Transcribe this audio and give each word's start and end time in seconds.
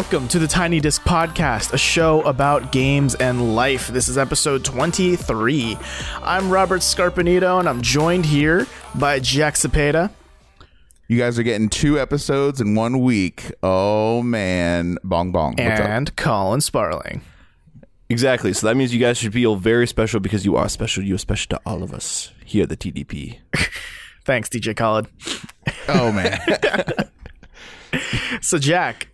and 0.00 0.12
welcome 0.12 0.28
to 0.28 0.38
the 0.38 0.46
Tiny 0.46 0.80
Disc 0.80 1.02
Podcast, 1.02 1.72
a 1.74 1.78
show 1.78 2.22
about 2.22 2.72
games 2.72 3.14
and 3.16 3.54
life. 3.54 3.88
This 3.88 4.08
is 4.08 4.16
episode 4.16 4.64
23. 4.64 5.76
I'm 6.22 6.48
Robert 6.48 6.80
Scarpanito, 6.80 7.58
and 7.58 7.68
I'm 7.68 7.82
joined 7.82 8.24
here 8.24 8.66
by 8.94 9.20
Jack 9.20 9.54
Cepeda. 9.54 10.10
You 11.08 11.18
guys 11.18 11.38
are 11.38 11.42
getting 11.42 11.68
two 11.68 11.98
episodes 11.98 12.60
in 12.60 12.74
one 12.74 13.00
week. 13.00 13.52
Oh 13.62 14.22
man, 14.22 14.96
bong 15.04 15.32
bong. 15.32 15.56
What's 15.58 15.80
up? 15.80 15.86
and 15.86 16.16
Colin 16.16 16.60
Sparling. 16.62 17.20
Exactly. 18.08 18.52
So 18.54 18.68
that 18.68 18.76
means 18.76 18.94
you 18.94 19.00
guys 19.00 19.18
should 19.18 19.32
feel 19.34 19.56
very 19.56 19.86
special 19.86 20.20
because 20.20 20.46
you 20.46 20.56
are 20.56 20.68
special. 20.68 21.02
You 21.02 21.16
are 21.16 21.18
special 21.18 21.48
to 21.50 21.60
all 21.66 21.82
of 21.82 21.92
us 21.92 22.32
here 22.44 22.62
at 22.62 22.68
the 22.70 22.76
TDP. 22.76 23.38
Thanks, 24.24 24.48
DJ 24.48 24.74
Khaled. 24.74 25.08
Oh 25.88 26.10
man. 26.12 26.40
So, 28.40 28.58
Jack, 28.58 29.08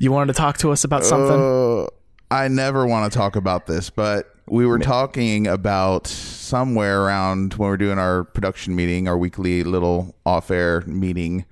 you 0.00 0.10
wanted 0.10 0.32
to 0.32 0.36
talk 0.38 0.58
to 0.58 0.72
us 0.72 0.82
about 0.84 1.04
something? 1.04 1.38
Uh, 1.38 1.86
I 2.32 2.48
never 2.48 2.86
want 2.86 3.10
to 3.12 3.16
talk 3.16 3.36
about 3.36 3.66
this, 3.66 3.90
but 3.90 4.34
we 4.46 4.66
were 4.66 4.78
talking 4.80 5.46
about 5.46 6.06
somewhere 6.08 7.02
around 7.02 7.54
when 7.54 7.68
we 7.68 7.74
are 7.74 7.76
doing 7.76 7.98
our 7.98 8.24
production 8.24 8.74
meeting, 8.74 9.06
our 9.06 9.16
weekly 9.16 9.62
little 9.62 10.14
off-air 10.26 10.80
meeting. 10.86 11.44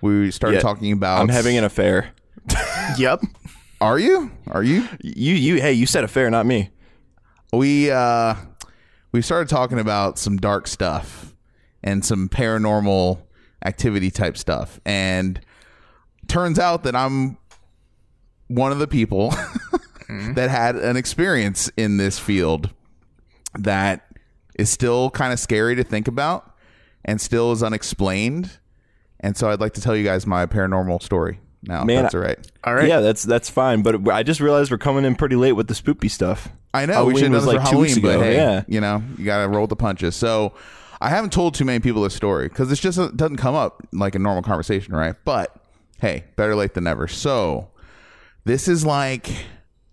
We 0.00 0.30
started 0.30 0.56
Yeah, 0.56 0.62
talking 0.62 0.92
about. 0.92 1.20
I'm 1.20 1.28
having 1.28 1.56
an 1.58 1.64
affair. 1.64 2.12
yep. 2.98 3.20
Are 3.80 3.98
you? 3.98 4.30
Are 4.48 4.62
you? 4.62 4.86
You, 5.02 5.34
you, 5.34 5.60
hey, 5.60 5.72
you 5.72 5.86
said 5.86 6.04
affair, 6.04 6.30
not 6.30 6.46
me. 6.46 6.70
we 7.52 7.90
uh 7.90 8.34
we 9.12 9.22
started 9.22 9.48
talking 9.48 9.78
about 9.78 10.18
some 10.18 10.36
dark 10.36 10.66
stuff 10.66 11.34
and 11.82 12.04
some 12.04 12.28
paranormal 12.28 13.20
activity 13.64 14.10
type 14.10 14.36
stuff 14.36 14.78
and 14.84 15.40
turns 16.28 16.58
out 16.58 16.82
that 16.84 16.94
i'm 16.94 17.36
one 18.48 18.72
of 18.72 18.78
the 18.78 18.88
people 18.88 19.30
mm-hmm. 19.30 20.34
that 20.34 20.50
had 20.50 20.76
an 20.76 20.96
experience 20.96 21.70
in 21.76 21.96
this 21.96 22.18
field 22.18 22.70
that 23.58 24.06
is 24.58 24.70
still 24.70 25.10
kind 25.10 25.32
of 25.32 25.38
scary 25.38 25.74
to 25.76 25.84
think 25.84 26.08
about 26.08 26.54
and 27.04 27.20
still 27.20 27.52
is 27.52 27.62
unexplained 27.62 28.58
and 29.20 29.36
so 29.36 29.50
i'd 29.50 29.60
like 29.60 29.74
to 29.74 29.80
tell 29.80 29.96
you 29.96 30.04
guys 30.04 30.26
my 30.26 30.46
paranormal 30.46 31.02
story 31.02 31.40
now 31.62 31.84
Man, 31.84 32.02
that's 32.02 32.14
all 32.14 32.20
right 32.20 32.38
All 32.64 32.74
right. 32.74 32.88
Yeah, 32.88 33.00
that's 33.00 33.24
that's 33.24 33.50
fine. 33.50 33.82
But 33.82 34.08
I 34.08 34.22
just 34.22 34.40
realized 34.40 34.70
we're 34.70 34.78
coming 34.78 35.04
in 35.04 35.16
pretty 35.16 35.34
late 35.34 35.52
with 35.52 35.66
the 35.66 35.74
spoopy 35.74 36.08
stuff. 36.08 36.48
I 36.72 36.86
know 36.86 36.92
Halloween 36.92 37.14
we 37.14 37.20
should 37.20 37.32
have 37.32 37.34
was 37.34 37.44
done 37.46 37.54
this 37.54 37.62
like 37.62 37.66
for 37.66 37.72
two 37.74 37.80
weeks 37.80 37.94
Halloween, 37.96 38.18
but 38.20 38.20
ago. 38.20 38.30
hey, 38.30 38.36
Yeah. 38.36 38.64
you 38.68 38.80
know, 38.80 39.02
you 39.16 39.24
gotta 39.24 39.48
roll 39.48 39.66
the 39.66 39.74
punches. 39.74 40.14
So 40.14 40.52
I 41.00 41.08
haven't 41.08 41.32
told 41.32 41.54
too 41.54 41.64
many 41.64 41.80
people 41.80 42.02
this 42.02 42.14
story 42.14 42.48
because 42.48 42.70
it's 42.70 42.80
just 42.80 42.98
doesn't 43.16 43.38
come 43.38 43.56
up 43.56 43.82
like 43.92 44.14
a 44.14 44.20
normal 44.20 44.44
conversation, 44.44 44.94
right? 44.94 45.16
But 45.24 45.54
hey, 46.00 46.24
better 46.36 46.54
late 46.54 46.74
than 46.74 46.84
never. 46.84 47.08
So 47.08 47.70
this 48.48 48.66
is 48.66 48.86
like 48.86 49.28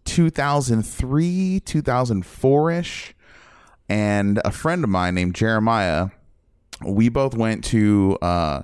2003, 0.05 1.59
2004 1.59 2.71
ish, 2.71 3.13
and 3.89 4.41
a 4.45 4.51
friend 4.51 4.81
of 4.85 4.89
mine 4.89 5.13
named 5.13 5.35
Jeremiah. 5.35 6.07
We 6.81 7.09
both 7.09 7.35
went 7.35 7.65
to 7.65 8.17
uh, 8.21 8.61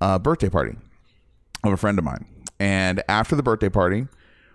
a 0.00 0.18
birthday 0.18 0.48
party 0.48 0.76
of 1.62 1.72
a 1.72 1.76
friend 1.76 1.98
of 2.00 2.04
mine. 2.04 2.26
And 2.58 3.00
after 3.08 3.36
the 3.36 3.44
birthday 3.44 3.68
party, 3.68 4.08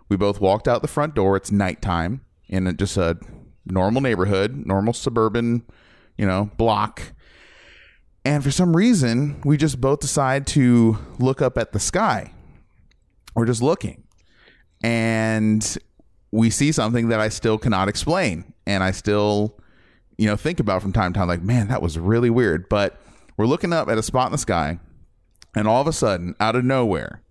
we 0.10 0.18
both 0.18 0.42
walked 0.42 0.68
out 0.68 0.82
the 0.82 0.90
front 0.90 1.16
door. 1.16 1.38
It's 1.38 1.50
nighttime 1.50 2.20
in 2.50 2.76
just 2.76 2.98
a 2.98 3.18
normal 3.66 4.02
neighborhood, 4.02 4.66
normal 4.66 4.92
suburban, 4.92 5.64
you 6.18 6.26
know, 6.26 6.52
block. 6.58 7.14
And 8.26 8.44
for 8.44 8.52
some 8.52 8.76
reason, 8.76 9.40
we 9.46 9.56
just 9.56 9.80
both 9.80 10.02
decide 10.02 10.46
to 10.48 10.98
look 11.20 11.42
up 11.42 11.58
at 11.58 11.72
the 11.72 11.80
sky. 11.80 12.34
We're 13.34 13.46
just 13.46 13.62
looking. 13.62 14.04
And 14.84 15.78
we 16.32 16.50
see 16.50 16.72
something 16.72 17.10
that 17.10 17.20
I 17.20 17.30
still 17.30 17.58
cannot 17.58 17.88
explain. 17.88 18.54
And 18.66 18.84
I 18.84 18.92
still, 18.92 19.60
you 20.18 20.28
know, 20.28 20.36
think 20.36 20.60
about 20.60 20.82
from 20.82 20.94
time 20.94 21.14
to 21.14 21.20
time, 21.20 21.28
like, 21.28 21.42
man, 21.42 21.68
that 21.68 21.82
was 21.82 22.00
really 22.00 22.30
weird. 22.30 22.70
But 22.70 23.00
we're 23.38 23.46
looking 23.46 23.74
up 23.74 23.90
at 23.90 23.98
a 23.98 24.04
spot 24.04 24.28
in 24.28 24.32
the 24.32 24.38
sky. 24.38 24.80
And 25.56 25.68
all 25.68 25.82
of 25.82 25.88
a 25.88 25.94
sudden, 25.94 26.36
out 26.40 26.56
of 26.56 26.64
nowhere, 26.64 27.22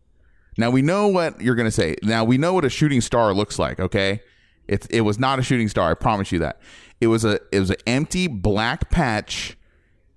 now 0.59 0.71
we 0.71 0.83
know 0.83 1.09
what 1.09 1.41
you're 1.41 1.55
going 1.55 1.69
to 1.69 1.73
say. 1.73 1.97
Now 2.03 2.25
we 2.25 2.37
know 2.37 2.53
what 2.53 2.65
a 2.65 2.69
shooting 2.69 3.01
star 3.01 3.33
looks 3.33 3.59
like. 3.59 3.81
Okay, 3.81 4.21
it 4.69 4.87
it 4.91 5.01
was 5.03 5.19
not 5.19 5.39
a 5.39 5.43
shooting 5.43 5.69
star. 5.69 5.91
I 5.91 5.95
promise 5.95 6.33
you 6.33 6.39
that. 6.41 6.61
It 7.01 7.07
was 7.07 7.25
a 7.25 7.41
it 7.51 7.61
was 7.61 7.71
an 7.71 7.77
empty 7.87 8.27
black 8.27 8.91
patch 8.91 9.57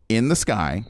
in 0.10 0.28
the 0.28 0.36
sky, 0.36 0.84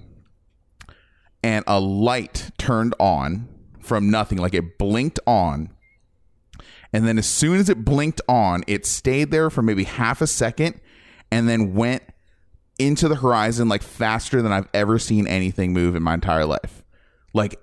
and 1.44 1.64
a 1.68 1.80
light 1.80 2.50
turned 2.58 2.96
on 3.00 3.48
from 3.80 4.09
nothing. 4.09 4.40
Like 4.40 4.56
it 4.56 4.80
blinked 4.80 5.20
on, 5.28 5.70
and 6.94 7.08
then 7.08 7.18
as 7.18 7.26
soon 7.28 7.58
as 7.58 7.70
it 7.70 7.84
blinked 7.84 8.22
on, 8.28 8.64
it 8.68 8.86
stayed 8.86 9.31
there 9.31 9.50
for 9.50 9.62
maybe 9.62 9.84
half 9.84 10.22
a 10.22 10.28
second, 10.28 10.80
and 11.31 11.50
then 11.50 11.74
went 11.74 12.04
into 12.80 13.08
the 13.08 13.16
horizon 13.16 13.68
like 13.68 13.81
faster 13.84 14.42
than 14.42 14.52
I've 14.52 14.68
ever 14.74 14.98
seen 15.00 15.28
anything 15.28 15.74
move 15.74 15.96
in 15.96 16.03
my 16.03 16.14
entire 16.14 16.46
life. 16.46 16.84
Like 17.34 17.59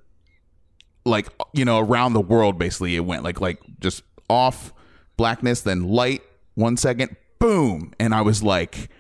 like 1.05 1.29
you 1.55 1.65
know 1.65 1.79
around 1.79 2.13
the 2.13 2.21
world 2.21 2.59
basically 2.59 2.95
it 2.95 3.01
went 3.01 3.23
like 3.25 3.41
like 3.41 3.59
just 3.81 4.03
off 4.29 4.73
blackness 5.17 5.63
then 5.63 5.83
light 5.89 6.23
one 6.55 6.77
second 6.77 7.17
boom. 7.39 7.93
And 7.99 8.15
i 8.15 8.21
was 8.21 8.43
like 8.43 8.91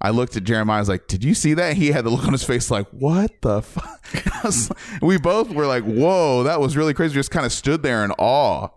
i 0.00 0.10
looked 0.10 0.36
at 0.36 0.44
jeremiah 0.44 0.78
i 0.78 0.80
was 0.80 0.88
like 0.88 1.06
did 1.06 1.22
you 1.22 1.34
see 1.34 1.52
that? 1.54 1.76
He 1.76 1.88
had 1.92 2.04
the 2.04 2.10
look 2.10 2.24
on 2.24 2.32
his 2.32 2.42
face 2.44 2.70
like 2.70 2.88
what 2.90 3.30
the 3.42 3.60
fuck 3.62 4.00
like- 4.44 5.02
we 5.02 5.18
both 5.18 5.50
were 5.50 5.66
like 5.66 5.84
whoa 5.84 6.44
that 6.44 6.60
was 6.60 6.76
really 6.76 6.94
crazy. 6.94 7.14
Just 7.14 7.30
kind 7.30 7.44
of 7.46 7.52
stood 7.52 7.82
there 7.82 8.04
in 8.04 8.10
awe 8.12 8.68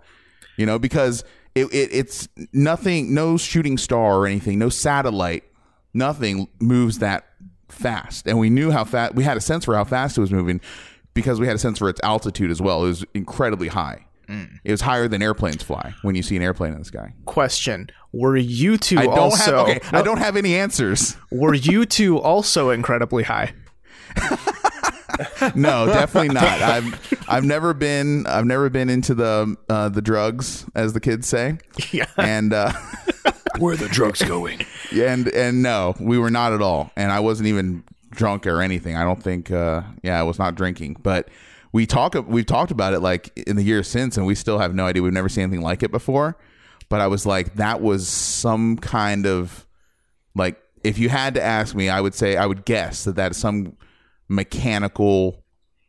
you 0.58 0.66
know 0.66 0.78
because 0.78 1.24
it, 1.56 1.66
it 1.74 1.90
it's 1.92 2.28
nothing 2.52 3.14
no 3.14 3.38
shooting 3.38 3.78
star 3.78 4.18
or 4.18 4.28
anything 4.28 4.60
no 4.60 4.70
satellite 4.70 5.44
nothing 5.94 6.48
moves 6.60 7.00
that 7.00 7.26
fast. 7.70 8.28
And 8.28 8.40
we 8.40 8.50
knew 8.50 8.72
how 8.72 8.86
fast 8.86 9.16
we 9.16 9.24
had 9.24 9.38
a 9.38 9.42
sense 9.42 9.66
for 9.66 9.76
how 9.76 9.84
fast 9.84 10.18
it 10.18 10.22
was 10.22 10.32
moving 10.32 10.62
because 11.14 11.40
we 11.40 11.48
had 11.48 11.56
a 11.56 11.60
sense 11.60 11.80
for 11.80 11.90
its 11.90 12.00
altitude 12.04 12.52
as 12.52 12.62
well. 12.62 12.84
It 12.86 12.90
was 12.90 13.06
incredibly 13.14 13.68
high. 13.68 14.06
Mm. 14.30 14.60
It 14.64 14.72
was 14.72 14.82
higher 14.82 15.08
than 15.08 15.22
airplanes 15.22 15.64
fly 15.64 15.94
when 16.02 16.16
you 16.16 16.22
see 16.22 16.36
an 16.36 16.42
airplane 16.42 16.74
in 16.74 16.80
the 16.80 16.86
sky. 16.86 17.14
Question: 17.26 17.90
Were 18.12 18.36
you 18.36 18.78
two 18.78 19.00
i 19.00 19.06
don't 19.06 19.18
also? 19.18 19.66
have 19.66 19.78
okay 19.78 19.98
i 19.98 20.02
don't 20.02 20.18
have 20.18 20.36
any 20.36 20.56
answers. 20.56 21.16
Were 21.32 21.54
you 21.70 21.86
two 21.86 22.20
also 22.20 22.70
incredibly 22.72 23.24
high? 23.24 23.54
no 25.56 25.86
definitely 25.86 26.30
not 26.34 26.44
i've 26.44 27.26
i've 27.30 27.44
never 27.44 27.74
been 27.74 28.26
i've 28.28 28.46
never 28.46 28.70
been 28.70 28.90
into 28.90 29.14
the 29.16 29.56
uh, 29.70 29.88
the 29.90 30.02
drugs 30.02 30.66
as 30.76 30.94
the 30.94 31.00
kids 31.00 31.28
say 31.28 31.58
Yeah. 31.92 32.06
and 32.18 32.54
uh 32.54 32.72
Where 33.60 33.74
are 33.74 33.78
the 33.78 33.88
drugs 33.90 34.22
going? 34.22 34.64
and 34.94 35.28
and 35.30 35.64
no, 35.64 35.96
we 36.00 36.20
were 36.20 36.30
not 36.30 36.54
at 36.54 36.62
all. 36.62 36.92
And 36.96 37.12
I 37.12 37.22
wasn't 37.22 37.48
even 37.48 37.84
drunk 38.12 38.46
or 38.46 38.62
anything. 38.62 38.96
I 38.96 39.04
don't 39.04 39.22
think. 39.24 39.50
Uh, 39.50 39.82
yeah, 40.04 40.20
I 40.20 40.24
was 40.24 40.38
not 40.38 40.54
drinking. 40.54 40.98
But 41.02 41.30
we 41.72 41.88
talk. 41.88 42.14
We've 42.28 42.46
talked 42.46 42.70
about 42.70 42.94
it 42.94 43.00
like 43.00 43.36
in 43.48 43.56
the 43.56 43.64
years 43.64 43.88
since, 43.88 44.16
and 44.16 44.28
we 44.28 44.36
still 44.36 44.60
have 44.60 44.76
no 44.76 44.86
idea. 44.86 45.02
We've 45.02 45.12
never 45.14 45.30
seen 45.30 45.44
anything 45.44 45.62
like 45.64 45.82
it 45.82 45.90
before. 45.90 46.38
But 46.88 47.02
I 47.02 47.08
was 47.08 47.26
like, 47.26 47.56
that 47.56 47.82
was 47.82 48.08
some 48.08 48.78
kind 48.78 49.26
of 49.26 49.66
like. 50.36 50.62
If 50.84 51.00
you 51.00 51.10
had 51.10 51.34
to 51.34 51.42
ask 51.42 51.74
me, 51.74 51.90
I 51.90 52.00
would 52.00 52.14
say 52.14 52.38
I 52.38 52.46
would 52.46 52.64
guess 52.64 53.06
that 53.06 53.16
that 53.16 53.32
is 53.32 53.38
some 53.38 53.76
mechanical 54.28 55.44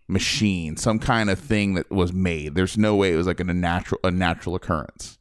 machine, 0.06 0.76
some 0.76 0.99
kind 0.99 1.29
of 1.31 1.38
thing 1.38 1.75
that 1.75 1.90
was 1.90 2.12
made. 2.12 2.55
There's 2.55 2.79
no 2.79 2.96
way 2.96 3.12
it 3.12 3.17
was 3.17 3.26
like 3.26 3.40
a 3.40 3.44
natural 3.44 4.00
a 4.05 4.11
natural 4.11 4.55
occurrence 4.55 5.19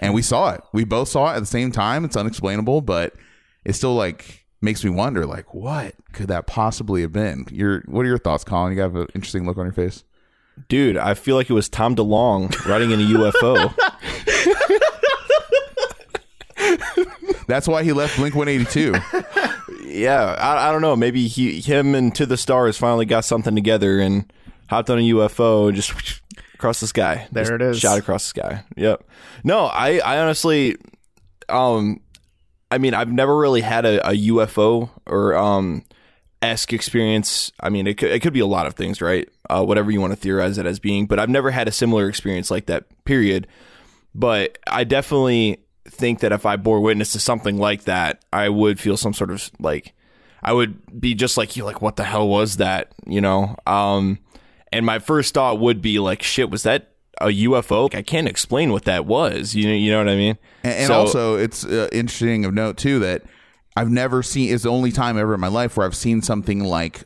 and 0.00 0.14
we 0.14 0.22
saw 0.22 0.50
it. 0.50 0.62
We 0.72 0.84
both 0.84 1.08
saw 1.08 1.32
it 1.32 1.36
at 1.36 1.40
the 1.40 1.46
same 1.46 1.70
time. 1.70 2.04
It's 2.04 2.16
unexplainable, 2.16 2.80
but 2.80 3.14
it 3.64 3.74
still 3.74 3.94
like 3.94 4.46
makes 4.62 4.82
me 4.82 4.90
wonder, 4.90 5.26
like, 5.26 5.54
what 5.54 5.94
could 6.12 6.28
that 6.28 6.46
possibly 6.46 7.02
have 7.02 7.12
been? 7.12 7.46
Your 7.50 7.82
what 7.86 8.04
are 8.04 8.08
your 8.08 8.18
thoughts, 8.18 8.42
Colin? 8.42 8.74
You 8.74 8.80
have 8.80 8.96
an 8.96 9.06
interesting 9.14 9.46
look 9.46 9.58
on 9.58 9.66
your 9.66 9.74
face. 9.74 10.04
Dude, 10.68 10.96
I 10.96 11.14
feel 11.14 11.36
like 11.36 11.48
it 11.48 11.54
was 11.54 11.68
Tom 11.68 11.94
DeLonge 11.94 12.66
riding 12.66 12.90
in 12.90 13.00
a 13.00 13.04
UFO. 13.04 13.74
That's 17.46 17.68
why 17.68 17.82
he 17.82 17.92
left 17.92 18.16
Blink 18.16 18.34
One 18.34 18.48
Eighty 18.48 18.64
Two. 18.64 18.94
yeah, 19.84 20.22
I, 20.38 20.68
I 20.68 20.72
don't 20.72 20.82
know. 20.82 20.96
Maybe 20.96 21.26
he, 21.26 21.60
him, 21.60 21.94
and 21.94 22.14
To 22.16 22.26
the 22.26 22.36
Stars 22.36 22.76
finally 22.76 23.06
got 23.06 23.24
something 23.24 23.54
together 23.54 24.00
and 24.00 24.30
hopped 24.68 24.90
on 24.90 24.98
a 24.98 25.02
UFO 25.02 25.68
and 25.68 25.76
just 25.76 26.20
across 26.54 26.80
the 26.80 26.86
sky. 26.86 27.26
There 27.32 27.44
Just 27.44 27.52
it 27.54 27.62
is. 27.62 27.78
Shot 27.80 27.98
across 27.98 28.24
the 28.24 28.40
sky. 28.40 28.64
Yep. 28.76 29.04
No, 29.44 29.64
I, 29.64 29.98
I 29.98 30.18
honestly, 30.18 30.76
um, 31.48 32.00
I 32.70 32.78
mean, 32.78 32.94
I've 32.94 33.12
never 33.12 33.36
really 33.36 33.62
had 33.62 33.84
a, 33.84 34.10
a 34.10 34.12
UFO 34.12 34.90
or 35.06 35.34
um 35.36 35.84
esque 36.42 36.72
experience. 36.72 37.52
I 37.60 37.68
mean, 37.68 37.86
it 37.86 37.94
could, 37.94 38.10
it 38.10 38.20
could 38.20 38.32
be 38.32 38.40
a 38.40 38.46
lot 38.46 38.66
of 38.66 38.74
things, 38.74 39.00
right? 39.00 39.28
Uh, 39.48 39.64
whatever 39.64 39.90
you 39.90 40.00
want 40.00 40.12
to 40.12 40.16
theorize 40.18 40.58
it 40.58 40.66
as 40.66 40.78
being, 40.78 41.06
but 41.06 41.18
I've 41.18 41.28
never 41.28 41.50
had 41.50 41.68
a 41.68 41.72
similar 41.72 42.08
experience 42.08 42.50
like 42.50 42.66
that. 42.66 42.84
Period. 43.04 43.46
But 44.14 44.58
I 44.66 44.84
definitely 44.84 45.60
think 46.00 46.20
that 46.20 46.32
if 46.32 46.44
I 46.46 46.56
bore 46.56 46.80
witness 46.80 47.12
to 47.12 47.20
something 47.20 47.58
like 47.58 47.84
that, 47.84 48.24
I 48.32 48.48
would 48.48 48.80
feel 48.80 48.96
some 48.96 49.12
sort 49.14 49.30
of 49.30 49.50
like 49.60 49.92
I 50.42 50.52
would 50.52 51.00
be 51.00 51.14
just 51.14 51.36
like 51.36 51.56
you, 51.56 51.64
like 51.64 51.80
what 51.82 51.96
the 51.96 52.04
hell 52.04 52.26
was 52.28 52.56
that? 52.56 52.92
You 53.06 53.20
know. 53.20 53.54
Um, 53.66 54.18
and 54.72 54.84
my 54.86 54.98
first 54.98 55.34
thought 55.34 55.60
would 55.60 55.82
be 55.82 55.98
like, 55.98 56.22
shit, 56.22 56.50
was 56.50 56.62
that 56.64 56.88
a 57.20 57.26
UFO. 57.26 57.94
I 57.94 58.02
can't 58.02 58.26
explain 58.28 58.72
what 58.72 58.84
that 58.86 59.04
was. 59.04 59.54
You 59.54 59.66
know, 59.68 59.74
you 59.74 59.90
know 59.92 59.98
what 59.98 60.08
I 60.08 60.16
mean? 60.16 60.38
And, 60.64 60.74
and 60.74 60.86
So- 60.86 60.94
also, 60.94 61.36
it's 61.36 61.64
uh, 61.64 61.88
interesting 61.92 62.44
of 62.44 62.54
note 62.54 62.76
too 62.78 62.98
that 63.00 63.22
I've 63.76 63.90
never 63.90 64.22
seen. 64.22 64.52
It's 64.54 64.62
the 64.64 64.70
only 64.70 64.90
time 64.92 65.18
ever 65.18 65.34
in 65.34 65.40
my 65.40 65.48
life 65.48 65.76
where 65.76 65.86
I've 65.86 65.96
seen 65.96 66.22
something 66.22 66.64
like 66.64 67.04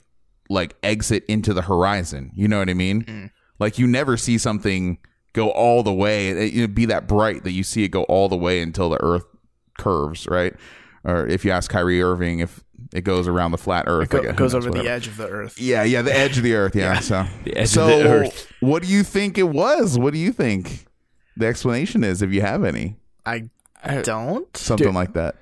like 0.49 0.77
exit 0.83 1.25
into 1.27 1.53
the 1.55 1.63
horizon. 1.63 2.31
You 2.35 2.49
know 2.49 2.59
what 2.59 2.71
I 2.71 2.75
mean? 2.75 3.03
Mm. 3.05 3.31
Like 3.59 3.79
you 3.79 3.87
never 3.87 4.17
see 4.17 4.39
something 4.39 4.99
go 5.35 5.51
all 5.51 5.83
the 5.83 5.93
way. 5.93 6.29
It, 6.29 6.53
you 6.55 6.63
know, 6.63 6.67
be 6.73 6.87
that 6.87 7.07
bright 7.07 7.45
that 7.45 7.53
you 7.53 7.63
see 7.63 7.85
it 7.85 7.89
go 7.89 8.05
all 8.05 8.31
the 8.31 8.37
way 8.37 8.61
until 8.63 8.89
the 8.89 9.01
Earth 9.03 9.25
curves, 9.79 10.27
right? 10.27 10.55
Or 11.05 11.27
if 11.27 11.45
you 11.45 11.51
ask 11.51 11.71
Kyrie 11.71 12.03
Irving 12.03 12.39
if 12.39 12.65
it 12.95 13.03
goes 13.03 13.29
around 13.29 13.51
the 13.51 13.59
flat 13.59 13.85
Earth, 13.87 14.09
Go- 14.09 14.21
I 14.21 14.23
guess, 14.23 14.37
goes 14.37 14.55
knows, 14.55 14.67
over 14.67 14.77
the 14.79 14.89
edge 14.89 15.07
of 15.07 15.17
the 15.19 15.29
earth. 15.29 15.61
Yeah, 15.61 15.83
yeah, 15.85 16.01
the 16.03 16.17
edge 16.17 16.39
of 16.39 16.43
the 16.43 16.55
Earth. 16.55 16.75
Yeah, 16.75 16.99
so 17.01 17.27
The 17.45 17.57
edge 17.59 17.65
of 17.65 17.69
so 17.69 17.87
the 17.87 18.09
earth. 18.09 18.51
what 18.61 18.83
do 18.83 18.89
you 18.89 19.03
think 19.03 19.37
it 19.37 19.49
was? 19.51 19.99
What 19.99 20.15
do 20.15 20.19
you 20.19 20.33
think 20.33 20.87
the 21.37 21.47
explanation 21.47 22.03
is, 22.05 22.23
if 22.23 22.33
you 22.33 22.41
have 22.41 22.65
any? 22.65 22.97
I 23.27 23.49
don't. 24.03 24.55
Something 24.57 24.87
Dude. 24.89 24.95
like 24.95 25.13
that. 25.13 25.37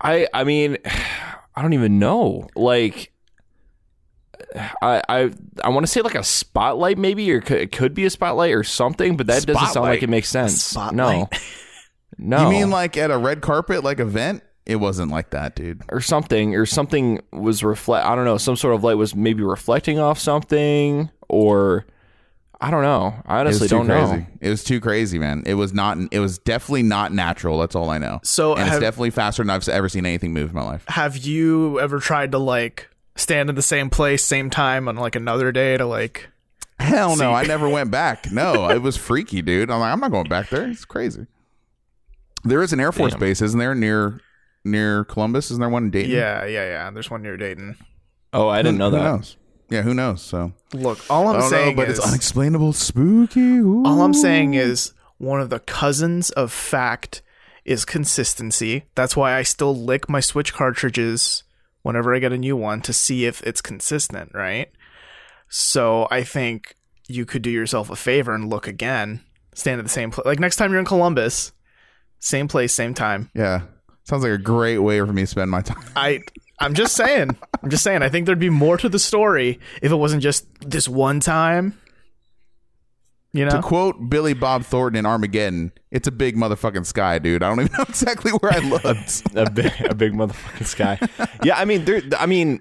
I 0.00 0.28
I 0.32 0.44
mean, 0.44 0.78
I 1.56 1.62
don't 1.62 1.72
even 1.72 1.98
know. 1.98 2.48
Like, 2.54 3.12
I 4.82 5.02
I 5.08 5.30
I 5.64 5.68
want 5.70 5.84
to 5.86 5.90
say 5.92 6.00
like 6.02 6.14
a 6.14 6.24
spotlight 6.24 6.98
maybe, 6.98 7.30
or 7.32 7.40
could, 7.40 7.58
it 7.60 7.72
could 7.72 7.94
be 7.94 8.04
a 8.04 8.10
spotlight 8.10 8.52
or 8.52 8.62
something, 8.64 9.16
but 9.16 9.26
that 9.28 9.46
doesn't 9.46 9.54
sound 9.56 9.70
Spotlight? 9.72 9.90
like 9.96 10.02
it 10.02 10.08
makes 10.10 10.28
sense. 10.28 10.62
spotlight? 10.62 10.94
No, 10.96 11.28
no. 12.18 12.44
You 12.44 12.50
mean 12.50 12.70
like 12.70 12.96
at 12.96 13.10
a 13.10 13.16
red 13.18 13.40
carpet, 13.40 13.82
like 13.84 14.00
event? 14.00 14.42
It 14.64 14.76
wasn't 14.76 15.10
like 15.10 15.30
that, 15.30 15.56
dude. 15.56 15.82
or 15.88 16.00
something, 16.00 16.54
or 16.54 16.66
something 16.66 17.20
was 17.32 17.64
reflect. 17.64 18.06
I 18.06 18.14
don't 18.14 18.24
know. 18.24 18.38
Some 18.38 18.54
sort 18.56 18.74
of 18.74 18.84
light 18.84 18.96
was 18.96 19.14
maybe 19.14 19.42
reflecting 19.42 19.98
off 19.98 20.20
something, 20.20 21.10
or 21.28 21.84
I 22.60 22.70
don't 22.70 22.82
know. 22.84 23.12
I 23.26 23.40
It 23.40 23.46
was 23.46 23.60
honestly 23.60 23.68
too 23.68 23.74
don't 23.76 23.86
crazy. 23.86 24.16
know. 24.18 24.26
It 24.40 24.50
was 24.50 24.62
too 24.62 24.78
crazy, 24.80 25.18
man. 25.18 25.42
It 25.46 25.54
was 25.54 25.72
not. 25.72 25.98
It 26.12 26.20
was 26.20 26.38
definitely 26.38 26.84
not 26.84 27.12
natural. 27.12 27.58
That's 27.58 27.74
all 27.74 27.90
I 27.90 27.98
know. 27.98 28.20
So 28.22 28.52
and 28.52 28.60
have- 28.62 28.74
it's 28.74 28.80
definitely 28.80 29.10
faster 29.10 29.42
than 29.42 29.50
I've 29.50 29.68
ever 29.68 29.88
seen 29.88 30.06
anything 30.06 30.32
move 30.32 30.50
in 30.50 30.54
my 30.54 30.62
life. 30.62 30.84
Have 30.86 31.16
you 31.16 31.80
ever 31.80 31.98
tried 31.98 32.30
to 32.30 32.38
like 32.38 32.88
stand 33.16 33.48
in 33.48 33.54
the 33.56 33.62
same 33.62 33.90
place, 33.90 34.24
same 34.24 34.50
time 34.50 34.88
on 34.88 34.96
like 34.96 35.16
another 35.16 35.52
day 35.52 35.76
to 35.76 35.86
like? 35.86 36.28
Hell 36.78 37.14
See- 37.16 37.22
no, 37.22 37.32
I 37.32 37.44
never 37.44 37.68
went 37.68 37.90
back. 37.90 38.30
No, 38.32 38.68
it 38.70 38.82
was 38.82 38.96
freaky, 39.08 39.42
dude. 39.42 39.70
I'm 39.70 39.80
like, 39.80 39.92
I'm 39.92 40.00
not 40.00 40.10
going 40.10 40.28
back 40.28 40.48
there. 40.48 40.68
It's 40.68 40.84
crazy. 40.84 41.26
There 42.44 42.62
is 42.62 42.72
an 42.72 42.80
Air 42.80 42.90
Force 42.92 43.12
Damn. 43.12 43.20
base, 43.20 43.40
isn't 43.42 43.58
there, 43.58 43.74
near 43.74 44.20
near 44.64 45.04
Columbus? 45.04 45.50
Isn't 45.50 45.60
there 45.60 45.68
one 45.68 45.84
in 45.84 45.90
Dayton? 45.90 46.10
Yeah, 46.10 46.44
yeah, 46.44 46.64
yeah. 46.64 46.90
There's 46.90 47.10
one 47.10 47.22
near 47.22 47.36
Dayton. 47.36 47.76
Oh, 48.32 48.48
I 48.48 48.62
didn't 48.62 48.78
know 48.78 48.90
Who 48.90 48.96
that. 48.96 49.04
knows? 49.04 49.36
Yeah, 49.68 49.82
who 49.82 49.94
knows? 49.94 50.22
So 50.22 50.52
Look, 50.74 50.98
all 51.08 51.28
I 51.28 51.34
I'm 51.34 51.40
don't 51.40 51.50
saying 51.50 51.76
know, 51.76 51.82
but 51.82 51.88
is, 51.88 51.98
it's 51.98 52.06
unexplainable, 52.06 52.72
spooky. 52.72 53.40
Ooh. 53.58 53.84
all 53.86 54.02
I'm 54.02 54.12
saying 54.14 54.54
is 54.54 54.92
one 55.18 55.40
of 55.40 55.50
the 55.50 55.60
cousins 55.60 56.30
of 56.30 56.50
fact 56.52 57.22
is 57.64 57.84
consistency. 57.84 58.84
That's 58.96 59.16
why 59.16 59.34
I 59.36 59.44
still 59.44 59.74
lick 59.76 60.08
my 60.08 60.20
Switch 60.20 60.52
cartridges 60.52 61.44
whenever 61.82 62.14
I 62.14 62.18
get 62.18 62.32
a 62.32 62.38
new 62.38 62.56
one 62.56 62.80
to 62.82 62.92
see 62.92 63.26
if 63.26 63.42
it's 63.42 63.60
consistent, 63.60 64.32
right? 64.34 64.70
So 65.48 66.08
I 66.10 66.24
think 66.24 66.76
you 67.08 67.26
could 67.26 67.42
do 67.42 67.50
yourself 67.50 67.90
a 67.90 67.96
favor 67.96 68.34
and 68.34 68.48
look 68.48 68.66
again. 68.66 69.20
Stand 69.54 69.78
at 69.78 69.84
the 69.84 69.90
same 69.90 70.10
place. 70.10 70.24
Like 70.24 70.40
next 70.40 70.56
time 70.56 70.70
you're 70.70 70.80
in 70.80 70.86
Columbus, 70.86 71.52
same 72.20 72.48
place, 72.48 72.72
same 72.72 72.94
time. 72.94 73.30
Yeah, 73.34 73.62
sounds 74.04 74.22
like 74.22 74.32
a 74.32 74.38
great 74.38 74.78
way 74.78 74.98
for 75.00 75.12
me 75.12 75.22
to 75.22 75.26
spend 75.26 75.50
my 75.50 75.60
time. 75.60 75.84
I 75.96 76.20
I'm 76.58 76.74
just 76.74 76.94
saying. 76.94 77.36
I'm 77.62 77.70
just 77.70 77.82
saying. 77.82 78.02
I 78.02 78.08
think 78.08 78.26
there'd 78.26 78.38
be 78.38 78.48
more 78.48 78.76
to 78.78 78.88
the 78.88 78.98
story 78.98 79.58
if 79.82 79.92
it 79.92 79.96
wasn't 79.96 80.22
just 80.22 80.46
this 80.60 80.88
one 80.88 81.20
time. 81.20 81.78
You 83.34 83.46
know, 83.46 83.52
To 83.52 83.62
quote 83.62 84.10
Billy 84.10 84.34
Bob 84.34 84.62
Thornton 84.64 84.98
in 84.98 85.06
Armageddon, 85.06 85.72
"It's 85.90 86.06
a 86.06 86.12
big 86.12 86.36
motherfucking 86.36 86.84
sky, 86.84 87.18
dude. 87.18 87.42
I 87.42 87.48
don't 87.48 87.60
even 87.60 87.72
know 87.78 87.84
exactly 87.88 88.30
where 88.32 88.52
I 88.52 88.58
looked." 88.68 89.22
a 89.34 89.50
big, 89.50 89.72
a 89.88 89.94
big 89.94 90.12
motherfucking 90.12 90.66
sky. 90.66 90.98
Yeah, 91.42 91.58
I 91.58 91.64
mean, 91.64 91.84
there. 91.86 92.02
I 92.18 92.26
mean, 92.26 92.60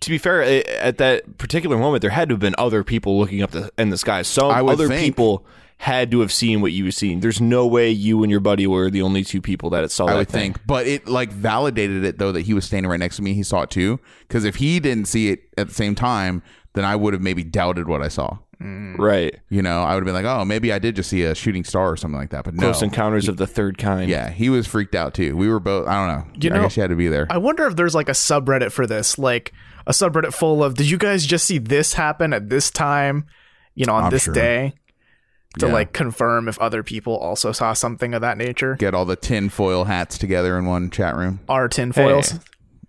to 0.00 0.10
be 0.10 0.18
fair, 0.18 0.42
eh, 0.42 0.62
at 0.80 0.98
that 0.98 1.38
particular 1.38 1.78
moment, 1.78 2.02
there 2.02 2.10
had 2.10 2.28
to 2.30 2.34
have 2.34 2.40
been 2.40 2.56
other 2.58 2.82
people 2.82 3.18
looking 3.18 3.40
up 3.42 3.52
the, 3.52 3.70
in 3.78 3.90
the 3.90 3.98
sky. 3.98 4.22
Some 4.22 4.50
other 4.50 4.88
think. 4.88 5.00
people 5.00 5.46
had 5.80 6.10
to 6.10 6.20
have 6.20 6.32
seen 6.32 6.60
what 6.60 6.72
you 6.72 6.84
were 6.84 6.90
seeing. 6.90 7.20
There's 7.20 7.40
no 7.40 7.64
way 7.64 7.88
you 7.88 8.24
and 8.24 8.30
your 8.32 8.40
buddy 8.40 8.66
were 8.66 8.90
the 8.90 9.02
only 9.02 9.22
two 9.22 9.40
people 9.40 9.70
that 9.70 9.88
saw 9.92 10.06
I 10.06 10.10
that 10.12 10.16
would 10.18 10.28
thing. 10.28 10.54
think, 10.54 10.66
but 10.66 10.88
it 10.88 11.06
like 11.06 11.30
validated 11.30 12.04
it 12.04 12.18
though 12.18 12.32
that 12.32 12.42
he 12.42 12.52
was 12.52 12.64
standing 12.64 12.90
right 12.90 12.98
next 12.98 13.14
to 13.16 13.22
me. 13.22 13.32
He 13.32 13.44
saw 13.44 13.62
it 13.62 13.70
too. 13.70 14.00
Because 14.26 14.44
if 14.44 14.56
he 14.56 14.80
didn't 14.80 15.06
see 15.06 15.28
it 15.28 15.42
at 15.56 15.68
the 15.68 15.74
same 15.74 15.94
time, 15.94 16.42
then 16.74 16.84
I 16.84 16.96
would 16.96 17.12
have 17.12 17.22
maybe 17.22 17.44
doubted 17.44 17.86
what 17.86 18.02
I 18.02 18.08
saw. 18.08 18.38
Mm-hmm. 18.60 19.00
Right. 19.00 19.36
You 19.50 19.62
know, 19.62 19.82
I 19.82 19.94
would 19.94 20.00
have 20.00 20.04
been 20.06 20.14
like, 20.14 20.24
"Oh, 20.24 20.44
maybe 20.44 20.72
I 20.72 20.78
did 20.80 20.96
just 20.96 21.08
see 21.10 21.22
a 21.22 21.34
shooting 21.34 21.62
star 21.62 21.90
or 21.92 21.96
something 21.96 22.18
like 22.18 22.30
that." 22.30 22.44
But 22.44 22.54
no, 22.54 22.62
Close 22.62 22.82
encounters 22.82 23.28
of 23.28 23.36
the 23.36 23.46
third 23.46 23.78
kind. 23.78 24.10
yeah, 24.10 24.30
he 24.30 24.50
was 24.50 24.66
freaked 24.66 24.94
out 24.96 25.14
too. 25.14 25.36
We 25.36 25.48
were 25.48 25.60
both. 25.60 25.86
I 25.86 25.94
don't 26.06 26.16
know. 26.18 26.32
You 26.40 26.50
I 26.50 26.56
know- 26.56 26.62
guess 26.64 26.76
you 26.76 26.80
had 26.80 26.90
to 26.90 26.96
be 26.96 27.06
there. 27.08 27.26
I 27.30 27.38
wonder 27.38 27.66
if 27.66 27.76
there's 27.76 27.94
like 27.94 28.08
a 28.08 28.12
subreddit 28.12 28.72
for 28.72 28.86
this, 28.86 29.16
like 29.18 29.52
a 29.86 29.92
subreddit 29.92 30.34
full 30.34 30.64
of 30.64 30.74
did 30.74 30.90
you 30.90 30.98
guys 30.98 31.24
just 31.24 31.44
see 31.44 31.58
this 31.58 31.92
happen 31.94 32.32
at 32.32 32.48
this 32.48 32.70
time, 32.70 33.26
you 33.76 33.86
know, 33.86 33.94
on 33.94 34.04
I'm 34.04 34.10
this 34.10 34.24
sure. 34.24 34.34
day? 34.34 34.74
To 35.60 35.66
Yeah. 35.66 35.72
like 35.72 35.92
confirm 35.94 36.46
if 36.46 36.58
other 36.58 36.82
people 36.82 37.16
also 37.16 37.52
saw 37.52 37.72
something 37.72 38.12
of 38.12 38.20
that 38.20 38.36
nature. 38.36 38.74
Get 38.76 38.92
all 38.92 39.06
the 39.06 39.16
tinfoil 39.16 39.84
hats 39.84 40.18
together 40.18 40.58
in 40.58 40.66
one 40.66 40.90
chat 40.90 41.16
room. 41.16 41.40
Our 41.48 41.68
tinfoils. 41.68 42.32
Hey. 42.32 42.38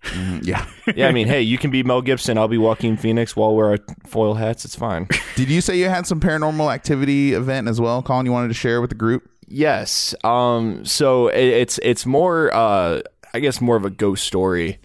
Mm, 0.03 0.45
Yeah. 0.45 0.65
yeah, 0.95 1.07
I 1.07 1.11
mean, 1.11 1.27
hey, 1.27 1.41
you 1.41 1.57
can 1.57 1.71
be 1.71 1.83
Mel 1.83 2.01
Gibson. 2.01 2.37
I'll 2.37 2.47
be 2.47 2.57
Joaquin 2.57 2.97
Phoenix. 2.97 3.35
While 3.35 3.55
wear 3.55 3.67
our 3.71 3.77
foil 4.07 4.33
hats. 4.33 4.65
It's 4.65 4.75
fine. 4.75 5.07
Did 5.35 5.49
you 5.49 5.61
say 5.61 5.77
you 5.77 5.89
had 5.89 6.07
some 6.07 6.19
paranormal 6.19 6.73
activity 6.73 7.33
event 7.33 7.67
as 7.67 7.79
well, 7.81 8.01
Colin? 8.01 8.25
You 8.25 8.31
wanted 8.31 8.47
to 8.49 8.53
share 8.53 8.81
with 8.81 8.89
the 8.91 8.95
group? 8.95 9.29
Yes. 9.47 10.15
Um. 10.23 10.85
So 10.85 11.27
it, 11.27 11.43
it's 11.43 11.79
it's 11.83 12.05
more. 12.05 12.53
Uh. 12.53 13.01
I 13.33 13.39
guess 13.39 13.61
more 13.61 13.75
of 13.75 13.85
a 13.85 13.91
ghost 13.91 14.25
story 14.25 14.79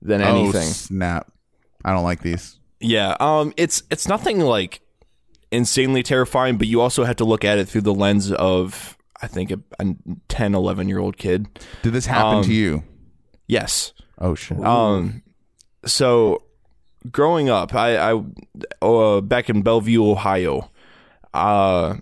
than 0.00 0.22
anything. 0.22 0.68
Oh 0.68 0.72
snap! 0.72 1.30
I 1.84 1.92
don't 1.92 2.04
like 2.04 2.22
these. 2.22 2.58
Yeah. 2.80 3.16
Um. 3.20 3.52
It's 3.56 3.82
it's 3.90 4.06
nothing 4.08 4.40
like 4.40 4.80
insanely 5.50 6.02
terrifying, 6.02 6.56
but 6.56 6.66
you 6.68 6.80
also 6.80 7.04
have 7.04 7.16
to 7.16 7.24
look 7.24 7.44
at 7.44 7.58
it 7.58 7.68
through 7.68 7.82
the 7.82 7.92
lens 7.94 8.32
of 8.32 8.96
I 9.20 9.26
think 9.26 9.50
a, 9.50 9.58
a 9.78 9.94
10, 10.28 10.54
11 10.54 10.88
year 10.88 10.98
old 10.98 11.16
kid. 11.18 11.46
Did 11.82 11.92
this 11.92 12.06
happen 12.06 12.38
Um, 12.38 12.44
to 12.44 12.52
you? 12.52 12.82
Yes. 13.46 13.92
Oh 14.22 14.34
shit! 14.34 14.58
Um. 14.64 15.22
So 15.84 16.44
growing 17.10 17.50
up, 17.50 17.74
I 17.74 17.96
I 17.96 18.22
uh, 18.80 19.20
back 19.20 19.50
in 19.50 19.60
Bellevue, 19.60 20.02
Ohio. 20.02 20.70
Uh. 21.34 21.96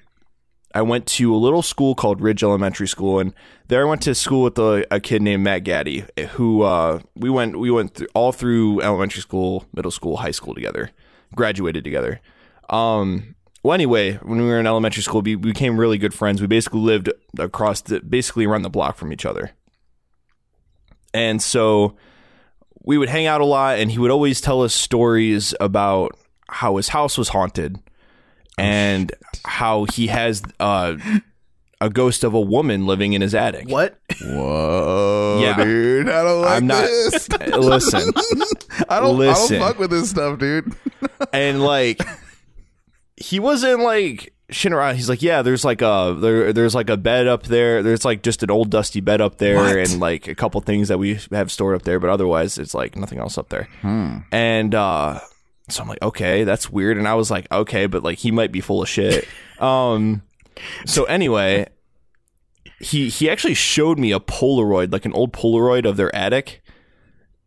I 0.72 0.82
went 0.82 1.06
to 1.06 1.34
a 1.34 1.36
little 1.36 1.62
school 1.62 1.96
called 1.96 2.20
Ridge 2.20 2.44
Elementary 2.44 2.86
School, 2.86 3.18
and 3.18 3.34
there 3.66 3.84
I 3.84 3.88
went 3.88 4.02
to 4.02 4.14
school 4.14 4.44
with 4.44 4.56
a, 4.56 4.86
a 4.92 5.00
kid 5.00 5.20
named 5.20 5.42
Matt 5.42 5.64
Gaddy, 5.64 6.04
who 6.34 6.62
uh, 6.62 7.00
we 7.16 7.28
went 7.28 7.58
we 7.58 7.72
went 7.72 8.00
all 8.14 8.30
through 8.30 8.80
elementary 8.80 9.20
school, 9.20 9.64
middle 9.74 9.90
school, 9.90 10.18
high 10.18 10.30
school 10.30 10.54
together, 10.54 10.92
graduated 11.34 11.82
together. 11.82 12.20
Um, 12.68 13.34
well, 13.64 13.74
anyway, 13.74 14.14
when 14.22 14.38
we 14.40 14.44
were 14.44 14.60
in 14.60 14.66
elementary 14.68 15.02
school, 15.02 15.22
we, 15.22 15.34
we 15.34 15.50
became 15.50 15.76
really 15.76 15.98
good 15.98 16.14
friends. 16.14 16.40
We 16.40 16.46
basically 16.46 16.82
lived 16.82 17.10
across 17.36 17.80
the 17.80 17.98
basically 18.00 18.44
around 18.44 18.62
the 18.62 18.70
block 18.70 18.96
from 18.96 19.12
each 19.12 19.26
other, 19.26 19.50
and 21.12 21.42
so 21.42 21.96
we 22.82 22.98
would 22.98 23.08
hang 23.08 23.26
out 23.26 23.40
a 23.40 23.44
lot, 23.44 23.78
and 23.78 23.90
he 23.90 23.98
would 23.98 24.10
always 24.10 24.40
tell 24.40 24.62
us 24.62 24.74
stories 24.74 25.54
about 25.60 26.12
how 26.48 26.76
his 26.76 26.88
house 26.88 27.16
was 27.18 27.28
haunted 27.28 27.78
and 28.58 29.12
how 29.44 29.84
he 29.92 30.08
has 30.08 30.42
uh, 30.58 30.96
a 31.80 31.88
ghost 31.90 32.24
of 32.24 32.34
a 32.34 32.40
woman 32.40 32.86
living 32.86 33.12
in 33.12 33.22
his 33.22 33.34
attic. 33.34 33.68
What? 33.68 33.98
Whoa, 34.22 35.38
Yeah. 35.42 35.62
dude! 35.62 36.08
I 36.08 36.22
don't 36.22 36.42
like 36.42 36.56
I'm 36.56 36.66
not- 36.66 36.82
this. 36.84 37.28
Listen, 37.56 38.12
I 38.88 39.00
don't. 39.00 39.16
Listen. 39.16 39.56
I 39.56 39.58
don't 39.58 39.68
fuck 39.68 39.78
with 39.78 39.90
this 39.90 40.10
stuff, 40.10 40.38
dude. 40.38 40.74
and 41.32 41.62
like 41.62 42.00
he 43.16 43.38
wasn't 43.40 43.80
like 43.80 44.32
around. 44.72 44.96
He's 44.96 45.08
like, 45.08 45.22
yeah, 45.22 45.42
there's 45.42 45.64
like 45.64 45.82
a 45.82 46.16
there, 46.18 46.52
there's 46.52 46.74
like 46.74 46.90
a 46.90 46.96
bed 46.96 47.26
up 47.26 47.44
there. 47.44 47.82
There's 47.82 48.04
like 48.04 48.22
just 48.22 48.42
an 48.42 48.50
old 48.50 48.70
dusty 48.70 49.00
bed 49.00 49.20
up 49.20 49.38
there, 49.38 49.56
What? 49.56 49.76
and 49.76 50.00
like 50.00 50.28
a 50.28 50.34
couple 50.34 50.60
things 50.60 50.88
that 50.88 50.98
we 50.98 51.18
have 51.30 51.50
stored 51.50 51.76
up 51.76 51.82
there, 51.82 51.98
but 52.00 52.10
otherwise 52.10 52.58
it's 52.58 52.74
like 52.74 52.96
nothing 52.96 53.18
else 53.18 53.38
up 53.38 53.48
there. 53.48 53.68
Hmm. 53.82 54.18
And 54.32 54.74
uh, 54.74 55.20
so 55.68 55.82
I'm 55.82 55.88
like, 55.88 56.02
okay, 56.02 56.44
that's 56.44 56.70
weird. 56.70 56.98
And 56.98 57.06
I 57.08 57.14
was 57.14 57.30
like, 57.30 57.50
okay, 57.52 57.86
but 57.86 58.02
like 58.02 58.18
he 58.18 58.30
might 58.30 58.52
be 58.52 58.60
full 58.60 58.82
of 58.82 58.88
shit. 58.88 59.26
um, 59.58 60.22
so 60.86 61.04
anyway. 61.04 61.66
He 62.82 63.10
he 63.10 63.28
actually 63.28 63.52
showed 63.52 63.98
me 63.98 64.10
a 64.10 64.18
Polaroid, 64.20 64.90
like 64.90 65.04
an 65.04 65.12
old 65.12 65.34
Polaroid 65.34 65.84
of 65.86 65.98
their 65.98 66.14
attic, 66.16 66.62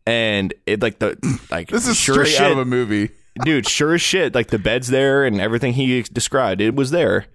and 0.06 0.54
it 0.64 0.80
like 0.80 1.00
the 1.00 1.18
like 1.50 1.68
This 1.72 1.88
is 1.88 1.98
straight 1.98 2.20
out 2.20 2.26
shit, 2.26 2.52
of 2.52 2.58
a 2.58 2.64
movie. 2.64 3.10
Dude 3.42 3.68
sure 3.68 3.94
as 3.94 4.02
shit 4.02 4.34
like 4.34 4.48
the 4.48 4.58
bed's 4.58 4.88
there 4.88 5.24
and 5.24 5.40
everything 5.40 5.72
he 5.72 6.02
described 6.02 6.60
it 6.60 6.74
was 6.74 6.90
there 6.90 7.26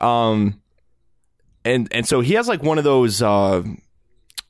um 0.00 0.60
and 1.64 1.88
and 1.92 2.06
so 2.06 2.20
he 2.20 2.34
has 2.34 2.48
like 2.48 2.62
one 2.62 2.78
of 2.78 2.84
those 2.84 3.20
uh 3.20 3.62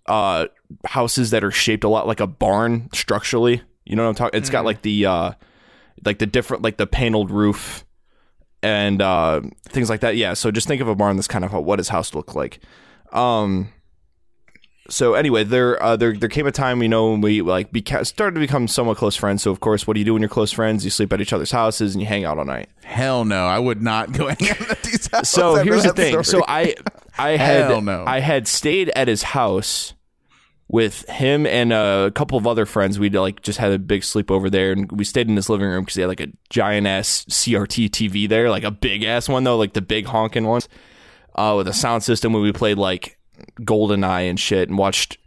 uh 0.07 0.47
houses 0.87 1.31
that 1.31 1.43
are 1.43 1.51
shaped 1.51 1.85
a 1.85 1.89
lot 1.89 2.07
like 2.07 2.21
a 2.21 2.27
barn 2.27 2.89
structurally 2.93 3.61
you 3.85 3.97
know 3.97 4.05
what 4.05 4.11
i'm 4.11 4.15
talking 4.15 4.39
it's 4.39 4.51
got 4.51 4.65
like 4.65 4.83
the 4.83 5.05
uh 5.05 5.33
like 6.05 6.19
the 6.19 6.27
different 6.27 6.63
like 6.63 6.77
the 6.77 6.87
paneled 6.87 7.31
roof 7.31 7.85
and 8.63 9.01
uh, 9.01 9.41
things 9.69 9.89
like 9.91 10.01
that. 10.01 10.17
Yeah. 10.17 10.35
So 10.35 10.51
just 10.51 10.67
think 10.69 10.81
of 10.81 10.89
a 10.89 10.95
barn 10.95 11.17
that's 11.17 11.29
kind 11.29 11.45
of 11.45 11.53
what 11.53 11.79
his 11.79 11.89
house 11.89 12.15
looked 12.15 12.35
like. 12.35 12.61
Um, 13.13 13.73
so 14.91 15.15
anyway, 15.15 15.45
there, 15.45 15.83
uh, 15.83 15.97
there, 15.97 16.15
there 16.15 16.29
came 16.29 16.47
a 16.47 16.53
time, 16.53 16.83
you 16.83 16.89
know, 16.89 17.11
when 17.11 17.21
we 17.21 17.43
like 17.43 17.71
beca- 17.73 18.07
started 18.07 18.35
to 18.35 18.41
become 18.41 18.67
somewhat 18.69 18.97
close 18.97 19.17
friends. 19.17 19.43
So 19.43 19.51
of 19.51 19.61
course, 19.61 19.87
what 19.87 19.95
do 19.95 20.01
you 20.01 20.05
do 20.07 20.15
when 20.15 20.23
you're 20.23 20.29
close 20.29 20.53
friends? 20.53 20.85
You 20.85 20.91
sleep 20.91 21.13
at 21.13 21.21
each 21.21 21.33
other's 21.33 21.51
houses 21.51 21.95
and 21.95 22.01
you 22.01 22.09
hang 22.09 22.25
out 22.25 22.39
all 22.39 22.45
night. 22.45 22.71
Hell 22.85 23.25
no, 23.25 23.47
I 23.47 23.59
would 23.59 23.83
not 23.83 24.13
go 24.13 24.29
hang 24.29 24.51
out 24.51 24.71
at 24.71 24.83
these 24.83 25.07
houses. 25.11 25.29
So 25.29 25.57
here's 25.57 25.83
the 25.83 25.93
thing. 25.93 26.11
story. 26.11 26.25
So 26.25 26.45
I, 26.49 26.75
I 27.19 27.31
had, 27.37 27.85
no. 27.85 28.05
I 28.07 28.21
had 28.21 28.49
stayed 28.49 28.89
at 28.91 29.09
his 29.09 29.23
house 29.23 29.93
with 30.69 31.09
him 31.09 31.47
and 31.47 31.73
a 31.73 32.11
couple 32.15 32.39
of 32.39 32.47
other 32.47 32.67
friends. 32.67 32.99
We'd 32.99 33.15
like 33.15 33.43
just 33.43 33.59
had 33.59 33.73
a 33.73 33.79
big 33.79 34.03
sleepover 34.03 34.51
there, 34.51 34.73
and 34.73 34.91
we 34.93 35.05
stayed 35.05 35.29
in 35.29 35.37
his 35.37 35.49
living 35.49 35.67
room 35.67 35.83
because 35.83 35.97
he 35.97 36.03
had 36.03 36.09
like 36.09 36.21
a 36.21 36.29
giant 36.51 36.87
ass 36.87 37.25
CRT 37.29 37.91
TV 37.91 38.29
there, 38.29 38.51
like 38.51 38.65
a 38.65 38.71
big 38.71 39.03
ass 39.03 39.29
one 39.29 39.45
though, 39.45 39.57
like 39.57 39.73
the 39.73 39.83
big 39.83 40.07
honking 40.07 40.47
ones, 40.47 40.69
uh, 41.35 41.55
with 41.57 41.69
a 41.69 41.73
sound 41.73 42.03
system. 42.03 42.33
Where 42.33 42.43
we 42.43 42.53
played 42.53 42.79
like 42.79 43.18
GoldenEye 43.61 44.29
and 44.29 44.39
shit, 44.39 44.69
and 44.69 44.79
watched 44.79 45.19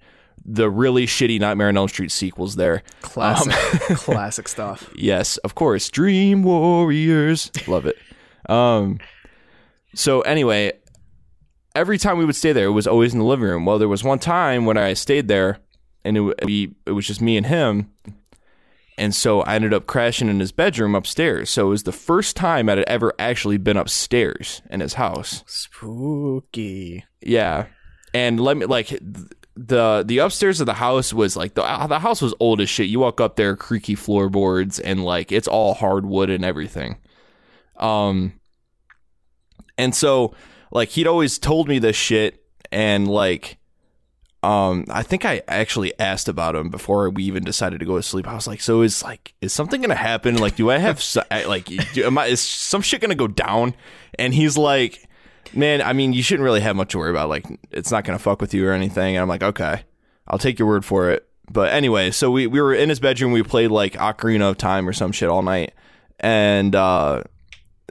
the 0.44 0.70
really 0.70 1.06
shitty 1.06 1.40
Nightmare 1.40 1.68
on 1.68 1.78
Elm 1.78 1.88
Street 1.88 2.12
sequels 2.12 2.56
there. 2.56 2.84
Classic, 3.02 3.54
classic 3.98 4.48
stuff. 4.48 4.90
Yes, 4.96 5.38
of 5.38 5.56
course. 5.56 5.90
Dream 5.90 6.44
Warriors. 6.44 7.52
Love 7.68 7.86
it. 7.86 7.98
Um 8.50 9.00
so 9.94 10.22
anyway, 10.22 10.74
every 11.76 11.98
time 11.98 12.18
we 12.18 12.26
would 12.26 12.36
stay 12.36 12.54
there, 12.54 12.68
it 12.68 12.72
was 12.72 12.88
always 12.88 13.14
in 13.14 13.20
the 13.20 13.26
living 13.26 13.46
room. 13.46 13.66
Well, 13.66 13.78
there 13.78 13.88
was 13.88 14.04
one 14.04 14.20
time 14.20 14.66
when 14.66 14.78
I 14.78 14.94
stayed 14.94 15.28
there 15.28 15.60
and 16.04 16.18
it, 16.18 16.46
we, 16.46 16.74
it 16.86 16.92
was 16.92 17.06
just 17.06 17.22
me 17.22 17.38
and 17.38 17.46
him. 17.46 17.92
And 18.98 19.16
so 19.16 19.42
I 19.42 19.56
ended 19.56 19.74
up 19.74 19.88
crashing 19.88 20.30
in 20.30 20.40
his 20.40 20.52
bedroom 20.52 20.96
upstairs. 20.96 21.50
So 21.50 21.68
it 21.68 21.70
was 21.70 21.84
the 21.84 21.92
first 21.92 22.36
time 22.36 22.70
I 22.70 22.76
had 22.76 22.84
ever 22.88 23.14
actually 23.18 23.58
been 23.58 23.78
upstairs 23.78 24.62
in 24.70 24.80
his 24.80 24.96
house. 24.96 25.44
Spooky. 25.48 27.06
Yeah. 27.22 27.68
And 28.14 28.40
let 28.40 28.58
me 28.58 28.66
like 28.66 29.00
the 29.56 30.04
the 30.06 30.20
upstairs 30.20 30.60
of 30.60 30.66
the 30.66 30.74
house 30.74 31.14
was 31.14 31.36
like 31.36 31.54
the 31.54 31.62
the 31.88 32.00
house 32.00 32.22
was 32.22 32.34
old 32.40 32.62
as 32.62 32.70
shit. 32.70 32.88
You 32.88 33.00
walk 33.00 33.22
up 33.22 33.36
there, 33.36 33.56
creaky 33.56 33.96
floorboards, 33.96 34.80
and 34.80 35.04
like 35.04 35.32
it's 35.32 35.48
all 35.48 35.74
hardwood 35.74 36.30
and 36.30 36.46
everything. 36.46 36.98
Um, 37.78 38.34
and 39.78 39.94
so 39.94 40.36
like 40.72 40.90
he'd 40.90 41.08
always 41.08 41.38
told 41.38 41.68
me 41.68 41.80
this 41.80 41.96
shit, 41.96 42.44
and 42.72 43.08
like, 43.08 43.58
um, 44.42 44.86
I 44.90 45.04
think 45.04 45.26
I 45.26 45.42
actually 45.48 45.98
asked 46.00 46.28
about 46.30 46.56
him 46.56 46.70
before 46.70 47.10
we 47.10 47.24
even 47.24 47.44
decided 47.44 47.80
to 47.82 47.86
go 47.86 47.98
to 47.98 48.04
sleep. 48.04 48.28
I 48.28 48.36
was 48.36 48.48
like, 48.48 48.62
so 48.62 48.82
is 48.82 49.04
like 49.04 49.34
is 49.42 49.54
something 49.54 49.82
gonna 49.82 49.96
happen? 49.96 50.38
Like, 50.38 50.56
do 50.56 50.72
I 50.72 50.78
have 50.78 51.04
like 51.32 51.66
do, 51.94 52.06
am 52.06 52.18
I 52.18 52.28
is 52.28 52.42
some 52.42 52.82
shit 52.82 53.02
gonna 53.02 53.16
go 53.16 53.28
down? 53.28 53.76
And 54.18 54.34
he's 54.34 54.58
like 54.58 55.08
man, 55.54 55.82
I 55.82 55.94
mean, 55.94 56.14
you 56.14 56.24
shouldn't 56.24 56.44
really 56.44 56.62
have 56.62 56.76
much 56.76 56.92
to 56.92 56.98
worry 56.98 57.10
about. 57.10 57.30
Like, 57.30 57.46
it's 57.72 57.92
not 57.92 58.04
going 58.04 58.18
to 58.18 58.24
fuck 58.24 58.42
with 58.42 58.54
you 58.54 58.68
or 58.68 58.72
anything. 58.72 59.16
And 59.16 59.22
I'm 59.22 59.30
like, 59.30 59.44
okay, 59.44 59.84
I'll 60.28 60.40
take 60.40 60.60
your 60.60 60.68
word 60.68 60.86
for 60.86 61.10
it. 61.10 61.28
But 61.50 61.74
anyway, 61.74 62.12
so 62.12 62.32
we, 62.32 62.48
we 62.48 62.62
were 62.62 62.74
in 62.74 62.90
his 62.90 63.00
bedroom. 63.00 63.32
We 63.32 63.44
played 63.44 63.72
like 63.72 63.94
Ocarina 63.94 64.50
of 64.50 64.58
Time 64.58 64.88
or 64.88 64.94
some 64.94 65.12
shit 65.12 65.30
all 65.30 65.42
night. 65.42 65.74
And 66.20 66.76
uh, 66.76 67.24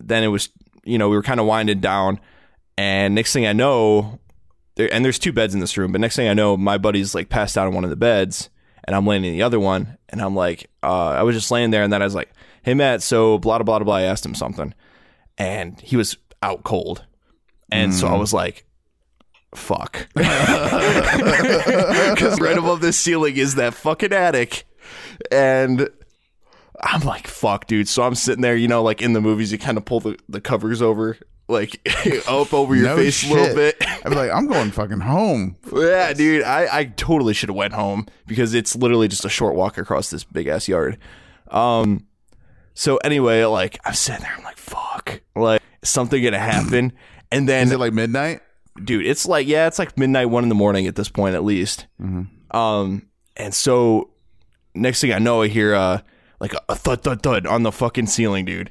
then 0.00 0.24
it 0.24 0.28
was, 0.28 0.48
you 0.84 0.98
know, 0.98 1.08
we 1.08 1.16
were 1.16 1.22
kind 1.22 1.40
of 1.40 1.46
winding 1.46 1.80
down. 1.80 2.20
And 2.78 3.14
next 3.14 3.32
thing 3.32 3.46
I 3.46 3.52
know, 3.52 4.18
there, 4.76 4.92
and 4.92 5.04
there's 5.04 5.18
two 5.18 5.32
beds 5.32 5.52
in 5.52 5.60
this 5.60 5.76
room, 5.76 5.92
but 5.92 6.00
next 6.00 6.16
thing 6.16 6.28
I 6.28 6.34
know, 6.34 6.56
my 6.56 6.78
buddy's 6.78 7.14
like 7.14 7.28
passed 7.28 7.58
out 7.58 7.66
on 7.66 7.74
one 7.74 7.84
of 7.84 7.90
the 7.90 7.96
beds 7.96 8.48
and 8.84 8.96
I'm 8.96 9.06
laying 9.06 9.24
in 9.24 9.32
the 9.32 9.42
other 9.42 9.60
one. 9.60 9.98
And 10.08 10.22
I'm 10.22 10.34
like, 10.34 10.70
uh, 10.82 11.10
I 11.10 11.22
was 11.22 11.36
just 11.36 11.50
laying 11.50 11.70
there. 11.70 11.82
And 11.82 11.92
then 11.92 12.02
I 12.02 12.06
was 12.06 12.14
like, 12.14 12.30
hey, 12.62 12.74
Matt, 12.74 13.02
so 13.02 13.38
blah, 13.38 13.58
blah, 13.58 13.78
blah, 13.78 13.84
blah. 13.84 13.96
I 13.96 14.02
asked 14.02 14.24
him 14.24 14.34
something. 14.34 14.74
And 15.36 15.78
he 15.80 15.96
was 15.96 16.16
out 16.42 16.64
cold. 16.64 17.04
And 17.72 17.94
so 17.94 18.08
I 18.08 18.16
was 18.16 18.32
like, 18.32 18.64
fuck. 19.54 20.08
Because 22.10 22.40
right 22.40 22.58
above 22.58 22.80
this 22.80 22.98
ceiling 22.98 23.36
is 23.36 23.54
that 23.54 23.72
fucking 23.74 24.12
attic. 24.12 24.64
And 25.30 25.88
I'm 26.82 27.00
like, 27.02 27.26
fuck, 27.26 27.66
dude. 27.66 27.88
So 27.88 28.02
I'm 28.02 28.14
sitting 28.14 28.42
there, 28.42 28.56
you 28.56 28.68
know, 28.68 28.82
like 28.82 29.00
in 29.00 29.12
the 29.12 29.20
movies, 29.20 29.52
you 29.52 29.58
kind 29.58 29.78
of 29.78 29.84
pull 29.84 30.00
the, 30.00 30.18
the 30.28 30.40
covers 30.40 30.82
over, 30.82 31.16
like 31.48 31.80
up 32.28 32.52
over 32.52 32.74
your 32.74 32.86
No 32.86 32.96
face 32.96 33.24
a 33.28 33.32
little 33.32 33.54
bit. 33.54 33.76
I'd 33.80 34.08
be 34.08 34.14
like, 34.14 34.30
I'm 34.30 34.46
going 34.46 34.70
fucking 34.70 35.00
home. 35.00 35.56
yeah, 35.72 36.12
dude. 36.12 36.42
I, 36.42 36.78
I 36.78 36.84
totally 36.84 37.32
should 37.34 37.48
have 37.48 37.56
went 37.56 37.74
home 37.74 38.06
because 38.26 38.54
it's 38.54 38.76
literally 38.76 39.08
just 39.08 39.24
a 39.24 39.30
short 39.30 39.54
walk 39.54 39.78
across 39.78 40.10
this 40.10 40.24
big 40.24 40.46
ass 40.46 40.68
yard. 40.68 40.98
Um, 41.48 42.06
so 42.74 42.96
anyway, 42.98 43.44
like 43.44 43.78
I'm 43.84 43.94
sitting 43.94 44.22
there, 44.22 44.34
I'm 44.36 44.44
like, 44.44 44.58
fuck, 44.58 45.20
like 45.34 45.62
something 45.82 46.22
gonna 46.22 46.38
happen. 46.38 46.92
And 47.32 47.48
then 47.48 47.66
Is 47.68 47.72
it 47.72 47.78
like 47.78 47.92
midnight? 47.92 48.40
dude 48.82 49.04
it's 49.04 49.26
like 49.26 49.46
yeah 49.48 49.66
it's 49.66 49.78
like 49.78 49.98
midnight 49.98 50.26
one 50.30 50.42
in 50.44 50.48
the 50.48 50.54
morning 50.54 50.86
at 50.86 50.94
this 50.94 51.08
point 51.08 51.34
at 51.34 51.42
least 51.44 51.86
um 52.52 53.02
and 53.36 53.52
so 53.52 54.08
next 54.74 55.00
thing 55.00 55.12
i 55.12 55.18
know 55.18 55.42
i 55.42 55.48
hear 55.48 55.74
uh 55.74 55.98
like 56.38 56.54
a, 56.68 56.74
thud 56.76 57.02
thud 57.02 57.20
thud 57.22 57.46
on 57.46 57.62
the 57.64 57.72
fucking 57.72 58.06
ceiling 58.06 58.44
dude 58.46 58.70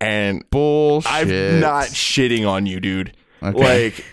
and 0.00 0.42
Bullshit. 0.50 1.10
i'm 1.10 1.60
not 1.60 1.86
shitting 1.86 2.46
on 2.46 2.66
you 2.66 2.80
dude 2.80 3.16
Okay. 3.42 3.84
like 3.84 4.04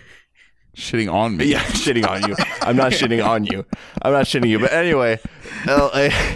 shitting 0.77 1.11
on 1.11 1.35
me. 1.37 1.45
yeah 1.45 1.59
I'm 1.59 1.65
shitting 1.71 2.07
on 2.07 2.29
you 2.29 2.35
i'm 2.61 2.75
not 2.77 2.91
shitting 2.91 3.25
on 3.25 3.45
you 3.45 3.65
i'm 4.03 4.13
not 4.13 4.25
shitting 4.25 4.47
you 4.47 4.59
but 4.59 4.71
anyway 4.71 5.19
uh, 5.67 5.89
I, 5.93 6.35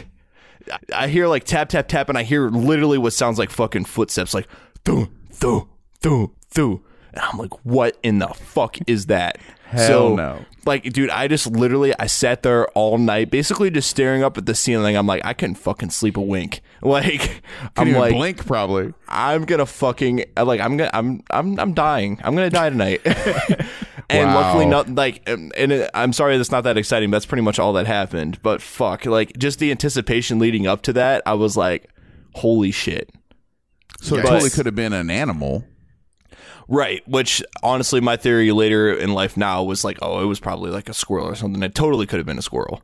I 0.93 1.07
hear 1.07 1.27
like 1.27 1.43
tap 1.45 1.69
tap 1.69 1.87
tap 1.87 2.09
and 2.09 2.17
i 2.17 2.23
hear 2.23 2.49
literally 2.49 2.97
what 2.97 3.13
sounds 3.13 3.37
like 3.37 3.49
fucking 3.51 3.85
footsteps 3.85 4.33
like 4.33 4.47
thoo 4.83 5.09
thoo 5.31 5.69
thoo 6.01 6.33
thoo 6.49 6.83
i'm 7.21 7.37
like 7.39 7.53
what 7.65 7.97
in 8.03 8.19
the 8.19 8.27
fuck 8.27 8.77
is 8.87 9.07
that 9.07 9.37
Hell 9.65 9.87
so, 9.87 10.15
no. 10.15 10.45
like 10.65 10.83
dude 10.93 11.09
i 11.11 11.27
just 11.27 11.45
literally 11.47 11.93
i 11.99 12.07
sat 12.07 12.41
there 12.43 12.67
all 12.69 12.97
night 12.97 13.29
basically 13.29 13.69
just 13.69 13.89
staring 13.89 14.23
up 14.23 14.37
at 14.37 14.45
the 14.47 14.55
ceiling 14.55 14.95
i'm 14.97 15.05
like 15.05 15.23
i 15.25 15.33
couldn't 15.33 15.55
fucking 15.55 15.89
sleep 15.91 16.17
a 16.17 16.21
wink 16.21 16.61
like 16.81 17.41
Couldn't 17.75 17.93
i'm 17.95 17.99
like 17.99 18.13
blink 18.15 18.45
probably. 18.45 18.93
i'm 19.07 19.45
gonna 19.45 19.65
fucking 19.67 20.25
like 20.41 20.59
i'm 20.59 20.75
gonna 20.77 20.89
i'm 20.93 21.21
i'm 21.29 21.59
i'm 21.59 21.73
dying 21.73 22.19
i'm 22.23 22.33
gonna 22.35 22.49
die 22.49 22.69
tonight 22.69 23.01
and 24.09 24.29
Wow. 24.29 24.41
luckily 24.41 24.65
not 24.65 24.89
like 24.95 25.21
and, 25.29 25.51
it, 25.55 25.89
i'm 25.93 26.13
sorry 26.13 26.37
that's 26.37 26.51
not 26.51 26.63
that 26.63 26.77
exciting 26.77 27.11
but 27.11 27.15
that's 27.17 27.25
pretty 27.27 27.43
much 27.43 27.59
all 27.59 27.73
that 27.73 27.85
happened 27.85 28.41
but 28.41 28.61
fuck 28.61 29.05
like 29.05 29.37
just 29.37 29.59
the 29.59 29.69
anticipation 29.71 30.39
leading 30.39 30.65
up 30.65 30.81
to 30.83 30.93
that 30.93 31.21
i 31.27 31.33
was 31.35 31.55
like 31.55 31.89
holy 32.35 32.71
shit 32.71 33.11
So 34.01 34.15
it 34.17 34.23
totally 34.23 34.49
could 34.49 34.65
have 34.65 34.75
been 34.75 34.93
an 34.93 35.09
animal. 35.11 35.65
Right, 36.69 37.05
which 37.07 37.43
honestly, 37.63 37.99
my 37.99 38.15
theory 38.15 38.51
later 38.51 38.93
in 38.93 39.11
life 39.13 39.35
now 39.35 39.63
was 39.63 39.83
like, 39.83 39.97
oh, 40.03 40.21
it 40.21 40.25
was 40.25 40.39
probably 40.39 40.69
like 40.69 40.87
a 40.87 40.93
squirrel 40.93 41.25
or 41.25 41.35
something. 41.35 41.61
It 41.63 41.73
totally 41.73 42.05
could 42.05 42.19
have 42.19 42.27
been 42.27 42.37
a 42.37 42.43
squirrel. 42.43 42.81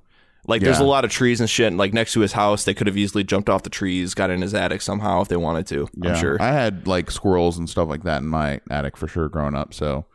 Like, 0.48 0.62
there's 0.62 0.80
a 0.80 0.84
lot 0.84 1.06
of 1.06 1.12
trees 1.12 1.40
and 1.40 1.50
shit. 1.50 1.74
Like 1.74 1.94
next 1.94 2.14
to 2.14 2.20
his 2.20 2.34
house, 2.34 2.66
they 2.66 2.74
could 2.74 2.88
have 2.88 2.98
easily 2.98 3.24
jumped 3.24 3.50
off 3.50 3.64
the 3.64 3.70
trees, 3.70 4.14
got 4.14 4.30
in 4.30 4.42
his 4.42 4.54
attic 4.54 4.82
somehow 4.82 5.22
if 5.22 5.28
they 5.28 5.38
wanted 5.38 5.68
to. 5.68 5.88
Yeah. 5.96 6.12
I'm 6.12 6.20
sure. 6.20 6.42
I 6.42 6.52
had 6.52 6.88
like 6.88 7.10
squirrels 7.10 7.58
and 7.58 7.70
stuff 7.70 7.88
like 7.88 8.04
that 8.04 8.22
in 8.22 8.28
my 8.28 8.60
attic 8.70 8.98
for 8.98 9.08
sure 9.08 9.30
growing 9.30 9.56
up. 9.56 9.74
So 9.74 10.06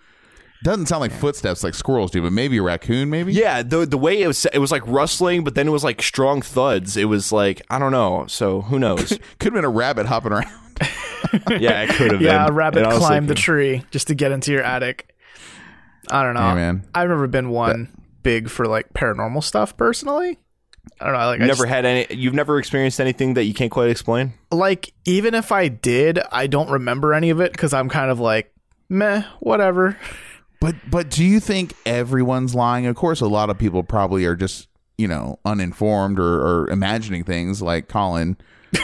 doesn't 0.63 0.87
sound 0.87 1.01
like 1.01 1.13
footsteps 1.13 1.65
like 1.65 1.75
squirrels 1.75 2.11
do, 2.11 2.23
but 2.23 2.33
maybe 2.33 2.59
a 2.59 2.63
raccoon, 2.63 3.09
maybe. 3.11 3.33
yeah, 3.33 3.63
the 3.63 3.87
the 3.87 3.99
way 3.99 4.21
it 4.23 4.27
was, 4.27 4.47
it 4.47 4.59
was 4.59 4.71
like 4.71 4.87
rustling, 4.87 5.43
but 5.43 5.55
then 5.55 5.67
it 5.67 5.71
was 5.71 5.83
like 5.85 6.03
strong 6.03 6.43
thuds. 6.43 6.97
It 6.97 7.07
was 7.07 7.33
like 7.33 7.63
I 7.71 7.79
don't 7.79 7.93
know. 7.93 8.27
So 8.29 8.63
who 8.63 8.79
knows? 8.79 9.09
Could 9.39 9.53
have 9.53 9.55
been 9.55 9.65
a 9.65 9.71
rabbit 9.71 10.07
hopping 10.07 10.33
around. 10.33 10.51
yeah, 11.61 11.83
it 11.83 11.91
could 11.91 12.13
have. 12.13 12.21
Yeah, 12.23 12.45
been. 12.45 12.53
a 12.53 12.57
rabbit 12.57 12.83
It 12.87 12.91
climbed 12.93 13.29
the 13.29 13.35
tree 13.35 13.85
just 13.91 14.09
to 14.09 14.15
get 14.15 14.33
into 14.33 14.53
your 14.53 14.63
attic. 14.63 15.15
I 16.11 16.23
don't 16.23 16.35
know. 16.35 16.49
Hey, 16.49 16.55
man. 16.55 16.87
I've 16.95 17.09
never 17.09 17.27
been 17.27 17.51
one 17.51 17.89
big 18.23 18.49
for 18.49 18.67
like 18.67 18.93
paranormal 18.95 19.43
stuff 19.45 19.77
personally. 19.77 20.39
I 21.01 21.05
don't 21.05 21.13
know. 21.13 21.19
Like, 21.27 21.41
I 21.41 21.47
Never 21.47 21.65
just- 21.65 21.69
had 21.69 21.85
any. 21.85 22.07
You've 22.15 22.35
never 22.35 22.59
experienced 22.59 23.01
anything 23.01 23.35
that 23.35 23.45
you 23.45 23.55
can't 23.55 23.71
quite 23.71 23.91
explain. 23.91 24.33
like 24.51 24.93
even 25.05 25.35
if 25.35 25.53
I 25.53 25.69
did, 25.69 26.19
I 26.33 26.47
don't 26.47 26.71
remember 26.71 27.15
any 27.15 27.31
of 27.31 27.41
it 27.41 27.53
because 27.53 27.73
I'm 27.75 27.89
kind 27.89 28.11
of 28.11 28.19
like 28.19 28.53
meh, 28.89 29.23
whatever. 29.41 29.97
But 30.61 30.75
but 30.91 31.11
do 31.11 31.25
you 31.25 31.39
think 31.41 31.75
everyone's 31.87 32.55
lying? 32.55 32.87
Of 32.87 32.97
course, 32.97 33.21
a 33.21 33.27
lot 33.29 33.51
of 33.51 33.59
people 33.59 33.83
probably 33.83 34.25
are 34.25 34.37
just 34.37 34.69
you 34.99 35.07
know 35.09 35.39
uninformed 35.45 36.19
or, 36.19 36.41
or 36.65 36.69
imagining 36.71 37.25
things 37.25 37.63
like 37.63 37.89
Colin, 37.89 38.37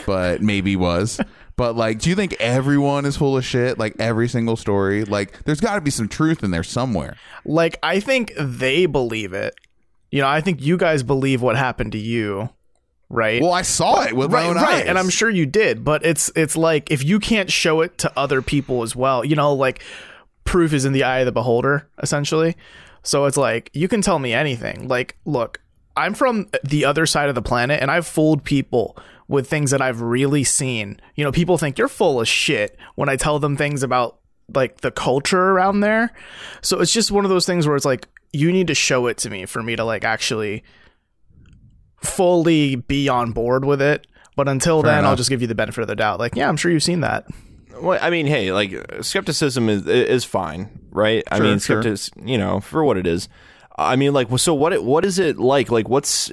but 0.07 0.43
maybe 0.43 0.77
was. 0.77 1.19
But 1.57 1.75
like, 1.75 1.99
do 1.99 2.11
you 2.11 2.17
think 2.17 2.35
everyone 2.39 3.07
is 3.07 3.17
full 3.17 3.37
of 3.37 3.45
shit? 3.45 3.79
Like 3.79 3.97
every 3.99 4.29
single 4.29 4.57
story? 4.57 5.05
Like, 5.05 5.43
there's 5.45 5.61
got 5.61 5.77
to 5.77 5.81
be 5.81 5.91
some 5.91 6.09
truth 6.09 6.45
in 6.45 6.51
there 6.51 6.63
somewhere. 6.63 7.17
Like 7.45 7.79
I 7.83 8.01
think 8.01 8.33
they 8.39 8.87
believe 8.87 9.33
it. 9.33 9.55
You 10.11 10.21
know, 10.21 10.29
I 10.29 10.41
think 10.41 10.63
you 10.63 10.77
guys 10.77 11.03
believe 11.03 11.43
what 11.43 11.57
happened 11.57 11.93
to 11.93 11.99
you, 11.99 12.51
right? 13.09 13.43
Well, 13.43 13.53
I 13.53 13.63
saw 13.63 14.03
it 14.03 14.15
with 14.15 14.31
my 14.31 14.39
right, 14.39 14.47
own 14.47 14.57
right, 14.57 14.75
eyes, 14.83 14.87
and 14.87 14.99
I'm 14.99 15.09
sure 15.09 15.29
you 15.29 15.47
did. 15.47 15.85
But 15.85 16.05
it's 16.05 16.31
it's 16.37 16.57
like 16.57 16.91
if 16.91 17.05
you 17.05 17.19
can't 17.19 17.51
show 17.51 17.81
it 17.81 17.99
to 17.99 18.13
other 18.17 18.41
people 18.41 18.83
as 18.83 18.95
well, 18.95 19.25
you 19.25 19.35
know, 19.35 19.53
like 19.53 19.83
proof 20.45 20.73
is 20.73 20.85
in 20.85 20.93
the 20.93 21.03
eye 21.03 21.21
of 21.21 21.27
the 21.27 21.33
beholder, 21.33 21.89
essentially. 22.03 22.57
So 23.03 23.25
it's 23.25 23.37
like 23.37 23.71
you 23.73 23.89
can 23.89 24.01
tell 24.01 24.19
me 24.19 24.33
anything. 24.33 24.89
Like, 24.89 25.17
look, 25.25 25.61
I'm 25.97 26.15
from 26.15 26.49
the 26.63 26.85
other 26.85 27.07
side 27.07 27.29
of 27.29 27.35
the 27.35 27.43
planet, 27.43 27.81
and 27.81 27.91
I've 27.91 28.07
fooled 28.07 28.45
people 28.45 28.97
with 29.29 29.49
things 29.49 29.71
that 29.71 29.83
I've 29.83 30.01
really 30.01 30.45
seen. 30.45 31.01
You 31.15 31.25
know, 31.25 31.33
people 31.33 31.59
think 31.59 31.79
you're 31.79 31.89
full 31.89 32.21
of 32.21 32.29
shit 32.29 32.79
when 32.95 33.09
I 33.09 33.17
tell 33.17 33.39
them 33.39 33.57
things 33.57 33.83
about 33.83 34.19
like 34.55 34.81
the 34.81 34.91
culture 34.91 35.51
around 35.51 35.81
there. 35.81 36.13
So 36.63 36.81
it's 36.81 36.93
just 36.93 37.11
one 37.11 37.25
of 37.25 37.31
those 37.31 37.47
things 37.47 37.67
where 37.67 37.77
it's 37.77 37.85
like 37.85 38.09
you 38.33 38.53
need 38.53 38.69
to 38.69 38.75
show 38.75 39.07
it 39.07 39.19
to 39.19 39.31
me 39.31 39.47
for 39.47 39.63
me 39.63 39.77
to 39.77 39.85
like 39.85 40.05
actually 40.05 40.63
fully 41.97 42.77
be 42.77 43.09
on 43.09 43.33
board 43.33 43.65
with 43.65 43.83
it. 43.83 44.07
But 44.37 44.49
until 44.49 44.83
then, 44.83 45.07
I'll 45.07 45.17
just 45.17 45.31
give 45.31 45.41
you 45.41 45.49
the 45.49 45.55
benefit 45.55 45.81
of 45.81 45.89
the 45.89 45.97
doubt. 45.97 46.19
Like, 46.19 46.37
yeah, 46.37 46.47
I'm 46.47 46.59
sure 46.59 46.71
you've 46.71 46.83
seen 46.83 47.01
that. 47.01 47.27
Well, 47.81 47.99
I 48.01 48.11
mean, 48.11 48.27
hey, 48.27 48.53
like 48.53 48.73
skepticism 49.01 49.71
is 49.71 49.87
is 49.87 50.25
fine, 50.25 50.79
right? 50.91 51.25
I 51.31 51.41
mean, 51.41 51.59
sure. 51.59 51.83
skepticism, 51.83 52.29
you 52.29 52.37
know, 52.37 52.61
for 52.61 52.85
what 52.85 52.99
it 52.99 53.07
is. 53.07 53.31
I 53.79 53.97
mean, 53.97 54.13
like, 54.13 54.29
so 54.39 54.55
what? 54.55 54.85
What 54.85 55.07
is 55.07 55.19
it 55.19 55.39
like? 55.39 55.71
Like, 55.71 55.89
what's 55.89 56.31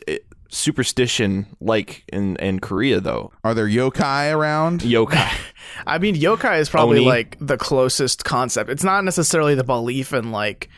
superstition 0.54 1.48
like 1.60 2.04
in 2.12 2.36
in 2.38 2.60
Korea 2.60 3.02
though? 3.02 3.32
Are 3.44 3.54
there 3.54 3.68
yokai 3.68 4.34
around? 4.34 4.82
Yokai. 4.82 5.32
I 5.88 5.98
mean, 5.98 6.16
yokai 6.16 6.60
is 6.60 6.70
probably 6.70 7.00
Oni? 7.00 7.08
like 7.08 7.38
the 7.40 7.58
closest 7.58 8.24
concept. 8.24 8.70
It's 8.70 8.84
not 8.84 9.04
necessarily 9.04 9.56
the 9.56 9.64
belief 9.64 10.14
in 10.14 10.32
like 10.32 10.70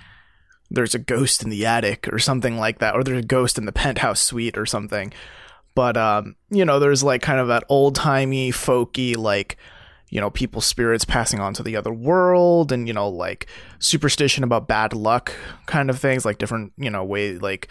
there's 0.72 0.96
a 0.96 1.00
ghost 1.00 1.44
in 1.44 1.50
the 1.50 1.65
attic 1.65 2.12
or 2.12 2.20
something 2.20 2.58
like 2.58 2.79
that, 2.79 2.96
or 2.96 3.03
there's 3.03 3.24
a 3.24 3.27
ghost 3.27 3.58
in 3.58 3.65
the 3.65 3.72
penthouse 3.72 4.22
suite 4.22 4.58
or 4.58 4.65
something. 4.65 5.13
But 5.75 5.98
um, 5.98 6.36
you 6.50 6.65
know, 6.65 6.79
there's 6.79 7.03
like 7.03 7.22
kind 7.22 7.39
of 7.39 7.50
that 7.50 7.65
old 7.70 7.96
timey, 7.96 8.51
folky, 8.51 9.15
like 9.17 9.58
you 10.10 10.22
know, 10.22 10.29
people's 10.29 10.65
spirits 10.65 11.03
passing 11.03 11.39
on 11.39 11.53
to 11.55 11.63
the 11.63 11.75
other 11.75 11.91
world, 11.91 12.72
and 12.72 12.88
you 12.88 12.94
know, 12.94 13.10
like 13.10 13.48
superstition 13.79 14.44
about 14.44 14.67
bad 14.67 14.94
luck 14.94 15.34
kind 15.65 15.89
of 15.89 16.00
things, 16.00 16.24
like 16.24 16.38
different, 16.38 16.72
you 16.77 16.89
know, 16.89 17.03
way 17.03 17.38
like 17.38 17.67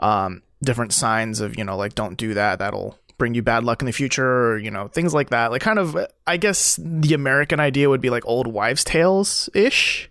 um 0.00 0.42
different 0.62 0.92
signs 0.92 1.40
of 1.40 1.56
you 1.58 1.64
know 1.64 1.76
like 1.76 1.94
don't 1.94 2.16
do 2.16 2.34
that 2.34 2.58
that'll 2.58 2.98
bring 3.18 3.34
you 3.34 3.42
bad 3.42 3.62
luck 3.64 3.80
in 3.82 3.86
the 3.86 3.92
future 3.92 4.26
or 4.52 4.58
you 4.58 4.70
know 4.70 4.88
things 4.88 5.14
like 5.14 5.30
that 5.30 5.50
like 5.50 5.60
kind 5.62 5.78
of 5.78 5.96
i 6.26 6.36
guess 6.36 6.78
the 6.82 7.14
american 7.14 7.60
idea 7.60 7.88
would 7.88 8.00
be 8.00 8.10
like 8.10 8.26
old 8.26 8.46
wives 8.48 8.82
tales 8.82 9.48
ish 9.54 10.10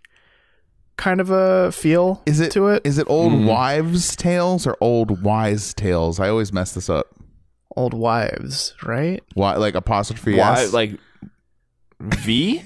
kind 0.96 1.20
of 1.20 1.30
a 1.32 1.72
feel 1.72 2.22
Is 2.28 2.40
it 2.40 2.52
to 2.52 2.68
it 2.68 2.82
Is 2.86 3.00
it 3.00 3.08
old 3.10 3.44
wives' 3.46 4.16
tales 4.16 4.68
or 4.68 4.78
old 4.80 5.24
wise 5.24 5.74
tales? 5.74 6.20
I 6.20 6.30
always 6.30 6.54
mess 6.54 6.74
this 6.74 6.88
up. 6.88 7.08
old 7.75 7.96
wives 7.96 8.75
right 8.84 9.24
Why, 9.34 9.56
like 9.56 9.74
apostrophe 9.74 10.38
Why? 10.38 10.62
s? 10.62 10.72
Like 10.72 11.00
V? 12.00 12.63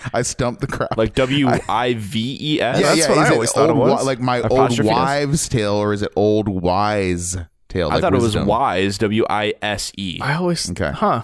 I 0.14 0.22
stumped 0.22 0.60
the 0.60 0.66
crowd. 0.66 0.96
Like 0.96 1.14
W 1.14 1.48
I 1.68 1.94
V 1.94 2.38
E 2.40 2.60
S? 2.60 2.80
that's 2.80 3.08
what 3.08 3.18
I 3.18 3.30
always 3.32 3.52
thought 3.52 3.70
it 3.70 3.76
was. 3.76 3.90
wi- 3.90 4.02
like 4.02 4.20
my 4.20 4.40
old 4.42 4.72
S? 4.72 4.80
wives' 4.80 5.48
tale, 5.48 5.74
or 5.74 5.92
is 5.92 6.02
it 6.02 6.12
old 6.16 6.48
wise 6.48 7.36
tale? 7.68 7.88
I 7.90 7.94
like 7.94 8.00
thought 8.02 8.14
it 8.14 8.20
was 8.20 8.36
wise. 8.36 8.98
W 8.98 9.24
I 9.28 9.54
S 9.62 9.92
E. 9.96 10.18
i 10.22 10.34
always 10.34 10.70
Okay. 10.70 10.90
huh 10.92 11.22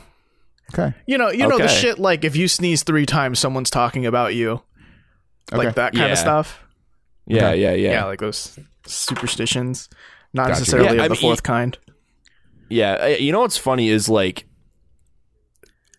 Okay, 0.74 0.94
you 1.06 1.16
know 1.16 1.30
you 1.30 1.46
know 1.46 1.58
the 1.58 1.68
shit 1.68 1.98
like 1.98 2.24
if 2.24 2.34
you 2.34 2.48
sneeze 2.48 2.82
three 2.82 3.06
times 3.06 3.38
someone's 3.38 3.70
talking 3.70 4.04
about 4.04 4.34
you 4.34 4.62
like 5.52 5.68
Okay. 5.68 5.74
that 5.76 5.92
kind 5.92 6.06
Yeah. 6.06 6.12
of 6.12 6.18
stuff 6.18 6.64
Yeah, 7.26 7.48
Okay. 7.50 7.62
yeah, 7.62 7.72
yeah. 7.72 7.90
yeah. 7.92 8.04
like 8.04 8.18
those 8.18 8.58
superstitions 8.84 9.88
not 10.34 10.48
Gotcha. 10.48 10.60
necessarily 10.60 10.86
Yeah, 10.88 10.92
of 10.94 11.00
I 11.02 11.08
the 11.08 11.12
mean, 11.14 11.20
fourth 11.20 11.42
kind 11.44 11.78
Yeah, 12.68 13.06
you 13.06 13.30
know 13.30 13.40
what's 13.40 13.56
funny 13.56 13.88
is 13.88 14.08
like 14.08 14.46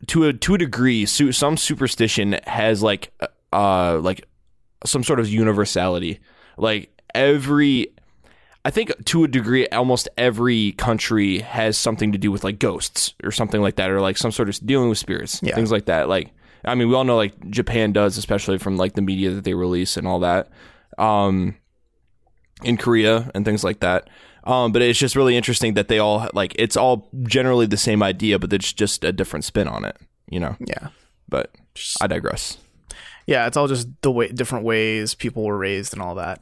to 0.07 0.25
a 0.25 0.33
to 0.33 0.53
a 0.53 0.57
degree, 0.57 1.05
su- 1.05 1.31
some 1.31 1.57
superstition 1.57 2.39
has 2.45 2.83
like 2.83 3.11
uh 3.51 3.97
like 3.99 4.27
some 4.85 5.03
sort 5.03 5.19
of 5.19 5.27
universality. 5.27 6.19
Like 6.57 6.91
every, 7.15 7.87
I 8.63 8.69
think 8.71 8.91
to 9.05 9.23
a 9.23 9.27
degree, 9.27 9.67
almost 9.69 10.07
every 10.17 10.73
country 10.73 11.39
has 11.39 11.77
something 11.77 12.11
to 12.11 12.17
do 12.17 12.31
with 12.31 12.43
like 12.43 12.59
ghosts 12.59 13.13
or 13.23 13.31
something 13.31 13.61
like 13.61 13.75
that, 13.77 13.89
or 13.89 14.01
like 14.01 14.17
some 14.17 14.31
sort 14.31 14.49
of 14.49 14.65
dealing 14.65 14.89
with 14.89 14.97
spirits, 14.99 15.39
Yeah. 15.41 15.55
things 15.55 15.71
like 15.71 15.85
that. 15.85 16.09
Like, 16.09 16.31
I 16.63 16.75
mean, 16.75 16.89
we 16.89 16.95
all 16.95 17.03
know 17.03 17.15
like 17.15 17.49
Japan 17.49 17.91
does, 17.91 18.17
especially 18.17 18.57
from 18.59 18.77
like 18.77 18.93
the 18.93 19.01
media 19.01 19.31
that 19.31 19.43
they 19.43 19.53
release 19.55 19.97
and 19.97 20.07
all 20.07 20.19
that. 20.19 20.49
Um, 20.97 21.55
in 22.63 22.75
Korea 22.77 23.29
and 23.35 23.45
things 23.45 23.63
like 23.63 23.81
that. 23.81 24.09
Um, 24.47 24.71
but 24.71 24.81
it's 24.81 24.97
just 24.97 25.15
really 25.15 25.35
interesting 25.35 25.73
that 25.75 25.87
they 25.89 25.99
all 25.99 26.29
like 26.33 26.55
it's 26.57 26.77
all 26.77 27.09
generally 27.23 27.65
the 27.65 27.77
same 27.77 28.01
idea, 28.01 28.39
but 28.39 28.51
it's 28.53 28.71
just 28.73 29.03
a 29.03 29.11
different 29.11 29.43
spin 29.45 29.67
on 29.67 29.83
it, 29.85 29.97
you 30.29 30.39
know. 30.39 30.55
yeah 30.59 30.87
But 31.29 31.51
I 32.01 32.07
digress. 32.07 32.57
yeah 33.27 33.45
it's 33.47 33.57
all 33.57 33.67
just 33.67 33.87
the 34.01 34.11
way 34.11 34.29
different 34.29 34.63
ways 34.65 35.13
people 35.15 35.43
were 35.43 35.57
raised 35.57 35.91
and 35.93 36.01
all 36.01 36.15
that 36.15 36.41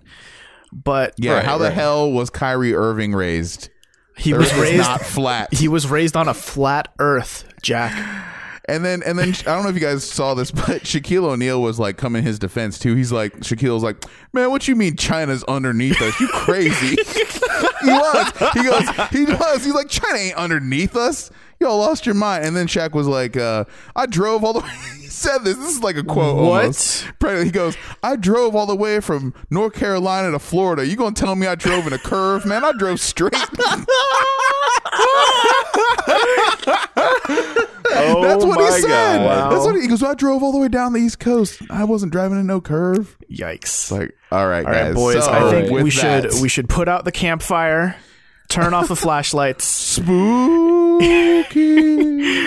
but 0.71 1.13
yeah. 1.17 1.33
Right, 1.35 1.45
how 1.45 1.57
the 1.57 1.65
right. 1.65 1.73
hell 1.73 2.11
was 2.11 2.29
Kyrie 2.29 2.73
Irving 2.75 3.13
raised? 3.13 3.69
he 4.17 4.31
The 4.33 4.37
was 4.39 4.53
raised 4.55 4.77
not 4.77 5.01
flat. 5.01 5.53
he 5.53 5.67
was 5.67 5.87
raised 5.87 6.15
on 6.15 6.27
a 6.27 6.33
flat 6.33 6.93
earth 6.99 7.45
jack 7.61 7.91
And 8.67 8.83
then, 8.83 9.03
and 9.03 9.17
then, 9.17 9.29
I 9.29 9.53
don't 9.53 9.63
know 9.63 9.69
if 9.69 9.75
you 9.75 9.81
guys 9.81 10.03
saw 10.03 10.33
this, 10.33 10.51
but 10.51 10.83
Shaquille 10.83 11.25
O'Neal 11.25 11.61
was 11.61 11.79
like 11.79 11.97
coming 11.97 12.23
his 12.23 12.39
defense 12.39 12.79
too. 12.79 12.95
He's 12.95 13.11
like, 13.11 13.37
Shaquille's 13.39 13.83
like, 13.83 14.03
man, 14.33 14.49
what 14.51 14.67
you 14.67 14.75
mean 14.75 14.95
China's 14.95 15.43
underneath 15.45 16.01
us? 16.01 16.19
You 16.19 16.27
crazy? 16.29 16.95
he 17.81 17.91
was. 17.91 18.31
He 18.53 18.63
goes. 18.63 19.09
He 19.11 19.25
was. 19.25 19.65
He's 19.65 19.73
like, 19.73 19.89
China 19.89 20.17
ain't 20.17 20.35
underneath 20.35 20.95
us. 20.95 21.31
Y'all 21.59 21.77
lost 21.77 22.05
your 22.05 22.15
mind. 22.15 22.45
And 22.45 22.55
then 22.55 22.67
Shaq 22.67 22.93
was 22.93 23.07
like, 23.07 23.37
uh, 23.37 23.65
I 23.95 24.05
drove 24.07 24.43
all 24.43 24.53
the 24.53 24.59
way. 24.59 24.69
He 25.05 25.11
said 25.11 25.43
this. 25.43 25.55
This 25.55 25.77
is 25.77 25.83
like 25.83 25.97
a 25.97 26.03
quote. 26.03 26.35
What? 26.35 26.61
almost. 26.61 27.05
He 27.21 27.51
goes, 27.51 27.77
I 28.01 28.15
drove 28.15 28.55
all 28.55 28.65
the 28.65 28.75
way 28.75 28.99
from 28.99 29.35
North 29.51 29.73
Carolina 29.73 30.31
to 30.31 30.39
Florida. 30.39 30.85
You 30.85 30.95
gonna 30.95 31.13
tell 31.13 31.35
me 31.35 31.45
I 31.45 31.53
drove 31.53 31.85
in 31.85 31.93
a 31.93 31.99
curve, 31.99 32.43
man? 32.45 32.65
I 32.65 32.71
drove 32.71 32.99
straight. 32.99 33.31
Oh 37.97 38.21
That's 38.21 38.43
what 38.43 38.59
he 38.59 38.81
said. 38.81 39.19
God. 39.19 39.51
That's 39.51 39.65
what 39.65 39.75
he, 39.75 39.81
he 39.81 39.87
goes. 39.87 40.03
I 40.03 40.13
drove 40.15 40.43
all 40.43 40.51
the 40.51 40.57
way 40.57 40.67
down 40.67 40.93
the 40.93 40.99
East 40.99 41.19
Coast. 41.19 41.61
I 41.69 41.83
wasn't 41.83 42.11
driving 42.11 42.39
in 42.39 42.47
no 42.47 42.59
curve. 42.59 43.17
yikes 43.31 43.91
Like, 43.91 44.15
all 44.31 44.47
right, 44.47 44.65
all 44.65 44.71
right 44.71 44.85
guys. 44.85 44.95
boys 44.95 45.23
So, 45.23 45.31
i 45.31 45.49
think 45.51 45.71
we 45.71 45.89
should 45.89 46.31
we 46.41 46.49
should 46.49 46.67
put 46.67 46.87
out 46.87 47.05
the 47.05 47.11
campfire 47.11 47.95
turn 48.47 48.73
off 48.73 48.87
the 48.87 48.95
flashlights 48.95 49.65
spooky. 49.65 51.45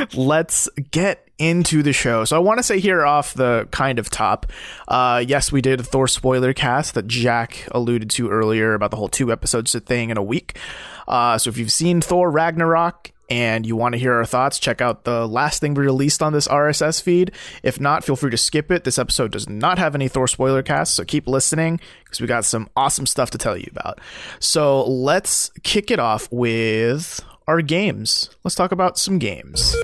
let's 0.14 0.68
get 0.90 1.28
into 1.38 1.82
the 1.82 1.92
show. 1.92 2.24
So 2.24 2.36
I 2.36 2.40
want 2.40 2.58
to 2.58 2.62
say 2.62 2.80
here 2.80 3.04
off 3.04 3.34
the 3.34 3.68
kind 3.70 3.98
of 3.98 4.10
top, 4.10 4.46
uh, 4.88 5.22
yes, 5.26 5.52
we 5.52 5.60
did 5.60 5.80
a 5.80 5.82
Thor 5.82 6.08
spoiler 6.08 6.52
cast 6.52 6.94
that 6.94 7.06
Jack 7.06 7.68
alluded 7.70 8.10
to 8.10 8.28
earlier 8.28 8.74
about 8.74 8.90
the 8.90 8.96
whole 8.96 9.08
two 9.08 9.30
episodes 9.32 9.74
thing 9.78 10.10
in 10.10 10.16
a 10.16 10.22
week. 10.22 10.58
Uh, 11.06 11.38
so 11.38 11.48
if 11.50 11.56
you've 11.58 11.72
seen 11.72 12.00
Thor 12.00 12.30
Ragnarok 12.30 13.12
and 13.28 13.66
you 13.66 13.76
want 13.76 13.92
to 13.94 13.98
hear 13.98 14.14
our 14.14 14.24
thoughts, 14.24 14.58
check 14.58 14.80
out 14.80 15.04
the 15.04 15.26
last 15.26 15.60
thing 15.60 15.74
we 15.74 15.84
released 15.84 16.22
on 16.22 16.32
this 16.32 16.48
RSS 16.48 17.02
feed. 17.02 17.32
If 17.62 17.80
not, 17.80 18.04
feel 18.04 18.16
free 18.16 18.30
to 18.30 18.36
skip 18.36 18.70
it. 18.70 18.84
This 18.84 18.98
episode 18.98 19.32
does 19.32 19.48
not 19.48 19.78
have 19.78 19.94
any 19.94 20.08
Thor 20.08 20.26
spoiler 20.28 20.62
cast, 20.62 20.94
so 20.94 21.04
keep 21.04 21.26
listening 21.26 21.80
because 22.04 22.20
we 22.20 22.26
got 22.26 22.44
some 22.44 22.68
awesome 22.76 23.06
stuff 23.06 23.30
to 23.30 23.38
tell 23.38 23.56
you 23.56 23.68
about. 23.70 24.00
So 24.40 24.84
let's 24.88 25.50
kick 25.62 25.90
it 25.90 25.98
off 25.98 26.28
with 26.32 27.20
our 27.46 27.60
games. 27.62 28.30
Let's 28.44 28.54
talk 28.54 28.72
about 28.72 28.98
some 28.98 29.18
games. 29.18 29.74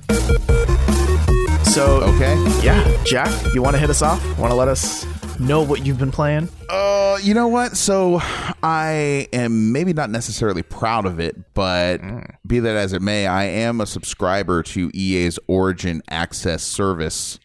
So, 1.64 2.02
Okay. 2.04 2.34
yeah, 2.62 3.02
Jack, 3.04 3.30
you 3.54 3.60
want 3.62 3.74
to 3.74 3.80
hit 3.80 3.90
us 3.90 4.00
off? 4.00 4.22
Want 4.38 4.50
to 4.52 4.54
let 4.54 4.68
us 4.68 5.04
know 5.40 5.62
what 5.62 5.84
you've 5.84 5.98
been 5.98 6.12
playing? 6.12 6.48
Uh, 6.68 7.18
you 7.22 7.34
know 7.34 7.48
what? 7.48 7.76
So 7.76 8.20
I 8.62 9.28
am 9.32 9.72
maybe 9.72 9.92
not 9.92 10.10
necessarily 10.10 10.62
proud 10.62 11.06
of 11.06 11.20
it, 11.20 11.54
but 11.54 11.98
be 12.46 12.60
that 12.60 12.76
as 12.76 12.92
it 12.92 13.02
may, 13.02 13.26
I 13.26 13.44
am 13.44 13.80
a 13.80 13.86
subscriber 13.86 14.62
to 14.64 14.90
EA's 14.94 15.38
Origin 15.46 16.02
Access 16.10 16.62
service 16.62 17.38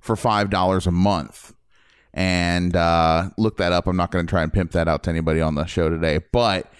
for 0.00 0.16
five 0.16 0.50
dollars 0.50 0.86
a 0.86 0.90
month. 0.90 1.54
And 2.12 2.74
uh, 2.74 3.30
look 3.38 3.58
that 3.58 3.72
up. 3.72 3.86
I'm 3.86 3.96
not 3.96 4.10
going 4.10 4.26
to 4.26 4.30
try 4.30 4.42
and 4.42 4.52
pimp 4.52 4.72
that 4.72 4.88
out 4.88 5.04
to 5.04 5.10
anybody 5.10 5.40
on 5.40 5.54
the 5.54 5.66
show 5.66 5.88
today, 5.88 6.18
but 6.32 6.72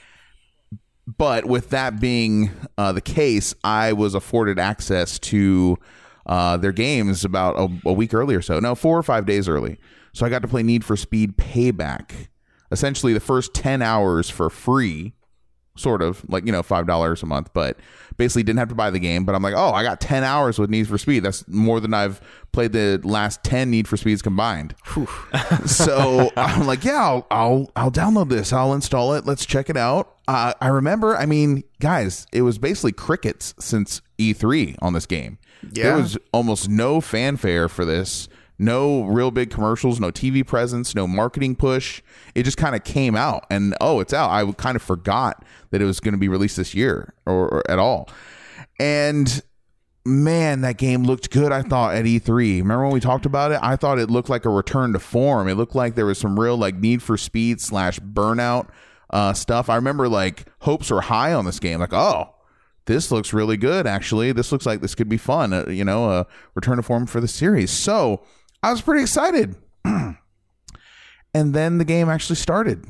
but 1.06 1.46
with 1.46 1.70
that 1.70 2.00
being 2.00 2.50
uh, 2.78 2.92
the 2.92 3.00
case, 3.00 3.54
I 3.64 3.92
was 3.92 4.14
afforded 4.14 4.58
access 4.58 5.18
to 5.20 5.78
uh, 6.26 6.56
their 6.56 6.72
games 6.72 7.24
about 7.24 7.56
a, 7.58 7.88
a 7.88 7.92
week 7.92 8.14
early 8.14 8.34
or 8.34 8.42
so. 8.42 8.60
No, 8.60 8.74
four 8.74 8.96
or 8.98 9.02
five 9.02 9.26
days 9.26 9.48
early. 9.48 9.78
So 10.12 10.26
I 10.26 10.28
got 10.28 10.42
to 10.42 10.48
play 10.48 10.62
Need 10.62 10.84
for 10.84 10.96
Speed 10.96 11.36
Payback. 11.36 12.28
Essentially, 12.72 13.12
the 13.12 13.20
first 13.20 13.52
10 13.54 13.82
hours 13.82 14.30
for 14.30 14.48
free, 14.48 15.14
sort 15.76 16.02
of 16.02 16.28
like, 16.28 16.46
you 16.46 16.52
know, 16.52 16.62
$5 16.62 17.22
a 17.22 17.26
month, 17.26 17.50
but 17.52 17.78
basically 18.16 18.42
didn't 18.42 18.58
have 18.58 18.68
to 18.68 18.74
buy 18.74 18.90
the 18.90 18.98
game. 18.98 19.24
But 19.24 19.34
I'm 19.34 19.42
like, 19.42 19.54
oh, 19.56 19.70
I 19.72 19.82
got 19.82 20.00
10 20.00 20.22
hours 20.22 20.58
with 20.58 20.70
Need 20.70 20.86
for 20.86 20.98
Speed. 20.98 21.20
That's 21.24 21.46
more 21.48 21.80
than 21.80 21.94
I've 21.94 22.20
played 22.52 22.72
the 22.72 23.00
last 23.02 23.42
10 23.42 23.70
Need 23.70 23.88
for 23.88 23.96
Speeds 23.96 24.22
combined. 24.22 24.74
so 25.66 26.30
I'm 26.36 26.66
like, 26.66 26.84
yeah, 26.84 27.02
I'll, 27.02 27.26
I'll 27.30 27.70
I'll 27.74 27.90
download 27.90 28.28
this. 28.28 28.52
I'll 28.52 28.74
install 28.74 29.14
it. 29.14 29.24
Let's 29.26 29.46
check 29.46 29.70
it 29.70 29.76
out. 29.76 30.16
Uh, 30.28 30.52
I 30.60 30.68
remember, 30.68 31.16
I 31.16 31.26
mean, 31.26 31.64
guys, 31.80 32.26
it 32.32 32.42
was 32.42 32.58
basically 32.58 32.92
crickets 32.92 33.54
since 33.58 34.00
E3 34.18 34.76
on 34.80 34.92
this 34.92 35.06
game. 35.06 35.38
Yeah. 35.72 35.84
There 35.84 35.96
was 35.96 36.16
almost 36.32 36.68
no 36.68 37.00
fanfare 37.00 37.68
for 37.68 37.84
this. 37.84 38.28
No 38.60 39.04
real 39.04 39.30
big 39.30 39.48
commercials, 39.48 39.98
no 39.98 40.10
TV 40.10 40.46
presence, 40.46 40.94
no 40.94 41.06
marketing 41.06 41.56
push. 41.56 42.02
It 42.34 42.42
just 42.42 42.58
kind 42.58 42.76
of 42.76 42.84
came 42.84 43.16
out, 43.16 43.46
and 43.50 43.74
oh, 43.80 44.00
it's 44.00 44.12
out. 44.12 44.30
I 44.30 44.52
kind 44.52 44.76
of 44.76 44.82
forgot 44.82 45.42
that 45.70 45.80
it 45.80 45.86
was 45.86 45.98
going 45.98 46.12
to 46.12 46.18
be 46.18 46.28
released 46.28 46.58
this 46.58 46.74
year 46.74 47.14
or, 47.24 47.48
or 47.48 47.70
at 47.70 47.78
all. 47.78 48.10
And 48.78 49.42
man, 50.04 50.60
that 50.60 50.76
game 50.76 51.04
looked 51.04 51.30
good. 51.30 51.52
I 51.52 51.62
thought 51.62 51.94
at 51.94 52.04
E3. 52.04 52.58
Remember 52.58 52.84
when 52.84 52.92
we 52.92 53.00
talked 53.00 53.24
about 53.24 53.50
it? 53.50 53.60
I 53.62 53.76
thought 53.76 53.98
it 53.98 54.10
looked 54.10 54.28
like 54.28 54.44
a 54.44 54.50
return 54.50 54.92
to 54.92 54.98
form. 54.98 55.48
It 55.48 55.54
looked 55.54 55.74
like 55.74 55.94
there 55.94 56.04
was 56.04 56.18
some 56.18 56.38
real 56.38 56.58
like 56.58 56.74
Need 56.74 57.02
for 57.02 57.16
Speed 57.16 57.62
slash 57.62 57.98
Burnout 58.00 58.68
uh, 59.08 59.32
stuff. 59.32 59.70
I 59.70 59.76
remember 59.76 60.06
like 60.06 60.44
hopes 60.60 60.90
were 60.90 61.00
high 61.00 61.32
on 61.32 61.46
this 61.46 61.60
game. 61.60 61.80
Like, 61.80 61.94
oh, 61.94 62.34
this 62.84 63.10
looks 63.10 63.32
really 63.32 63.56
good. 63.56 63.86
Actually, 63.86 64.32
this 64.32 64.52
looks 64.52 64.66
like 64.66 64.82
this 64.82 64.94
could 64.94 65.08
be 65.08 65.16
fun. 65.16 65.54
Uh, 65.54 65.64
you 65.68 65.84
know, 65.84 66.10
a 66.10 66.26
return 66.54 66.76
to 66.76 66.82
form 66.82 67.06
for 67.06 67.22
the 67.22 67.28
series. 67.28 67.70
So 67.70 68.22
I 68.62 68.70
was 68.70 68.80
pretty 68.82 69.02
excited. 69.02 69.56
and 69.84 70.16
then 71.32 71.78
the 71.78 71.84
game 71.84 72.08
actually 72.08 72.36
started, 72.36 72.84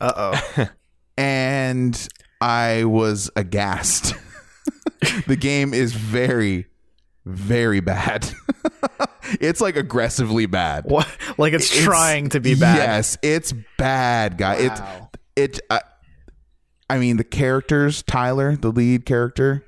Uh 0.00 0.12
oh. 0.56 0.68
and 1.16 2.08
I 2.40 2.84
was 2.84 3.30
aghast. 3.36 4.14
the 5.26 5.36
game 5.36 5.72
is 5.72 5.94
very, 5.94 6.66
very 7.24 7.80
bad. 7.80 8.28
it's 9.40 9.60
like 9.60 9.76
aggressively 9.76 10.46
bad. 10.46 10.84
what? 10.86 11.08
Like 11.38 11.52
it's, 11.54 11.70
It's- 11.70 11.84
trying 11.84 12.28
to 12.30 12.40
be 12.40 12.54
bad. 12.54 12.76
Yes, 12.76 13.16
it's 13.22 13.52
bad, 13.78 14.36
guy. 14.38 14.68
Wow. 14.68 15.10
It 15.36 15.42
it. 15.42 15.60
I, 15.70 15.80
I 16.88 16.98
mean, 16.98 17.16
the 17.16 17.24
characters. 17.24 18.02
Tyler, 18.02 18.54
the 18.56 18.70
lead 18.70 19.06
character, 19.06 19.64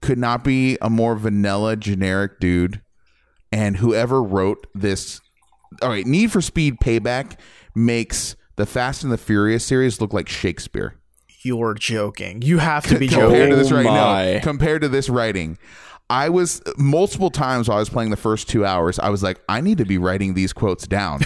could 0.00 0.18
not 0.18 0.44
be 0.44 0.78
a 0.80 0.88
more 0.90 1.16
vanilla, 1.16 1.76
generic 1.76 2.38
dude. 2.40 2.80
And 3.52 3.76
whoever 3.76 4.22
wrote 4.22 4.66
this, 4.74 5.20
all 5.82 5.90
right, 5.90 6.06
Need 6.06 6.32
for 6.32 6.40
Speed 6.40 6.78
Payback 6.80 7.38
makes 7.74 8.34
the 8.56 8.66
Fast 8.66 9.04
and 9.04 9.12
the 9.12 9.18
Furious 9.18 9.64
series 9.64 10.00
look 10.00 10.12
like 10.12 10.28
Shakespeare. 10.28 10.96
You're 11.42 11.74
joking. 11.74 12.42
You 12.42 12.58
have 12.58 12.86
to 12.86 12.98
be 12.98 13.08
compared 13.08 13.50
to 13.50 13.56
this 13.56 13.70
right 13.70 13.84
oh 13.84 13.90
my. 13.90 14.32
now. 14.34 14.40
Compared 14.40 14.82
to 14.82 14.88
this 14.88 15.08
writing, 15.08 15.58
I 16.08 16.28
was 16.28 16.62
multiple 16.76 17.30
times 17.30 17.68
while 17.68 17.78
I 17.78 17.80
was 17.80 17.88
playing 17.88 18.10
the 18.10 18.16
first 18.16 18.48
two 18.48 18.64
hours. 18.64 18.98
I 18.98 19.10
was 19.10 19.22
like, 19.22 19.40
I 19.48 19.60
need 19.60 19.78
to 19.78 19.84
be 19.84 19.98
writing 19.98 20.34
these 20.34 20.52
quotes 20.52 20.86
down 20.86 21.20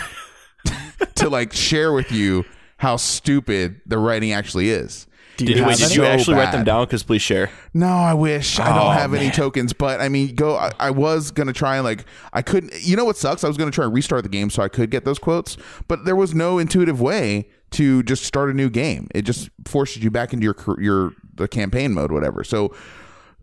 to 1.17 1.29
like 1.29 1.53
share 1.53 1.93
with 1.93 2.11
you 2.11 2.45
how 2.79 2.97
stupid 2.97 3.81
the 3.87 3.99
writing 3.99 4.33
actually 4.33 4.71
is. 4.71 5.06
Do 5.37 5.45
Did, 5.45 5.59
you 5.59 5.65
wait, 5.67 5.77
did 5.77 5.91
you 5.91 6.03
So 6.03 6.05
actually 6.05 6.37
write 6.37 6.53
them 6.53 6.65
down? 6.65 6.87
Because 6.87 7.03
please 7.03 7.23
share. 7.23 7.51
No, 7.75 7.89
I 7.89 8.15
wish 8.15 8.59
I 8.59 8.71
Oh, 8.71 8.85
don't 8.85 8.95
have 8.95 9.13
any 9.13 9.31
tokens, 9.31 9.73
but 9.73 10.01
I 10.01 10.09
mean, 10.09 10.35
go. 10.35 10.57
I, 10.57 10.73
I 10.79 10.91
was 10.91 11.31
gonna 11.31 11.53
try 11.53 11.77
and 11.77 11.85
like 11.85 12.05
I 12.33 12.43
couldn't. 12.43 12.73
You 12.81 12.97
know 12.97 13.05
what 13.05 13.17
sucks? 13.17 13.45
I 13.45 13.49
was 13.49 13.57
gonna 13.57 13.71
try 13.71 13.85
and 13.85 13.93
restart 13.95 14.23
the 14.23 14.29
game 14.31 14.49
so 14.51 14.63
I 14.63 14.69
could 14.69 14.91
get 14.91 15.05
those 15.05 15.19
quotes, 15.19 15.57
but 15.89 16.05
there 16.05 16.17
was 16.17 16.35
no 16.35 16.59
intuitive 16.59 17.01
way 17.01 17.49
to 17.73 18.03
just 18.05 18.25
start 18.25 18.49
a 18.49 18.55
new 18.55 18.71
game. 18.71 19.09
It 19.15 19.23
just 19.23 19.51
forces 19.67 20.03
you 20.03 20.11
back 20.11 20.33
into 20.33 20.45
your 20.45 20.57
your 20.81 21.13
the 21.35 21.49
campaign 21.49 21.93
mode, 21.93 22.13
whatever. 22.13 22.43
So. 22.45 22.75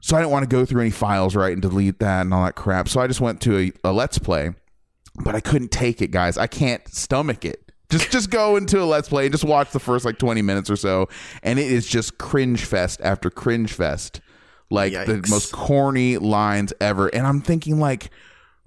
So 0.06 0.18
I 0.18 0.20
didn't 0.20 0.32
want 0.34 0.44
to 0.44 0.50
go 0.54 0.66
through 0.66 0.82
any 0.82 0.90
files, 0.90 1.34
right, 1.34 1.54
and 1.54 1.62
delete 1.62 2.00
that 2.00 2.24
and 2.24 2.34
all 2.34 2.44
that 2.44 2.56
crap. 2.56 2.90
So 2.90 3.00
I 3.00 3.08
just 3.08 3.22
went 3.22 3.40
to 3.44 3.58
a, 3.58 3.72
a 3.86 3.94
let's 3.94 4.18
play, 4.18 4.52
but 5.24 5.34
I 5.34 5.40
couldn't 5.40 5.72
take 5.72 6.02
it, 6.02 6.12
guys. 6.12 6.38
I 6.38 6.46
can't 6.46 6.86
stomach 6.90 7.46
it. 7.46 7.63
Just 7.94 8.12
just 8.12 8.30
go 8.32 8.56
into 8.56 8.82
a 8.82 8.86
let's 8.86 9.08
play 9.08 9.26
and 9.26 9.32
just 9.32 9.44
watch 9.44 9.70
the 9.70 9.80
first 9.80 10.04
like 10.04 10.18
20 10.18 10.42
minutes 10.42 10.68
or 10.70 10.76
so 10.76 11.10
and 11.44 11.60
it 11.60 11.72
is 11.72 11.88
just 11.88 12.18
cringe 12.18 12.66
fest 12.66 13.00
after 13.04 13.30
cringe 13.30 13.72
fest. 13.72 14.20
Like 14.72 14.94
the 14.94 15.24
most 15.30 15.52
corny 15.52 16.18
lines 16.18 16.74
ever. 16.82 17.08
And 17.10 17.28
I'm 17.28 17.40
thinking 17.40 17.80
like 17.80 18.10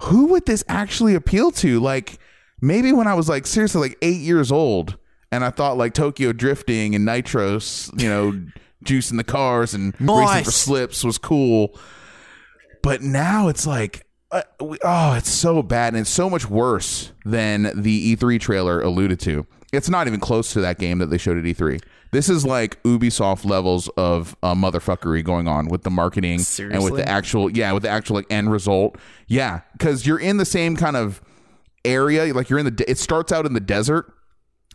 who 0.03 0.27
would 0.27 0.47
this 0.47 0.63
actually 0.69 1.17
appeal 1.17 1.51
to? 1.53 1.81
Like 1.81 2.19
maybe 2.61 2.93
when 2.93 3.09
I 3.09 3.15
was 3.15 3.29
like 3.29 3.47
seriously 3.47 3.81
like 3.81 3.99
8 4.01 4.21
years 4.21 4.53
old 4.53 4.97
and 5.33 5.45
I 5.45 5.51
thought 5.51 5.77
like 5.77 5.93
Tokyo 5.93 6.33
drifting 6.33 6.95
and 6.95 7.07
nitros, 7.07 7.91
you 8.01 8.09
know, 8.09 8.47
juicing 8.85 9.17
the 9.17 9.25
cars 9.25 9.75
and 9.75 9.93
racing 10.01 10.45
for 10.45 10.51
slips 10.53 11.03
was 11.03 11.19
cool. 11.19 11.77
But 12.83 13.03
now 13.03 13.49
it's 13.49 13.67
like, 13.67 14.07
uh, 14.33 14.43
we- 14.61 14.79
oh, 14.85 15.15
it's 15.15 15.31
so 15.31 15.63
bad 15.63 15.95
and 15.95 16.01
it's 16.03 16.11
so 16.11 16.29
much 16.31 16.49
worse 16.49 17.13
than 17.25 17.71
the 17.75 18.17
E3 18.17 18.41
trailer 18.41 18.81
alluded 18.81 19.21
to. 19.21 19.47
It's 19.73 19.89
not 19.89 20.07
even 20.07 20.21
close 20.21 20.53
to 20.53 20.61
that 20.61 20.79
game 20.79 20.99
that 20.99 21.07
they 21.07 21.19
showed 21.19 21.39
at 21.39 21.45
E3. 21.45 21.83
This 22.13 22.29
is 22.29 22.47
like 22.47 22.83
Ubisoft 22.85 23.45
levels 23.45 23.89
of 23.97 24.37
uh, 24.43 24.55
motherfuckery 24.55 25.25
going 25.25 25.49
on 25.49 25.67
with 25.69 25.83
the 25.83 25.91
marketing 25.91 26.41
and 26.73 26.83
with 26.85 26.93
the 27.05 27.09
actual, 27.09 27.51
yeah, 27.51 27.73
with 27.73 27.83
the 27.83 27.89
actual 27.91 28.17
like 28.17 28.27
end 28.31 28.51
result. 28.51 28.97
Yeah, 29.27 29.61
because 29.73 30.07
you're 30.07 30.19
in 30.21 30.37
the 30.39 30.45
same 30.45 30.77
kind 30.77 30.97
of 30.97 31.21
area. 31.85 32.33
Like 32.33 32.49
you're 32.49 32.59
in 32.61 32.65
the, 32.65 32.71
de- 32.71 32.91
it 32.91 32.99
starts 32.99 33.33
out 33.33 33.45
in 33.45 33.53
the 33.55 33.61
desert. 33.61 34.13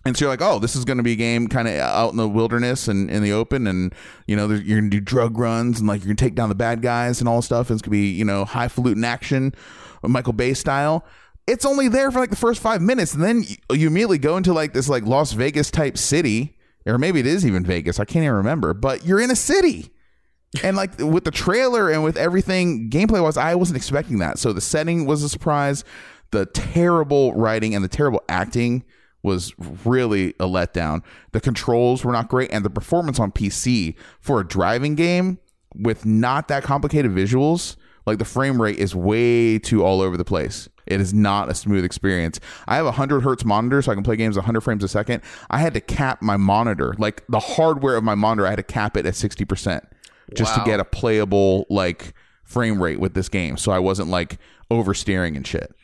And 0.04 0.18
so 0.18 0.26
you're 0.26 0.32
like, 0.32 0.42
oh, 0.42 0.58
this 0.58 0.76
is 0.76 0.84
going 0.84 0.98
to 0.98 1.04
be 1.04 1.12
a 1.12 1.18
game 1.18 1.48
kind 1.48 1.68
of 1.68 1.76
out 1.76 2.10
in 2.10 2.18
the 2.18 2.28
wilderness 2.28 2.88
and 2.88 3.10
in 3.10 3.22
the 3.22 3.32
open, 3.32 3.68
and 3.68 3.94
you 4.26 4.36
know 4.36 4.48
you're 4.50 4.80
going 4.80 4.90
to 4.90 4.98
do 4.98 5.00
drug 5.00 5.38
runs 5.38 5.80
and 5.80 5.88
like 5.88 6.02
you're 6.02 6.08
going 6.08 6.18
to 6.18 6.24
take 6.24 6.36
down 6.36 6.50
the 6.50 6.56
bad 6.56 6.82
guys 6.82 7.20
and 7.20 7.30
all 7.30 7.42
stuff. 7.42 7.70
And 7.70 7.78
it's 7.78 7.82
going 7.82 7.92
to 7.92 8.02
be 8.02 8.10
you 8.10 8.26
know 8.26 8.46
highfalutin 8.46 9.04
action, 9.04 9.54
Michael 10.04 10.34
Bay 10.34 10.54
style. 10.54 11.06
It's 11.48 11.66
only 11.66 11.88
there 11.88 12.12
for 12.12 12.20
like 12.20 12.30
the 12.30 12.36
first 12.36 12.62
five 12.62 12.82
minutes, 12.82 13.14
and 13.14 13.24
then 13.24 13.44
you, 13.44 13.56
you 13.76 13.88
immediately 13.88 14.18
go 14.18 14.38
into 14.38 14.54
like 14.54 14.74
this 14.74 14.90
like 14.90 15.06
Las 15.06 15.34
Vegas 15.34 15.70
type 15.70 15.98
city, 15.98 16.58
or 16.88 16.98
maybe 16.98 17.20
it 17.20 17.28
is 17.28 17.46
even 17.46 17.64
Vegas. 17.64 18.00
I 18.00 18.06
can't 18.06 18.24
even 18.24 18.38
remember, 18.38 18.74
but 18.74 19.06
you're 19.06 19.22
in 19.22 19.30
a 19.30 19.36
city. 19.36 19.92
And 20.64 20.76
like 20.76 20.98
with 21.00 21.24
the 21.24 21.32
trailer 21.32 21.90
and 21.90 22.04
with 22.04 22.18
everything 22.18 22.90
gameplay 22.90 23.22
wise, 23.22 23.38
I 23.38 23.56
wasn't 23.56 23.78
expecting 23.78 24.20
that. 24.20 24.38
So 24.38 24.52
the 24.52 24.62
setting 24.62 25.06
was 25.06 25.24
a 25.24 25.30
surprise. 25.30 25.84
The 26.32 26.46
terrible 26.46 27.34
writing 27.34 27.74
and 27.76 27.84
the 27.84 27.90
terrible 27.90 28.22
acting 28.28 28.84
was 29.24 29.54
really 29.86 30.30
a 30.40 30.46
letdown. 30.46 31.04
The 31.32 31.42
controls 31.42 32.04
were 32.04 32.12
not 32.12 32.30
great, 32.30 32.52
and 32.52 32.66
the 32.66 32.70
performance 32.70 33.20
on 33.20 33.32
PC 33.32 33.96
for 34.20 34.40
a 34.40 34.48
driving 34.48 34.96
game 34.96 35.40
with 35.76 36.06
not 36.06 36.48
that 36.48 36.64
complicated 36.64 37.12
visuals, 37.12 37.76
like 38.06 38.18
the 38.18 38.26
frame 38.26 38.62
rate 38.62 38.78
is 38.78 38.96
way 38.96 39.60
too 39.60 39.84
all 39.84 40.02
over 40.02 40.18
the 40.18 40.26
place. 40.26 40.68
It 40.88 41.00
is 41.00 41.14
not 41.14 41.50
a 41.50 41.54
smooth 41.54 41.86
experience. 41.86 42.40
I 42.68 42.76
have 42.76 42.86
a 42.86 42.90
100 42.90 43.22
hertz 43.22 43.46
monitor, 43.46 43.82
so 43.82 43.92
I 43.92 43.96
can 43.96 44.04
play 44.04 44.16
games 44.16 44.36
100 44.36 44.62
frames 44.62 44.84
a 44.84 44.88
second. 44.88 45.22
I 45.50 45.60
had 45.60 45.74
to 45.76 45.82
cap 45.82 46.22
my 46.22 46.38
monitor, 46.38 46.96
like 46.98 47.24
the 47.28 47.40
hardware 47.40 47.96
of 47.96 48.04
my 48.04 48.16
monitor, 48.16 48.48
I 48.48 48.52
had 48.52 48.58
to 48.58 48.64
cap 48.64 48.98
it 48.98 49.06
at 49.06 49.14
60% 49.14 49.82
just 50.34 50.56
to 50.56 50.64
get 50.64 50.80
a 50.80 50.86
playable 50.86 51.66
like 51.70 52.14
frame 52.44 52.82
rate 52.82 53.00
with 53.00 53.14
this 53.14 53.30
game. 53.30 53.58
So 53.58 53.72
I 53.72 53.80
wasn't 53.80 54.10
like 54.10 54.38
oversteering 54.70 55.36
and 55.36 55.46
shit. 55.46 55.76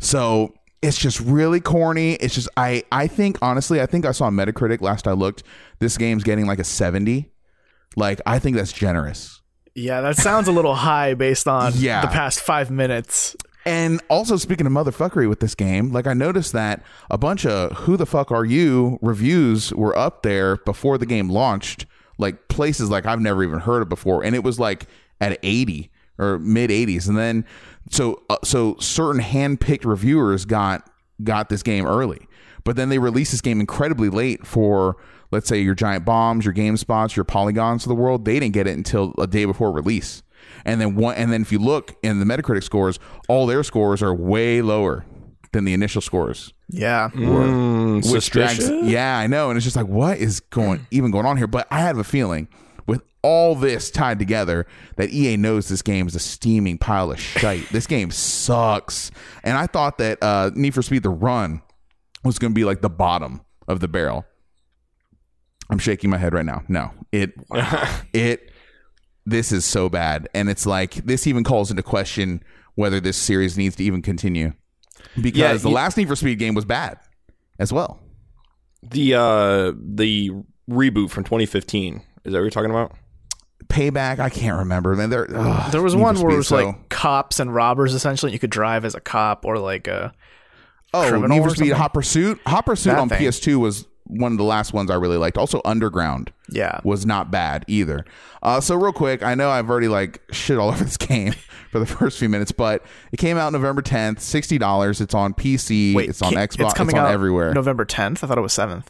So 0.00 0.54
it's 0.82 0.98
just 0.98 1.20
really 1.20 1.60
corny. 1.60 2.14
It's 2.14 2.34
just 2.34 2.48
I 2.56 2.82
I 2.92 3.06
think 3.06 3.38
honestly, 3.40 3.80
I 3.80 3.86
think 3.86 4.04
I 4.04 4.12
saw 4.12 4.28
Metacritic 4.30 4.80
last 4.80 5.06
I 5.08 5.12
looked, 5.12 5.42
this 5.78 5.96
game's 5.96 6.24
getting 6.24 6.46
like 6.46 6.58
a 6.58 6.64
70. 6.64 7.30
Like 7.96 8.20
I 8.26 8.38
think 8.38 8.56
that's 8.56 8.72
generous. 8.72 9.40
Yeah, 9.74 10.00
that 10.02 10.16
sounds 10.16 10.48
a 10.48 10.52
little 10.52 10.74
high 10.74 11.14
based 11.14 11.48
on 11.48 11.72
Yeah. 11.76 12.02
the 12.02 12.08
past 12.08 12.40
five 12.40 12.70
minutes. 12.70 13.36
And 13.64 14.02
also 14.10 14.36
speaking 14.36 14.66
of 14.66 14.72
motherfuckery 14.72 15.28
with 15.28 15.38
this 15.40 15.54
game, 15.54 15.92
like 15.92 16.06
I 16.08 16.14
noticed 16.14 16.52
that 16.52 16.82
a 17.10 17.16
bunch 17.16 17.46
of 17.46 17.70
who 17.78 17.96
the 17.96 18.06
fuck 18.06 18.32
are 18.32 18.44
you 18.44 18.98
reviews 19.00 19.72
were 19.72 19.96
up 19.96 20.22
there 20.24 20.56
before 20.56 20.98
the 20.98 21.06
game 21.06 21.28
launched, 21.30 21.86
like 22.18 22.48
places 22.48 22.90
like 22.90 23.06
I've 23.06 23.20
never 23.20 23.44
even 23.44 23.60
heard 23.60 23.82
of 23.82 23.88
before, 23.88 24.24
and 24.24 24.34
it 24.34 24.42
was 24.42 24.58
like 24.58 24.86
at 25.20 25.38
80 25.44 25.90
or 26.18 26.38
mid 26.40 26.70
80s, 26.70 27.08
and 27.08 27.16
then 27.16 27.44
so 27.90 28.22
uh, 28.30 28.36
so 28.44 28.76
certain 28.80 29.20
hand-picked 29.20 29.84
reviewers 29.84 30.44
got 30.44 30.88
got 31.22 31.48
this 31.48 31.62
game 31.62 31.86
early, 31.86 32.26
but 32.64 32.76
then 32.76 32.88
they 32.88 32.98
released 32.98 33.32
this 33.32 33.40
game 33.40 33.60
incredibly 33.60 34.08
late 34.08 34.46
for 34.46 34.96
let's 35.30 35.48
say 35.48 35.60
your 35.60 35.74
giant 35.74 36.04
bombs, 36.04 36.44
your 36.44 36.52
game 36.52 36.76
spots, 36.76 37.16
your 37.16 37.24
polygons 37.24 37.84
of 37.84 37.88
the 37.88 37.94
world. 37.94 38.24
They 38.24 38.38
didn't 38.38 38.52
get 38.54 38.66
it 38.66 38.76
until 38.76 39.14
a 39.18 39.26
day 39.26 39.44
before 39.44 39.72
release. 39.72 40.22
And 40.64 40.80
then 40.80 40.94
one, 40.94 41.14
and 41.16 41.32
then 41.32 41.42
if 41.42 41.50
you 41.52 41.58
look 41.58 41.96
in 42.02 42.18
the 42.18 42.24
Metacritic 42.24 42.62
scores, 42.62 42.98
all 43.28 43.46
their 43.46 43.62
scores 43.62 44.02
are 44.02 44.14
way 44.14 44.60
lower 44.60 45.04
than 45.52 45.64
the 45.64 45.72
initial 45.72 46.00
scores. 46.02 46.52
Yeah. 46.68 47.10
Mm, 47.14 48.12
Which 48.12 48.30
drags, 48.30 48.68
yeah, 48.70 49.18
I 49.18 49.26
know, 49.26 49.50
and 49.50 49.56
it's 49.56 49.64
just 49.64 49.76
like, 49.76 49.86
what 49.86 50.18
is 50.18 50.40
going 50.40 50.86
even 50.90 51.10
going 51.10 51.26
on 51.26 51.36
here? 51.36 51.46
But 51.46 51.66
I 51.70 51.80
have 51.80 51.98
a 51.98 52.04
feeling 52.04 52.48
with 52.86 53.02
all 53.22 53.54
this 53.54 53.90
tied 53.90 54.18
together 54.18 54.66
that 54.96 55.10
EA 55.10 55.36
knows 55.36 55.68
this 55.68 55.82
game 55.82 56.06
is 56.08 56.14
a 56.14 56.18
steaming 56.18 56.78
pile 56.78 57.10
of 57.12 57.20
shite. 57.20 57.68
this 57.70 57.86
game 57.86 58.10
sucks, 58.10 59.10
and 59.44 59.56
I 59.56 59.66
thought 59.66 59.98
that 59.98 60.18
uh, 60.22 60.50
Need 60.54 60.74
for 60.74 60.82
Speed: 60.82 61.02
The 61.02 61.10
Run 61.10 61.62
was 62.24 62.38
going 62.38 62.52
to 62.52 62.54
be 62.54 62.64
like 62.64 62.80
the 62.82 62.90
bottom 62.90 63.42
of 63.68 63.80
the 63.80 63.88
barrel. 63.88 64.24
I'm 65.70 65.78
shaking 65.78 66.10
my 66.10 66.18
head 66.18 66.34
right 66.34 66.44
now. 66.44 66.62
No, 66.68 66.90
it 67.12 67.32
it 68.12 68.50
this 69.24 69.52
is 69.52 69.64
so 69.64 69.88
bad 69.88 70.28
and 70.34 70.50
it's 70.50 70.66
like 70.66 70.94
this 70.94 71.28
even 71.28 71.44
calls 71.44 71.70
into 71.70 71.82
question 71.82 72.42
whether 72.74 72.98
this 72.98 73.16
series 73.16 73.56
needs 73.56 73.76
to 73.76 73.84
even 73.84 74.02
continue 74.02 74.52
because 75.14 75.38
Yeah, 75.38 75.52
the 75.54 75.68
you- 75.68 75.74
last 75.76 75.96
need 75.96 76.08
for 76.08 76.16
speed 76.16 76.40
game 76.40 76.54
was 76.54 76.64
bad 76.64 76.98
as 77.60 77.72
well 77.72 78.00
The 78.82 79.14
uh 79.14 79.72
the 79.80 80.32
reboot 80.68 81.10
from 81.10 81.22
2015 81.22 82.02
is 82.24 82.32
that 82.32 82.38
what 82.38 82.42
you're 82.42 82.50
talking 82.50 82.70
about? 82.70 82.92
payback 83.66 84.18
i 84.18 84.28
can't 84.28 84.58
remember 84.58 84.94
man 84.96 85.08
there 85.08 85.26
ugh, 85.34 85.72
There 85.72 85.80
was 85.80 85.96
one 85.96 86.20
where 86.20 86.34
it 86.34 86.36
was 86.36 86.48
so- 86.48 86.56
like 86.56 86.88
cops 86.90 87.40
and 87.40 87.54
robbers 87.54 87.94
essentially. 87.94 88.32
You 88.32 88.38
could 88.38 88.50
drive 88.50 88.84
as 88.84 88.94
a 88.94 89.00
cop 89.00 89.46
or 89.46 89.58
like 89.58 89.86
a 89.88 90.12
oh 90.92 91.08
criminal 91.08 91.28
need 91.38 91.40
or 91.40 91.48
for 91.50 91.54
speed 91.56 91.58
something? 91.68 91.76
hot 91.76 91.94
pursuit 91.94 92.40
hot 92.44 92.66
pursuit 92.66 92.90
That 92.90 92.98
on 92.98 93.08
thing. 93.08 93.20
ps2 93.22 93.56
was 93.56 93.86
one 94.04 94.32
of 94.32 94.36
the 94.36 94.44
last 94.44 94.74
ones 94.74 94.90
i 94.90 94.94
really 94.94 95.16
liked 95.16 95.38
also 95.38 95.62
underground 95.64 96.32
Yeah. 96.50 96.80
was 96.84 97.06
not 97.06 97.30
bad 97.30 97.64
either. 97.68 98.04
Uh, 98.42 98.60
so 98.60 98.74
real 98.74 98.92
quick, 98.92 99.22
I 99.22 99.36
know 99.36 99.48
I've 99.48 99.70
already 99.70 99.86
like 99.88 100.20
shit 100.32 100.58
all 100.58 100.68
over 100.72 100.82
this 100.84 100.96
game 100.98 101.32
for 101.70 101.78
the 101.78 101.86
first 101.86 102.18
few 102.18 102.28
minutes, 102.28 102.50
but 102.52 102.84
it 103.12 103.16
came 103.18 103.38
out 103.38 103.52
November 103.52 103.80
10th, 103.80 104.18
sixty 104.20 104.58
dollars. 104.58 105.00
It's 105.00 105.14
on 105.14 105.32
PC, 105.32 105.94
Wait, 105.94 106.10
it's 106.10 106.20
on 106.20 106.32
ca- 106.34 106.40
Xbox, 106.48 106.64
it's, 106.64 106.74
coming 106.74 106.98
on 106.98 107.06
out 107.06 107.12
everywhere. 107.12 107.54
November 107.54 107.86
10th. 107.86 108.22
I 108.24 108.26
thought 108.26 108.36
it 108.36 108.42
was 108.42 108.52
7th. 108.52 108.86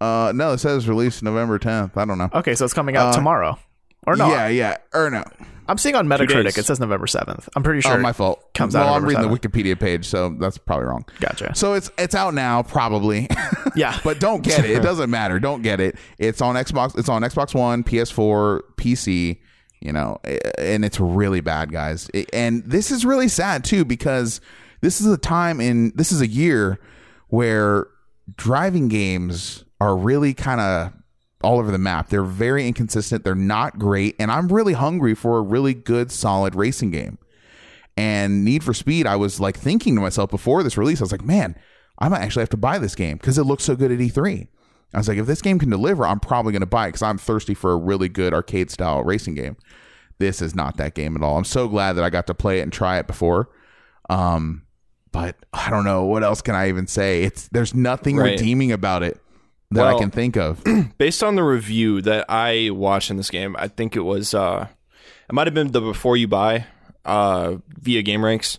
Uh, 0.00 0.32
no, 0.34 0.52
it 0.52 0.58
says 0.58 0.88
released 0.88 1.22
November 1.22 1.58
10th. 1.58 1.96
I 1.96 2.04
don't 2.04 2.18
know. 2.18 2.30
Okay, 2.32 2.54
so 2.54 2.64
it's 2.64 2.74
coming 2.74 2.96
out 2.96 3.08
Uh, 3.08 3.12
tomorrow. 3.16 3.58
Or 4.06 4.16
not. 4.16 4.30
Yeah, 4.30 4.48
yeah, 4.48 4.76
or 4.94 5.10
no. 5.10 5.24
I'm 5.66 5.76
seeing 5.76 5.94
on 5.96 6.06
Metacritic 6.08 6.56
it 6.56 6.64
says 6.64 6.80
November 6.80 7.04
7th. 7.06 7.46
I'm 7.54 7.62
pretty 7.62 7.82
sure. 7.82 7.92
Oh, 7.92 7.98
my 7.98 8.12
fault. 8.12 8.54
comes 8.54 8.72
well, 8.72 8.84
out 8.84 8.96
I'm 8.96 9.02
November 9.02 9.28
reading 9.28 9.40
the 9.42 9.48
Wikipedia 9.48 9.78
page, 9.78 10.06
so 10.06 10.34
that's 10.40 10.56
probably 10.56 10.86
wrong. 10.86 11.04
Gotcha. 11.20 11.54
So 11.54 11.74
it's 11.74 11.90
it's 11.98 12.14
out 12.14 12.32
now, 12.34 12.62
probably. 12.62 13.28
Yeah. 13.76 13.96
but 14.02 14.18
don't 14.18 14.42
get 14.42 14.64
it. 14.64 14.70
It 14.70 14.82
doesn't 14.82 15.08
matter. 15.10 15.38
Don't 15.38 15.62
get 15.62 15.78
it. 15.78 15.96
It's 16.18 16.40
on 16.40 16.56
Xbox. 16.56 16.98
It's 16.98 17.08
on 17.08 17.22
Xbox 17.22 17.54
One, 17.54 17.84
PS4, 17.84 18.60
PC. 18.76 19.38
You 19.80 19.92
know, 19.92 20.18
and 20.58 20.84
it's 20.84 20.98
really 20.98 21.40
bad, 21.40 21.70
guys. 21.70 22.10
And 22.32 22.64
this 22.64 22.90
is 22.90 23.04
really 23.04 23.28
sad 23.28 23.62
too 23.62 23.84
because 23.84 24.40
this 24.80 25.00
is 25.00 25.06
a 25.06 25.16
time 25.18 25.60
in 25.60 25.92
this 25.94 26.10
is 26.10 26.20
a 26.20 26.26
year 26.26 26.80
where 27.28 27.86
driving 28.36 28.88
games 28.88 29.64
are 29.80 29.96
really 29.96 30.34
kind 30.34 30.60
of 30.60 30.92
all 31.42 31.58
over 31.58 31.70
the 31.70 31.78
map. 31.78 32.08
They're 32.08 32.22
very 32.24 32.66
inconsistent. 32.66 33.24
They're 33.24 33.34
not 33.34 33.78
great, 33.78 34.16
and 34.18 34.30
I'm 34.30 34.48
really 34.48 34.72
hungry 34.72 35.14
for 35.14 35.38
a 35.38 35.42
really 35.42 35.74
good, 35.74 36.10
solid 36.10 36.54
racing 36.54 36.90
game. 36.90 37.18
And 37.96 38.44
Need 38.44 38.62
for 38.64 38.74
Speed, 38.74 39.06
I 39.06 39.16
was 39.16 39.40
like 39.40 39.56
thinking 39.56 39.94
to 39.96 40.00
myself 40.00 40.30
before 40.30 40.62
this 40.62 40.76
release, 40.78 41.00
I 41.00 41.04
was 41.04 41.12
like, 41.12 41.24
man, 41.24 41.56
I 41.98 42.08
might 42.08 42.20
actually 42.20 42.42
have 42.42 42.50
to 42.50 42.56
buy 42.56 42.78
this 42.78 42.94
game 42.94 43.16
because 43.16 43.38
it 43.38 43.44
looks 43.44 43.64
so 43.64 43.74
good 43.74 43.90
at 43.90 43.98
E3. 43.98 44.46
I 44.94 44.98
was 44.98 45.08
like, 45.08 45.18
if 45.18 45.26
this 45.26 45.42
game 45.42 45.58
can 45.58 45.68
deliver, 45.70 46.06
I'm 46.06 46.20
probably 46.20 46.52
going 46.52 46.60
to 46.60 46.66
buy 46.66 46.86
it 46.86 46.90
because 46.90 47.02
I'm 47.02 47.18
thirsty 47.18 47.54
for 47.54 47.72
a 47.72 47.76
really 47.76 48.08
good 48.08 48.32
arcade 48.32 48.70
style 48.70 49.02
racing 49.02 49.34
game. 49.34 49.56
This 50.18 50.40
is 50.40 50.54
not 50.54 50.76
that 50.78 50.94
game 50.94 51.14
at 51.16 51.22
all. 51.22 51.36
I'm 51.36 51.44
so 51.44 51.68
glad 51.68 51.94
that 51.94 52.04
I 52.04 52.10
got 52.10 52.26
to 52.28 52.34
play 52.34 52.60
it 52.60 52.62
and 52.62 52.72
try 52.72 52.98
it 52.98 53.06
before. 53.06 53.50
Um, 54.08 54.62
but 55.12 55.36
I 55.52 55.68
don't 55.70 55.84
know 55.84 56.04
what 56.04 56.22
else 56.22 56.40
can 56.40 56.54
I 56.54 56.68
even 56.68 56.86
say. 56.86 57.22
It's 57.24 57.48
there's 57.48 57.74
nothing 57.74 58.16
Right. 58.16 58.30
redeeming 58.38 58.72
about 58.72 59.02
it 59.02 59.20
that 59.70 59.86
I 59.86 59.98
can 59.98 60.10
think 60.10 60.36
of. 60.36 60.62
based 60.98 61.22
on 61.22 61.34
the 61.36 61.42
review 61.42 62.00
that 62.02 62.26
I 62.28 62.70
watched 62.70 63.10
in 63.10 63.16
this 63.16 63.30
game, 63.30 63.56
I 63.58 63.68
think 63.68 63.96
it 63.96 64.00
was 64.00 64.34
uh 64.34 64.68
it 65.28 65.32
might 65.32 65.46
have 65.46 65.54
been 65.54 65.72
the 65.72 65.80
before 65.80 66.16
you 66.16 66.28
buy 66.28 66.66
uh 67.04 67.56
via 67.80 68.02
GameRanx. 68.02 68.58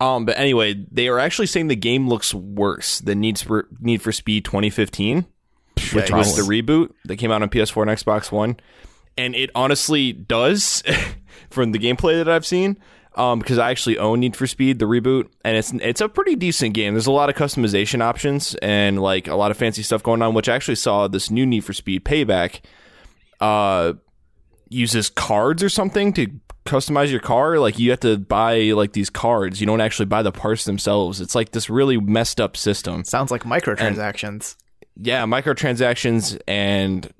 Um 0.00 0.24
but 0.24 0.38
anyway, 0.38 0.74
they 0.90 1.08
are 1.08 1.18
actually 1.18 1.46
saying 1.46 1.68
the 1.68 1.76
game 1.76 2.08
looks 2.08 2.34
worse 2.34 3.00
than 3.00 3.20
Need 3.20 3.38
for 3.38 3.68
Need 3.80 4.02
for 4.02 4.12
Speed 4.12 4.44
2015, 4.44 5.26
which 5.92 6.10
was 6.10 6.36
the 6.36 6.42
reboot 6.42 6.92
that 7.04 7.16
came 7.16 7.30
out 7.30 7.42
on 7.42 7.48
PS4 7.48 7.82
and 7.82 7.90
Xbox 7.90 8.30
One. 8.30 8.58
And 9.16 9.34
it 9.34 9.50
honestly 9.54 10.12
does 10.12 10.82
from 11.50 11.72
the 11.72 11.78
gameplay 11.78 12.22
that 12.22 12.28
I've 12.28 12.44
seen. 12.46 12.78
Um, 13.16 13.38
because 13.38 13.58
I 13.58 13.70
actually 13.70 13.98
own 13.98 14.18
Need 14.18 14.34
for 14.34 14.46
Speed, 14.48 14.80
the 14.80 14.86
reboot, 14.86 15.28
and 15.44 15.56
it's 15.56 15.72
it's 15.74 16.00
a 16.00 16.08
pretty 16.08 16.34
decent 16.34 16.74
game. 16.74 16.94
There's 16.94 17.06
a 17.06 17.12
lot 17.12 17.28
of 17.28 17.36
customization 17.36 18.00
options 18.00 18.56
and 18.56 19.00
like 19.00 19.28
a 19.28 19.36
lot 19.36 19.52
of 19.52 19.56
fancy 19.56 19.82
stuff 19.82 20.02
going 20.02 20.20
on, 20.20 20.34
which 20.34 20.48
I 20.48 20.56
actually 20.56 20.74
saw 20.74 21.06
this 21.06 21.30
new 21.30 21.46
Need 21.46 21.64
for 21.64 21.72
Speed 21.72 22.04
Payback 22.04 22.60
uh 23.40 23.92
uses 24.68 25.10
cards 25.10 25.62
or 25.62 25.68
something 25.68 26.12
to 26.14 26.28
customize 26.64 27.10
your 27.10 27.20
car. 27.20 27.58
Like 27.58 27.78
you 27.78 27.90
have 27.90 28.00
to 28.00 28.18
buy 28.18 28.72
like 28.72 28.92
these 28.92 29.10
cards. 29.10 29.60
You 29.60 29.66
don't 29.66 29.80
actually 29.80 30.06
buy 30.06 30.22
the 30.22 30.32
parts 30.32 30.64
themselves. 30.64 31.20
It's 31.20 31.34
like 31.34 31.52
this 31.52 31.70
really 31.70 31.98
messed 31.98 32.40
up 32.40 32.56
system. 32.56 33.04
Sounds 33.04 33.30
like 33.30 33.42
microtransactions. 33.44 34.56
Yeah, 34.96 35.24
microtransactions 35.24 36.40
and 36.48 37.12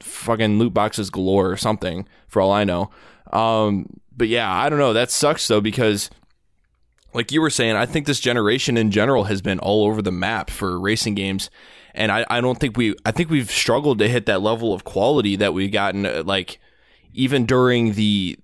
fucking 0.00 0.58
loot 0.58 0.74
boxes 0.74 1.10
galore 1.10 1.50
or 1.50 1.56
something 1.56 2.06
for 2.28 2.40
all 2.40 2.52
I 2.52 2.64
know. 2.64 2.90
Um 3.32 4.00
but 4.16 4.28
yeah, 4.28 4.52
I 4.52 4.68
don't 4.68 4.78
know. 4.78 4.92
That 4.92 5.10
sucks 5.10 5.46
though 5.48 5.60
because 5.60 6.10
like 7.12 7.30
you 7.32 7.40
were 7.40 7.50
saying, 7.50 7.76
I 7.76 7.86
think 7.86 8.06
this 8.06 8.20
generation 8.20 8.76
in 8.76 8.90
general 8.90 9.24
has 9.24 9.40
been 9.40 9.58
all 9.60 9.84
over 9.86 10.02
the 10.02 10.10
map 10.12 10.50
for 10.50 10.78
racing 10.80 11.14
games. 11.14 11.48
And 11.94 12.10
I, 12.10 12.26
I 12.28 12.40
don't 12.40 12.58
think 12.58 12.76
we, 12.76 12.96
I 13.06 13.12
think 13.12 13.30
we've 13.30 13.48
struggled 13.50 14.00
to 14.00 14.08
hit 14.08 14.26
that 14.26 14.42
level 14.42 14.74
of 14.74 14.82
quality 14.82 15.36
that 15.36 15.54
we've 15.54 15.70
gotten, 15.70 16.04
uh, 16.06 16.24
like, 16.26 16.58
even 17.12 17.46
during 17.46 17.92
the 17.92 18.36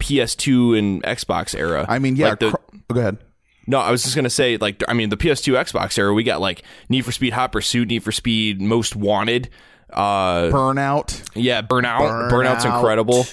PS2 0.00 0.78
and 0.78 1.02
Xbox 1.02 1.54
era. 1.58 1.86
I 1.88 1.98
mean, 1.98 2.16
yeah. 2.16 2.28
Like 2.30 2.40
the- 2.40 2.50
cr- 2.50 2.56
oh, 2.90 2.94
go 2.94 3.00
ahead. 3.00 3.16
no, 3.66 3.78
I 3.78 3.90
was 3.90 4.02
just 4.02 4.14
gonna 4.14 4.28
say, 4.28 4.58
like, 4.58 4.82
I 4.86 4.92
mean, 4.92 5.08
the 5.08 5.16
PS2 5.16 5.54
Xbox 5.54 5.96
era, 5.98 6.12
we 6.12 6.22
got 6.24 6.42
like 6.42 6.62
Need 6.90 7.06
for 7.06 7.12
Speed 7.12 7.32
Hot 7.32 7.52
Pursuit, 7.52 7.88
Need 7.88 8.02
for 8.02 8.12
Speed 8.12 8.60
Most 8.60 8.94
Wanted, 8.96 9.48
uh, 9.90 10.50
Burnout. 10.50 11.22
yeah, 11.34 11.62
Burnout. 11.62 12.30
Burnout's 12.30 12.66
incredible. 12.66 13.24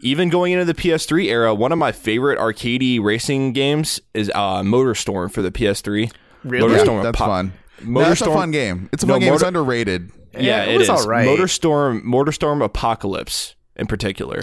Even 0.00 0.28
going 0.28 0.52
into 0.52 0.64
the 0.64 0.74
PS3 0.74 1.26
era, 1.26 1.54
one 1.54 1.72
of 1.72 1.78
my 1.78 1.92
favorite 1.92 2.38
arcadey 2.38 3.02
racing 3.02 3.52
games 3.52 4.00
is 4.14 4.30
uh, 4.34 4.60
MotorStorm 4.62 5.30
for 5.32 5.42
the 5.42 5.50
PS3. 5.50 6.10
Really? 6.44 6.72
Yeah, 6.72 6.78
MotorStorm 6.84 7.02
that's 7.02 7.20
Apo- 7.20 7.30
fun. 7.30 7.52
No, 7.84 8.00
that's 8.00 8.20
a 8.20 8.26
fun 8.26 8.50
game. 8.50 8.88
It's 8.92 9.02
a 9.02 9.06
No, 9.06 9.14
fun 9.14 9.20
game. 9.20 9.34
it's 9.34 9.42
underrated. 9.42 10.10
Yeah, 10.34 10.40
Yeah, 10.40 10.62
it 10.64 10.74
it 10.74 10.78
was 10.78 10.88
is. 10.88 10.90
alright. 10.90 11.26
MotorStorm, 11.28 12.02
MotorStorm 12.02 12.62
Apocalypse 12.64 13.54
in 13.76 13.86
particular, 13.86 14.42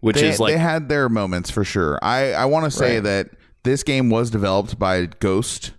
which 0.00 0.16
They, 0.16 0.28
is 0.28 0.38
like 0.40 0.52
they 0.54 0.58
had 0.58 0.88
their 0.88 1.08
moments 1.08 1.50
for 1.50 1.64
sure. 1.64 1.98
I, 2.02 2.32
I 2.32 2.44
want 2.44 2.64
to 2.64 2.70
say 2.70 2.96
Right. 2.96 3.04
that 3.04 3.30
this 3.64 3.82
game 3.82 4.10
was 4.10 4.30
developed 4.30 4.78
by 4.78 5.06
Ghost 5.20 5.72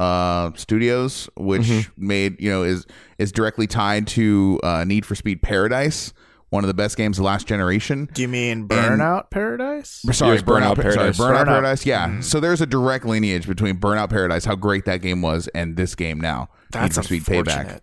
uh, 0.00 0.50
Studios, 0.54 1.28
which 1.36 1.62
Mm-hmm. 1.62 2.06
made 2.06 2.40
you 2.40 2.50
know 2.50 2.62
is 2.62 2.86
is 3.18 3.32
directly 3.32 3.66
tied 3.66 4.06
to 4.08 4.58
uh, 4.62 4.84
Need 4.84 5.04
for 5.06 5.14
Speed 5.14 5.42
Paradise, 5.42 6.12
one 6.50 6.62
of 6.64 6.68
the 6.68 6.74
best 6.74 6.96
games 6.96 7.18
of 7.18 7.24
last 7.24 7.46
generation. 7.46 8.08
Do 8.12 8.22
you 8.22 8.28
mean 8.28 8.68
Burnout 8.68 9.30
Paradise? 9.30 10.02
Sorry, 10.12 10.34
Yes, 10.34 10.42
Burnout 10.42 10.76
Pa- 10.76 10.82
Paradise. 10.82 11.16
Sorry, 11.16 11.34
Burnout, 11.36 11.42
Burnout. 11.42 11.46
Paradise. 11.46 11.86
Yeah. 11.86 12.08
Mm-hmm. 12.08 12.20
So 12.22 12.40
there's 12.40 12.60
a 12.60 12.66
direct 12.66 13.04
lineage 13.06 13.46
between 13.46 13.78
Burnout 13.78 14.10
Paradise, 14.10 14.44
how 14.44 14.56
great 14.56 14.84
that 14.84 14.98
game 15.00 15.22
was, 15.22 15.48
and 15.54 15.76
this 15.76 15.94
game 15.94 16.20
now. 16.20 16.48
That's 16.72 16.96
Need 16.96 17.02
for 17.02 17.06
Speed 17.06 17.18
unfortunate. 17.38 17.66
Payback. 17.68 17.80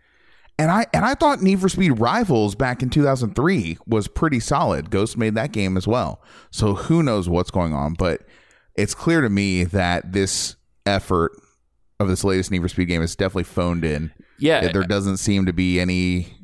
And 0.60 0.72
I 0.72 0.86
and 0.92 1.06
I 1.06 1.14
thought 1.14 1.42
Need 1.42 1.62
for 1.62 1.70
Speed 1.70 2.00
Rivals 2.00 2.56
back 2.56 2.82
in 2.82 2.90
2003 2.90 3.78
was 3.86 4.08
pretty 4.08 4.40
solid. 4.40 4.90
Ghost 4.90 5.16
made 5.18 5.36
that 5.36 5.52
game 5.52 5.78
as 5.78 5.88
well. 5.88 6.22
So 6.52 6.74
who 6.74 7.04
knows 7.04 7.30
what's 7.30 7.52
going 7.52 7.74
on, 7.74 7.94
but 7.94 8.24
it's 8.76 8.96
clear 8.96 9.22
to 9.22 9.30
me 9.30 9.64
that 9.66 10.14
this 10.14 10.56
effort 10.86 11.32
of 12.00 12.08
this 12.08 12.24
latest 12.24 12.50
Need 12.52 12.62
for 12.64 12.70
Speed 12.70 12.88
game 12.88 13.02
is 13.04 13.16
definitely 13.16 13.44
phoned 13.44 13.86
in. 13.86 14.12
yeah, 14.40 14.72
there 14.72 14.84
doesn't 14.84 15.18
seem 15.18 15.46
to 15.46 15.54
be 15.54 15.80
any 15.80 16.37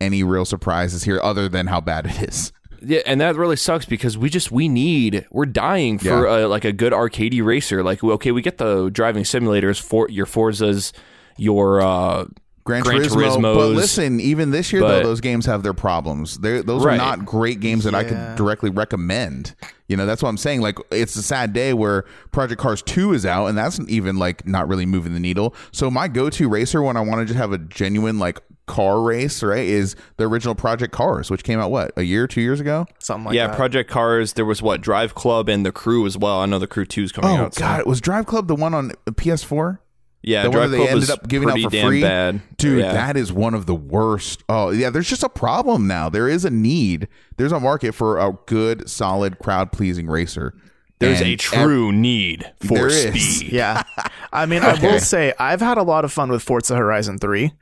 any 0.00 0.22
real 0.22 0.44
surprises 0.44 1.04
here 1.04 1.20
other 1.22 1.48
than 1.48 1.66
how 1.68 1.80
bad 1.80 2.06
it 2.06 2.22
is. 2.28 2.52
Yeah, 2.86 3.00
and 3.06 3.18
that 3.22 3.36
really 3.36 3.56
sucks 3.56 3.86
because 3.86 4.18
we 4.18 4.28
just 4.28 4.52
we 4.52 4.68
need 4.68 5.26
we're 5.30 5.46
dying 5.46 5.98
for 5.98 6.26
a, 6.26 6.46
like 6.46 6.66
a 6.66 6.72
good 6.72 6.92
arcade 6.92 7.32
racer. 7.32 7.82
Like 7.82 8.04
okay, 8.04 8.30
we 8.30 8.42
get 8.42 8.58
the 8.58 8.90
driving 8.90 9.24
simulators 9.24 9.80
for 9.80 10.06
your 10.10 10.26
Forzas, 10.26 10.92
your 11.38 11.80
uh, 11.80 12.26
Gran, 12.64 12.82
Gran 12.82 13.00
Turismo, 13.00 13.54
but 13.54 13.68
listen, 13.68 14.20
even 14.20 14.50
this 14.50 14.70
year 14.70 14.82
though, 14.82 15.02
those 15.02 15.22
games 15.22 15.46
have 15.46 15.62
their 15.62 15.72
problems. 15.72 16.38
They're, 16.40 16.62
those 16.62 16.84
Right. 16.84 16.94
are 16.94 16.96
not 16.98 17.24
great 17.24 17.60
games 17.60 17.84
that 17.84 17.94
I 17.94 18.02
Yeah. 18.02 18.08
could 18.08 18.36
directly 18.36 18.68
recommend. 18.68 19.54
You 19.88 19.96
know, 19.96 20.04
that's 20.04 20.22
what 20.22 20.28
I'm 20.28 20.36
saying. 20.36 20.60
Like, 20.60 20.78
it's 20.90 21.16
a 21.16 21.22
sad 21.22 21.54
day 21.54 21.72
where 21.72 22.04
Project 22.32 22.60
Cars 22.60 22.82
2 22.82 23.14
is 23.14 23.24
out, 23.24 23.46
and 23.46 23.56
that's 23.56 23.80
even 23.88 24.16
like 24.18 24.46
not 24.46 24.68
really 24.68 24.84
moving 24.84 25.14
the 25.14 25.20
needle. 25.20 25.54
So 25.72 25.90
my 25.90 26.06
go-to 26.08 26.50
racer 26.50 26.82
when 26.82 26.98
I 26.98 27.00
want 27.00 27.20
to 27.20 27.24
just 27.24 27.38
have 27.38 27.52
a 27.52 27.58
genuine 27.58 28.18
like 28.18 28.40
car 28.66 29.02
race, 29.02 29.42
right, 29.42 29.64
is 29.66 29.94
the 30.16 30.26
original 30.26 30.54
Project 30.54 30.92
Cars, 30.92 31.30
which 31.30 31.44
came 31.44 31.58
out 31.60 31.70
what 31.70 31.92
a 31.96 32.02
year, 32.02 32.26
two 32.26 32.40
years 32.40 32.60
ago. 32.60 32.86
Something 32.98 33.26
like 33.26 33.34
yeah 33.34 33.46
that. 33.48 33.52
Yeah, 33.52 33.56
Project 33.56 33.90
Cars. 33.90 34.32
There 34.34 34.44
was 34.44 34.62
what 34.62 34.80
Drive 34.80 35.14
Club 35.14 35.48
and 35.48 35.64
the 35.66 35.72
Crew 35.72 36.06
as 36.06 36.16
well. 36.16 36.40
I 36.40 36.46
know 36.46 36.58
the 36.58 36.66
Crew 36.66 36.84
Two 36.86 37.02
is 37.02 37.12
coming 37.12 37.30
Oh 37.30 37.44
out. 37.44 37.54
soon. 37.54 37.62
God, 37.66 37.86
was 37.86 38.00
Drive 38.00 38.26
Club 38.26 38.48
the 38.48 38.54
one 38.54 38.72
on 38.74 38.92
PS4? 39.06 39.78
yeah, 40.22 40.44
the 40.44 40.48
one 40.50 40.56
Drive 40.58 40.70
that 40.70 40.76
Club 40.76 40.86
they 40.86 40.90
ended 40.92 41.00
was 41.02 41.10
up 41.10 41.28
giving 41.28 41.48
out 41.48 41.52
pretty 41.52 41.64
for 41.64 41.70
damn 41.70 41.86
free, 41.88 42.00
bad, 42.00 42.40
dude. 42.56 42.78
Yeah. 42.80 42.92
That 42.94 43.16
is 43.18 43.30
one 43.32 43.52
of 43.54 43.66
the 43.66 43.74
worst. 43.74 44.42
Oh 44.48 44.70
yeah, 44.70 44.88
there's 44.90 45.08
just 45.08 45.22
a 45.22 45.28
problem 45.28 45.86
now. 45.86 46.08
There 46.08 46.28
is 46.28 46.44
a 46.46 46.50
need. 46.50 47.08
There's 47.36 47.52
a 47.52 47.60
market 47.60 47.92
for 47.94 48.18
a 48.18 48.32
good, 48.46 48.88
solid, 48.88 49.38
crowd 49.38 49.72
pleasing 49.72 50.06
racer. 50.06 50.54
There's 51.00 51.20
And 51.20 51.30
a 51.30 51.36
true 51.36 51.92
need 51.92 52.50
for 52.60 52.74
There 52.78 52.86
is. 52.86 53.36
speed. 53.38 53.52
Yeah. 53.52 53.82
I 54.32 54.46
mean, 54.46 54.62
I 54.62 54.74
will 54.80 55.00
say 55.00 55.34
I've 55.38 55.60
had 55.60 55.76
a 55.76 55.82
lot 55.82 56.04
of 56.04 56.12
fun 56.12 56.30
with 56.30 56.42
Forza 56.42 56.76
Horizon 56.76 57.18
3. 57.18 57.52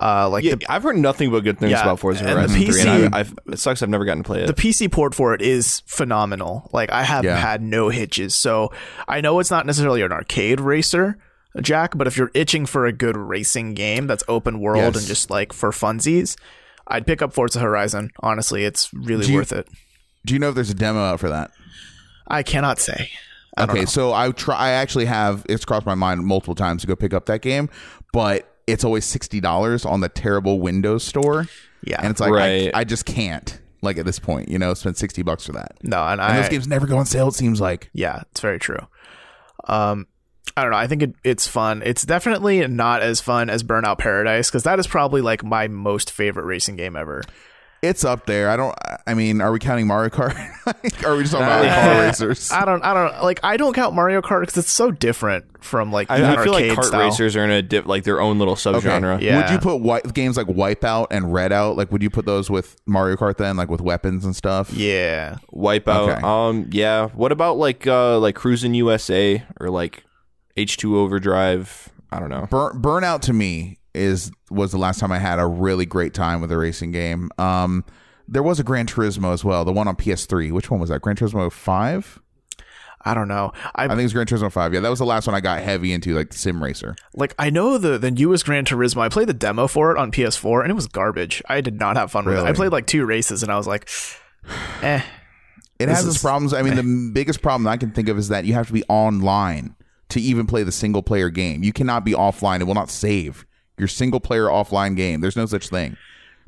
Uh, 0.00 0.28
like 0.30 0.44
Yeah, 0.44 0.54
the, 0.54 0.66
I've 0.72 0.82
heard 0.82 0.96
nothing 0.96 1.30
but 1.30 1.40
good 1.44 1.58
things 1.58 1.72
Yeah, 1.72 1.82
about 1.82 2.00
Forza 2.00 2.20
and 2.24 2.30
Horizon 2.30 2.56
3, 2.56 2.66
PC 2.66 2.86
and 3.04 3.14
I, 3.14 3.18
I've, 3.20 3.34
it 3.52 3.58
sucks 3.58 3.82
I've 3.82 3.88
never 3.90 4.04
gotten 4.06 4.22
to 4.22 4.26
play 4.26 4.42
it. 4.42 4.46
the 4.46 4.54
PC 4.54 4.90
port 4.90 5.14
for 5.14 5.34
it 5.34 5.42
is 5.42 5.80
phenomenal. 5.86 6.70
Like 6.72 6.90
I 6.90 7.02
have 7.02 7.24
Yeah. 7.24 7.36
had 7.36 7.60
no 7.60 7.90
hitches. 7.90 8.34
So 8.34 8.72
I 9.06 9.20
know 9.20 9.38
it's 9.40 9.50
not 9.50 9.66
necessarily 9.66 10.00
an 10.02 10.10
arcade 10.12 10.58
racer, 10.60 11.18
Jack, 11.60 11.98
but 11.98 12.06
if 12.06 12.16
you're 12.16 12.30
itching 12.32 12.64
for 12.64 12.86
a 12.86 12.92
good 12.92 13.16
racing 13.16 13.74
game 13.74 14.06
that's 14.06 14.24
open 14.28 14.60
world 14.60 14.94
Yes. 14.94 14.96
and 14.98 15.06
just 15.06 15.30
like 15.30 15.52
for 15.52 15.70
funsies, 15.70 16.36
I'd 16.86 17.06
pick 17.06 17.20
up 17.20 17.32
Forza 17.34 17.60
Horizon. 17.60 18.10
Honestly, 18.20 18.64
it's 18.64 18.92
really 18.94 19.26
Do 19.26 19.32
you- 19.32 19.38
worth 19.38 19.52
it. 19.52 19.68
Do 20.24 20.32
you 20.34 20.40
know 20.40 20.48
if 20.50 20.54
there's 20.54 20.70
a 20.70 20.74
demo 20.74 21.00
out 21.00 21.20
for 21.20 21.28
that? 21.30 21.50
I 22.26 22.42
cannot 22.42 22.78
say. 22.78 23.10
I 23.56 23.64
Okay, 23.64 23.84
so 23.84 24.12
I 24.12 24.30
try. 24.30 24.54
I 24.56 24.70
actually 24.70 25.06
have. 25.06 25.44
It's 25.48 25.64
crossed 25.64 25.84
my 25.86 25.94
mind 25.94 26.24
multiple 26.24 26.54
times 26.54 26.82
to 26.82 26.86
go 26.86 26.94
pick 26.94 27.12
up 27.12 27.26
that 27.26 27.42
game, 27.42 27.68
but 28.12 28.46
it's 28.72 28.84
always 28.84 29.04
sixty 29.04 29.40
dollars 29.40 29.84
on 29.84 30.00
the 30.00 30.08
terrible 30.08 30.60
Windows 30.60 31.04
store. 31.04 31.46
Yeah. 31.82 32.00
and 32.02 32.10
it's 32.10 32.20
like 32.20 32.32
Right. 32.32 32.70
I, 32.74 32.80
I 32.80 32.84
just 32.84 33.06
can't 33.06 33.58
like 33.82 33.96
at 33.96 34.04
this 34.04 34.18
point, 34.18 34.48
you 34.48 34.58
know, 34.58 34.74
spend 34.74 34.96
sixty 34.96 35.22
bucks 35.22 35.46
for 35.46 35.52
that. 35.52 35.78
no, 35.82 36.02
and, 36.02 36.20
And 36.20 36.32
I 36.32 36.40
those 36.40 36.50
games 36.50 36.68
never 36.68 36.86
go 36.86 36.98
on 36.98 37.06
sale. 37.06 37.28
It 37.28 37.34
seems 37.34 37.60
like. 37.60 37.88
Yeah, 37.94 38.22
it's 38.30 38.40
very 38.40 38.58
true. 38.58 38.86
Um, 39.64 40.06
I 40.56 40.62
don't 40.62 40.72
know. 40.72 40.78
I 40.78 40.86
think 40.86 41.02
it, 41.02 41.14
it's 41.24 41.46
fun. 41.46 41.82
It's 41.84 42.02
definitely 42.02 42.66
not 42.66 43.02
as 43.02 43.20
fun 43.20 43.48
as 43.48 43.62
Burnout 43.62 43.98
Paradise 43.98 44.50
because 44.50 44.64
that 44.64 44.78
is 44.78 44.86
probably 44.86 45.20
like 45.22 45.44
my 45.44 45.68
most 45.68 46.10
favorite 46.10 46.44
racing 46.44 46.76
game 46.76 46.96
ever. 46.96 47.22
It's 47.82 48.04
up 48.04 48.26
there. 48.26 48.50
I 48.50 48.56
don't. 48.56 48.76
I 49.06 49.14
mean, 49.14 49.40
are 49.40 49.50
we 49.50 49.58
counting 49.58 49.86
Mario 49.86 50.10
Kart? 50.10 50.34
Are 51.04 51.16
we 51.16 51.22
just 51.22 51.32
talking 51.32 51.46
about 51.46 51.82
car 51.82 52.00
racers? 52.06 52.52
I 52.52 52.64
don't. 52.66 52.84
I 52.84 52.92
don't 52.92 53.24
like. 53.24 53.40
I 53.42 53.56
don't 53.56 53.72
count 53.72 53.94
Mario 53.94 54.20
Kart 54.20 54.42
because 54.42 54.58
it's 54.58 54.70
so 54.70 54.90
different 54.90 55.64
from 55.64 55.90
like 55.90 56.10
I, 56.10 56.20
the 56.20 56.26
I 56.28 56.44
feel 56.44 56.52
like 56.52 56.66
kart 56.66 56.84
style. 56.84 57.00
racers 57.00 57.36
are 57.36 57.44
in 57.44 57.50
a 57.50 57.62
dip, 57.62 57.86
like 57.86 58.04
their 58.04 58.20
own 58.20 58.38
little 58.38 58.54
subgenre. 58.54 59.20
Yeah. 59.22 59.40
Would 59.40 59.50
you 59.50 59.58
put 59.58 59.76
white, 59.80 60.12
games 60.12 60.36
like 60.36 60.46
Wipeout 60.46 61.06
and 61.10 61.26
Redout? 61.26 61.76
Like, 61.76 61.90
would 61.90 62.02
you 62.02 62.10
put 62.10 62.26
those 62.26 62.50
with 62.50 62.76
Mario 62.86 63.16
Kart 63.16 63.38
then, 63.38 63.56
like 63.56 63.70
with 63.70 63.80
weapons 63.80 64.26
and 64.26 64.36
stuff? 64.36 64.72
Yeah, 64.74 65.38
Wipeout. 65.52 66.10
Okay. 66.18 66.20
Um, 66.22 66.68
yeah. 66.72 67.06
What 67.08 67.32
about 67.32 67.56
like 67.56 67.86
uh 67.86 68.18
like 68.18 68.36
Cruis'n 68.36 68.74
USA 68.74 69.42
or 69.58 69.70
like 69.70 70.04
H 70.56 70.76
two 70.76 70.98
Overdrive? 70.98 71.88
I 72.12 72.20
don't 72.20 72.28
know. 72.28 72.46
Bur- 72.50 72.74
Burnout 72.74 73.22
to 73.22 73.32
me 73.32 73.78
is 73.94 74.30
was 74.50 74.72
the 74.72 74.78
last 74.78 75.00
time 75.00 75.12
I 75.12 75.18
had 75.18 75.38
a 75.38 75.46
really 75.46 75.86
great 75.86 76.14
time 76.14 76.40
with 76.40 76.52
a 76.52 76.56
racing 76.58 76.92
game. 76.92 77.30
Um, 77.38 77.84
there 78.28 78.42
was 78.42 78.60
a 78.60 78.64
Gran 78.64 78.86
Turismo 78.86 79.32
as 79.32 79.44
well, 79.44 79.64
the 79.64 79.72
one 79.72 79.88
on 79.88 79.96
PS3. 79.96 80.52
Which 80.52 80.70
one 80.70 80.80
was 80.80 80.90
that? 80.90 81.02
Gran 81.02 81.16
Turismo 81.16 81.50
Five? 81.50 82.20
I 83.02 83.14
don't 83.14 83.28
know. 83.28 83.52
I, 83.74 83.84
I 83.84 83.88
think 83.88 84.02
it's 84.02 84.12
Gran 84.12 84.26
Turismo 84.26 84.52
Five. 84.52 84.74
Yeah, 84.74 84.80
that 84.80 84.90
was 84.90 84.98
the 84.98 85.06
last 85.06 85.26
one 85.26 85.34
I 85.34 85.40
got 85.40 85.62
heavy 85.62 85.92
into, 85.92 86.14
like 86.14 86.32
sim 86.32 86.62
racer. 86.62 86.96
like. 87.14 87.34
I 87.38 87.50
know 87.50 87.78
the 87.78 87.98
the 87.98 88.10
newest 88.10 88.44
Gran 88.44 88.64
Turismo. 88.64 89.00
I 89.00 89.08
played 89.08 89.28
the 89.28 89.34
demo 89.34 89.66
for 89.66 89.90
it 89.90 89.98
on 89.98 90.12
PS4 90.12 90.62
and 90.62 90.70
it 90.70 90.74
was 90.74 90.86
garbage. 90.86 91.42
I 91.48 91.60
did 91.60 91.78
not 91.80 91.96
have 91.96 92.12
fun 92.12 92.24
with 92.26 92.38
it. 92.38 92.44
I 92.44 92.52
played 92.52 92.72
like 92.72 92.86
two 92.86 93.04
races 93.06 93.42
and 93.42 93.50
I 93.50 93.56
was 93.56 93.66
like, 93.66 93.88
eh. 94.82 95.02
It 95.78 95.88
has 95.88 96.06
its 96.06 96.20
problems. 96.20 96.52
I 96.52 96.60
mean, 96.60 96.74
the 96.74 97.10
biggest 97.14 97.40
problem 97.40 97.66
I 97.66 97.78
can 97.78 97.90
think 97.90 98.10
of 98.10 98.18
is 98.18 98.28
that 98.28 98.44
you 98.44 98.52
have 98.52 98.66
to 98.66 98.72
be 98.74 98.84
online 98.90 99.74
to 100.10 100.20
even 100.20 100.46
play 100.46 100.62
the 100.62 100.72
single 100.72 101.02
player 101.02 101.30
game. 101.30 101.62
You 101.62 101.72
cannot 101.72 102.04
be 102.04 102.12
offline. 102.12 102.60
It 102.60 102.64
will 102.64 102.74
not 102.74 102.90
save 102.90 103.46
your 103.80 103.88
single 103.88 104.20
player 104.20 104.44
offline 104.44 104.94
game. 104.96 105.20
There's 105.20 105.36
no 105.36 105.46
such 105.46 105.68
thing. 105.68 105.96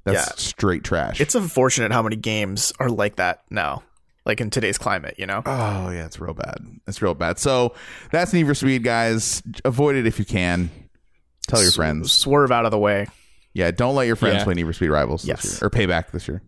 That's 0.05 0.29
Yeah. 0.29 0.33
straight 0.37 0.85
trash. 0.85 1.21
It's 1.21 1.35
unfortunate 1.35 1.91
how 1.93 2.03
many 2.03 2.17
games 2.17 2.73
are 2.79 2.89
like 2.89 3.17
that 3.17 3.41
now, 3.51 3.83
like 4.25 4.41
in 4.41 4.51
today's 4.51 4.79
climate. 4.79 5.17
You 5.19 5.27
know. 5.27 5.43
oh 5.45 5.91
yeah, 5.91 6.05
it's 6.07 6.21
real 6.21 6.35
bad. 6.35 6.59
It's 6.87 7.03
real 7.03 7.15
bad. 7.15 7.39
So 7.41 7.75
that's 8.13 8.33
Need 8.33 8.47
for 8.47 8.55
Speed, 8.55 8.85
guys. 8.85 9.43
Avoid 9.65 9.97
it 9.97 10.07
if 10.07 10.19
you 10.21 10.25
can. 10.25 10.71
Tell 11.49 11.61
your 11.63 11.73
friends. 11.73 12.13
Swerve 12.13 12.53
out 12.53 12.65
of 12.65 12.71
the 12.71 12.79
way. 12.79 13.07
Yeah, 13.55 13.71
don't 13.73 13.95
let 13.97 14.07
your 14.07 14.17
friends 14.17 14.37
Yeah. 14.39 14.45
play 14.45 14.55
Need 14.55 14.67
for 14.67 14.73
Speed 14.73 14.91
Rivals 14.91 15.25
Yes. 15.25 15.43
this 15.43 15.61
year 15.61 15.67
or 15.67 15.71
Payback 15.71 16.11
this 16.13 16.29
year. 16.29 16.43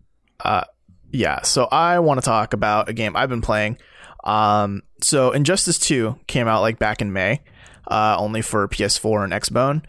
Yeah, 1.11 1.41
so 1.43 1.65
I 1.65 1.99
want 1.99 2.19
to 2.19 2.25
talk 2.25 2.53
about 2.53 2.89
a 2.89 2.93
game 2.93 3.15
I've 3.15 3.29
been 3.29 3.41
playing. 3.41 3.77
Um, 4.25 4.81
so 5.01 5.31
Injustice 5.31 5.77
2 5.79 6.19
came 6.27 6.47
out 6.47 6.61
like 6.61 6.77
back 6.79 7.01
in 7.01 7.13
May, 7.13 7.41
uh, 7.87 8.17
only 8.19 8.41
for 8.41 8.67
PS4 8.67 9.23
and 9.23 9.31
Xbone. 9.31 9.83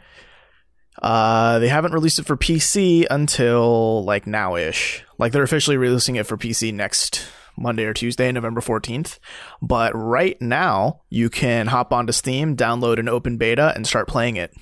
Uh, 1.03 1.59
they 1.59 1.69
haven't 1.69 1.93
released 1.93 2.19
it 2.19 2.27
for 2.27 2.37
PC 2.37 3.07
until 3.11 4.05
like 4.05 4.27
now-ish. 4.27 5.05
Like 5.19 5.33
they're 5.33 5.43
officially 5.43 5.77
releasing 5.77 6.17
it 6.17 6.27
for 6.27 6.37
PC 6.37 6.73
next 6.73 7.27
Monday 7.57 7.85
or 7.85 7.95
Tuesday, 7.95 8.31
November 8.33 8.61
14th. 8.61 9.19
But 9.63 9.93
right 9.95 10.41
now, 10.41 11.03
you 11.09 11.31
can 11.31 11.69
hop 11.69 11.93
onto 11.93 12.13
Steam, 12.13 12.57
download 12.57 12.99
an 12.99 13.09
open 13.09 13.37
beta, 13.37 13.73
and 13.75 13.87
start 13.87 14.09
playing 14.09 14.37
it. 14.37 14.55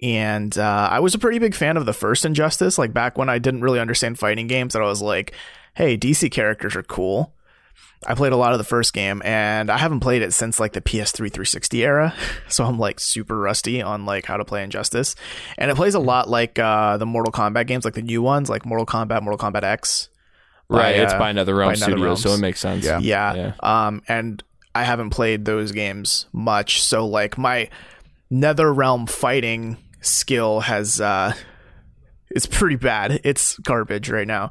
And 0.00 0.56
uh, 0.56 0.88
I 0.90 1.00
was 1.00 1.14
a 1.14 1.18
pretty 1.18 1.38
big 1.38 1.54
fan 1.54 1.76
of 1.76 1.86
the 1.86 1.92
first 1.92 2.24
Injustice, 2.24 2.78
like 2.78 2.92
back 2.92 3.18
when 3.18 3.28
I 3.28 3.38
didn't 3.38 3.62
really 3.62 3.80
understand 3.80 4.18
fighting 4.18 4.46
games, 4.46 4.74
that 4.74 4.82
I 4.82 4.86
was 4.86 5.02
like, 5.02 5.34
hey, 5.74 5.96
DC 5.96 6.30
characters 6.30 6.76
are 6.76 6.84
cool. 6.84 7.34
I 8.06 8.14
played 8.14 8.32
a 8.32 8.36
lot 8.36 8.52
of 8.52 8.58
the 8.58 8.64
first 8.64 8.92
game, 8.92 9.20
and 9.24 9.70
I 9.70 9.78
haven't 9.78 10.00
played 10.00 10.22
it 10.22 10.32
since 10.32 10.60
like 10.60 10.72
the 10.72 10.80
PS3 10.80 11.32
360 11.32 11.84
era, 11.84 12.14
so 12.48 12.64
I'm 12.64 12.78
like 12.78 13.00
super 13.00 13.38
rusty 13.38 13.82
on 13.82 14.06
like 14.06 14.26
how 14.26 14.36
to 14.36 14.44
play 14.44 14.62
Injustice. 14.62 15.16
And 15.56 15.70
it 15.70 15.76
plays 15.76 15.94
a 15.94 15.98
lot 15.98 16.28
like 16.28 16.58
uh, 16.58 16.96
the 16.96 17.06
Mortal 17.06 17.32
Kombat 17.32 17.66
games, 17.66 17.84
like 17.84 17.94
the 17.94 18.02
new 18.02 18.22
ones, 18.22 18.48
like 18.48 18.64
Mortal 18.64 18.86
Kombat, 18.86 19.22
Mortal 19.22 19.38
Kombat 19.50 19.64
X. 19.64 20.08
Right. 20.70 20.96
by, 20.96 21.02
it's 21.02 21.12
uh, 21.14 21.18
by 21.18 21.32
NetherRealm 21.32 21.66
by 21.66 21.74
Studios, 21.74 22.22
so 22.22 22.34
it 22.34 22.38
makes 22.40 22.60
sense. 22.60 22.84
Yeah. 22.84 22.98
Yeah. 23.00 23.34
Yeah. 23.34 23.52
Um, 23.60 24.02
and 24.06 24.42
I 24.74 24.84
haven't 24.84 25.10
played 25.10 25.44
those 25.44 25.72
games 25.72 26.26
much, 26.32 26.82
so 26.82 27.06
like 27.06 27.36
my 27.36 27.68
NetherRealm 28.30 29.08
fighting 29.08 29.78
skill 30.00 30.60
has 30.60 31.00
uh, 31.00 31.32
it's 32.30 32.46
pretty 32.46 32.76
bad. 32.76 33.20
It's 33.24 33.58
garbage 33.58 34.10
right 34.10 34.26
now. 34.26 34.50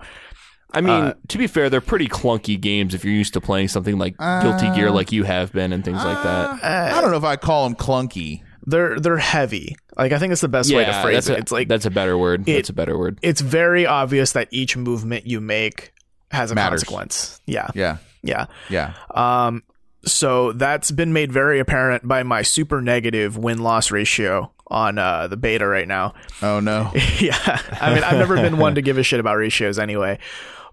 I 0.73 0.81
mean, 0.81 0.89
Uh, 1.03 1.13
to 1.29 1.37
be 1.37 1.47
fair, 1.47 1.69
they're 1.69 1.79
pretty 1.81 2.07
clunky 2.07 2.59
games 2.59 2.93
if 2.93 3.05
you're 3.05 3.13
used 3.13 3.33
to 3.33 3.41
playing 3.41 3.69
something 3.69 3.97
like 3.97 4.17
Guilty 4.17 4.69
Gear, 4.75 4.91
like 4.91 5.11
you 5.11 5.23
have 5.23 5.51
been, 5.53 5.71
and 5.73 5.83
things 5.83 6.03
like 6.03 6.21
that. 6.23 6.63
I 6.63 7.01
don't 7.01 7.11
know 7.11 7.17
if 7.17 7.23
I 7.23 7.35
call 7.37 7.63
them 7.63 7.75
clunky. 7.75 8.41
They're 8.65 8.99
they're 8.99 9.17
heavy. 9.17 9.77
Like 9.97 10.11
I 10.11 10.19
think 10.19 10.33
it's 10.33 10.41
the 10.41 10.49
best 10.49 10.73
way 10.73 10.83
to 10.83 11.01
phrase 11.01 11.15
that's 11.25 11.29
it. 11.29 11.33
a, 11.33 11.37
it's 11.37 11.51
like 11.53 11.67
that's 11.69 11.85
a 11.85 11.89
better 11.89 12.17
word. 12.17 12.47
it- 12.49 12.55
that's 12.55 12.69
a 12.69 12.73
better 12.73 12.97
word. 12.97 13.17
it's 13.21 13.39
very 13.39 13.85
obvious 13.85 14.33
that 14.33 14.49
each 14.51 14.75
movement 14.75 15.25
you 15.25 15.39
make 15.39 15.93
has 16.31 16.51
a 16.51 16.55
Matters. 16.55 16.83
consequence. 16.83 17.39
Yeah. 17.45 17.67
Yeah, 17.73 17.97
Yeah. 18.23 18.47
yeah. 18.69 18.93
Um, 19.11 19.63
so 20.05 20.51
that's 20.51 20.91
been 20.91 21.13
made 21.13 21.31
very 21.31 21.59
apparent 21.59 22.05
by 22.05 22.23
my 22.23 22.41
super 22.41 22.81
negative 22.81 23.37
win 23.37 23.59
loss 23.59 23.89
ratio 23.89 24.51
on 24.67 24.97
uh, 24.97 25.27
the 25.27 25.37
beta 25.37 25.65
right 25.65 25.87
now. 25.87 26.13
Oh 26.41 26.59
no. 26.59 26.91
yeah, 27.19 27.61
I 27.79 27.93
mean, 27.93 28.03
I've 28.03 28.17
never 28.17 28.35
been 28.35 28.57
one 28.57 28.75
to 28.75 28.81
give 28.87 28.97
a 28.97 29.03
shit 29.03 29.21
about 29.21 29.37
ratios 29.37 29.79
anyway. 29.79 30.19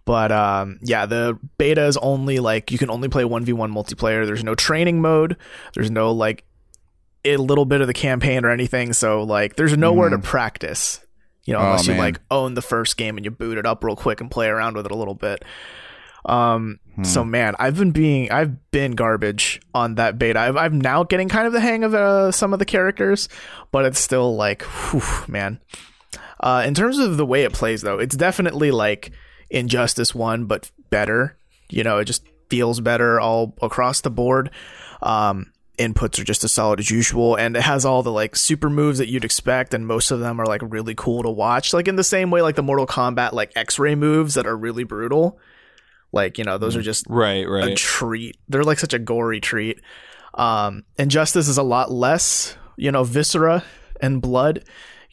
But 0.06 0.30
um, 0.32 0.78
yeah, 0.82 1.06
the 1.06 1.38
beta 1.56 1.84
is 1.86 1.96
only 1.96 2.38
like 2.38 2.70
you 2.70 2.78
can 2.78 2.90
only 2.90 3.08
play 3.08 3.24
one 3.24 3.44
v 3.44 3.52
one 3.54 3.72
multiplayer. 3.72 4.26
There's 4.26 4.44
no 4.44 4.54
training 4.54 5.00
mode. 5.00 5.36
There's 5.74 5.90
no 5.90 6.12
like 6.12 6.44
a 7.24 7.38
little 7.38 7.64
bit 7.64 7.80
of 7.80 7.86
the 7.86 7.94
campaign 7.94 8.44
or 8.44 8.50
anything. 8.50 8.92
So 8.92 9.22
like, 9.22 9.56
there's 9.56 9.76
nowhere 9.76 10.10
to 10.10 10.18
practice. 10.18 11.00
You 11.44 11.54
know, 11.54 11.60
Oh, 11.60 11.64
unless 11.66 11.86
you 11.86 11.94
like 11.94 12.20
own 12.30 12.54
the 12.54 12.62
first 12.62 12.96
game 12.96 13.16
and 13.16 13.24
you 13.24 13.30
boot 13.30 13.56
it 13.58 13.66
up 13.66 13.82
real 13.84 13.96
quick 13.96 14.20
and 14.20 14.30
play 14.30 14.46
around 14.48 14.76
with 14.76 14.86
it 14.86 14.92
a 14.92 14.96
little 14.96 15.14
bit. 15.14 15.42
Um, 16.26 16.80
so 17.02 17.22
man, 17.24 17.54
I've 17.58 17.76
been 17.76 17.90
being, 17.90 18.30
I've 18.30 18.70
been 18.70 18.92
garbage 18.92 19.60
on 19.74 19.96
that 19.96 20.18
beta. 20.18 20.38
I've, 20.38 20.56
I'm 20.56 20.80
now 20.80 21.02
getting 21.02 21.28
kind 21.28 21.46
of 21.46 21.52
the 21.52 21.60
hang 21.60 21.84
of 21.84 21.92
uh, 21.92 22.30
some 22.32 22.52
of 22.54 22.58
the 22.60 22.64
characters, 22.64 23.28
but 23.72 23.84
it's 23.84 23.98
still 24.00 24.34
like, 24.36 24.62
whew, 24.62 25.02
man. 25.28 25.60
Uh, 26.40 26.62
in 26.66 26.72
terms 26.72 26.98
of 26.98 27.16
the 27.18 27.26
way 27.26 27.42
it 27.44 27.52
plays, 27.52 27.82
though, 27.82 27.98
it's 27.98 28.16
definitely 28.16 28.70
like 28.70 29.10
Injustice 29.50 30.14
One, 30.14 30.44
but 30.46 30.70
better. 30.90 31.36
You 31.70 31.82
know, 31.84 31.98
it 31.98 32.04
just 32.04 32.24
feels 32.48 32.80
better 32.80 33.18
all 33.20 33.54
across 33.62 34.00
the 34.00 34.10
board. 34.10 34.50
Um, 35.02 35.52
inputs 35.78 36.20
are 36.20 36.24
just 36.24 36.44
as 36.44 36.52
solid 36.52 36.78
as 36.78 36.90
usual, 36.90 37.34
and 37.36 37.56
it 37.56 37.62
has 37.62 37.84
all 37.84 38.02
the 38.02 38.12
like 38.12 38.36
super 38.36 38.70
moves 38.70 38.98
that 38.98 39.08
you'd 39.08 39.24
expect, 39.24 39.74
and 39.74 39.86
most 39.86 40.10
of 40.10 40.20
them 40.20 40.40
are 40.40 40.46
like 40.46 40.60
really 40.64 40.94
cool 40.94 41.22
to 41.22 41.30
watch. 41.30 41.72
Like 41.72 41.88
in 41.88 41.96
the 41.96 42.04
same 42.04 42.30
way, 42.30 42.42
like 42.42 42.54
the 42.56 42.62
Mortal 42.62 42.86
Kombat 42.86 43.32
like 43.32 43.52
X-ray 43.56 43.94
moves 43.94 44.34
that 44.34 44.46
are 44.46 44.56
really 44.56 44.84
brutal. 44.84 45.38
Like 46.12 46.38
you 46.38 46.44
know, 46.44 46.58
those 46.58 46.76
are 46.76 46.82
just 46.82 47.06
Right, 47.08 47.44
a 47.44 47.50
right. 47.50 47.76
treat. 47.76 48.36
They're 48.48 48.62
like 48.62 48.78
such 48.78 48.94
a 48.94 48.98
gory 48.98 49.40
treat. 49.40 49.80
Um, 50.34 50.84
Injustice 50.98 51.48
is 51.48 51.58
a 51.58 51.62
lot 51.62 51.90
less, 51.90 52.56
you 52.76 52.92
know, 52.92 53.04
viscera 53.04 53.64
and 54.00 54.20
blood. 54.22 54.64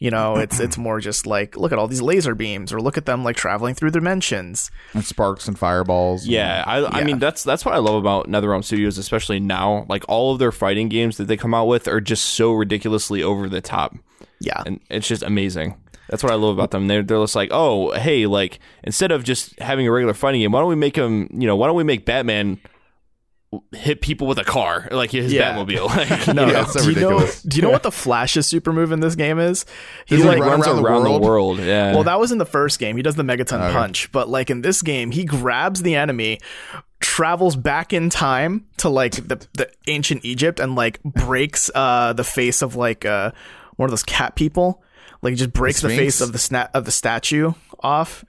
You 0.02 0.10
know, 0.10 0.36
it's 0.44 0.58
it's 0.58 0.76
more 0.76 0.98
just 1.00 1.26
like 1.26 1.56
look 1.56 1.70
at 1.72 1.78
all 1.78 1.86
these 1.86 2.02
laser 2.02 2.34
beams, 2.34 2.72
or 2.72 2.80
look 2.80 2.98
at 2.98 3.06
them 3.06 3.22
like 3.22 3.36
traveling 3.36 3.74
through 3.74 3.90
dimensions. 3.90 4.70
And 4.94 5.04
sparks 5.04 5.46
and 5.46 5.56
fireballs. 5.58 6.26
Yeah, 6.26 6.64
I, 6.66 6.78
I 6.80 6.98
Yeah. 6.98 7.04
mean 7.04 7.18
that's 7.20 7.44
that's 7.44 7.64
what 7.64 7.74
I 7.74 7.78
love 7.78 7.94
about 7.94 8.28
NetherRealm 8.28 8.64
Studios, 8.64 8.98
especially 8.98 9.38
now. 9.40 9.86
Like 9.88 10.04
all 10.08 10.32
of 10.32 10.38
their 10.40 10.52
fighting 10.52 10.88
games 10.88 11.16
that 11.18 11.24
they 11.28 11.36
come 11.36 11.54
out 11.54 11.66
with 11.66 11.86
are 11.86 12.00
just 12.00 12.26
so 12.26 12.52
ridiculously 12.52 13.22
over 13.22 13.48
the 13.48 13.60
top, 13.60 13.94
Yeah, 14.40 14.62
and 14.66 14.80
it's 14.90 15.06
just 15.06 15.22
amazing. 15.22 15.76
That's 16.08 16.22
what 16.22 16.32
I 16.32 16.36
love 16.36 16.52
about 16.58 16.72
them. 16.72 16.88
They're 16.88 17.02
they're 17.02 17.22
just 17.22 17.36
like, 17.36 17.50
oh, 17.52 17.92
hey, 17.92 18.26
like 18.26 18.58
instead 18.82 19.12
of 19.12 19.24
just 19.24 19.58
having 19.60 19.86
a 19.86 19.92
regular 19.92 20.14
fighting 20.14 20.40
game, 20.40 20.52
why 20.52 20.60
don't 20.60 20.68
we 20.68 20.74
make 20.74 20.94
them? 20.94 21.28
You 21.32 21.46
know, 21.46 21.56
why 21.56 21.68
don't 21.68 21.76
we 21.76 21.84
make 21.84 22.04
Batman 22.04 22.58
hit 23.72 24.00
people 24.00 24.26
with 24.26 24.38
a 24.38 24.44
car, 24.44 24.88
like 24.90 25.10
his 25.10 25.32
Yeah. 25.32 25.54
Batmobile? 25.54 25.86
Like, 25.96 26.26
no, 26.34 26.46
Yeah, 26.46 26.52
no. 26.52 26.60
it's 26.62 26.72
so 26.72 26.80
do 26.84 26.90
you 26.90 26.94
know? 27.00 27.08
ridiculous. 27.10 27.42
Do 27.42 27.56
you 27.56 27.62
know 27.62 27.70
what 27.70 27.82
the 27.82 27.90
Flash's 27.92 28.46
super 28.46 28.72
move 28.72 28.92
in 28.92 29.00
this 29.00 29.14
game 29.14 29.38
is? 29.38 29.66
He 30.06 30.16
Does 30.16 30.24
he 30.24 30.28
like 30.30 30.40
run 30.40 30.50
runs 30.60 30.66
around 30.66 30.84
around, 30.84 31.02
the 31.04 31.04
the, 31.04 31.10
world? 31.18 31.22
world. 31.22 31.58
Yeah. 31.60 31.92
Well, 31.92 32.04
that 32.04 32.18
was 32.18 32.32
in 32.32 32.38
the 32.38 32.46
first 32.46 32.78
game. 32.78 32.96
He 32.96 33.02
does 33.02 33.14
the 33.16 33.22
Megaton 33.24 33.60
Okay. 33.60 33.72
punch, 33.72 34.10
but 34.12 34.28
like 34.28 34.48
in 34.50 34.62
this 34.62 34.80
game, 34.82 35.10
he 35.10 35.24
grabs 35.24 35.82
the 35.82 35.94
enemy, 35.96 36.40
travels 37.00 37.56
back 37.56 37.92
in 37.92 38.08
time 38.10 38.64
to 38.78 38.88
like 38.88 39.14
the, 39.28 39.44
the 39.54 39.70
ancient 39.86 40.24
Egypt, 40.24 40.58
and 40.60 40.74
like 40.74 41.02
breaks 41.02 41.70
uh 41.74 42.12
the 42.14 42.24
face 42.24 42.62
of 42.62 42.74
like 42.76 43.04
uh 43.04 43.32
one 43.76 43.86
of 43.86 43.90
those 43.90 44.02
cat 44.04 44.34
people. 44.34 44.82
Like 45.20 45.32
he 45.32 45.36
just 45.36 45.52
breaks 45.52 45.80
the, 45.82 45.88
Sphinx? 45.88 46.00
face 46.02 46.20
of 46.20 46.32
the 46.32 46.38
sna- 46.38 46.70
of 46.74 46.84
the 46.84 46.90
statue 46.90 47.52
off, 47.80 48.24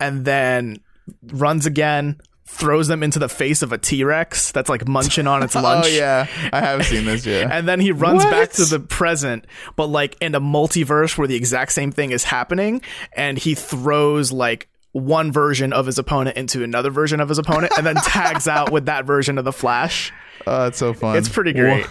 and 0.00 0.24
then 0.24 0.80
runs 1.22 1.66
again. 1.66 2.20
Throws 2.50 2.88
them 2.88 3.02
into 3.02 3.18
the 3.18 3.28
face 3.28 3.62
of 3.62 3.72
a 3.72 3.78
T-Rex 3.78 4.52
that's 4.52 4.68
like 4.68 4.86
munching 4.86 5.26
on 5.26 5.42
its 5.42 5.56
oh, 5.56 5.62
lunch. 5.62 5.86
Oh 5.86 5.88
yeah, 5.88 6.26
I 6.52 6.60
have 6.60 6.84
seen 6.84 7.04
this. 7.06 7.24
Yeah, 7.24 7.48
And 7.52 7.66
then 7.68 7.80
he 7.80 7.92
runs 7.92 8.24
What? 8.24 8.30
back 8.30 8.50
to 8.52 8.64
the 8.64 8.80
present, 8.80 9.46
but 9.76 9.86
like 9.86 10.16
in 10.20 10.34
a 10.34 10.40
multiverse 10.40 11.16
where 11.16 11.26
the 11.26 11.36
exact 11.36 11.72
same 11.72 11.92
thing 11.92 12.10
is 12.10 12.24
happening, 12.24 12.82
and 13.14 13.38
he 13.38 13.54
throws 13.54 14.32
like 14.32 14.68
one 14.92 15.30
version 15.32 15.72
of 15.72 15.86
his 15.86 15.98
opponent 15.98 16.36
into 16.36 16.64
another 16.64 16.90
version 16.90 17.20
of 17.20 17.28
his 17.28 17.38
opponent, 17.38 17.72
and 17.78 17.86
then 17.86 17.94
tags 17.96 18.46
out 18.56 18.70
with 18.72 18.86
that 18.86 19.04
version 19.06 19.38
of 19.38 19.44
the 19.44 19.52
Flash. 19.52 20.12
oh, 20.46 20.66
it's 20.66 20.78
so 20.78 20.92
fun. 20.92 21.16
It's 21.16 21.28
pretty 21.28 21.52
great. 21.52 21.86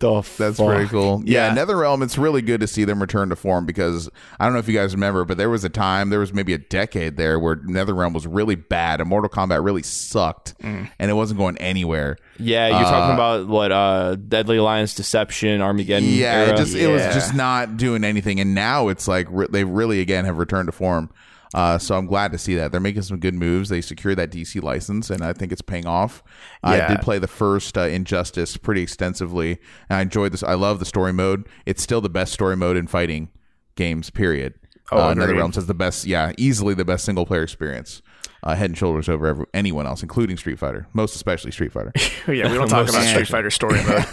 The 0.00 0.20
That's 0.38 0.58
fuck? 0.58 0.66
pretty 0.66 0.88
cool. 0.88 1.22
Yeah, 1.24 1.54
Yeah. 1.54 1.64
NetherRealm. 1.64 2.02
It's 2.02 2.18
really 2.18 2.42
good 2.42 2.60
to 2.60 2.66
see 2.66 2.84
them 2.84 3.00
return 3.00 3.28
to 3.30 3.36
form 3.36 3.64
because 3.64 4.10
I 4.38 4.44
don't 4.44 4.52
know 4.52 4.58
if 4.58 4.68
you 4.68 4.74
guys 4.74 4.92
remember, 4.92 5.24
but 5.24 5.38
there 5.38 5.48
was 5.48 5.64
a 5.64 5.68
time, 5.68 6.10
there 6.10 6.18
was 6.18 6.34
maybe 6.34 6.52
a 6.52 6.58
decade 6.58 7.16
there 7.16 7.38
where 7.38 7.56
NetherRealm 7.56 8.12
was 8.12 8.26
really 8.26 8.56
bad 8.56 9.00
and 9.00 9.08
Mortal 9.08 9.30
Kombat 9.30 9.64
really 9.64 9.82
sucked, 9.84 10.54
Mm. 10.62 10.90
and 10.98 11.10
it 11.10 11.14
wasn't 11.14 11.38
going 11.38 11.56
anywhere. 11.58 12.16
Yeah, 12.38 12.68
you're 12.68 12.80
talking 12.82 13.14
about 13.14 13.46
what 13.46 13.70
uh 13.72 14.16
Deadly 14.16 14.56
Alliance 14.58 14.94
Deception, 14.94 15.60
Armageddon. 15.62 16.08
Yeah, 16.08 16.32
era? 16.34 16.52
it 16.54 16.56
just 16.56 16.74
it 16.74 16.88
was 16.88 17.02
just 17.14 17.34
not 17.34 17.76
doing 17.76 18.02
anything, 18.04 18.40
and 18.40 18.54
now 18.54 18.88
it's 18.88 19.06
like 19.08 19.28
re- 19.30 19.46
they 19.48 19.64
really 19.64 20.00
again 20.00 20.24
have 20.24 20.38
returned 20.38 20.66
to 20.68 20.72
form. 20.72 21.08
Uh, 21.54 21.78
so 21.78 21.96
I'm 21.96 22.06
glad 22.06 22.32
to 22.32 22.38
see 22.38 22.56
that 22.56 22.72
they're 22.72 22.80
making 22.80 23.02
some 23.02 23.20
good 23.20 23.34
moves. 23.34 23.68
They 23.68 23.80
secured 23.80 24.18
that 24.18 24.30
DC 24.30 24.60
license, 24.60 25.08
and 25.08 25.22
I 25.22 25.32
think 25.32 25.52
it's 25.52 25.62
paying 25.62 25.86
off. 25.86 26.22
I 26.64 26.88
did 26.88 27.00
play 27.00 27.20
the 27.20 27.28
first 27.28 27.78
uh, 27.78 27.82
Injustice 27.82 28.56
pretty 28.56 28.82
extensively, 28.82 29.60
and 29.88 29.98
I 29.98 30.02
enjoyed 30.02 30.32
this. 30.32 30.42
I 30.42 30.54
love 30.54 30.80
the 30.80 30.84
story 30.84 31.12
mode. 31.12 31.48
It's 31.64 31.82
still 31.82 32.00
the 32.00 32.10
best 32.10 32.32
story 32.32 32.56
mode 32.56 32.76
in 32.76 32.88
fighting 32.88 33.28
games. 33.76 34.10
Period. 34.10 34.54
Oh, 34.90 34.98
uh. 34.98 35.14
NetherRealms 35.14 35.54
has 35.54 35.66
the 35.66 35.74
best, 35.74 36.06
yeah, 36.06 36.32
easily 36.36 36.74
the 36.74 36.84
best 36.84 37.04
single 37.04 37.24
player 37.24 37.42
experience, 37.44 38.02
uh, 38.42 38.56
head 38.56 38.70
and 38.70 38.76
shoulders 38.76 39.08
over 39.08 39.26
every, 39.26 39.46
anyone 39.54 39.86
else, 39.86 40.02
including 40.02 40.36
Street 40.36 40.58
Fighter, 40.58 40.88
most 40.92 41.14
especially 41.14 41.52
Street 41.52 41.72
Fighter. 41.72 41.92
yeah, 42.28 42.50
we 42.50 42.58
don't 42.58 42.68
talk 42.68 42.88
about 42.88 43.04
Street. 43.04 43.28
Fighter 43.28 43.50
story 43.50 43.82
mode. 43.84 44.04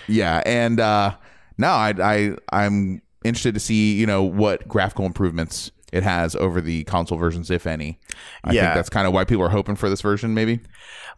yeah, 0.08 0.42
and 0.46 0.80
uh, 0.80 1.14
no, 1.58 1.68
I, 1.68 1.94
I 2.02 2.36
I'm 2.52 3.02
interested 3.22 3.54
to 3.54 3.60
see 3.60 3.94
you 3.94 4.06
know 4.06 4.22
what 4.22 4.66
graphical 4.66 5.04
improvements 5.04 5.70
it 5.96 6.02
has 6.02 6.36
over 6.36 6.60
the 6.60 6.84
console 6.84 7.18
versions, 7.18 7.50
if 7.50 7.66
any. 7.66 7.98
I 8.44 8.52
Yeah. 8.52 8.62
think 8.62 8.74
that's 8.74 8.90
kind 8.90 9.06
of 9.06 9.12
why 9.12 9.24
people 9.24 9.44
are 9.44 9.48
hoping 9.50 9.76
for 9.76 9.88
this 9.88 10.00
version, 10.02 10.34
maybe. 10.34 10.60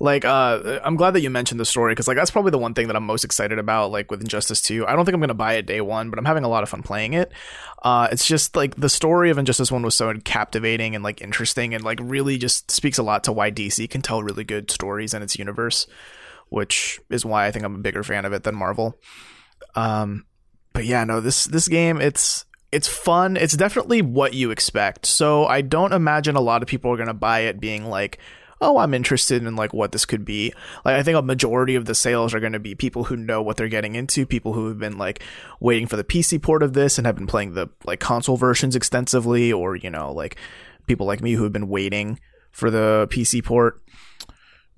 like 0.01 0.25
uh 0.25 0.79
i'm 0.85 0.95
glad 0.95 1.11
that 1.11 1.23
you 1.23 1.29
mentioned 1.31 1.59
the 1.59 1.65
story 1.65 1.91
because 1.93 2.07
like 2.07 2.17
that's 2.17 2.31
probably 2.31 2.53
the 2.53 2.59
one 2.59 2.73
thing 2.73 2.87
that 2.87 2.95
i'm 2.95 3.03
most 3.05 3.25
excited 3.25 3.59
about 3.59 3.91
like 3.91 4.09
with 4.13 4.21
injustice 4.21 4.61
2 4.63 4.87
i 4.87 4.95
don't 4.95 5.05
think 5.05 5.13
i'm 5.15 5.21
gonna 5.21 5.35
buy 5.35 5.55
it 5.55 5.67
day 5.67 5.81
one 5.81 6.09
but 6.09 6.21
i'm 6.21 6.25
having 6.25 6.45
a 6.45 6.49
lot 6.49 6.63
of 6.63 6.69
fun 6.69 6.85
playing 6.85 7.15
it 7.15 7.33
uh 7.83 8.07
it's 8.13 8.25
just 8.25 8.55
like 8.55 8.77
the 8.77 8.89
story 8.89 9.29
of 9.29 9.39
injustice 9.39 9.73
1 9.73 9.83
was 9.83 9.97
so 9.97 10.15
captivating 10.25 10.95
and 10.95 11.03
like 11.03 11.21
interesting 11.21 11.75
and 11.75 11.83
like 11.83 11.99
really 12.01 12.39
just 12.39 12.71
speaks 12.71 12.97
a 12.97 13.03
lot 13.03 13.25
to 13.25 13.33
why 13.33 13.51
dc 13.51 13.91
can 13.91 14.01
tell 14.01 14.23
really 14.23 14.45
good 14.45 14.71
stories 14.71 15.15
in 15.15 15.21
its 15.23 15.37
universe 15.37 15.89
which 16.49 17.01
is 17.11 17.25
why 17.27 17.47
i 17.47 17.51
think 17.51 17.65
i'm 17.65 17.75
a 17.75 17.79
bigger 17.79 18.05
fan 18.05 18.25
of 18.25 18.33
it 18.33 18.45
than 18.45 18.55
marvel 18.55 18.95
um 19.75 20.25
but 20.75 20.85
yeah 20.85 21.03
no 21.03 21.21
this 21.21 21.45
this 21.47 21.67
game 21.67 22.01
it's 22.01 22.45
it's 22.71 22.89
fun. 22.89 23.37
It's 23.37 23.57
definitely 23.57 24.03
what 24.03 24.35
you 24.35 24.51
expect. 24.51 25.07
So 25.07 25.47
i 25.47 25.61
don't 25.61 25.93
imagine 25.93 26.37
a 26.37 26.41
lot 26.41 26.63
of 26.63 26.69
people 26.69 26.93
are 26.93 26.97
going 26.97 27.09
to 27.09 27.15
buy 27.15 27.41
it 27.41 27.61
being 27.61 27.87
like 27.87 28.19
oh 28.61 28.79
i'm 28.79 28.93
interested 28.93 29.45
in 29.45 29.55
like 29.55 29.73
what 29.73 29.93
this 29.93 30.05
could 30.05 30.25
be. 30.25 30.53
Like 30.85 30.97
i 30.97 31.03
think 31.03 31.17
a 31.17 31.23
majority 31.23 31.75
of 31.75 31.85
the 31.85 31.95
sales 31.95 32.35
are 32.35 32.41
going 32.41 32.53
to 32.53 32.59
be 32.59 32.75
people 32.75 33.05
who 33.05 33.17
know 33.17 33.41
what 33.43 33.57
they're 33.57 33.69
getting 33.69 33.95
into 33.95 34.27
people 34.27 34.53
who 34.53 34.69
have 34.69 34.79
been 34.79 34.99
like 34.99 35.23
waiting 35.61 35.87
for 35.87 35.97
the 35.97 36.05
pc 36.05 36.43
port 36.43 36.63
of 36.63 36.73
this 36.73 36.99
and 36.99 37.07
have 37.07 37.17
been 37.17 37.27
playing 37.27 37.55
the 37.55 37.69
like 37.85 38.01
console 38.01 38.37
versions 38.37 38.75
extensively 38.77 39.53
or 39.53 39.77
you 39.77 39.91
know 39.91 40.13
like 40.13 40.37
people 40.87 41.07
like 41.07 41.23
me 41.23 41.33
who 41.33 41.45
have 41.45 41.53
been 41.53 41.69
waiting 41.69 42.19
for 42.51 42.71
the 42.71 43.07
pc 43.11 43.45
port 43.45 43.81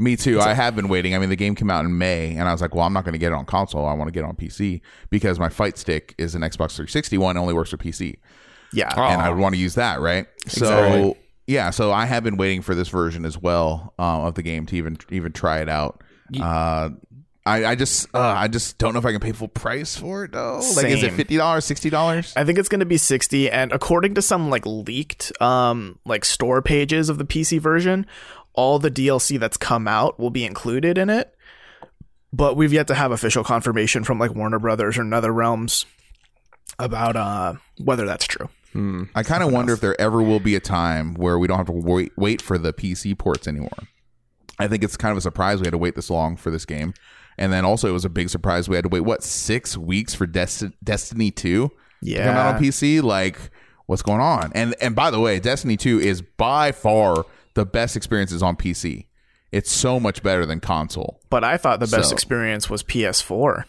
Me 0.00 0.16
too. 0.16 0.40
I 0.40 0.54
have 0.54 0.74
been 0.74 0.88
waiting. 0.88 1.14
I 1.14 1.18
mean, 1.18 1.28
the 1.28 1.36
game 1.36 1.54
came 1.54 1.70
out 1.70 1.84
in 1.84 1.98
May, 1.98 2.34
and 2.34 2.48
I 2.48 2.52
was 2.52 2.62
like, 2.62 2.74
well, 2.74 2.86
I'm 2.86 2.92
not 2.94 3.04
going 3.04 3.12
to 3.12 3.18
get 3.18 3.32
it 3.32 3.34
on 3.34 3.44
console. 3.44 3.84
I 3.84 3.92
want 3.92 4.08
to 4.08 4.12
get 4.12 4.20
it 4.20 4.28
on 4.28 4.34
PC 4.34 4.80
because 5.10 5.38
my 5.38 5.50
fight 5.50 5.76
stick 5.76 6.14
is 6.16 6.34
an 6.34 6.40
Xbox 6.40 6.74
360 6.74 7.18
one, 7.18 7.30
and 7.36 7.38
only 7.38 7.52
works 7.52 7.70
for 7.70 7.76
PC. 7.76 8.16
yeah 8.72 8.88
and 8.96 9.20
I 9.20 9.28
would 9.28 9.38
want 9.38 9.54
to 9.54 9.60
use 9.60 9.74
that, 9.74 10.00
right? 10.00 10.26
So 10.46 11.16
yeah, 11.46 11.68
so 11.70 11.92
I 11.92 12.06
have 12.06 12.24
been 12.24 12.36
waiting 12.38 12.62
for 12.62 12.74
this 12.74 12.88
version 12.88 13.24
as 13.26 13.36
well 13.36 13.92
uh, 13.98 14.22
of 14.22 14.36
the 14.36 14.42
game 14.42 14.64
to 14.66 14.76
even 14.76 14.96
even 15.10 15.32
try 15.32 15.60
it 15.60 15.68
out. 15.68 16.02
Uh, 16.40 16.90
I, 17.44 17.64
I 17.64 17.74
just 17.74 18.06
uh, 18.14 18.20
I 18.20 18.48
just 18.48 18.78
don't 18.78 18.92
know 18.92 19.00
if 19.00 19.06
I 19.06 19.12
can 19.12 19.20
pay 19.20 19.32
full 19.32 19.48
price 19.48 19.96
for 19.96 20.24
it 20.24 20.32
though. 20.32 20.62
Like, 20.76 20.86
is 20.86 21.02
it 21.02 21.12
fifty 21.12 21.36
dollars, 21.36 21.64
sixty 21.64 21.90
dollars? 21.90 22.32
I 22.36 22.44
think 22.44 22.58
it's 22.58 22.68
going 22.68 22.80
to 22.80 22.86
be 22.86 22.98
60 22.98 23.50
and 23.50 23.72
according 23.72 24.14
to 24.14 24.22
some 24.22 24.50
like 24.50 24.64
leaked 24.66 25.32
um 25.40 25.98
like 26.04 26.24
store 26.24 26.62
pages 26.62 27.08
of 27.08 27.18
the 27.18 27.24
PC 27.24 27.58
version, 27.58 28.06
all 28.54 28.78
the 28.78 28.90
DLC 28.90 29.38
that's 29.38 29.56
come 29.56 29.86
out 29.88 30.18
will 30.18 30.30
be 30.30 30.44
included 30.44 30.98
in 30.98 31.10
it. 31.10 31.34
But 32.32 32.56
we've 32.56 32.72
yet 32.72 32.86
to 32.88 32.94
have 32.94 33.10
official 33.10 33.42
confirmation 33.42 34.04
from 34.04 34.18
like 34.18 34.34
Warner 34.34 34.58
Brothers 34.58 34.98
or 34.98 35.02
NetherRealms 35.02 35.84
about 36.78 37.16
uh 37.16 37.54
whether 37.82 38.06
that's 38.06 38.26
true. 38.26 38.48
I 39.16 39.24
kind 39.24 39.42
of 39.42 39.52
wonder 39.52 39.72
if 39.72 39.80
there 39.80 40.00
ever 40.00 40.22
will 40.22 40.38
be 40.38 40.54
a 40.54 40.60
time 40.60 41.14
where 41.14 41.38
we 41.40 41.48
don't 41.48 41.56
have 41.56 41.66
to 41.66 41.72
wait 41.72 42.12
wait 42.16 42.40
for 42.40 42.56
the 42.56 42.72
PC 42.72 43.18
ports 43.18 43.48
anymore. 43.48 43.68
I 44.60 44.68
think 44.68 44.84
it's 44.84 44.96
kind 44.96 45.10
of 45.10 45.18
a 45.18 45.22
surprise 45.22 45.58
we 45.60 45.66
had 45.66 45.72
to 45.72 45.78
wait 45.78 45.96
this 45.96 46.08
long 46.10 46.36
for 46.36 46.50
this 46.52 46.64
game, 46.64 46.94
and 47.36 47.52
then 47.52 47.64
also 47.64 47.88
it 47.88 47.92
was 47.92 48.04
a 48.04 48.08
big 48.10 48.30
surprise 48.30 48.68
we 48.68 48.76
had 48.76 48.84
to 48.84 48.88
wait 48.88 49.00
what 49.00 49.24
six 49.24 49.76
weeks 49.76 50.14
for 50.14 50.26
Desti- 50.26 50.72
Destiny 50.84 51.32
Two 51.32 51.70
to 52.18 52.24
come 52.24 52.36
out 52.36 52.54
on 52.54 52.62
PC. 52.62 53.02
Like, 53.02 53.38
what's 53.86 54.02
going 54.02 54.20
on? 54.20 54.52
And 54.54 54.76
and 54.80 54.94
by 54.94 55.10
the 55.10 55.18
way, 55.18 55.40
Destiny 55.40 55.76
Two 55.76 55.98
is 55.98 56.22
by 56.22 56.70
far 56.70 57.24
the 57.54 57.66
best 57.66 57.96
experience 57.96 58.32
is 58.32 58.42
on 58.42 58.56
PC. 58.56 59.06
It's 59.52 59.70
so 59.70 59.98
much 59.98 60.22
better 60.22 60.46
than 60.46 60.60
console. 60.60 61.20
But 61.30 61.42
I 61.44 61.56
thought 61.56 61.80
the 61.80 61.86
best 61.86 62.10
So- 62.10 62.14
experience 62.14 62.70
was 62.70 62.82
PS4. 62.82 63.64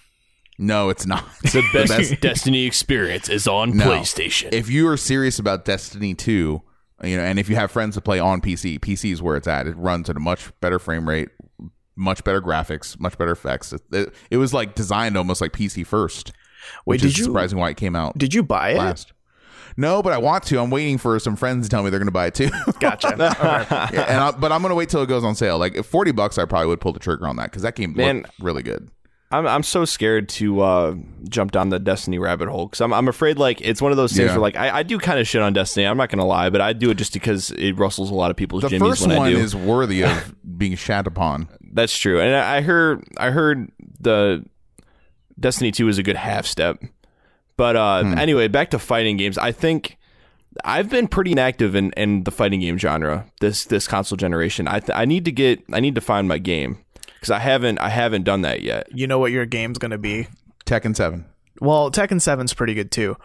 No, 0.59 0.89
it's 0.89 1.07
not. 1.07 1.23
The 1.43 1.63
best 1.73 2.19
Destiny 2.21 2.65
experience 2.65 3.29
is 3.29 3.47
on 3.47 3.75
No. 3.77 3.86
PlayStation. 3.86 4.49
If 4.53 4.69
you 4.69 4.88
are 4.89 4.97
serious 4.97 5.39
about 5.39 5.65
Destiny 5.65 6.13
2, 6.13 6.61
you 7.03 7.17
know, 7.17 7.23
and 7.23 7.39
if 7.39 7.49
you 7.49 7.55
have 7.55 7.71
friends 7.71 7.95
to 7.95 8.01
play 8.01 8.19
on 8.19 8.41
PC, 8.41 8.79
PC 8.79 9.11
is 9.11 9.21
where 9.23 9.36
it's 9.36 9.47
at. 9.47 9.65
It 9.65 9.75
runs 9.75 10.07
at 10.09 10.17
a 10.17 10.19
much 10.19 10.51
better 10.61 10.77
frame 10.77 11.09
rate, 11.09 11.29
much 11.95 12.23
better 12.23 12.41
graphics, 12.41 12.99
much 12.99 13.17
better 13.17 13.32
effects. 13.32 13.73
It, 13.73 13.82
it, 13.91 14.13
it 14.29 14.38
was 14.38 14.53
like 14.53 14.75
designed 14.75 15.17
almost 15.17 15.41
like 15.41 15.51
PC 15.51 15.86
first. 15.86 16.32
Wait, 16.86 16.95
which 16.95 17.01
did 17.01 17.07
is 17.07 17.17
you 17.17 17.23
surprising 17.23 17.57
why 17.57 17.71
it 17.71 17.77
came 17.77 17.95
out 17.95 18.15
did 18.19 18.36
you 18.36 18.43
buy 18.43 18.69
it? 18.73 18.77
last. 18.77 19.13
No, 19.78 20.01
but 20.01 20.13
I 20.13 20.17
want 20.17 20.43
to. 20.45 20.59
I'm 20.59 20.69
waiting 20.69 20.97
for 20.97 21.17
some 21.19 21.36
friends 21.36 21.65
to 21.67 21.69
tell 21.69 21.84
me 21.84 21.89
they're 21.89 21.99
going 21.99 22.07
to 22.07 22.11
buy 22.11 22.28
it 22.28 22.36
too. 22.36 22.49
Gotcha. 22.80 23.09
Okay. 23.11 23.95
Yeah, 23.95 24.05
and 24.09 24.19
I, 24.24 24.32
but 24.32 24.51
I'm 24.51 24.61
going 24.61 24.69
to 24.72 24.76
wait 24.76 24.89
till 24.89 25.01
it 25.01 25.07
goes 25.07 25.24
on 25.24 25.36
sale. 25.36 25.57
Like 25.57 25.76
if 25.76 25.86
40 25.86 26.11
bucks, 26.11 26.38
I 26.38 26.45
probably 26.45 26.67
would 26.67 26.82
pull 26.82 26.93
the 26.93 26.99
trigger 26.99 27.28
on 27.28 27.36
that 27.38 27.45
because 27.51 27.61
that 27.63 27.76
game 27.76 27.93
Man. 27.95 28.17
looked 28.17 28.32
really 28.39 28.63
good. 28.63 28.89
I'm 29.34 29.47
I'm 29.47 29.63
so 29.63 29.86
scared 29.86 30.28
to 30.30 30.59
uh, 30.59 30.95
jump 31.30 31.51
down 31.51 31.69
the 31.69 31.80
Destiny 31.80 32.19
rabbit 32.19 32.49
hole 32.49 32.65
because 32.65 32.82
I'm 32.82 32.93
I'm 32.93 33.07
afraid 33.07 33.38
like 33.38 33.61
it's 33.61 33.82
one 33.82 33.91
of 33.91 33.97
those 33.97 34.11
things 34.11 34.26
Yeah. 34.28 34.34
where 34.34 34.41
like 34.41 34.57
I, 34.57 34.80
I 34.80 34.84
do 34.84 34.99
kind 34.99 35.19
of 35.22 35.28
shit 35.28 35.41
on 35.41 35.53
Destiny. 35.53 35.86
I'm 35.86 35.95
not 35.95 36.09
gonna 36.09 36.26
lie, 36.26 36.49
but 36.49 36.59
I 36.59 36.74
do 36.74 36.89
it 36.89 36.95
just 36.95 37.13
because 37.13 37.49
it 37.51 37.78
rustles 37.78 38.11
a 38.11 38.13
lot 38.13 38.30
of 38.30 38.36
people's 38.36 38.63
The 38.63 38.69
jimmies 38.69 38.89
first 38.99 39.07
one 39.07 39.32
is 39.32 39.55
worthy 39.55 40.03
of 40.03 40.36
being 40.57 40.76
shat 40.76 41.07
upon. 41.07 41.47
That's 41.72 41.97
true, 41.97 42.19
and 42.19 42.36
I 42.36 42.57
I 42.57 42.61
heard 42.61 43.05
I 43.17 43.30
heard 43.30 43.72
the 44.01 44.43
Destiny 45.39 45.72
Two 45.72 45.88
is 45.88 45.97
a 45.97 46.03
good 46.03 46.17
half 46.17 46.45
step, 46.45 46.84
but 47.58 47.76
uh, 47.76 48.04
Hmm. 48.04 48.18
anyway, 48.18 48.47
back 48.47 48.70
to 48.72 48.80
fighting 48.80 49.18
games. 49.18 49.38
I 49.38 49.52
think 49.52 49.97
I've 50.66 50.89
been 50.89 51.08
pretty 51.08 51.32
inactive 51.32 51.76
in, 51.76 51.91
in 51.93 52.24
the 52.24 52.32
fighting 52.32 52.60
game 52.60 52.78
genre 52.78 53.26
this 53.39 53.66
this 53.66 53.88
console 53.88 54.18
generation. 54.18 54.68
I 54.68 54.80
th- 54.80 54.91
I 54.97 55.06
need 55.06 55.26
to 55.26 55.32
get 55.32 55.64
I 55.72 55.80
need 55.80 55.95
to 55.95 56.02
find 56.02 56.28
my 56.28 56.38
game 56.38 56.78
because 57.16 57.32
I 57.32 57.39
haven't 57.39 57.78
I 57.80 57.89
haven't 57.89 58.24
done 58.24 58.41
that 58.41 58.62
yet. 58.62 58.88
you 58.93 59.08
know 59.08 59.20
what 59.20 59.32
your 59.32 59.45
game's 59.45 59.78
going 59.78 59.91
to 59.91 59.97
be? 59.97 60.28
Tekken 60.66 60.95
7. 60.95 61.26
Well, 61.60 61.91
Tekken 61.91 62.18
7's 62.20 62.54
pretty 62.54 62.74
good 62.74 62.91
too. 62.91 63.16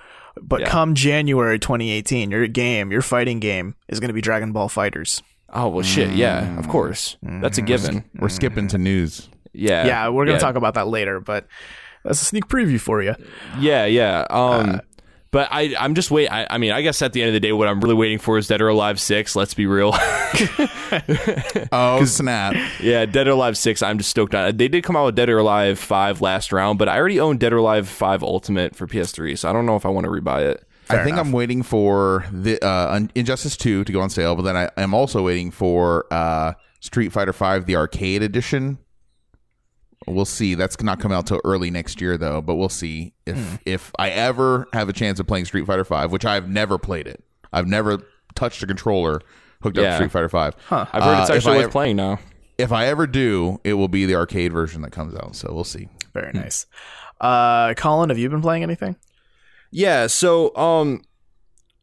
But 0.41 0.61
Yeah. 0.61 0.69
come 0.69 0.95
January 0.95 1.59
2018, 1.59 2.31
your 2.31 2.47
game, 2.47 2.93
your 2.93 3.01
fighting 3.03 3.41
game 3.41 3.75
is 3.89 3.99
going 4.01 4.09
to 4.09 4.15
be 4.15 4.21
Dragon 4.21 4.53
Ball 4.53 4.69
FighterZ. 4.69 5.23
Oh 5.51 5.69
well, 5.69 5.83
shit. 5.83 6.11
Yeah, 6.15 6.59
of 6.59 6.69
course. 6.69 7.17
That's 7.23 7.57
a 7.59 7.63
given. 7.63 8.05
We're 8.19 8.29
skipping 8.29 8.69
to 8.69 8.79
news. 8.79 9.29
Yeah. 9.53 9.87
yeah, 9.87 10.09
we're 10.09 10.27
going 10.27 10.39
to 10.39 10.45
yeah. 10.45 10.47
talk 10.51 10.57
about 10.57 10.75
that 10.75 10.89
later, 10.89 11.19
but 11.21 11.47
that's 12.07 12.23
a 12.23 12.25
sneak 12.25 12.47
preview 12.49 12.81
for 12.81 13.03
you. 13.03 13.15
Yeah, 13.59 13.85
yeah. 13.87 14.27
Um, 14.31 14.71
Uh, 14.71 14.79
but 15.33 15.49
I, 15.51 15.75
I'm 15.79 15.95
just 15.95 16.11
wait. 16.11 16.29
I, 16.29 16.47
I 16.49 16.57
mean, 16.57 16.73
I 16.73 16.81
guess 16.81 17.03
at 17.03 17.13
the 17.13 17.21
end 17.21 17.29
of 17.29 17.35
the 17.35 17.41
day, 17.41 17.53
what 17.53 17.69
I'm 17.69 17.81
really 17.81 17.95
waiting 17.97 18.19
for 18.19 18.39
is 18.39 18.47
Dead 18.47 18.63
or 18.63 18.69
Alive 18.69 18.99
Six. 18.99 19.37
Let's 19.37 19.53
be 19.55 19.67
real. 19.67 19.93
Oh, 21.73 22.05
snap. 22.07 22.55
yeah, 22.81 23.07
Dead 23.07 23.27
or 23.29 23.33
Alive 23.33 23.59
Six. 23.59 23.83
I'm 23.83 23.99
just 23.99 24.11
stoked 24.11 24.35
on. 24.35 24.49
it. 24.49 24.59
They 24.59 24.69
did 24.69 24.85
come 24.85 24.97
out 24.97 25.07
with 25.07 25.15
Dead 25.17 25.29
or 25.29 25.39
Alive 25.39 25.79
Five 25.79 26.21
last 26.21 26.53
round, 26.53 26.79
but 26.79 26.89
I 26.89 26.97
already 26.97 27.21
own 27.21 27.39
Dead 27.39 27.53
or 27.53 27.57
Alive 27.59 27.89
Five 27.89 28.23
Ultimate 28.23 28.75
for 28.77 28.87
PS3, 28.87 29.37
so 29.39 29.49
I 29.51 29.53
don't 29.53 29.67
know 29.67 29.77
if 29.77 29.85
I 29.85 29.89
want 29.89 30.05
to 30.05 30.11
rebuy 30.11 30.43
it. 30.53 30.65
I 30.89 31.03
think 31.03 31.19
I'm 31.19 31.33
waiting 31.33 31.63
for 31.65 32.25
the 32.33 32.65
uh, 32.65 33.01
Injustice 33.17 33.57
2 33.57 33.83
to 33.85 33.93
go 33.93 34.01
on 34.01 34.09
sale, 34.09 34.37
but 34.37 34.43
then 34.43 34.57
I 34.57 34.71
am 34.77 34.95
also 34.95 35.25
waiting 35.25 35.51
for 35.51 36.07
uh, 36.13 36.53
Street 36.79 37.11
Fighter 37.13 37.33
5 37.33 37.67
the 37.67 37.75
arcade 37.75 38.23
edition. 38.23 38.79
We'll 40.09 40.25
see. 40.25 40.55
That's 40.55 40.81
not 40.83 41.01
coming 41.01 41.17
out 41.17 41.27
till 41.27 41.41
early 41.45 41.71
next 41.71 42.01
year 42.01 42.17
though, 42.17 42.41
but 42.41 42.55
we'll 42.57 42.69
see 42.69 43.13
if 43.27 43.59
if 43.67 43.93
I 43.99 44.11
ever 44.11 44.69
have 44.73 44.89
a 44.89 44.93
chance 44.93 45.19
of 45.21 45.27
playing 45.27 45.47
Street 45.47 45.67
Fighter 45.67 45.85
5, 45.85 46.13
which 46.13 46.25
I've 46.25 46.49
never 46.49 46.79
played 46.79 47.07
it. 47.07 47.23
I've 47.53 47.67
never 47.67 48.03
touched 48.35 48.63
a 48.63 48.67
controller 48.67 49.21
hooked 49.63 49.79
up 49.79 49.83
Yeah. 49.83 49.91
to 49.91 49.97
Street 49.97 50.13
Fighter 50.13 50.29
5. 50.29 50.55
Huh. 50.69 50.87
I've 50.93 51.03
heard 51.03 51.21
it's 51.23 51.31
Uh, 51.31 51.33
if 51.33 51.37
actually 51.39 51.53
I 51.53 51.57
worth 51.57 51.65
ever- 51.65 51.73
playing 51.73 51.97
now. 51.97 52.19
if 52.59 52.71
I 52.73 52.87
ever 52.87 53.07
do, 53.07 53.61
it 53.65 53.75
will 53.75 53.89
be 53.89 54.07
the 54.07 54.15
arcade 54.15 54.53
version 54.53 54.83
that 54.83 54.93
comes 54.93 55.15
out. 55.15 55.35
So 55.35 55.53
we'll 55.53 55.65
see. 55.65 55.89
Very 56.15 56.33
nice. 56.33 56.67
Uh, 57.21 57.75
Colin, 57.75 58.11
have 58.11 58.19
you 58.19 58.29
been 58.29 58.43
playing 58.43 58.63
anything? 58.63 58.97
Yeah, 59.73 60.07
so 60.07 60.55
um 60.57 61.03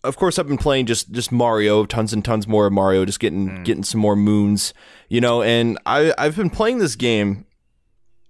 of 0.05 0.17
course 0.17 0.37
I've 0.39 0.47
been 0.47 0.57
playing 0.57 0.85
just 0.85 1.11
just 1.11 1.31
Mario, 1.31 1.85
tons 1.85 2.13
and 2.13 2.23
tons 2.23 2.47
more 2.47 2.67
of 2.67 2.73
Mario, 2.73 3.03
just 3.05 3.19
getting 3.19 3.63
getting 3.63 3.83
some 3.83 3.99
more 4.01 4.15
moons, 4.15 4.73
you 5.09 5.19
know, 5.21 5.41
and 5.41 5.77
I 5.85 6.13
I've 6.17 6.35
been 6.35 6.49
playing 6.49 6.77
this 6.79 6.95
game 6.95 7.45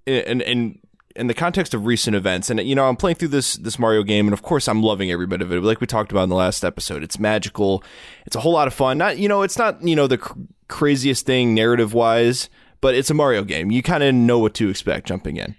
in 0.05 0.41
in 0.41 0.79
in 1.15 1.27
the 1.27 1.33
context 1.33 1.73
of 1.73 1.85
recent 1.85 2.15
events 2.15 2.49
and 2.49 2.59
you 2.61 2.75
know 2.75 2.87
I'm 2.87 2.95
playing 2.95 3.17
through 3.17 3.29
this 3.29 3.55
this 3.55 3.77
Mario 3.77 4.03
game 4.03 4.27
and 4.27 4.33
of 4.33 4.41
course 4.41 4.67
I'm 4.67 4.81
loving 4.81 5.11
every 5.11 5.27
bit 5.27 5.41
of 5.41 5.51
it 5.51 5.61
like 5.61 5.79
we 5.79 5.87
talked 5.87 6.11
about 6.11 6.23
in 6.23 6.29
the 6.29 6.35
last 6.35 6.63
episode. 6.63 7.03
It's 7.03 7.19
magical. 7.19 7.83
It's 8.25 8.35
a 8.35 8.39
whole 8.39 8.53
lot 8.53 8.67
of 8.67 8.73
fun. 8.73 8.97
Not 8.97 9.17
you 9.17 9.27
know 9.27 9.43
it's 9.43 9.57
not 9.57 9.81
you 9.83 9.95
know 9.95 10.07
the 10.07 10.17
cr- 10.17 10.39
craziest 10.67 11.25
thing 11.25 11.53
narrative 11.53 11.93
wise 11.93 12.49
but 12.83 12.95
it's 12.95 13.09
a 13.09 13.13
Mario 13.13 13.45
game. 13.45 13.71
You 13.71 13.81
kind 13.81 14.03
of 14.03 14.13
know 14.13 14.39
what 14.39 14.53
to 14.55 14.67
expect 14.67 15.07
jumping 15.07 15.37
in. 15.37 15.55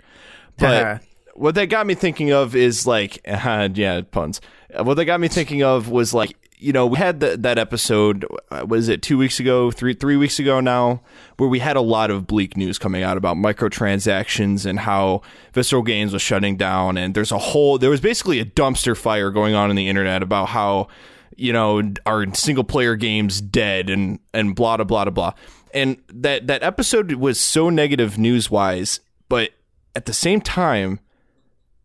But 0.58 1.02
what 1.32 1.54
that 1.54 1.66
got 1.70 1.86
me 1.86 1.94
thinking 1.94 2.32
of 2.32 2.54
is 2.54 2.86
like, 2.86 3.18
uh, 3.26 3.70
yeah, 3.74 4.02
puns. 4.02 4.42
What 4.78 4.94
that 4.94 5.06
got 5.06 5.20
me 5.20 5.28
thinking 5.28 5.62
of 5.62 5.88
was 5.88 6.12
like, 6.12 6.36
you 6.58 6.72
know, 6.72 6.86
we 6.86 6.98
had 6.98 7.20
the, 7.20 7.36
that 7.38 7.58
episode. 7.58 8.26
Uh, 8.50 8.64
was 8.66 8.88
it 8.88 9.02
two 9.02 9.18
weeks 9.18 9.40
ago, 9.40 9.70
three 9.70 9.94
three 9.94 10.16
weeks 10.16 10.38
ago 10.38 10.60
now, 10.60 11.02
where 11.36 11.48
we 11.48 11.58
had 11.58 11.76
a 11.76 11.80
lot 11.80 12.10
of 12.10 12.26
bleak 12.26 12.56
news 12.56 12.78
coming 12.78 13.02
out 13.02 13.16
about 13.16 13.36
microtransactions 13.36 14.64
and 14.64 14.80
how 14.80 15.22
Visceral 15.52 15.82
Games 15.82 16.12
was 16.12 16.22
shutting 16.22 16.56
down, 16.56 16.96
and 16.96 17.14
there's 17.14 17.32
a 17.32 17.38
whole 17.38 17.78
there 17.78 17.90
was 17.90 18.00
basically 18.00 18.40
a 18.40 18.44
dumpster 18.44 18.96
fire 18.96 19.30
going 19.30 19.54
on 19.54 19.70
in 19.70 19.76
the 19.76 19.88
internet 19.88 20.22
about 20.22 20.48
how 20.48 20.88
you 21.36 21.52
know 21.52 21.82
our 22.06 22.32
single 22.34 22.64
player 22.64 22.96
games 22.96 23.40
dead 23.40 23.90
and 23.90 24.18
and 24.32 24.54
blah 24.54 24.76
blah 24.76 24.84
blah 24.84 25.04
blah. 25.04 25.32
And 25.72 25.96
that 26.08 26.46
that 26.46 26.62
episode 26.62 27.12
was 27.14 27.40
so 27.40 27.68
negative 27.68 28.16
news 28.16 28.50
wise, 28.50 29.00
but 29.28 29.50
at 29.96 30.06
the 30.06 30.12
same 30.12 30.40
time 30.40 31.00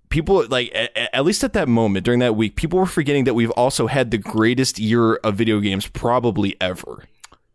people 0.09 0.45
like 0.49 0.71
at, 0.73 0.91
at 1.13 1.23
least 1.25 1.43
at 1.43 1.53
that 1.53 1.67
moment 1.67 2.03
during 2.05 2.19
that 2.19 2.35
week 2.35 2.55
people 2.55 2.79
were 2.79 2.85
forgetting 2.85 3.23
that 3.25 3.33
we've 3.35 3.51
also 3.51 3.87
had 3.87 4.11
the 4.11 4.17
greatest 4.17 4.79
year 4.79 5.15
of 5.17 5.35
video 5.35 5.59
games 5.59 5.87
probably 5.87 6.55
ever 6.59 7.03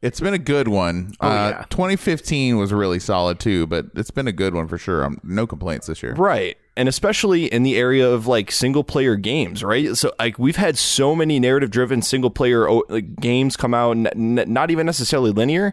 It's 0.02 0.20
been 0.20 0.34
a 0.34 0.38
good 0.38 0.68
one. 0.68 1.14
Oh, 1.20 1.28
uh, 1.28 1.32
yeah. 1.60 1.64
2015 1.70 2.58
was 2.58 2.74
really 2.74 2.98
solid 2.98 3.40
too, 3.40 3.66
but 3.66 3.86
it's 3.94 4.10
been 4.10 4.28
a 4.28 4.32
good 4.32 4.52
one 4.54 4.68
for 4.68 4.76
sure. 4.76 5.02
Um, 5.02 5.18
no 5.24 5.46
complaints 5.46 5.86
this 5.86 6.02
year. 6.02 6.14
right 6.14 6.56
and 6.76 6.88
especially 6.88 7.46
in 7.46 7.62
the 7.62 7.76
area 7.76 8.08
of 8.10 8.26
like 8.26 8.50
single 8.50 8.84
player 8.84 9.14
games 9.16 9.62
right 9.64 9.96
so 9.96 10.12
like 10.18 10.38
we've 10.38 10.56
had 10.56 10.76
so 10.76 11.14
many 11.14 11.40
narrative 11.40 11.70
driven 11.70 12.02
single 12.02 12.30
player 12.30 12.68
o- 12.68 12.82
like, 12.88 13.16
games 13.16 13.56
come 13.56 13.72
out 13.72 13.92
n- 13.96 14.38
n- 14.38 14.52
not 14.52 14.70
even 14.70 14.84
necessarily 14.84 15.30
linear 15.30 15.72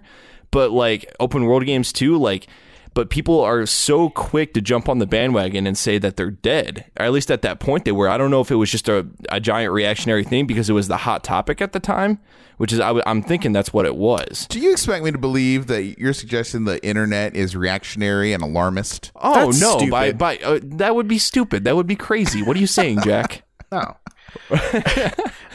but 0.52 0.72
like 0.72 1.06
open 1.20 1.44
world 1.46 1.66
games 1.66 1.92
too 1.92 2.18
like 2.18 2.48
but 2.94 3.10
people 3.10 3.40
are 3.42 3.66
so 3.66 4.10
quick 4.10 4.54
to 4.54 4.62
jump 4.62 4.90
on 4.90 5.00
the 5.00 5.08
bandwagon 5.08 5.66
and 5.66 5.78
say 5.78 5.98
that 5.98 6.18
they're 6.18 6.32
dead 6.32 6.86
or 7.00 7.06
at 7.06 7.12
least 7.14 7.32
at 7.32 7.42
that 7.42 7.60
point 7.60 7.86
they 7.86 7.92
were 7.92 8.10
i 8.10 8.18
don't 8.18 8.32
know 8.32 8.42
if 8.42 8.52
it 8.52 8.56
was 8.56 8.70
just 8.72 8.90
a, 8.90 9.08
a 9.30 9.40
giant 9.40 9.72
reactionary 9.72 10.24
thing 10.24 10.46
because 10.46 10.70
it 10.70 10.74
was 10.74 10.88
the 10.88 10.98
hot 10.98 11.24
topic 11.24 11.62
at 11.62 11.72
the 11.74 11.80
time 11.80 12.20
which 12.58 12.72
is 12.74 12.80
I 12.80 12.88
w- 12.88 13.04
i'm 13.06 13.22
thinking 13.24 13.54
that's 13.54 13.74
what 13.74 13.86
it 13.86 13.96
was 13.96 14.46
Do 14.50 14.60
you 14.60 14.72
expect 14.72 15.04
me 15.04 15.12
to 15.12 15.18
believe 15.18 15.68
that 15.68 15.98
you're 16.00 16.14
suggesting 16.14 16.66
the 16.66 16.84
internet 16.86 17.36
is 17.36 17.56
reactionary 17.56 18.34
and 18.34 18.44
alarmist? 18.44 19.12
oh 19.16 19.46
That's 19.46 19.62
no 19.62 19.90
by, 19.90 20.12
by 20.12 20.38
uh, 20.38 20.60
that 20.64 20.96
would 20.96 21.08
be 21.08 21.18
stupid 21.18 21.64
that 21.64 21.76
would 21.76 21.88
be 21.88 21.96
crazy 21.96 22.44
what 22.44 22.56
are 22.58 22.60
you 22.60 22.68
saying 22.68 23.00
jack 23.04 23.44
No. 23.72 23.96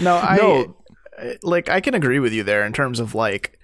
no, 0.00 0.16
I 0.16 0.36
No. 0.40 0.76
like 1.42 1.68
I 1.68 1.80
can 1.80 1.94
agree 1.94 2.18
with 2.18 2.32
you 2.32 2.42
there 2.42 2.64
in 2.64 2.72
terms 2.72 3.00
of 3.00 3.14
like 3.14 3.55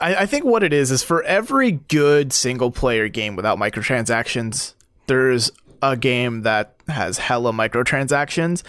I, 0.00 0.14
I 0.16 0.26
think 0.26 0.44
what 0.44 0.62
it 0.62 0.72
is 0.72 0.90
is 0.90 1.02
for 1.02 1.22
every 1.22 1.72
good 1.72 2.32
single 2.32 2.70
player 2.70 3.08
game 3.08 3.36
without 3.36 3.58
microtransactions, 3.58 4.74
there's 5.06 5.50
a 5.82 5.96
game 5.96 6.42
that 6.42 6.74
has 6.88 7.18
hella 7.18 7.52
microtransactions. 7.52 8.62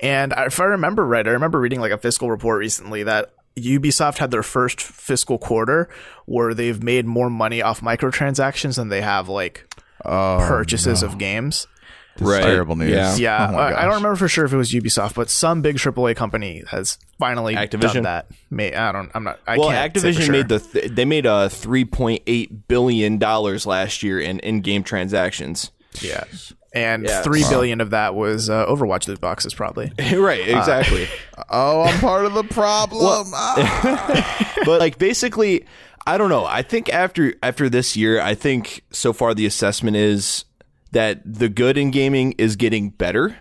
And 0.00 0.32
if 0.36 0.60
I 0.60 0.64
remember 0.64 1.06
right, 1.06 1.26
I 1.26 1.30
remember 1.30 1.60
reading 1.60 1.80
like 1.80 1.92
a 1.92 1.98
fiscal 1.98 2.30
report 2.30 2.58
recently 2.58 3.02
that 3.04 3.32
Ubisoft 3.56 4.18
had 4.18 4.30
their 4.30 4.42
first 4.42 4.80
fiscal 4.80 5.38
quarter 5.38 5.88
where 6.26 6.54
they've 6.54 6.82
made 6.82 7.06
more 7.06 7.30
money 7.30 7.62
off 7.62 7.80
microtransactions 7.80 8.76
than 8.76 8.88
they 8.88 9.00
have 9.00 9.28
like 9.28 9.66
Oh, 10.04 10.44
purchases 10.46 11.02
of 11.02 11.18
games. 11.18 11.66
This 12.18 12.28
is 12.28 12.38
terrible 12.44 12.76
news. 12.76 12.90
Yeah. 12.90 13.16
Yeah, 13.16 13.50
Oh 13.52 13.56
I- 13.56 13.80
I 13.80 13.84
don't 13.84 13.94
remember 13.96 14.16
for 14.16 14.28
sure 14.28 14.44
if 14.44 14.52
it 14.52 14.56
was 14.56 14.72
Ubisoft, 14.72 15.14
but 15.14 15.30
some 15.30 15.62
big 15.62 15.76
AAA 15.78 16.14
company 16.16 16.62
has 16.70 16.98
finally 17.18 17.54
Activision? 17.54 17.94
done 17.94 18.02
that. 18.04 18.26
May 18.50 18.74
I 18.74 18.92
don't. 18.92 19.10
I'm 19.14 19.24
not. 19.24 19.38
I 19.46 19.58
well, 19.58 19.68
can't 19.70 19.94
say 19.96 20.00
for 20.12 20.18
Activision 20.20 20.22
sure. 20.24 20.32
made 20.32 20.48
the 20.48 20.58
th- 20.60 20.90
they 20.92 21.04
made 21.04 21.26
a 21.26 21.48
three 21.50 21.84
point 21.84 22.22
eight 22.26 22.68
billion 22.68 23.18
dollars 23.18 23.66
last 23.66 24.02
year 24.02 24.18
in 24.20 24.38
in 24.40 24.60
game 24.60 24.82
transactions. 24.82 25.70
yeah, 26.00 26.24
and 26.74 27.04
Yeah. 27.04 27.22
three 27.22 27.42
billion 27.48 27.80
of 27.80 27.90
that 27.90 28.14
was 28.14 28.50
uh, 28.50 28.66
Overwatch 28.66 29.06
loot 29.08 29.20
boxes, 29.20 29.54
probably. 29.54 29.92
right, 30.16 30.46
exactly. 30.48 31.06
Oh, 31.50 31.82
I'm 31.82 32.00
part 32.00 32.24
of 32.24 32.32
the 32.34 32.44
problem. 32.44 33.26
Ah. 33.34 34.54
but 34.64 34.80
like 34.80 34.98
basically, 34.98 35.64
I 36.06 36.16
don't 36.18 36.30
know. 36.30 36.44
I 36.46 36.62
think 36.62 36.88
after 36.92 37.34
after 37.42 37.68
this 37.68 37.96
year, 37.96 38.20
I 38.20 38.34
think 38.34 38.82
so 38.90 39.12
far 39.12 39.34
the 39.34 39.44
assessment 39.46 39.96
is 39.96 40.44
that 40.96 41.20
the 41.26 41.50
good 41.50 41.76
in 41.76 41.90
gaming 41.90 42.32
is 42.38 42.56
getting 42.56 42.88
better, 42.88 43.36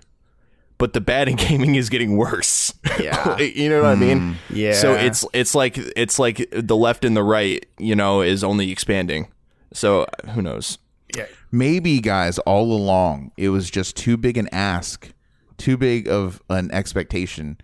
but 0.77 0.91
the 0.91 0.99
bad 0.99 1.29
in 1.29 1.35
gaming 1.37 1.75
is 1.75 1.87
getting 1.87 2.17
worse. 2.17 2.73
Yeah. 2.99 3.37
you 3.39 3.69
know 3.69 3.83
what 3.83 3.91
I 3.91 3.95
mean? 3.95 4.19
Mm. 4.19 4.35
Yeah. 4.49 4.73
So 4.73 4.93
it's 4.93 5.25
it's 5.31 5.55
like 5.55 5.77
it's 5.77 6.19
like 6.19 6.49
the 6.51 6.75
left 6.75 7.05
and 7.05 7.15
the 7.15 7.23
right, 7.23 7.65
you 7.79 7.95
know, 7.95 8.19
is 8.19 8.43
only 8.43 8.71
expanding. 8.71 9.29
So 9.71 10.01
uh, 10.01 10.31
who 10.31 10.41
knows? 10.41 10.79
yeah, 11.15 11.27
Maybe, 11.49 12.01
guys, 12.01 12.39
all 12.39 12.73
along, 12.73 13.31
it 13.37 13.49
was 13.49 13.69
just 13.71 13.95
too 13.95 14.17
big 14.17 14.37
an 14.37 14.49
ask, 14.51 15.13
too 15.57 15.77
big 15.77 16.09
of 16.09 16.41
an 16.49 16.69
expectation 16.71 17.57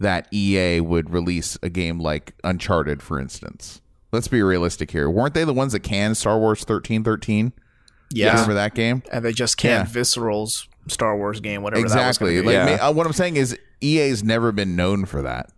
that 0.00 0.26
EA 0.32 0.80
would 0.80 1.10
release 1.10 1.56
a 1.62 1.68
game 1.68 2.00
like 2.00 2.34
Uncharted, 2.42 3.04
for 3.04 3.20
instance. 3.20 3.82
Let's 4.10 4.26
be 4.26 4.42
realistic 4.42 4.90
here. 4.90 5.08
Weren't 5.08 5.34
they 5.34 5.44
the 5.44 5.52
ones 5.52 5.74
that 5.74 5.80
canned 5.80 6.16
Star 6.16 6.38
Wars 6.40 6.60
1313? 6.60 7.52
Yeah. 8.10 8.30
Remember 8.32 8.54
that 8.54 8.74
game? 8.74 9.02
and 9.12 9.24
they 9.24 9.32
just 9.32 9.56
can't 9.56 9.88
Yeah. 9.88 10.00
Visceral's 10.02 10.68
Star 10.88 11.16
Wars 11.16 11.40
game, 11.40 11.62
whatever 11.62 11.82
Exactly. 11.82 12.36
that 12.36 12.44
was. 12.44 12.54
Like 12.54 12.78
Yeah. 12.78 12.88
uh, 12.88 12.92
what 12.92 13.06
I'm 13.06 13.12
saying 13.12 13.36
is 13.36 13.56
EA's 13.82 14.24
never 14.24 14.52
been 14.52 14.74
known 14.76 15.04
for 15.04 15.22
that. 15.22 15.50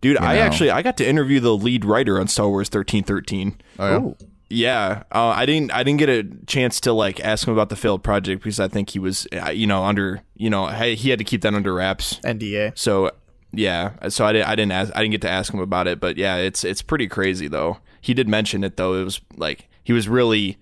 Dude, 0.00 0.16
I 0.18 0.36
know. 0.36 0.42
actually 0.42 0.70
I 0.70 0.82
got 0.82 0.96
to 0.98 1.06
interview 1.08 1.40
the 1.40 1.56
lead 1.56 1.84
writer 1.84 2.18
on 2.20 2.28
Star 2.28 2.48
Wars 2.48 2.68
thirteen 2.68 3.04
thirteen. 3.04 3.56
Oh, 3.78 4.16
yeah? 4.18 4.26
Yeah, 4.50 5.02
uh, 5.10 5.28
I 5.28 5.46
didn't. 5.46 5.72
I 5.72 5.82
didn't 5.82 5.98
get 5.98 6.10
a 6.10 6.22
chance 6.46 6.78
to 6.80 6.92
like 6.92 7.18
ask 7.20 7.48
him 7.48 7.54
about 7.54 7.70
the 7.70 7.76
failed 7.76 8.04
project 8.04 8.42
because 8.42 8.60
I 8.60 8.68
think 8.68 8.90
he 8.90 8.98
was, 8.98 9.26
uh, 9.34 9.50
you 9.50 9.66
know, 9.66 9.82
under, 9.82 10.20
you 10.36 10.50
know, 10.50 10.66
he 10.68 10.94
he 10.94 11.08
had 11.10 11.18
to 11.18 11.24
keep 11.24 11.40
that 11.40 11.54
under 11.54 11.72
wraps. 11.74 12.20
NDA. 12.22 12.72
So 12.78 13.10
yeah, 13.52 13.92
so 14.10 14.24
I 14.26 14.32
didn't. 14.34 14.48
I 14.48 14.54
didn't 14.54 14.72
ask. 14.72 14.92
I 14.94 15.00
didn't 15.00 15.12
get 15.12 15.22
to 15.22 15.30
ask 15.30 15.52
him 15.52 15.60
about 15.60 15.86
it. 15.88 15.98
But 15.98 16.18
yeah, 16.18 16.36
it's 16.36 16.62
it's 16.62 16.82
pretty 16.82 17.08
crazy 17.08 17.48
though. 17.48 17.78
He 18.00 18.12
did 18.14 18.28
mention 18.28 18.62
it 18.62 18.76
though. 18.76 18.94
It 19.00 19.04
was 19.04 19.20
like 19.36 19.66
he 19.82 19.92
was 19.94 20.08
really 20.08 20.58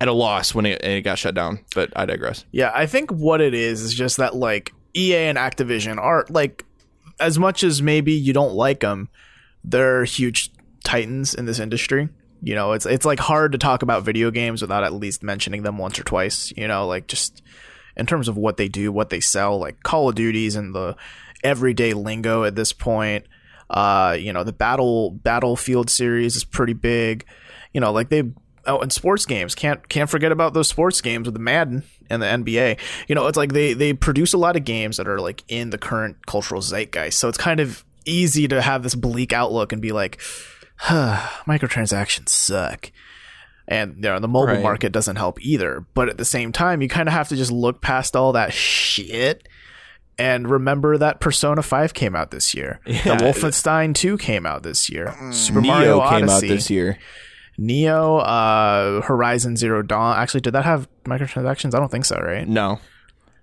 at 0.00 0.08
a 0.08 0.12
loss 0.12 0.54
when 0.54 0.66
it, 0.66 0.82
it 0.84 1.02
got 1.02 1.18
shut 1.18 1.34
down. 1.34 1.64
But 1.74 1.92
I 1.96 2.06
digress. 2.06 2.44
Yeah, 2.52 2.70
I 2.74 2.86
think 2.86 3.10
what 3.10 3.40
it 3.40 3.54
is 3.54 3.82
is 3.82 3.94
just 3.94 4.16
that 4.18 4.34
like 4.34 4.72
EA 4.94 5.16
and 5.16 5.38
Activision 5.38 5.98
are 5.98 6.26
like 6.28 6.64
as 7.20 7.38
much 7.38 7.62
as 7.62 7.82
maybe 7.82 8.12
you 8.12 8.32
don't 8.32 8.54
like 8.54 8.80
them, 8.80 9.08
they're 9.64 10.04
huge 10.04 10.52
titans 10.84 11.34
in 11.34 11.46
this 11.46 11.58
industry. 11.58 12.08
You 12.42 12.54
know, 12.54 12.72
it's 12.72 12.86
it's 12.86 13.04
like 13.04 13.18
hard 13.18 13.52
to 13.52 13.58
talk 13.58 13.82
about 13.82 14.04
video 14.04 14.30
games 14.30 14.62
without 14.62 14.84
at 14.84 14.92
least 14.92 15.22
mentioning 15.22 15.62
them 15.62 15.78
once 15.78 15.98
or 15.98 16.04
twice, 16.04 16.52
you 16.56 16.68
know, 16.68 16.86
like 16.86 17.08
just 17.08 17.42
in 17.96 18.06
terms 18.06 18.28
of 18.28 18.36
what 18.36 18.56
they 18.56 18.68
do, 18.68 18.92
what 18.92 19.10
they 19.10 19.20
sell, 19.20 19.58
like 19.58 19.82
Call 19.82 20.08
of 20.08 20.14
Duties 20.14 20.54
and 20.54 20.74
the 20.74 20.96
everyday 21.42 21.94
lingo 21.94 22.44
at 22.44 22.54
this 22.54 22.72
point. 22.72 23.26
Uh, 23.68 24.16
you 24.18 24.32
know, 24.32 24.44
the 24.44 24.52
battle 24.52 25.10
Battlefield 25.10 25.90
series 25.90 26.36
is 26.36 26.44
pretty 26.44 26.72
big. 26.72 27.26
You 27.74 27.80
know, 27.80 27.92
like 27.92 28.08
they 28.08 28.22
oh, 28.68 28.78
and 28.78 28.92
sports 28.92 29.26
games 29.26 29.54
can't 29.56 29.88
can't 29.88 30.08
forget 30.08 30.30
about 30.30 30.54
those 30.54 30.68
sports 30.68 31.00
games 31.00 31.26
with 31.26 31.34
the 31.34 31.40
Madden 31.40 31.82
and 32.08 32.22
the 32.22 32.26
NBA. 32.26 32.78
You 33.08 33.14
know, 33.16 33.26
it's 33.26 33.36
like 33.36 33.52
they 33.52 33.72
they 33.72 33.92
produce 33.92 34.32
a 34.32 34.38
lot 34.38 34.54
of 34.56 34.64
games 34.64 34.96
that 34.98 35.08
are 35.08 35.20
like 35.20 35.42
in 35.48 35.70
the 35.70 35.78
current 35.78 36.24
cultural 36.26 36.60
zeitgeist. 36.60 37.18
So 37.18 37.28
it's 37.28 37.38
kind 37.38 37.58
of 37.58 37.84
easy 38.04 38.46
to 38.48 38.62
have 38.62 38.82
this 38.82 38.94
bleak 38.94 39.32
outlook 39.32 39.72
and 39.72 39.82
be 39.82 39.92
like, 39.92 40.20
huh, 40.76 41.26
microtransactions 41.46 42.28
suck. 42.28 42.92
And 43.66 43.96
you 43.96 44.02
know, 44.02 44.18
the 44.18 44.28
mobile 44.28 44.54
Right. 44.54 44.62
market 44.62 44.92
doesn't 44.92 45.16
help 45.16 45.42
either. 45.44 45.84
But 45.94 46.08
at 46.08 46.16
the 46.16 46.24
same 46.24 46.52
time, 46.52 46.80
you 46.80 46.88
kind 46.88 47.08
of 47.08 47.12
have 47.12 47.28
to 47.28 47.36
just 47.36 47.50
look 47.52 47.82
past 47.82 48.16
all 48.16 48.32
that 48.32 48.52
shit 48.54 49.46
and 50.18 50.48
remember 50.50 50.96
that 50.98 51.20
Persona 51.20 51.62
5 51.62 51.92
came 51.94 52.16
out 52.16 52.30
this 52.30 52.54
year. 52.54 52.80
Yeah. 52.86 53.02
The 53.16 53.24
Wolfenstein 53.24 53.94
2 53.94 54.16
came 54.18 54.46
out 54.46 54.62
this 54.62 54.88
year. 54.90 55.14
Super 55.32 55.60
Neo 55.60 55.72
Mario 55.72 56.08
came 56.08 56.28
out 56.28 56.40
this 56.40 56.70
year. 56.70 56.98
Neo, 57.58 58.18
uh, 58.18 59.02
Horizon 59.02 59.56
Zero 59.56 59.82
Dawn. 59.82 60.16
Actually, 60.16 60.40
did 60.42 60.52
that 60.52 60.64
have 60.64 60.88
microtransactions? 61.04 61.74
I 61.74 61.80
don't 61.80 61.90
think 61.90 62.04
so, 62.04 62.16
right? 62.18 62.46
No. 62.46 62.78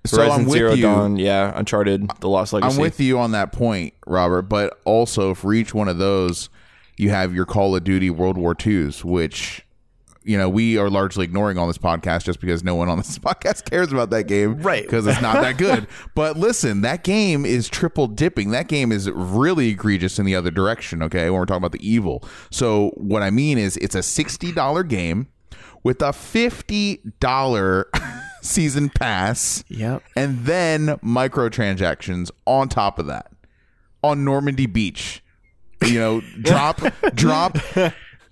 So 0.06 0.18
Horizon 0.18 0.42
I'm 0.42 0.46
with 0.46 0.54
Zero 0.58 0.74
you. 0.74 0.82
Dawn, 0.84 1.18
yeah, 1.18 1.52
Uncharted, 1.56 2.10
The 2.22 2.30
Lost 2.30 2.54
Legacy. 2.54 2.76
I'm 2.76 2.82
with 2.82 3.00
you 3.00 3.20
on 3.20 3.32
that 3.32 3.52
point, 3.52 3.94
Robert. 4.08 4.44
But 4.44 4.80
also, 4.86 5.34
for 5.34 5.54
each 5.54 5.74
one 5.74 5.90
of 5.90 5.98
those, 5.98 6.50
you 6.98 7.10
have 7.10 7.36
your 7.36 7.46
Call 7.46 7.76
of 7.76 7.84
Duty 7.84 8.10
World 8.10 8.38
War 8.38 8.56
IIs, 8.66 9.04
which 9.04 9.65
you 10.26 10.38
know 10.38 10.50
we 10.50 10.78
are 10.78 10.90
largely 10.90 11.24
ignoring 11.24 11.58
on 11.58 11.68
this 11.68 11.78
podcast 11.78 12.24
just 12.26 12.40
because 12.42 12.64
no 12.64 12.76
one 12.76 12.90
on 12.90 12.98
this 12.98 13.18
podcast 13.20 13.70
cares 13.70 13.92
about 13.92 14.10
that 14.10 14.24
game, 14.24 14.62
Right. 14.62 14.84
Because 14.84 15.08
it's 15.08 15.22
not 15.22 15.42
that 15.42 15.58
good. 15.58 15.88
but 16.16 16.38
listen, 16.38 16.82
that 16.82 17.04
game 17.04 17.46
is 17.46 17.70
triple 17.70 18.08
dipping. 18.08 18.52
That 18.52 18.68
game 18.68 18.92
is 18.92 19.10
really 19.10 19.70
egregious 19.70 20.20
in 20.20 20.26
the 20.26 20.36
other 20.36 20.52
direction. 20.52 21.02
Okay, 21.04 21.30
when 21.30 21.40
we're 21.40 21.46
talking 21.46 21.58
about 21.58 21.72
the 21.72 21.88
evil. 21.88 22.24
So 22.52 22.90
what 22.96 23.22
I 23.22 23.30
mean 23.30 23.58
is, 23.58 23.78
it's 23.78 23.96
a 23.96 24.04
sixty 24.04 24.52
dollar 24.52 24.84
game 24.84 25.28
with 25.84 26.02
a 26.02 26.12
fifty 26.12 27.02
dollar 27.20 27.90
season 28.42 28.90
pass. 28.90 29.64
Yep. 29.70 30.04
And 30.16 30.46
then 30.46 30.88
microtransactions 30.98 32.32
on 32.46 32.70
top 32.70 33.00
of 33.00 33.06
that. 33.08 33.32
On 34.04 34.24
Normandy 34.24 34.66
Beach. 34.66 35.22
You 35.86 36.00
know, 36.00 36.22
drop 36.42 36.82
drop 37.14 37.58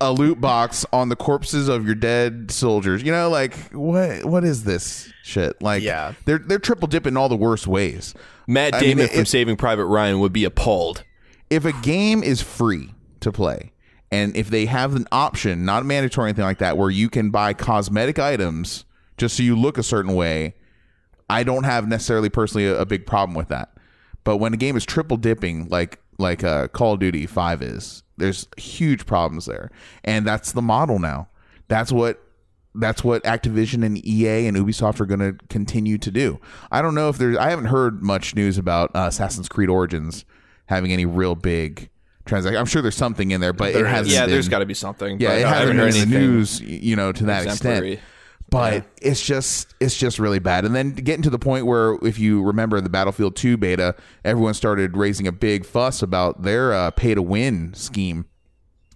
a 0.10 0.12
loot 0.12 0.40
box 0.42 0.86
on 0.94 1.10
the 1.10 1.16
corpses 1.16 1.68
of 1.68 1.86
your 1.86 1.96
dead 1.96 2.52
soldiers. 2.52 3.04
You 3.04 3.12
know, 3.12 3.30
like 3.30 3.56
what 3.72 4.26
what 4.26 4.44
is 4.44 4.64
this 4.64 5.12
shit? 5.24 5.62
Like 5.62 5.84
Yeah. 5.84 6.14
they're 6.26 6.40
they're 6.40 6.60
triple 6.60 6.88
dipping 6.88 7.14
in 7.14 7.18
all 7.18 7.30
the 7.30 7.36
worst 7.36 7.68
ways. 7.68 8.14
Matt 8.48 8.76
I 8.76 8.80
mean, 8.82 8.90
Damon 8.98 9.08
from 9.10 9.20
it- 9.22 9.28
Saving 9.28 9.56
Private 9.56 9.86
Ryan 9.86 10.20
would 10.20 10.34
be 10.34 10.44
appalled. 10.44 11.04
if 11.50 11.66
a 11.66 11.74
game 11.82 12.24
is 12.24 12.42
free 12.42 12.94
to 13.22 13.32
play 13.32 13.72
and 14.12 14.36
if 14.36 14.50
they 14.50 14.66
have 14.66 14.96
an 14.96 15.08
option 15.12 15.66
not 15.66 15.86
mandatory 15.86 16.26
or 16.26 16.28
anything 16.28 16.44
like 16.46 16.58
that 16.60 16.78
where 16.78 16.90
you 16.90 17.10
can 17.10 17.30
buy 17.30 17.54
cosmetic 17.54 18.20
items 18.20 18.86
just 19.18 19.38
so 19.38 19.44
you 19.44 19.56
look 19.56 19.78
a 19.78 19.84
certain 19.84 20.14
way 20.16 20.56
i 21.30 21.42
don't 21.44 21.64
have 21.64 21.88
necessarily 21.88 22.30
personally 22.30 22.68
a, 22.68 22.82
a 22.82 22.86
big 22.86 23.06
problem 23.06 23.34
with 23.36 23.48
that 23.48 23.72
but 24.24 24.38
when 24.38 24.54
a 24.54 24.58
game 24.58 24.76
is 24.76 24.86
triple 24.86 25.16
dipping 25.18 25.68
like 25.70 26.00
like 26.20 26.44
uh, 26.44 26.68
call 26.68 26.94
of 26.94 27.00
duty 27.00 27.26
5 27.26 27.62
is 27.62 28.04
there's 28.24 28.48
huge 28.58 29.06
problems 29.06 29.46
there 29.46 29.70
and 30.04 30.26
that's 30.26 30.54
the 30.54 30.62
model 30.62 31.00
now 31.00 31.28
that's 31.68 31.92
what 31.92 32.20
that's 32.76 33.04
what 33.04 33.24
Activision 33.24 33.86
and 33.86 34.04
EA 34.06 34.48
and 34.48 34.58
Ubisoft 34.58 35.00
are 35.00 35.06
going 35.06 35.20
to 35.20 35.34
continue 35.48 35.98
to 36.00 36.12
do. 36.12 36.40
I 36.72 36.82
don't 36.82 36.96
know 36.96 37.10
if 37.10 37.18
there's. 37.18 37.38
I 37.38 37.50
haven't 37.50 37.66
heard 37.66 38.02
much 38.02 38.36
news 38.36 38.58
about 38.58 38.90
uh, 38.96 39.06
Assassin's 39.10 39.48
Creed 39.48 39.70
Origins 39.70 40.26
having 40.66 40.92
any 40.92 41.06
real 41.06 41.36
big 41.36 41.90
transaction. 42.26 42.60
I'm 42.60 42.66
sure 42.66 42.82
there's 42.82 42.96
something 42.96 43.32
in 43.32 43.42
there, 43.42 43.54
but 43.54 43.76
it 43.76 43.86
hasn't. 43.86 44.14
Yeah, 44.14 44.26
there's 44.26 44.50
got 44.50 44.60
to 44.60 44.66
be 44.66 44.74
something. 44.74 45.20
Yeah, 45.20 45.30
but 45.30 45.38
it 45.38 45.46
I 45.46 45.50
hasn't 45.50 45.60
haven't 45.60 45.78
been 45.78 45.86
heard 45.86 45.96
in 45.96 46.10
the 46.10 46.20
news, 46.20 46.62
you 46.62 46.96
know, 46.96 47.12
to 47.12 47.26
that 47.26 47.44
exemplary. 47.46 47.94
extent. 47.94 48.10
But 48.54 48.86
it's 49.02 49.26
just 49.26 49.74
it's 49.80 49.98
just 49.98 50.20
really 50.20 50.38
bad. 50.38 50.64
And 50.64 50.76
then 50.76 50.92
getting 50.92 51.24
to 51.24 51.32
the 51.32 51.40
point 51.40 51.66
where, 51.66 51.98
if 52.04 52.20
you 52.20 52.44
remember 52.44 52.80
the 52.82 52.90
Battlefield 52.90 53.36
2 53.36 53.58
beta, 53.58 53.96
everyone 54.24 54.54
started 54.54 54.96
raising 54.96 55.26
a 55.26 55.32
big 55.32 55.66
fuss 55.66 56.04
about 56.04 56.44
their 56.44 56.72
uh, 56.72 56.92
pay 56.92 57.16
to 57.16 57.22
win 57.24 57.74
scheme 57.74 58.26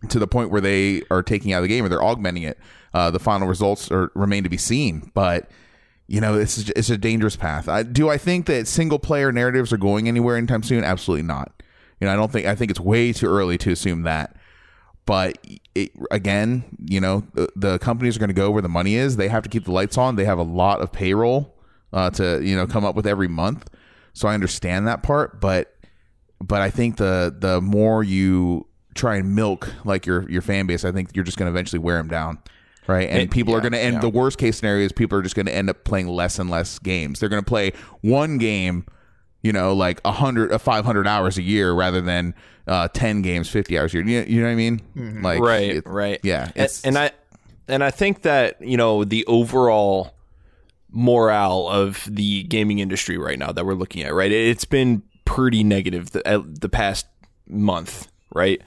to 0.10 0.20
the 0.20 0.28
point 0.28 0.51
where 0.51 0.62
they 0.62 1.01
are 1.10 1.24
taking 1.24 1.53
out 1.53 1.62
the 1.62 1.68
game 1.68 1.84
or 1.84 1.89
they're 1.89 2.03
augmenting 2.03 2.43
it. 2.43 2.60
Uh, 2.93 3.10
the 3.10 3.18
final 3.18 3.47
results 3.47 3.89
are 3.89 4.12
remain 4.14 4.43
to 4.43 4.49
be 4.49 4.58
seen, 4.58 5.12
but 5.16 5.49
you 6.05 6.22
know 6.22 6.38
it's 6.38 6.70
it's 6.70 6.91
a 6.91 6.97
dangerous 6.97 7.36
path. 7.36 7.68
I, 7.68 7.82
do 7.82 8.10
I 8.10 8.20
think 8.20 8.45
that 8.45 8.68
single 8.68 8.99
player 8.99 9.32
narratives 9.32 9.74
are 9.74 9.78
going 9.78 10.08
anywhere 10.08 10.38
anytime 10.38 10.62
soon? 10.62 10.84
Absolutely 10.84 11.26
not. 11.26 11.64
You 11.99 12.05
know, 12.05 12.14
I 12.14 12.16
don't 12.16 12.32
think 12.32 12.45
I 12.45 12.53
think 12.53 12.70
it's 12.70 12.80
way 12.80 13.12
too 13.12 13.26
early 13.26 13.58
to 13.58 13.72
assume 13.72 14.03
that. 14.03 14.37
But 15.08 15.38
it, 15.74 15.91
again, 16.12 16.64
you 16.86 17.01
know, 17.01 17.24
the, 17.34 17.49
the 17.55 17.80
companies 17.80 18.16
are 18.18 18.20
going 18.20 18.28
to 18.30 18.34
go 18.36 18.51
where 18.51 18.62
the 18.62 18.70
money 18.70 18.93
is. 18.95 19.16
They 19.18 19.30
have 19.30 19.41
to 19.43 19.49
keep 19.49 19.64
the 19.66 19.72
lights 19.72 19.97
on. 19.97 20.18
They 20.18 20.26
have 20.26 20.38
a 20.38 20.43
lot 20.43 20.82
of 20.82 20.91
payroll 20.91 21.55
uh, 21.93 22.10
to 22.12 22.41
you 22.43 22.55
know 22.55 22.68
come 22.68 22.86
up 22.86 22.93
with 22.95 23.08
every 23.08 23.28
month. 23.30 23.68
So 24.14 24.28
I 24.28 24.34
understand 24.36 24.86
that 24.88 25.01
part, 25.03 25.39
but 25.41 25.74
but 26.43 26.62
I 26.62 26.70
think 26.70 26.97
the 26.97 27.34
the 27.36 27.62
more 27.62 28.03
you 28.03 28.68
try 28.95 29.16
and 29.16 29.34
milk 29.36 29.72
like 29.86 30.05
your 30.05 30.30
your 30.30 30.41
fan 30.41 30.68
base, 30.68 30.84
I 30.84 30.91
think 30.91 31.16
you're 31.16 31.24
just 31.26 31.38
going 31.38 31.45
to 31.51 31.51
eventually 31.58 31.80
wear 31.80 31.97
them 31.97 32.10
down, 32.10 32.39
right? 32.88 33.08
And 33.10 33.22
It- 33.22 33.32
people 33.32 33.55
are 33.55 33.62
going 33.62 33.72
to 33.74 33.80
end. 33.80 33.93
yeah. 33.95 33.99
The 34.01 34.10
worst 34.10 34.38
case 34.38 34.58
scenario 34.58 34.86
is 34.86 34.91
people 34.91 35.18
are 35.18 35.22
just 35.22 35.36
going 35.36 35.45
to 35.45 35.55
end 35.55 35.70
up 35.70 35.84
playing 35.86 36.08
less 36.10 36.38
and 36.39 36.49
less 36.49 36.80
games. 36.80 37.20
They're 37.20 37.30
going 37.30 37.43
to 37.43 37.47
play 37.47 37.72
one 38.01 38.39
game, 38.39 38.86
you 39.41 39.53
know, 39.53 39.74
like 39.74 40.01
a 40.03 40.12
hundred, 40.12 40.58
five 40.60 40.84
hundred 40.84 41.08
hours 41.08 41.38
a 41.38 41.43
year 41.43 41.72
rather 41.72 42.01
than 42.01 42.34
uh, 42.68 42.88
ten 42.89 43.22
games, 43.22 43.49
fifty 43.49 43.78
hours 43.80 43.93
a 43.93 43.97
year. 43.97 44.05
You, 44.05 44.36
you 44.36 44.41
know 44.41 44.47
what 44.47 44.51
I 44.51 44.55
mean? 44.55 44.82
Like 45.24 45.39
right, 45.41 45.76
it- 45.78 45.88
right. 45.88 46.20
Yeah, 46.24 46.43
and, 46.43 46.51
it's- 46.55 46.84
and 46.86 46.97
I 46.97 47.11
and 47.68 47.84
I 47.84 47.91
think 47.91 48.22
that 48.24 48.61
you 48.61 48.78
know 48.78 49.03
the 49.03 49.26
overall 49.26 50.13
morale 50.89 51.68
of 51.68 52.07
the 52.09 52.43
gaming 52.43 52.80
industry 52.80 53.18
right 53.18 53.38
now 53.38 53.51
that 53.51 53.65
we're 53.65 53.74
looking 53.74 54.03
at, 54.03 54.13
right? 54.13 54.32
It's 54.32 54.65
been 54.65 55.03
pretty 55.26 55.63
negative 55.63 56.11
the, 56.11 56.28
uh, 56.28 56.41
the 56.45 56.70
past 56.70 57.05
month, 57.47 58.07
right? 58.34 58.61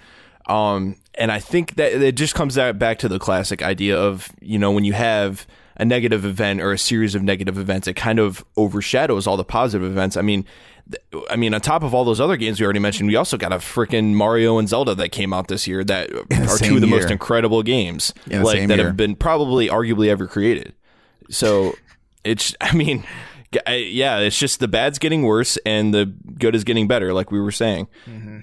Um, 0.46 0.96
and 1.14 1.32
I 1.32 1.38
think 1.38 1.76
that 1.76 1.92
it 1.92 2.16
just 2.16 2.34
comes 2.34 2.56
back 2.56 2.98
to 3.00 3.08
the 3.08 3.18
classic 3.18 3.62
idea 3.62 3.98
of 3.98 4.28
you 4.40 4.58
know 4.58 4.70
when 4.70 4.84
you 4.84 4.92
have 4.92 5.46
a 5.76 5.84
negative 5.84 6.24
event 6.26 6.60
or 6.60 6.72
a 6.72 6.78
series 6.78 7.14
of 7.14 7.22
negative 7.22 7.56
events, 7.56 7.88
it 7.88 7.94
kind 7.94 8.18
of 8.18 8.44
overshadows 8.56 9.26
all 9.26 9.38
the 9.38 9.44
positive 9.44 9.90
events. 9.90 10.14
I 10.16 10.20
mean, 10.22 10.42
th- 10.42 10.52
I 11.30 11.36
mean, 11.36 11.54
on 11.54 11.60
top 11.60 11.82
of 11.82 11.94
all 11.94 12.04
those 12.04 12.20
other 12.20 12.36
games 12.36 12.58
we 12.60 12.64
already 12.64 12.78
mentioned, 12.80 13.08
we 13.08 13.16
also 13.16 13.36
got 13.36 13.52
a 13.52 13.56
freaking 13.56 14.14
Mario 14.14 14.58
and 14.58 14.68
Zelda 14.68 14.94
that 14.96 15.10
came 15.10 15.32
out 15.32 15.48
this 15.48 15.66
year 15.66 15.84
that 15.84 16.10
are 16.32 16.58
two 16.58 16.74
of 16.76 16.80
the 16.80 16.86
most 16.86 17.10
incredible 17.10 17.62
games 17.62 18.12
In 18.30 18.40
the 18.40 18.44
like 18.44 18.66
that 18.68 18.76
year. 18.78 18.86
have 18.88 18.96
been 18.96 19.14
probably 19.16 19.68
arguably 19.68 20.08
ever 20.08 20.26
created. 20.26 20.74
So 21.30 21.74
it's, 22.24 22.54
I 22.60 22.74
mean, 22.74 23.04
g- 23.52 23.60
I- 23.66 23.74
yeah, 23.76 24.18
it's 24.18 24.38
just 24.38 24.58
the 24.60 24.68
bad's 24.68 24.98
getting 24.98 25.22
worse 25.22 25.56
and 25.64 25.94
the 25.94 26.06
good 26.06 26.54
is 26.54 26.64
getting 26.64 26.88
better, 26.88 27.12
like 27.12 27.30
we 27.30 27.40
were 27.40 27.52
saying. 27.52 27.86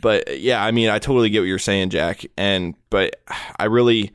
But 0.01 0.39
yeah, 0.39 0.63
I 0.63 0.71
mean, 0.71 0.89
I 0.89 0.99
totally 0.99 1.29
get 1.29 1.39
what 1.39 1.47
you're 1.47 1.59
saying, 1.59 1.89
Jack. 1.89 2.25
And 2.37 2.75
but 2.89 3.21
I 3.59 3.65
really, 3.65 4.11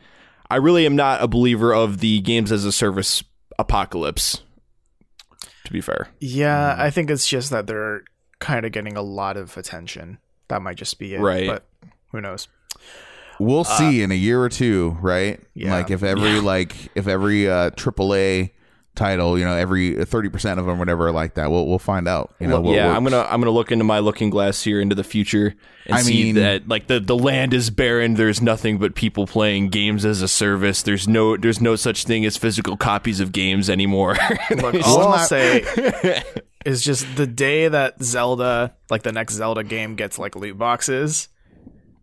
I 0.50 0.56
really 0.56 0.86
am 0.86 0.96
not 0.96 1.22
a 1.22 1.28
believer 1.28 1.74
of 1.74 1.98
the 1.98 2.20
games 2.20 2.50
as 2.52 2.64
a 2.64 2.72
service 2.72 3.22
apocalypse. 3.58 4.42
To 5.64 5.72
be 5.72 5.80
fair, 5.80 6.08
Yeah, 6.18 6.74
I 6.76 6.90
think 6.90 7.08
it's 7.10 7.26
just 7.26 7.50
that 7.50 7.66
they're 7.68 8.02
kind 8.42 8.66
of 8.66 8.72
getting 8.72 8.96
a 8.96 9.02
lot 9.02 9.36
of 9.36 9.56
attention. 9.56 10.18
That 10.48 10.60
might 10.62 10.76
just 10.76 10.98
be 10.98 11.14
it. 11.14 11.20
Right. 11.20 11.46
But 11.46 11.64
who 12.10 12.20
knows? 12.20 12.48
We'll 13.38 13.64
see 13.64 14.02
in 14.02 14.10
a 14.12 14.16
year 14.16 14.40
or 14.42 14.48
two, 14.48 14.96
right? 15.00 15.40
Yeah. 15.54 15.72
Like 15.72 15.90
if 15.90 16.02
every 16.02 16.40
like 16.40 16.90
if 16.94 17.06
every 17.08 17.48
uh 17.48 17.70
AAA 17.70 18.50
title, 18.94 19.38
you 19.38 19.44
know, 19.44 19.54
every 19.54 19.98
uh, 19.98 20.04
thirty 20.04 20.28
percent 20.28 20.60
of 20.60 20.66
them, 20.66 20.78
whatever, 20.78 21.10
like 21.12 21.34
that. 21.34 21.50
We'll 21.50 21.66
we'll 21.66 21.78
find 21.78 22.06
out. 22.08 22.34
You 22.40 22.46
know, 22.48 22.60
we'll, 22.60 22.74
yeah, 22.74 22.86
we'll- 22.88 22.96
I'm 22.96 23.04
gonna 23.04 23.22
I'm 23.22 23.40
gonna 23.40 23.50
look 23.50 23.72
into 23.72 23.84
my 23.84 23.98
looking 24.00 24.30
glass 24.30 24.62
here 24.62 24.80
into 24.80 24.94
the 24.94 25.04
future 25.04 25.54
and 25.86 25.94
I 25.96 26.02
see 26.02 26.24
mean- 26.24 26.34
that 26.36 26.68
like 26.68 26.86
the 26.86 27.00
the 27.00 27.16
land 27.16 27.54
is 27.54 27.70
barren. 27.70 28.14
There's 28.14 28.40
nothing 28.42 28.78
but 28.78 28.94
people 28.94 29.26
playing 29.26 29.68
games 29.70 30.04
as 30.04 30.22
a 30.22 30.28
service. 30.28 30.82
There's 30.82 31.08
no 31.08 31.36
there's 31.36 31.60
no 31.60 31.76
such 31.76 32.04
thing 32.04 32.24
as 32.24 32.36
physical 32.36 32.76
copies 32.76 33.20
of 33.20 33.32
games 33.32 33.68
anymore. 33.70 34.16
Look, 34.50 34.74
all 34.86 35.08
I'll 35.08 35.18
say 35.26 36.22
is 36.66 36.82
just 36.84 37.16
the 37.16 37.26
day 37.26 37.68
that 37.68 38.02
Zelda, 38.02 38.74
like 38.90 39.02
the 39.02 39.12
next 39.12 39.34
Zelda 39.34 39.64
game, 39.64 39.96
gets 39.96 40.18
like 40.18 40.36
loot 40.36 40.56
boxes. 40.58 41.28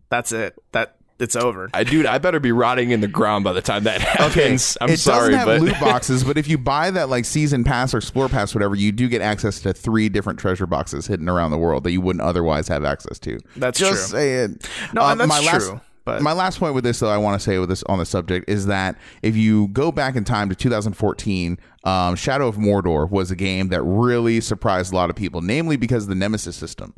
That's 0.10 0.32
it. 0.32 0.56
That 0.72 0.96
it's 1.20 1.36
over. 1.36 1.70
I 1.74 1.84
dude, 1.84 2.06
I 2.06 2.18
better 2.18 2.40
be 2.40 2.52
rotting 2.52 2.92
in 2.92 3.02
the 3.02 3.08
ground 3.08 3.44
by 3.44 3.54
the 3.54 3.62
time 3.62 3.84
that 3.84 4.02
happens. 4.02 4.78
I'm 4.82 4.90
it 4.90 4.98
sorry, 5.00 5.32
doesn't 5.32 5.34
have 5.34 5.46
but 5.48 5.62
loot 5.62 5.80
boxes, 5.82 6.24
but 6.24 6.38
if 6.38 6.48
you 6.48 6.58
buy 6.58 6.92
that 6.92 7.10
like 7.10 7.26
season 7.26 7.64
pass 7.64 7.94
or 7.94 7.98
explore 7.98 8.30
pass, 8.30 8.54
whatever, 8.56 8.76
you 8.76 8.92
do 8.92 9.08
get 9.08 9.22
access 9.22 9.60
to 9.62 9.74
three 9.74 10.10
different 10.10 10.40
treasure 10.40 10.66
boxes 10.68 11.08
hidden 11.08 11.28
around 11.30 11.52
the 11.52 11.58
world 11.58 11.84
that 11.84 11.92
you 11.92 12.02
wouldn't 12.02 12.24
otherwise 12.24 12.68
have 12.68 12.84
access 12.84 13.20
to. 13.20 13.40
That's 13.56 13.78
Just 13.80 14.10
true. 14.12 14.20
saying. 14.20 14.60
No, 14.94 15.02
Uh, 15.02 15.12
and 15.12 15.20
that's 15.20 15.30
my 15.30 15.40
last, 15.42 15.68
true, 15.68 15.82
but- 16.06 16.22
my 16.22 16.32
last 16.34 16.60
point 16.60 16.74
with 16.74 16.84
this, 16.84 17.00
though, 17.00 17.10
I 17.10 17.18
want 17.18 17.40
to 17.40 17.44
say 17.44 17.60
with 17.60 17.70
this 17.70 17.84
on 17.84 18.00
the 18.00 18.06
subject 18.06 18.50
is 18.50 18.66
that 18.66 18.96
if 19.22 19.36
you 19.36 19.68
go 19.70 19.92
back 19.92 20.16
in 20.16 20.24
time 20.24 20.50
to 20.50 20.56
2014, 20.56 21.60
um, 21.84 22.16
Shadow 22.16 22.48
of 22.48 22.56
Mordor 22.56 23.10
was 23.10 23.30
a 23.30 23.36
game 23.36 23.68
that 23.70 23.82
really 23.84 24.42
surprised 24.42 24.92
a 24.92 24.96
lot 24.96 25.10
of 25.10 25.16
people, 25.16 25.42
namely 25.42 25.76
because 25.78 26.04
of 26.04 26.10
the 26.10 26.16
Nemesis 26.16 26.56
system. 26.56 26.94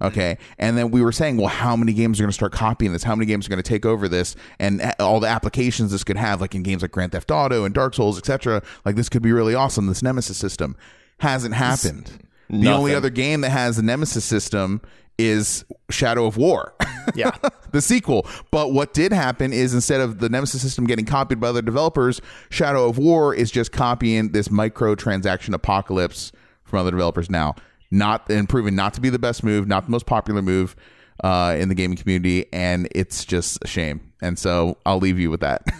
Okay. 0.00 0.38
And 0.58 0.76
then 0.76 0.90
we 0.90 1.02
were 1.02 1.12
saying, 1.12 1.36
well, 1.36 1.48
how 1.48 1.76
many 1.76 1.92
games 1.92 2.18
are 2.18 2.22
going 2.22 2.30
to 2.30 2.34
start 2.34 2.52
copying 2.52 2.92
this? 2.92 3.02
How 3.02 3.14
many 3.14 3.26
games 3.26 3.46
are 3.46 3.50
going 3.50 3.62
to 3.62 3.68
take 3.68 3.86
over 3.86 4.08
this? 4.08 4.36
And 4.58 4.82
all 4.98 5.20
the 5.20 5.28
applications 5.28 5.92
this 5.92 6.04
could 6.04 6.16
have, 6.16 6.40
like 6.40 6.54
in 6.54 6.62
games 6.62 6.82
like 6.82 6.92
Grand 6.92 7.12
Theft 7.12 7.30
Auto 7.30 7.64
and 7.64 7.74
Dark 7.74 7.94
Souls, 7.94 8.18
etc. 8.18 8.62
Like 8.84 8.96
this 8.96 9.08
could 9.08 9.22
be 9.22 9.32
really 9.32 9.54
awesome. 9.54 9.86
This 9.86 10.02
Nemesis 10.02 10.36
system 10.36 10.76
hasn't 11.18 11.54
happened. 11.54 12.10
The 12.48 12.70
only 12.70 12.94
other 12.94 13.10
game 13.10 13.40
that 13.40 13.50
has 13.50 13.76
the 13.76 13.82
Nemesis 13.82 14.24
system 14.24 14.80
is 15.18 15.64
Shadow 15.90 16.26
of 16.26 16.36
War. 16.36 16.74
Yeah. 17.14 17.30
the 17.70 17.80
sequel. 17.80 18.26
But 18.50 18.72
what 18.72 18.92
did 18.92 19.12
happen 19.12 19.52
is 19.52 19.72
instead 19.72 20.00
of 20.00 20.18
the 20.18 20.28
Nemesis 20.28 20.60
system 20.60 20.88
getting 20.88 21.04
copied 21.04 21.38
by 21.38 21.46
other 21.46 21.62
developers, 21.62 22.20
Shadow 22.50 22.88
of 22.88 22.98
War 22.98 23.32
is 23.32 23.52
just 23.52 23.70
copying 23.70 24.32
this 24.32 24.48
microtransaction 24.48 25.54
apocalypse 25.54 26.32
from 26.64 26.80
other 26.80 26.90
developers 26.90 27.30
now. 27.30 27.54
Not 27.90 28.28
and 28.30 28.48
proven 28.48 28.74
not 28.74 28.94
to 28.94 29.00
be 29.00 29.10
the 29.10 29.18
best 29.18 29.44
move, 29.44 29.66
not 29.68 29.84
the 29.84 29.90
most 29.90 30.06
popular 30.06 30.42
move 30.42 30.74
uh, 31.22 31.56
in 31.58 31.68
the 31.68 31.74
gaming 31.74 31.96
community, 31.96 32.46
and 32.52 32.88
it's 32.92 33.24
just 33.24 33.58
a 33.62 33.66
shame. 33.66 34.12
And 34.20 34.38
so 34.38 34.76
I'll 34.84 34.98
leave 34.98 35.18
you 35.18 35.30
with 35.30 35.40
that. 35.40 35.62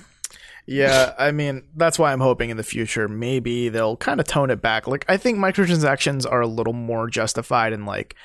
Yeah, 0.68 1.14
I 1.16 1.30
mean, 1.30 1.62
that's 1.76 1.96
why 1.96 2.12
I'm 2.12 2.18
hoping 2.18 2.50
in 2.50 2.56
the 2.56 2.64
future 2.64 3.06
maybe 3.06 3.68
they'll 3.68 3.96
kind 3.96 4.18
of 4.18 4.26
tone 4.26 4.50
it 4.50 4.60
back. 4.60 4.88
Like 4.88 5.04
I 5.08 5.16
think 5.16 5.38
microtransactions 5.38 6.28
are 6.28 6.40
a 6.40 6.46
little 6.48 6.72
more 6.72 7.08
justified 7.08 7.72
in 7.72 7.86
like 7.86 8.16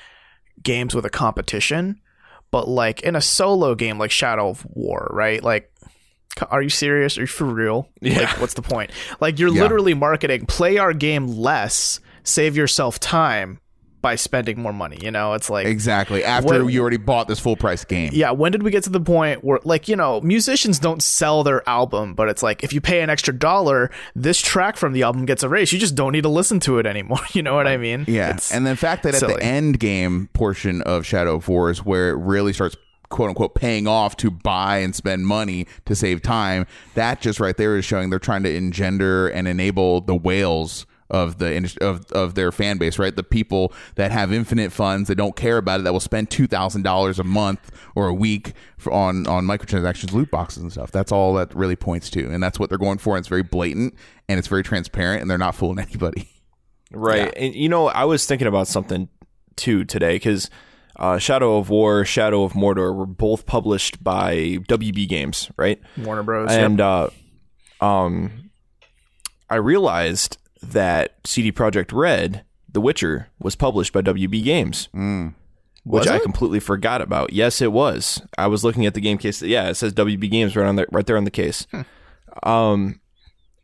games 0.64 0.96
with 0.96 1.06
a 1.06 1.12
competition, 1.12 2.02
but 2.50 2.68
like 2.68 3.02
in 3.02 3.16
a 3.16 3.22
solo 3.22 3.76
game 3.76 4.00
like 4.00 4.10
Shadow 4.10 4.50
of 4.50 4.66
War, 4.66 5.08
right? 5.14 5.44
Like 5.44 5.72
Are 6.50 6.64
you 6.64 6.70
serious? 6.70 7.16
Are 7.20 7.22
you 7.22 7.28
for 7.28 7.46
real? 7.46 7.90
Yeah. 8.02 8.22
Like, 8.22 8.42
what's 8.42 8.56
the 8.56 8.64
point? 8.64 8.90
Like, 9.20 9.38
you're 9.38 9.50
Yeah. 9.54 9.62
literally 9.62 9.94
marketing, 9.94 10.48
play 10.48 10.80
our 10.80 10.94
game 10.94 11.28
less, 11.28 12.00
save 12.24 12.58
yourself 12.58 13.00
time 13.00 13.60
by 14.02 14.16
spending 14.16 14.60
more 14.62 14.74
money. 14.74 14.98
You 15.02 15.12
know, 15.12 15.34
it's 15.34 15.50
like, 15.50 15.66
Exactly. 15.68 16.24
After 16.24 16.64
What- 16.64 16.74
you 16.74 16.82
already 16.82 16.98
bought 16.98 17.28
this 17.28 17.40
full 17.40 17.56
price 17.56 17.86
game. 17.86 18.10
yeah, 18.14 18.32
when 18.32 18.52
did 18.52 18.64
we 18.64 18.72
get 18.72 18.84
to 18.86 18.90
the 18.90 19.00
point 19.00 19.44
where, 19.44 19.60
like, 19.64 19.88
you 19.88 19.96
know, 19.96 20.20
musicians 20.22 20.80
don't 20.80 21.02
sell 21.04 21.44
their 21.44 21.68
album, 21.70 22.14
but 22.14 22.28
it's 22.30 22.42
like, 22.44 22.64
if 22.64 22.74
you 22.74 22.82
pay 22.82 23.02
an 23.02 23.10
extra 23.10 23.34
dollar, 23.34 23.92
this 24.16 24.40
track 24.40 24.78
from 24.78 24.94
the 24.94 25.04
album 25.04 25.26
gets 25.26 25.44
erased. 25.44 25.72
You 25.74 25.80
just 25.80 25.96
don't 25.96 26.12
need 26.12 26.24
to 26.24 26.30
listen 26.30 26.60
to 26.62 26.80
it 26.80 26.86
anymore. 26.86 27.20
You 27.34 27.44
know 27.44 27.56
what 27.56 27.68
I 27.68 27.78
mean? 27.78 28.06
Yeah, 28.08 28.30
It's- 28.32 28.52
and 28.52 28.66
the 28.68 28.76
fact 28.76 29.04
that 29.04 29.16
at 29.16 29.22
the 29.22 29.42
end 29.42 29.80
game 29.80 30.30
portion 30.34 30.82
of 30.82 31.06
Shadow 31.06 31.36
of 31.36 31.48
War 31.48 31.70
is 31.70 31.86
where 31.86 32.10
it 32.10 32.18
really 32.18 32.52
starts 32.54 32.76
quote 33.10 33.30
unquote 33.30 33.56
paying 33.56 33.88
off 33.88 34.16
to 34.18 34.32
buy 34.32 34.78
and 34.78 34.96
spend 34.96 35.26
money 35.28 35.68
to 35.86 35.96
save 35.96 36.22
time. 36.22 36.66
That 36.96 37.20
just 37.22 37.40
right 37.40 37.56
there 37.58 37.76
is 37.78 37.84
showing 37.86 38.10
they're 38.10 38.20
trying 38.20 38.44
to 38.44 38.56
engender 38.56 39.28
and 39.28 39.48
enable 39.48 40.02
the 40.02 40.16
whales 40.16 40.86
of 41.12 41.38
the 41.38 41.78
of 41.82 42.12
of 42.12 42.36
their 42.36 42.52
fan 42.52 42.78
base, 42.78 42.98
right? 42.98 43.16
The 43.16 43.24
people 43.24 43.72
that 43.96 44.12
have 44.12 44.34
infinite 44.34 44.72
funds 44.72 45.08
that 45.10 45.16
don't 45.16 45.36
care 45.36 45.58
about 45.58 45.82
it 45.82 45.84
that 45.84 45.94
will 45.94 46.00
spend 46.00 46.32
two 46.32 46.48
thousand 46.48 46.82
dollars 46.82 47.20
a 47.20 47.24
month 47.24 47.72
or 47.94 48.08
a 48.08 48.14
week 48.14 48.54
for, 48.78 48.92
on 48.92 49.28
on 49.28 49.46
microtransactions, 49.46 50.14
loot 50.14 50.32
boxes 50.32 50.64
and 50.64 50.72
stuff. 50.72 50.92
That's 50.92 51.12
all 51.12 51.34
that 51.36 51.54
really 51.54 51.76
points 51.76 52.10
to, 52.12 52.32
and 52.32 52.42
that's 52.42 52.58
what 52.58 52.70
they're 52.70 52.78
going 52.78 52.98
for. 52.98 53.16
And 53.16 53.22
it's 53.22 53.30
very 53.30 53.44
blatant 53.44 53.94
and 54.28 54.40
it's 54.40 54.48
very 54.48 54.64
transparent, 54.64 55.22
and 55.22 55.30
they're 55.30 55.38
not 55.38 55.54
fooling 55.54 55.80
anybody. 55.88 56.28
Right. 56.92 57.32
And 57.36 57.54
you 57.54 57.70
know, 57.70 57.88
I 57.88 58.06
was 58.06 58.26
thinking 58.26 58.48
about 58.48 58.68
something 58.68 59.10
too 59.58 59.84
today 59.84 60.16
because 60.16 60.50
uh, 60.96 61.18
Shadow 61.18 61.58
of 61.58 61.70
War, 61.70 62.06
Shadow 62.06 62.44
of 62.44 62.54
Mordor 62.54 62.96
were 62.96 63.06
both 63.06 63.46
published 63.46 64.04
by 64.04 64.60
WB 64.68 65.08
Games, 65.08 65.52
right? 65.58 65.80
Warner 65.98 66.24
Bros. 66.24 66.52
and 66.52 66.80
uh, 66.80 67.10
um, 67.80 68.52
I 69.50 69.56
realized 69.56 70.38
that 70.62 71.16
CD 71.26 71.52
Projekt 71.52 71.92
Red, 71.94 72.44
The 72.72 72.82
Witcher, 72.82 73.30
was 73.40 73.56
published 73.56 73.94
by 73.94 74.02
WB 74.02 74.44
Games, 74.44 74.90
which 74.94 76.02
Was 76.02 76.08
I 76.08 76.20
completely 76.20 76.60
forgot 76.60 77.02
about. 77.02 77.34
Yes, 77.34 77.62
it 77.62 77.72
was. 77.72 78.22
I 78.38 78.48
was 78.48 78.64
looking 78.64 78.86
at 78.86 78.94
the 78.94 79.02
game 79.02 79.18
case. 79.18 79.42
Yeah, 79.42 79.70
it 79.70 79.76
says 79.76 79.94
WB 79.94 80.30
Games 80.30 80.56
right 80.56 80.68
on 80.68 80.76
there, 80.76 80.88
right 80.92 81.06
there 81.06 81.18
on 81.18 81.24
the 81.24 81.32
case. 81.32 81.66
Um, 82.44 83.00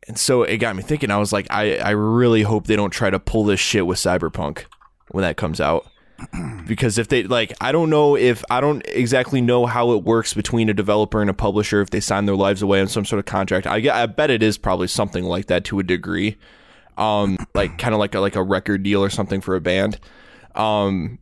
and 0.08 0.18
so 0.18 0.44
it 0.44 0.58
got 0.58 0.76
me 0.76 0.84
thinking. 0.84 1.12
I 1.12 1.18
was 1.18 1.32
like, 1.34 1.48
I, 1.50 1.78
I 1.78 1.92
really 1.92 2.42
hope 2.44 2.66
they 2.68 2.76
don't 2.76 2.92
try 2.92 3.10
to 3.10 3.20
pull 3.20 3.44
this 3.44 3.60
shit 3.60 3.86
with 3.86 3.98
Cyberpunk 4.00 4.66
when 5.12 5.22
that 5.24 5.38
comes 5.38 5.62
out. 5.62 5.86
Because 6.68 6.98
if 6.98 7.08
they 7.08 7.24
like, 7.24 7.54
I 7.62 7.72
don't 7.72 7.90
know 7.90 8.18
if 8.18 8.44
I 8.50 8.60
don't 8.60 8.84
exactly 8.88 9.40
know 9.40 9.66
how 9.68 9.92
it 9.94 10.04
works 10.04 10.34
between 10.34 10.68
a 10.68 10.74
developer 10.74 11.22
and 11.22 11.30
a 11.30 11.34
publisher 11.34 11.80
if 11.80 11.92
they 11.92 12.02
sign 12.02 12.26
their 12.26 12.36
lives 12.36 12.62
away 12.62 12.82
on 12.82 12.88
some 12.90 13.06
sort 13.06 13.20
of 13.20 13.26
contract. 13.26 13.66
I, 13.66 13.76
I 14.04 14.06
bet 14.08 14.30
it 14.30 14.44
is 14.44 14.58
probably 14.58 14.88
something 14.88 15.24
like 15.24 15.46
that 15.46 15.64
to 15.66 15.80
a 15.80 15.84
degree, 15.84 16.36
um, 16.98 17.38
like 17.54 17.78
kind 17.78 17.94
of 17.94 18.00
like 18.00 18.16
a, 18.16 18.20
like 18.20 18.36
a 18.36 18.44
record 18.44 18.84
deal 18.84 19.04
or 19.04 19.10
something 19.10 19.42
for 19.42 19.56
a 19.56 19.62
band. 19.62 20.00
Um, 20.56 21.20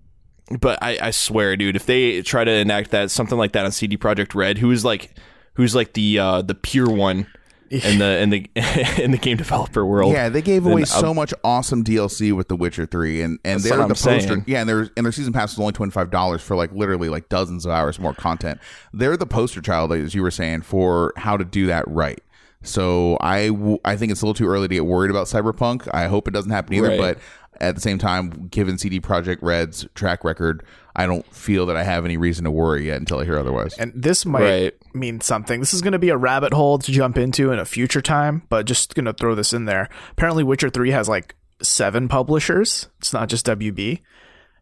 but 0.60 0.80
I, 0.82 0.98
I 1.02 1.12
swear, 1.12 1.56
dude, 1.58 1.76
if 1.76 1.86
they 1.86 2.22
try 2.22 2.44
to 2.44 2.52
enact 2.52 2.92
that 2.92 3.12
something 3.12 3.38
like 3.38 3.54
that 3.54 3.66
on 3.66 3.72
CD 3.72 3.98
Projekt 3.98 4.36
Red, 4.36 4.58
who's 4.60 4.86
like 4.86 5.16
who's 5.56 5.76
like 5.76 5.94
the 5.94 6.20
uh, 6.20 6.42
the 6.44 6.56
pure 6.56 6.90
one 6.90 7.28
in 7.72 7.98
the 7.98 8.20
in 8.20 8.30
the 8.30 8.50
in 9.04 9.10
the 9.12 9.18
game 9.18 9.38
developer 9.38 9.84
world. 9.86 10.14
Yeah, 10.14 10.30
they 10.30 10.44
gave 10.44 10.66
away 10.66 10.82
I'm- 10.82 10.86
so 10.86 11.14
much 11.16 11.34
awesome 11.44 11.84
DLC 11.84 12.32
with 12.32 12.48
The 12.48 12.56
Witcher 12.56 12.86
Three, 12.86 13.22
and 13.24 13.40
and 13.44 13.60
they're 13.60 13.78
the 13.78 13.84
I'm 13.84 13.96
saying. 13.96 14.20
poster. 14.28 14.44
Yeah, 14.46 14.60
and 14.62 14.70
their 14.70 14.90
and 14.96 15.06
their 15.06 15.12
season 15.12 15.34
pass 15.34 15.54
was 15.54 15.60
only 15.60 15.74
twenty 15.74 15.92
five 15.92 16.12
dollars 16.12 16.44
for 16.44 16.56
like 16.56 16.72
literally 16.72 17.10
like 17.10 17.28
dozens 17.28 17.66
of 17.66 17.72
hours 17.72 18.00
more 18.00 18.14
content. 18.14 18.60
They're 18.94 19.18
the 19.18 19.26
poster 19.26 19.62
child, 19.62 19.92
as 19.94 20.14
you 20.14 20.22
were 20.22 20.32
saying, 20.32 20.62
for 20.62 21.12
how 21.18 21.38
to 21.38 21.44
do 21.44 21.66
that 21.66 21.88
right. 21.88 22.22
So 22.66 23.18
I 23.22 23.48
w- 23.48 23.80
I 23.86 23.96
think 23.96 24.12
it's 24.12 24.22
a 24.22 24.26
little 24.26 24.34
too 24.34 24.48
early 24.48 24.68
to 24.68 24.74
get 24.76 24.86
worried 24.86 25.12
about 25.12 25.28
Cyberpunk. 25.28 25.88
I 25.94 26.08
hope 26.08 26.28
it 26.28 26.32
doesn't 26.32 26.52
happen 26.52 26.74
either, 26.76 26.90
Right. 26.90 27.00
but 27.00 27.18
at 27.62 27.76
the 27.76 27.82
same 27.82 27.98
time, 27.98 28.48
given 28.52 28.78
CD 28.78 29.00
Projekt 29.00 29.38
Red's 29.42 29.88
track 29.96 30.24
record, 30.26 30.64
I 30.96 31.06
don't 31.06 31.26
feel 31.34 31.66
that 31.68 31.78
I 31.78 31.84
have 31.84 32.04
any 32.04 32.18
reason 32.18 32.44
to 32.44 32.52
worry 32.52 32.88
yet 32.88 32.98
until 32.98 33.20
I 33.20 33.26
hear 33.26 33.38
otherwise. 33.38 33.76
And 33.78 33.94
this 33.96 34.26
might 34.26 34.42
Right. 34.44 34.74
mean 34.94 35.22
something. 35.22 35.60
This 35.62 35.74
is 35.74 35.82
going 35.82 35.94
to 35.94 36.00
be 36.00 36.10
a 36.10 36.18
rabbit 36.18 36.54
hole 36.54 36.80
to 36.80 36.92
jump 36.92 37.18
into 37.18 37.52
in 37.52 37.60
a 37.60 37.66
future 37.66 38.02
time, 38.02 38.44
but 38.50 38.66
just 38.66 38.94
going 38.96 39.06
to 39.06 39.14
throw 39.14 39.36
this 39.36 39.54
in 39.54 39.66
there. 39.66 39.88
Apparently, 40.12 40.44
Witcher 40.44 40.70
3 40.70 40.92
has 40.92 41.08
like 41.08 41.36
seven 41.62 42.08
publishers. 42.10 42.88
It's 43.00 43.14
not 43.14 43.30
just 43.30 43.46
WB. 43.46 44.02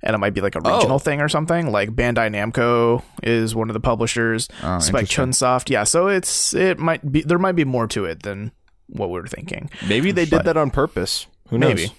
And 0.05 0.13
it 0.13 0.19
might 0.19 0.33
be 0.33 0.41
like 0.41 0.55
a 0.55 0.59
regional 0.59 0.95
Oh. 0.95 0.99
thing 0.99 1.21
or 1.21 1.29
something. 1.29 1.71
Like 1.71 1.91
Bandai 1.91 2.29
Namco 2.29 3.01
is 3.23 3.55
one 3.55 3.69
of 3.69 3.73
the 3.73 3.79
publishers. 3.79 4.49
Oh, 4.61 4.79
Spike. 4.79 5.05
Chunsoft. 5.05 5.69
Yeah, 5.69 5.85
so 5.85 6.07
it's 6.09 6.53
it 6.53 6.77
might 6.77 7.09
be 7.09 7.21
there 7.21 7.39
might 7.39 7.55
be 7.55 7.63
more 7.63 7.87
to 7.87 8.03
it 8.05 8.23
than 8.23 8.51
what 8.87 9.09
we 9.09 9.19
were 9.21 9.27
thinking. 9.27 9.69
Maybe 9.87 10.11
they 10.11 10.25
did 10.25 10.43
that 10.43 10.57
on 10.57 10.71
purpose. 10.71 11.27
Who 11.49 11.57
knows? 11.57 11.75
Maybe. 11.75 11.93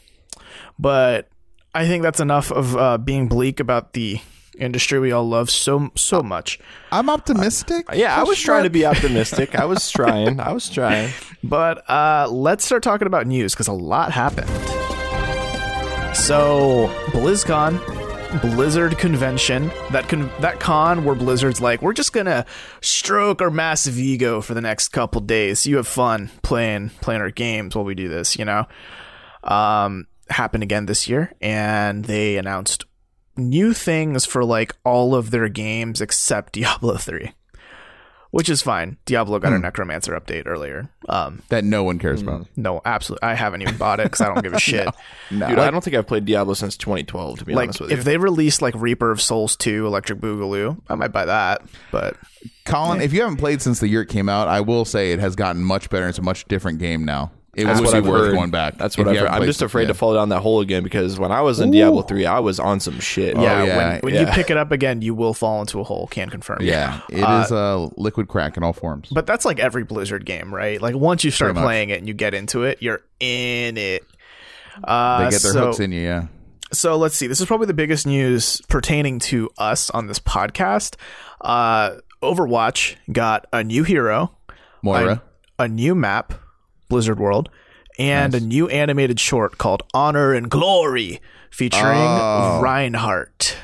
But 0.78 1.28
I 1.74 1.86
think 1.86 2.02
that's 2.02 2.20
enough 2.20 2.52
of 2.52 2.76
uh, 2.76 2.98
being 2.98 3.26
bleak 3.26 3.58
about 3.58 3.94
the 3.94 4.20
industry 4.58 4.98
we 5.00 5.10
all 5.10 5.26
love 5.28 5.48
so 5.50 5.90
so 5.96 6.22
much. 6.22 6.58
I'm 6.92 7.08
optimistic. 7.08 7.86
Yeah, 7.92 8.14
I 8.14 8.22
was 8.24 8.38
trying 8.38 8.64
to 8.64 8.70
be 8.70 8.84
optimistic. 8.84 9.54
I 9.54 9.64
was 9.64 9.90
trying. 9.96 10.40
I 10.40 10.52
was 10.52 10.68
trying. 10.68 11.10
But 11.42 11.88
uh, 11.90 12.26
let's 12.30 12.64
start 12.64 12.82
talking 12.82 13.06
about 13.06 13.26
news 13.26 13.52
because 13.54 13.68
a 13.68 13.72
lot 13.72 14.12
happened. 14.12 14.48
So 16.14 16.88
BlizzCon, 17.08 17.80
Blizzard 18.40 18.96
convention, 18.98 19.68
that 19.90 20.08
con- 20.08 20.30
that 20.40 20.58
con 20.58 21.04
where 21.04 21.14
Blizzard's 21.14 21.60
like, 21.60 21.82
we're 21.82 21.92
just 21.92 22.12
gonna 22.12 22.46
stroke 22.80 23.42
our 23.42 23.50
massive 23.50 23.98
ego 23.98 24.40
for 24.40 24.54
the 24.54 24.60
next 24.60 24.88
couple 24.88 25.20
days. 25.20 25.66
You 25.66 25.76
have 25.76 25.86
fun 25.86 26.30
playing 26.42 26.90
playing 27.00 27.20
our 27.20 27.30
games 27.30 27.74
while 27.76 27.84
we 27.84 27.94
do 27.94 28.08
this, 28.08 28.38
you 28.38 28.44
know. 28.44 28.66
Um, 29.42 30.06
happened 30.30 30.62
again 30.62 30.86
this 30.86 31.08
year, 31.08 31.32
and 31.40 32.04
they 32.04 32.36
announced 32.38 32.86
new 33.36 33.74
things 33.74 34.24
for 34.24 34.44
like 34.44 34.74
all 34.84 35.14
of 35.14 35.30
their 35.30 35.48
games 35.48 36.00
except 36.00 36.52
Diablo 36.54 36.96
three. 36.96 37.32
Which 38.34 38.48
is 38.48 38.62
fine. 38.62 38.96
Diablo 39.04 39.38
got 39.38 39.52
a 39.52 39.60
Necromancer 39.60 40.18
update 40.18 40.48
earlier. 40.48 40.90
Um, 41.08 41.40
that 41.50 41.62
no 41.62 41.84
one 41.84 42.00
cares 42.00 42.20
about. 42.20 42.48
no, 42.56 42.80
absolutely. 42.84 43.28
I 43.28 43.34
haven't 43.34 43.62
even 43.62 43.76
bought 43.76 44.00
it 44.00 44.04
because 44.04 44.22
I 44.22 44.26
don't 44.26 44.42
give 44.42 44.52
a 44.52 44.58
shit. 44.72 44.88
No. 45.30 45.48
Dude, 45.48 45.60
I 45.60 45.70
don't 45.70 45.84
think 45.84 45.94
I've 45.94 46.08
played 46.08 46.24
Diablo 46.24 46.54
since 46.54 46.76
2012, 46.76 47.38
to 47.38 47.44
be 47.44 47.54
like, 47.54 47.68
honest 47.68 47.80
with 47.80 47.90
you, 47.92 47.96
if 47.96 48.02
they 48.02 48.16
released 48.16 48.60
like 48.60 48.74
Reaper 48.74 49.12
of 49.12 49.20
Souls 49.20 49.54
2, 49.54 49.86
Electric 49.86 50.18
Boogaloo, 50.18 50.80
I 50.88 50.96
might 50.96 51.12
buy 51.12 51.26
that. 51.26 51.62
But 51.92 52.16
Colin, 52.64 53.00
if 53.00 53.12
you 53.12 53.20
haven't 53.20 53.36
played 53.36 53.62
since 53.62 53.78
the 53.78 53.86
year 53.86 54.02
it 54.02 54.08
came 54.08 54.28
out, 54.28 54.48
I 54.48 54.62
will 54.62 54.84
say 54.84 55.12
it 55.12 55.20
has 55.20 55.36
gotten 55.36 55.62
much 55.62 55.88
better. 55.88 56.08
It's 56.08 56.18
a 56.18 56.22
much 56.22 56.44
different 56.46 56.80
game 56.80 57.04
now. 57.04 57.30
It 57.56 57.64
That's 57.64 57.80
would 57.80 57.86
what 57.86 57.92
be 57.92 57.98
I've 57.98 58.06
worth 58.06 58.26
heard. 58.26 58.34
going 58.34 58.50
back. 58.50 58.76
That's 58.76 58.96
what 58.98 59.04
you 59.04 59.10
I've 59.10 59.16
heard. 59.16 59.22
haven't 59.22 59.34
I'm 59.34 59.38
played 59.40 59.46
just 59.46 59.62
afraid 59.62 59.82
yeah. 59.82 59.88
to 59.88 59.94
fall 59.94 60.14
down 60.14 60.28
that 60.30 60.40
hole 60.40 60.60
again 60.60 60.82
because 60.82 61.18
when 61.18 61.30
I 61.32 61.40
was 61.40 61.60
in 61.60 61.70
Diablo 61.70 62.02
3, 62.02 62.26
I 62.26 62.40
was 62.40 62.58
on 62.58 62.80
some 62.80 62.98
shit. 63.00 63.36
yeah, 63.36 63.64
yeah, 63.64 63.76
when, 63.76 64.00
when 64.00 64.14
you 64.14 64.20
yeah. 64.20 64.34
pick 64.34 64.50
it 64.50 64.56
up 64.56 64.72
again, 64.72 65.02
you 65.02 65.14
will 65.14 65.34
fall 65.34 65.60
into 65.60 65.80
a 65.80 65.84
hole. 65.84 66.06
Can 66.08 66.30
confirm. 66.30 66.58
Yeah, 66.62 67.00
it 67.08 67.18
is 67.18 67.50
a 67.50 67.88
liquid 67.96 68.28
crack 68.28 68.56
in 68.56 68.62
all 68.62 68.72
forms. 68.72 69.08
But 69.10 69.26
that's 69.26 69.44
like 69.44 69.58
every 69.60 69.84
Blizzard 69.84 70.24
game, 70.26 70.54
right? 70.54 70.80
Like 70.80 70.94
once 70.96 71.24
you 71.24 71.30
start 71.30 71.50
Pretty 71.50 71.60
much. 71.60 71.66
playing 71.66 71.90
it 71.90 71.98
and 71.98 72.08
you 72.08 72.14
get 72.14 72.34
into 72.34 72.64
it, 72.64 72.78
you're 72.82 73.02
in 73.20 73.76
it. 73.76 74.04
Uh, 74.82 75.18
they 75.24 75.30
get 75.30 75.42
their 75.42 75.52
so, 75.52 75.66
hooks 75.66 75.80
in 75.80 75.92
you. 75.92 76.00
Yeah. 76.00 76.26
so 76.72 76.96
let's 76.96 77.14
see. 77.14 77.26
This 77.28 77.40
is 77.40 77.46
probably 77.46 77.66
the 77.68 77.74
biggest 77.74 78.06
news 78.06 78.60
pertaining 78.68 79.20
to 79.20 79.50
us 79.58 79.90
on 79.90 80.08
this 80.08 80.18
podcast. 80.18 80.96
Uh, 81.40 81.96
Overwatch 82.22 82.96
got 83.12 83.46
a 83.52 83.62
new 83.62 83.84
hero, 83.84 84.34
Moira. 84.82 85.22
a 85.58 85.68
new 85.68 85.94
map, 85.94 86.34
Blizzard 86.94 87.18
World, 87.18 87.50
and 87.98 88.32
a 88.36 88.38
new 88.40 88.68
animated 88.68 89.18
short 89.18 89.58
called 89.58 89.82
Honor 89.92 90.32
and 90.32 90.48
Glory 90.48 91.20
featuring 91.50 91.82
Oh. 91.98 92.60
Reinhardt. 92.62 93.56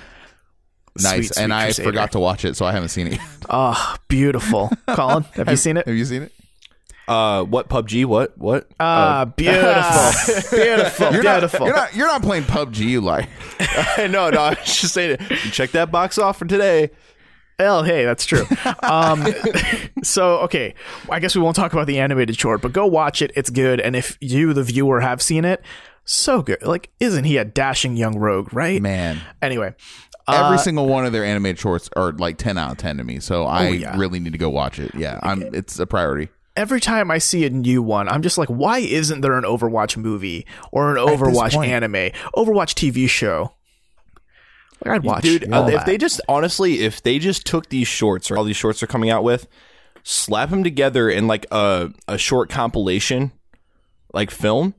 nice. 1.01 1.12
Sweet, 1.14 1.35
sweet 1.35 1.45
and 1.45 1.55
I 1.55 1.66
Crusader. 1.66 1.89
forgot 1.89 2.12
to 2.12 2.18
watch 2.18 2.45
it, 2.45 2.57
so 2.57 2.66
I 2.66 2.72
haven't 2.72 2.89
seen 2.89 3.07
it. 3.07 3.20
Oh, 3.49 3.95
beautiful. 4.09 4.72
Colin, 4.89 5.22
have 5.35 5.49
you 5.49 5.55
seen 5.57 5.76
it? 5.76 5.87
Have 5.87 5.95
you 5.95 6.05
seen 6.05 6.22
it? 6.22 6.33
Uh, 7.07 7.45
what 7.45 7.68
PUBG? 7.68 8.05
What? 8.05 8.37
What? 8.37 8.68
Ah, 8.81 9.26
beautiful. 9.26 9.62
beautiful. 10.59 11.12
You're 11.12 11.22
beautiful. 11.22 11.61
not. 11.61 11.66
You're 11.66 11.76
not. 11.76 11.95
You're 11.97 12.07
not 12.09 12.22
playing 12.22 12.45
PUBG. 12.45 12.78
You 12.78 13.01
like. 13.01 13.28
I 13.61 14.09
know. 14.09 14.31
No, 14.31 14.41
I 14.41 14.51
was 14.51 14.59
just 14.81 14.93
saying. 14.95 15.18
it. 15.20 15.37
Check 15.53 15.70
that 15.70 15.93
box 15.93 16.18
off 16.18 16.37
for 16.39 16.47
today. 16.47 16.91
Well, 17.61 17.83
hey, 17.83 18.07
that's 18.07 18.25
true. 18.25 18.47
Um, 18.83 19.27
so, 20.03 20.39
okay, 20.41 20.75
I 21.11 21.21
guess 21.21 21.37
we 21.37 21.43
won't 21.43 21.57
talk 21.57 21.75
about 21.75 21.87
the 21.87 21.99
animated 21.99 22.39
short, 22.39 22.63
but 22.63 22.73
go 22.73 22.87
watch 22.87 23.21
it. 23.21 23.31
It's 23.37 23.51
good. 23.51 23.81
And 23.81 23.95
if 23.95 24.17
you, 24.21 24.55
the 24.55 24.63
viewer, 24.63 25.01
have 25.01 25.21
seen 25.21 25.45
it, 25.45 25.63
so 26.07 26.41
good. 26.41 26.63
Like, 26.63 26.89
isn't 27.01 27.25
he 27.25 27.37
a 27.37 27.45
dashing 27.45 27.99
young 27.99 28.19
rogue, 28.19 28.55
right? 28.55 28.81
Man, 28.81 29.21
Anyway, 29.43 29.75
every 30.27 30.55
uh, 30.57 30.59
single 30.59 30.87
one 30.89 31.05
of 31.05 31.13
their 31.13 31.25
animated 31.25 31.59
shorts 31.59 31.91
are 31.97 32.13
like 32.13 32.39
ten 32.39 32.57
out 32.57 32.73
of 32.73 32.79
ten 32.79 32.97
to 32.97 33.05
me. 33.05 33.21
So 33.21 33.45
I 33.45 33.67
Oh, 33.67 33.71
yeah. 33.73 33.97
really 33.99 34.21
need 34.21 34.33
to 34.33 34.39
go 34.39 34.49
watch 34.49 34.79
it. 34.79 34.95
Yeah, 34.95 35.21
I'm. 35.23 35.43
It's 35.55 35.79
a 35.79 35.87
priority. 35.87 36.31
every 36.57 36.81
time 36.81 37.11
I 37.11 37.19
see 37.19 37.45
a 37.45 37.51
new 37.51 37.83
one, 37.83 38.09
I'm 38.09 38.23
just 38.23 38.39
like, 38.39 38.49
why 38.49 38.79
isn't 38.79 39.21
there 39.21 39.35
an 39.37 39.45
Overwatch 39.45 39.99
movie 39.99 40.47
or 40.73 40.91
an 40.91 40.97
Overwatch 40.97 41.55
anime, 41.63 42.11
Overwatch 42.35 42.73
TV 42.75 43.07
show? 43.09 43.53
Like, 44.85 44.95
I'd 44.95 45.03
watch 45.05 45.22
Dude, 45.22 45.53
all 45.53 45.64
uh, 45.64 45.68
if 45.68 45.74
that. 45.74 45.87
they 45.87 45.99
just 45.99 46.20
honestly, 46.28 46.81
if 46.81 47.03
they 47.03 47.18
just 47.18 47.47
took 47.47 47.68
these 47.68 47.87
shorts 47.89 48.31
or 48.31 48.37
all 48.39 48.45
these 48.45 48.57
shorts 48.57 48.83
are 48.83 48.87
coming 48.87 49.11
out 49.11 49.22
with, 49.24 49.47
slap 50.03 50.51
them 50.51 50.64
together 50.64 51.11
in 51.11 51.26
like 51.26 51.47
a 51.51 51.91
a 52.09 52.16
short 52.18 52.49
compilation, 52.51 53.33
like 54.14 54.31
film, 54.31 54.74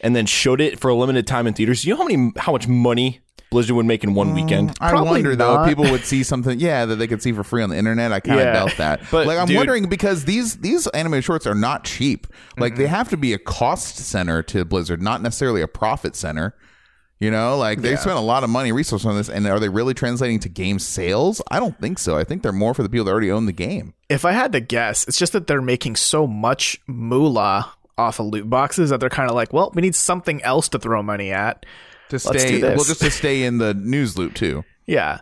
and 0.00 0.16
then 0.16 0.26
showed 0.26 0.60
it 0.60 0.80
for 0.80 0.88
a 0.88 0.94
limited 0.94 1.26
time 1.26 1.46
in 1.46 1.54
theaters. 1.54 1.84
You 1.84 1.92
know 1.94 1.98
how 1.98 2.08
many 2.08 2.32
how 2.38 2.52
much 2.52 2.66
money 2.66 3.20
Blizzard 3.50 3.76
would 3.76 3.84
make 3.84 4.02
in 4.02 4.14
one 4.14 4.32
weekend? 4.32 4.74
I 4.80 4.88
Probably 4.88 5.10
wonder 5.10 5.36
though 5.36 5.56
not. 5.56 5.62
if 5.64 5.76
people 5.76 5.90
would 5.92 6.04
see 6.06 6.22
something, 6.22 6.58
yeah, 6.58 6.86
that 6.86 6.96
they 6.96 7.06
could 7.06 7.22
see 7.22 7.32
for 7.32 7.44
free 7.44 7.62
on 7.62 7.68
the 7.68 7.76
internet. 7.76 8.10
I 8.10 8.20
kind 8.20 8.40
of 8.40 8.46
Yeah. 8.46 8.52
doubt 8.54 8.74
that. 8.78 9.02
But, 9.10 9.26
like, 9.26 9.38
I'm 9.38 9.46
dude- 9.46 9.58
wondering 9.58 9.90
because 9.90 10.24
these 10.24 10.56
these 10.56 10.86
anime 10.88 11.20
shorts 11.20 11.46
are 11.46 11.54
not 11.54 11.84
cheap. 11.84 12.26
Like, 12.56 12.72
Mm-hmm. 12.72 12.82
they 12.82 12.88
have 12.88 13.10
to 13.10 13.18
be 13.18 13.34
a 13.34 13.38
cost 13.38 13.96
center 13.98 14.42
to 14.44 14.64
Blizzard, 14.64 15.02
not 15.02 15.20
necessarily 15.20 15.60
a 15.60 15.68
profit 15.68 16.16
center. 16.16 16.54
You 17.22 17.30
know, 17.30 17.56
like 17.56 17.80
they 17.82 17.94
spent 17.94 18.16
a 18.16 18.20
lot 18.20 18.42
of 18.42 18.50
money, 18.50 18.72
resources 18.72 19.06
on 19.06 19.16
this, 19.16 19.28
and 19.28 19.46
are 19.46 19.60
they 19.60 19.68
really 19.68 19.94
translating 19.94 20.40
to 20.40 20.48
game 20.48 20.80
sales? 20.80 21.40
I 21.52 21.60
don't 21.60 21.78
think 21.80 22.00
so. 22.00 22.18
I 22.18 22.24
think 22.24 22.42
they're 22.42 22.50
more 22.50 22.74
for 22.74 22.82
the 22.82 22.88
people 22.88 23.04
that 23.04 23.12
already 23.12 23.30
own 23.30 23.46
the 23.46 23.52
game. 23.52 23.94
If 24.08 24.24
I 24.24 24.32
had 24.32 24.50
to 24.54 24.60
guess, 24.60 25.06
it's 25.06 25.18
just 25.20 25.32
that 25.34 25.46
they're 25.46 25.62
making 25.62 25.94
so 25.94 26.26
much 26.26 26.80
moolah 26.88 27.72
off 27.96 28.18
of 28.18 28.26
loot 28.26 28.50
boxes 28.50 28.90
that 28.90 28.98
they're 28.98 29.08
kind 29.08 29.30
of 29.30 29.36
like, 29.36 29.52
well, 29.52 29.70
we 29.72 29.82
need 29.82 29.94
something 29.94 30.42
else 30.42 30.68
to 30.70 30.80
throw 30.80 31.00
money 31.00 31.30
at. 31.30 31.64
To 32.08 32.18
stay, 32.18 32.60
well, 32.60 32.82
just 32.82 33.00
to 33.02 33.10
stay 33.12 33.44
in 33.44 33.58
the 33.58 33.72
news 33.72 34.18
loop 34.18 34.34
too. 34.34 34.64
Yeah. 34.84 35.20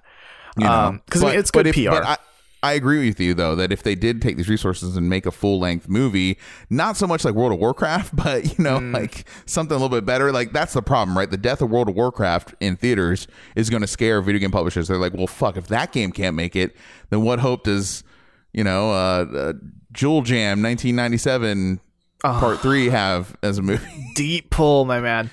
You 0.57 0.65
know, 0.65 0.73
um, 0.73 1.03
because 1.05 1.23
it's 1.23 1.51
good 1.51 1.67
if- 1.67 1.75
PR. 1.77 1.91
But 1.91 2.05
I, 2.07 2.17
I 2.63 2.73
agree 2.75 3.09
with 3.09 3.19
you 3.21 3.33
though 3.33 3.55
that 3.57 3.73
if 3.73 3.83
they 3.83 3.95
did 3.95 4.21
take 4.21 4.37
these 4.37 4.49
resources 4.49 4.97
and 4.97 5.09
make 5.09 5.25
a 5.25 5.31
full 5.31 5.59
length 5.59 5.89
movie, 5.89 6.39
not 6.69 6.97
so 6.97 7.07
much 7.07 7.25
like 7.25 7.35
World 7.35 7.53
of 7.53 7.59
Warcraft, 7.59 8.15
but 8.23 8.45
you 8.59 8.63
know, 8.63 8.79
Mm. 8.79 8.93
like 8.93 9.25
something 9.47 9.75
a 9.75 9.81
little 9.81 9.95
bit 9.97 10.05
better. 10.05 10.31
Like 10.33 10.53
that's 10.53 10.75
the 10.75 10.83
problem, 10.83 11.17
right? 11.17 11.31
The 11.31 11.39
death 11.39 11.63
of 11.63 11.71
World 11.71 11.89
of 11.89 11.95
Warcraft 11.95 12.55
in 12.61 12.77
theaters 12.77 13.27
is 13.57 13.71
going 13.71 13.81
to 13.83 13.87
scare 13.87 14.21
video 14.21 14.41
game 14.41 14.51
publishers. 14.51 14.89
They're 14.89 14.99
like, 14.99 15.15
well, 15.15 15.27
fuck, 15.27 15.57
if 15.57 15.69
that 15.69 15.93
game 15.93 16.13
can't 16.13 16.37
make 16.37 16.55
it, 16.55 16.77
then 17.09 17.23
what 17.23 17.39
hope 17.39 17.65
does 17.65 18.05
you 18.53 18.65
know, 18.65 18.91
uh, 18.91 19.27
uh 19.33 19.53
Jewel 19.93 20.23
Jam 20.23 20.61
1997 20.63 21.81
Part 22.23 22.61
Three 22.61 22.91
have 22.91 23.35
as 23.43 23.57
a 23.59 23.63
movie? 23.63 23.87
Deep 24.17 24.51
pull, 24.51 24.85
my 24.85 25.01
man. 25.01 25.31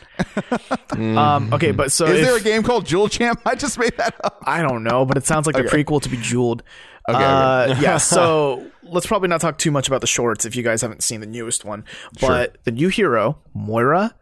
um, 0.92 1.52
okay, 1.54 1.72
but 1.72 1.92
so 1.92 2.06
Is 2.06 2.20
if- 2.22 2.26
there 2.26 2.38
a 2.38 2.42
game 2.42 2.64
called 2.64 2.86
Jewel 2.86 3.08
Jam? 3.08 3.36
I 3.46 3.56
just 3.56 3.78
made 3.78 3.96
that 3.98 4.16
up. 4.24 4.42
I 4.46 4.62
don't 4.62 4.84
know, 4.84 5.06
but 5.06 5.18
it 5.18 5.26
sounds 5.26 5.46
like 5.48 5.56
the 5.56 5.64
prequel 5.64 6.02
to 6.02 6.10
Bejeweled. 6.10 6.64
Okay, 7.10 7.24
uh, 7.24 7.76
yeah, 7.82 7.98
so 7.98 8.66
let's 8.84 9.08
probably 9.08 9.30
not 9.30 9.40
talk 9.42 9.58
too 9.58 9.72
much 9.72 9.88
about 9.88 10.02
the 10.02 10.08
shorts 10.08 10.46
if 10.46 10.56
you 10.56 10.64
guys 10.64 10.82
haven't 10.82 11.04
seen 11.04 11.20
the 11.22 11.26
newest 11.28 11.64
one. 11.66 11.86
But 12.20 12.58
the 12.66 12.72
new 12.72 12.90
hero, 12.90 13.38
Moira, 13.54 14.14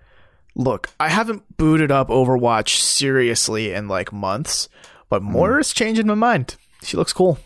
look, 0.55 0.89
I 0.99 1.09
haven't 1.09 1.57
booted 1.57 1.91
up 1.91 2.09
Overwatch 2.09 2.77
seriously 2.77 3.73
in 3.73 3.88
like 3.88 4.13
months, 4.13 4.69
but 5.09 5.21
Hmm. 5.21 5.31
Moira's 5.31 5.73
changing 5.73 6.07
my 6.07 6.13
mind. 6.15 6.55
She 6.83 6.95
looks 6.97 7.13
cool. 7.13 7.39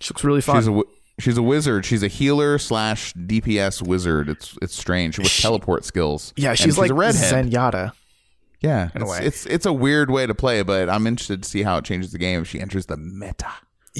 She 0.00 0.12
looks 0.12 0.22
really 0.24 0.40
fun. 0.42 0.56
She's 0.56 0.68
a 0.68 0.82
she's 1.18 1.38
a 1.38 1.42
wizard. 1.42 1.84
She's 1.86 2.02
a 2.02 2.08
healer 2.08 2.58
slash 2.58 3.14
DPS 3.14 3.80
wizard. 3.82 4.28
It's 4.28 4.56
it's 4.60 4.74
strange 4.74 5.18
with 5.18 5.28
teleport 5.34 5.84
skills. 5.86 6.34
yeah, 6.36 6.50
And 6.50 6.58
she's, 6.58 6.76
like 6.78 6.90
a 6.90 6.94
redhead. 6.94 7.46
Zenyatta. 7.50 7.92
yeah, 8.60 8.90
a 8.94 9.00
it's, 9.00 9.10
way. 9.10 9.18
it's 9.22 9.46
it's 9.46 9.66
a 9.66 9.72
weird 9.72 10.10
way 10.10 10.26
to 10.26 10.34
play, 10.34 10.62
but 10.62 10.88
I'm 10.90 11.06
interested 11.06 11.42
to 11.42 11.48
see 11.48 11.62
how 11.62 11.78
it 11.78 11.84
changes 11.86 12.12
the 12.12 12.18
game 12.18 12.42
if 12.42 12.48
she 12.48 12.60
enters 12.60 12.84
the 12.86 12.96
meta. 12.98 13.48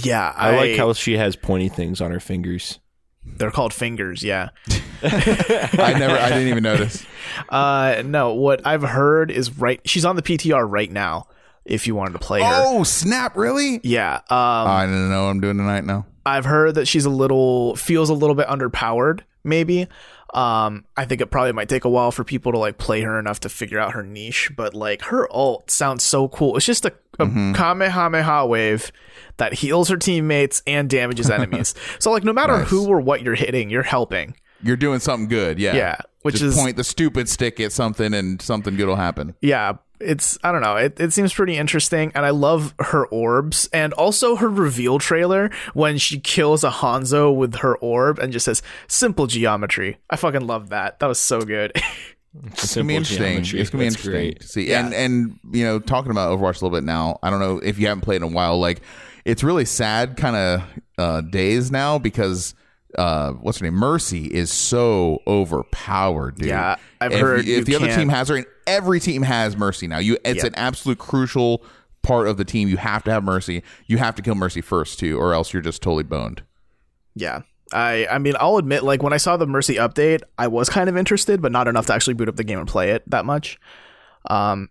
Yeah, 0.04 0.32
I 0.36 0.56
like 0.56 0.76
how 0.76 0.92
she 0.92 1.16
has 1.16 1.36
pointy 1.36 1.68
things 1.68 2.00
on 2.00 2.10
her 2.10 2.20
fingers. 2.20 2.78
they're 3.24 3.50
called 3.50 3.72
fingers. 3.74 4.22
Yeah. 4.22 4.48
I 5.02 5.94
never, 5.98 6.16
I 6.16 6.28
didn't 6.30 6.48
even 6.48 6.62
notice. 6.62 7.04
Uh, 7.50 8.02
no, 8.04 8.34
what 8.34 8.66
I've 8.66 8.82
heard 8.82 9.30
is 9.30 9.56
right. 9.58 9.80
She's 9.84 10.04
on 10.04 10.16
the 10.16 10.22
PTR 10.22 10.66
right 10.68 10.90
now. 10.90 11.28
If 11.64 11.86
you 11.86 11.94
wanted 11.94 12.14
to 12.14 12.18
play 12.18 12.40
her, 12.40 12.50
Oh 12.66 12.82
snap! 12.82 13.36
Really? 13.36 13.80
yeah. 13.84 14.14
Um, 14.16 14.22
I 14.30 14.86
don't 14.86 15.10
know 15.10 15.24
what 15.24 15.30
I'm 15.30 15.40
doing 15.40 15.56
tonight 15.58 15.84
now. 15.84 16.06
I've 16.26 16.46
heard 16.46 16.74
that 16.76 16.86
she's 16.88 17.04
a 17.04 17.10
little 17.10 17.76
feels 17.76 18.08
a 18.10 18.14
little 18.14 18.34
bit 18.34 18.48
underpowered. 18.48 19.20
Maybe. 19.44 19.86
Um, 20.34 20.84
I 20.96 21.04
think 21.06 21.20
it 21.20 21.26
probably 21.30 21.52
might 21.52 21.68
take 21.68 21.84
a 21.84 21.88
while 21.88 22.10
for 22.12 22.22
people 22.24 22.52
to 22.52 22.58
like 22.58 22.76
play 22.78 23.00
her 23.02 23.18
enough 23.18 23.40
to 23.40 23.48
figure 23.48 23.78
out 23.78 23.92
her 23.92 24.02
niche. 24.02 24.50
But 24.56 24.74
like 24.74 25.02
her 25.02 25.26
ult 25.34 25.70
sounds 25.70 26.02
so 26.04 26.28
cool. 26.28 26.56
It's 26.56 26.66
just 26.66 26.84
a, 26.84 26.92
a 27.18 27.26
Kamehameha 27.26 28.46
wave 28.46 28.92
that 29.38 29.54
heals 29.54 29.88
her 29.88 29.96
teammates 29.96 30.62
and 30.66 30.88
damages 30.90 31.30
enemies. 31.30 31.74
so 31.98 32.10
like 32.10 32.24
no 32.24 32.32
matter 32.32 32.58
Nice. 32.58 32.68
who 32.68 32.86
or 32.88 33.00
what 33.00 33.22
you're 33.22 33.34
hitting, 33.34 33.70
you're 33.70 33.82
helping. 33.82 34.34
You're 34.62 34.76
doing 34.76 34.98
something 35.00 35.28
good. 35.28 35.58
Yeah. 35.58 35.74
Yeah, 35.76 35.96
which 36.22 36.34
Just 36.36 36.44
is 36.44 36.56
point 36.56 36.76
the 36.76 36.84
stupid 36.84 37.28
stick 37.28 37.60
at 37.60 37.72
something 37.72 38.12
and 38.12 38.42
something 38.42 38.76
good 38.76 38.86
will 38.88 38.96
happen. 38.96 39.34
yeah 39.40 39.74
it's 40.00 40.38
i 40.42 40.52
don't 40.52 40.62
know 40.62 40.76
it, 40.76 40.98
it 41.00 41.12
seems 41.12 41.32
pretty 41.32 41.56
interesting 41.56 42.12
and 42.14 42.24
i 42.24 42.30
love 42.30 42.74
her 42.78 43.06
orbs 43.06 43.68
and 43.72 43.92
also 43.94 44.36
her 44.36 44.48
reveal 44.48 44.98
trailer 44.98 45.50
when 45.74 45.98
she 45.98 46.20
kills 46.20 46.62
a 46.62 46.70
hanzo 46.70 47.34
with 47.34 47.56
her 47.56 47.76
orb 47.78 48.18
and 48.18 48.32
just 48.32 48.44
says 48.44 48.62
simple 48.86 49.26
geometry 49.26 49.98
i 50.10 50.16
fucking 50.16 50.46
love 50.46 50.68
that 50.68 50.98
that 51.00 51.06
was 51.06 51.18
so 51.18 51.40
good 51.40 51.72
It's 52.44 52.74
gonna 52.74 52.86
be 52.86 52.96
interesting. 52.96 53.38
It's 53.38 53.70
gonna 53.70 53.82
be 53.82 53.86
interesting 53.86 54.34
to 54.34 54.46
see. 54.46 54.68
Yeah. 54.68 54.84
And 54.84 54.94
and 54.94 55.38
you 55.50 55.64
know, 55.64 55.78
talking 55.78 56.10
about 56.10 56.30
Overwatch 56.30 56.60
a 56.60 56.64
little 56.64 56.70
bit 56.70 56.84
now. 56.84 57.18
I 57.22 57.30
don't 57.30 57.40
know 57.40 57.58
if 57.58 57.78
you 57.78 57.88
haven't 57.88 58.02
played 58.02 58.16
in 58.16 58.22
a 58.22 58.28
while. 58.28 58.60
Like, 58.60 58.80
it's 59.24 59.42
really 59.42 59.64
sad 59.64 60.16
kind 60.16 60.36
of 60.36 60.62
uh, 60.98 61.20
days 61.22 61.70
now 61.72 61.98
because 61.98 62.54
uh, 62.96 63.32
what's 63.32 63.58
her 63.58 63.64
name? 63.64 63.74
Mercy 63.74 64.26
is 64.26 64.50
so 64.52 65.20
overpowered, 65.26 66.36
dude. 66.36 66.48
Yeah, 66.48 66.76
I've 67.00 67.12
if, 67.12 67.20
heard 67.20 67.46
if 67.48 67.64
the 67.66 67.76
other 67.76 67.86
can't- 67.86 67.98
team 67.98 68.08
has 68.08 68.28
her, 68.28 68.36
and 68.36 68.46
every 68.66 69.00
team 69.00 69.22
has 69.22 69.56
Mercy 69.56 69.86
now. 69.86 69.98
You, 69.98 70.16
it's 70.24 70.42
Yeah. 70.42 70.46
an 70.48 70.54
absolute 70.54 70.98
crucial 70.98 71.62
part 72.02 72.28
of 72.28 72.36
the 72.36 72.44
team. 72.44 72.68
You 72.68 72.76
have 72.78 73.04
to 73.04 73.10
have 73.10 73.24
Mercy. 73.24 73.62
You 73.86 73.98
have 73.98 74.14
to 74.16 74.22
kill 74.22 74.34
Mercy 74.34 74.60
first 74.60 74.98
too, 74.98 75.18
or 75.18 75.34
else 75.34 75.52
you're 75.52 75.62
just 75.62 75.82
totally 75.82 76.04
boned. 76.04 76.42
yeah 77.14 77.42
i 77.72 78.06
i 78.10 78.16
mean 78.16 78.32
i'll 78.40 78.56
admit 78.56 78.82
like 78.82 79.02
when 79.02 79.12
i 79.12 79.18
saw 79.18 79.36
the 79.36 79.46
mercy 79.46 79.74
update 79.74 80.22
i 80.38 80.46
was 80.46 80.70
kind 80.70 80.88
of 80.88 80.96
interested 80.96 81.42
but 81.42 81.52
not 81.52 81.68
enough 81.68 81.84
to 81.84 81.92
actually 81.92 82.14
boot 82.14 82.26
up 82.26 82.36
the 82.36 82.42
game 82.44 82.58
and 82.58 82.66
play 82.66 82.92
it 82.92 83.02
that 83.10 83.26
much 83.26 83.58
um 84.30 84.70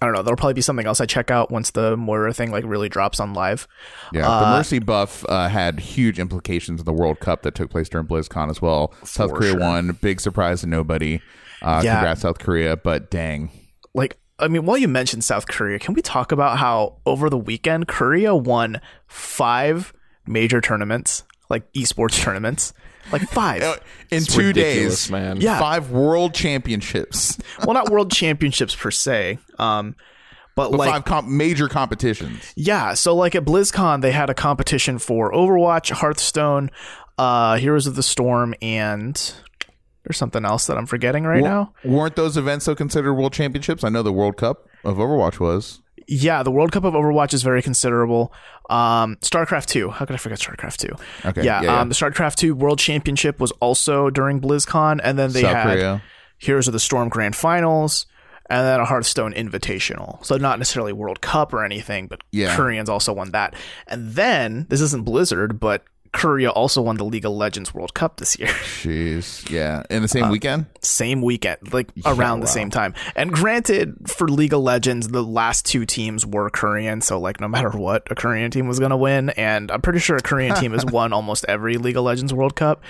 I 0.00 0.06
don't 0.06 0.14
know. 0.14 0.22
There'll 0.22 0.36
probably 0.36 0.54
be 0.54 0.60
something 0.60 0.86
else 0.86 1.00
I 1.00 1.06
check 1.06 1.30
out 1.30 1.50
once 1.50 1.70
the 1.70 1.96
Moira 1.96 2.34
thing 2.34 2.50
like 2.50 2.64
really 2.66 2.88
drops 2.88 3.18
on 3.18 3.32
live. 3.32 3.66
Yeah, 4.12 4.22
the 4.22 4.28
Uh, 4.46 4.56
Mercy 4.58 4.78
buff 4.78 5.24
uh, 5.28 5.48
had 5.48 5.80
huge 5.80 6.18
implications 6.18 6.80
in 6.80 6.84
the 6.84 6.92
World 6.92 7.20
Cup 7.20 7.42
that 7.42 7.54
took 7.54 7.70
place 7.70 7.88
during 7.88 8.06
BlizzCon 8.06 8.50
as 8.50 8.60
well. 8.60 8.92
South 9.04 9.32
Korea 9.32 9.52
sure. 9.52 9.60
won, 9.60 9.98
big 10.02 10.20
surprise 10.20 10.60
to 10.60 10.66
nobody. 10.66 11.20
Uh, 11.62 11.80
Yeah. 11.82 11.94
Congrats, 11.94 12.20
South 12.20 12.38
Korea, 12.38 12.76
but 12.76 13.10
dang, 13.10 13.50
like 13.94 14.18
I 14.38 14.48
mean, 14.48 14.66
while 14.66 14.76
you 14.76 14.88
mentioned 14.88 15.24
South 15.24 15.46
Korea, 15.48 15.78
can 15.78 15.94
we 15.94 16.02
talk 16.02 16.30
about 16.30 16.58
how 16.58 16.98
over 17.06 17.30
the 17.30 17.38
weekend 17.38 17.88
Korea 17.88 18.34
won 18.34 18.82
five 19.06 19.94
major 20.26 20.60
tournaments, 20.60 21.24
like 21.48 21.72
esports 21.72 22.20
tournaments, 22.22 22.74
like 23.12 23.22
five. 23.22 23.62
in 24.10 24.18
It's 24.18 24.26
two 24.26 24.52
days, 24.52 25.10
man. 25.10 25.40
Yeah. 25.40 25.58
five 25.58 25.90
world 25.90 26.34
championships, 26.34 27.38
well, 27.64 27.74
not 27.74 27.90
world 27.90 28.10
championships 28.10 28.74
per 28.74 28.90
se, 28.90 29.38
um, 29.58 29.96
but, 30.54 30.70
but 30.70 30.78
like 30.78 30.90
five 30.90 31.04
comp- 31.04 31.28
major 31.28 31.68
competitions. 31.68 32.52
yeah. 32.56 32.94
So 32.94 33.14
like 33.14 33.34
at 33.34 33.44
BlizzCon, 33.44 34.00
they 34.00 34.12
had 34.12 34.30
a 34.30 34.34
competition 34.34 34.98
for 34.98 35.32
Overwatch, 35.32 35.90
Hearthstone, 35.90 36.70
uh, 37.18 37.56
Heroes 37.56 37.86
of 37.86 37.94
the 37.96 38.02
Storm, 38.02 38.54
and 38.62 39.14
there's 40.04 40.16
something 40.16 40.44
else 40.44 40.66
that 40.66 40.78
I'm 40.78 40.86
forgetting 40.86 41.24
right 41.24 41.42
now. 41.42 41.72
Weren't 41.84 42.16
those 42.16 42.36
events 42.36 42.64
so 42.64 42.74
considered 42.74 43.14
world 43.14 43.32
championships? 43.32 43.82
I 43.84 43.88
know 43.88 44.02
the 44.02 44.12
World 44.12 44.36
Cup 44.36 44.66
of 44.84 44.96
Overwatch 44.96 45.40
was. 45.40 45.80
Yeah, 46.08 46.42
the 46.42 46.50
World 46.50 46.72
Cup 46.72 46.84
of 46.84 46.94
Overwatch 46.94 47.34
is 47.34 47.42
very 47.42 47.62
considerable. 47.62 48.32
Um, 48.70 49.16
StarCraft 49.22 49.66
2. 49.66 49.90
How 49.90 50.04
could 50.04 50.14
I 50.14 50.18
forget 50.18 50.38
StarCraft 50.38 50.76
2? 50.76 50.88
Okay, 51.30 51.42
Yeah, 51.44 51.62
yeah, 51.62 51.62
yeah. 51.62 51.80
Um, 51.80 51.88
the 51.88 51.94
StarCraft 51.94 52.36
2 52.36 52.54
World 52.54 52.78
Championship 52.78 53.40
was 53.40 53.50
also 53.60 54.10
during 54.10 54.40
BlizzCon, 54.40 55.00
and 55.02 55.18
then 55.18 55.32
they 55.32 55.42
South 55.42 55.52
had 55.54 55.64
Korea. 55.78 56.02
Heroes 56.38 56.68
of 56.68 56.72
the 56.72 56.80
Storm 56.80 57.08
Grand 57.08 57.34
Finals, 57.34 58.06
and 58.48 58.64
then 58.64 58.78
a 58.80 58.84
Hearthstone 58.84 59.32
Invitational. 59.34 60.24
So 60.24 60.36
not 60.36 60.58
necessarily 60.58 60.92
World 60.92 61.20
Cup 61.20 61.52
or 61.52 61.64
anything, 61.64 62.06
but 62.06 62.20
Yeah. 62.30 62.54
Koreans 62.54 62.88
also 62.88 63.12
won 63.12 63.30
that. 63.32 63.54
And 63.88 64.12
then 64.12 64.66
this 64.68 64.80
isn't 64.80 65.04
Blizzard, 65.04 65.58
but 65.58 65.82
Korea 66.16 66.50
also 66.50 66.82
won 66.82 66.96
the 66.96 67.04
League 67.04 67.24
of 67.24 67.32
Legends 67.32 67.72
World 67.74 67.94
Cup 67.94 68.16
this 68.16 68.38
year. 68.38 68.48
Jeez, 68.82 69.48
yeah, 69.50 69.82
in 69.90 70.02
the 70.02 70.04
Uh, 70.04 70.08
same 70.08 70.30
weekend. 70.30 70.66
same 70.82 71.22
weekend, 71.22 71.72
like 71.72 71.88
around 72.04 72.40
the 72.40 72.46
same 72.46 72.70
time. 72.70 72.94
And 73.14 73.32
granted, 73.32 73.94
for 74.08 74.28
League 74.28 74.52
of 74.52 74.60
Legends, 74.60 75.08
the 75.08 75.22
last 75.22 75.64
two 75.66 75.84
teams 75.86 76.24
were 76.26 76.50
Korean, 76.50 77.00
so 77.00 77.20
like 77.20 77.40
no 77.40 77.48
matter 77.48 77.70
what, 77.70 78.10
a 78.10 78.14
Korean 78.14 78.50
team 78.50 78.66
was 78.66 78.78
gonna 78.78 78.96
win. 78.96 79.30
And 79.30 79.70
I'm 79.70 79.80
pretty 79.82 79.98
sure 80.00 80.16
a 80.16 80.20
Korean 80.22 80.54
team 80.56 80.72
has 80.72 80.84
won 80.92 81.12
almost 81.12 81.44
every 81.48 81.76
League 81.76 81.96
of 81.96 82.04
Legends 82.04 82.32
World 82.34 82.56
Cup. 82.56 82.82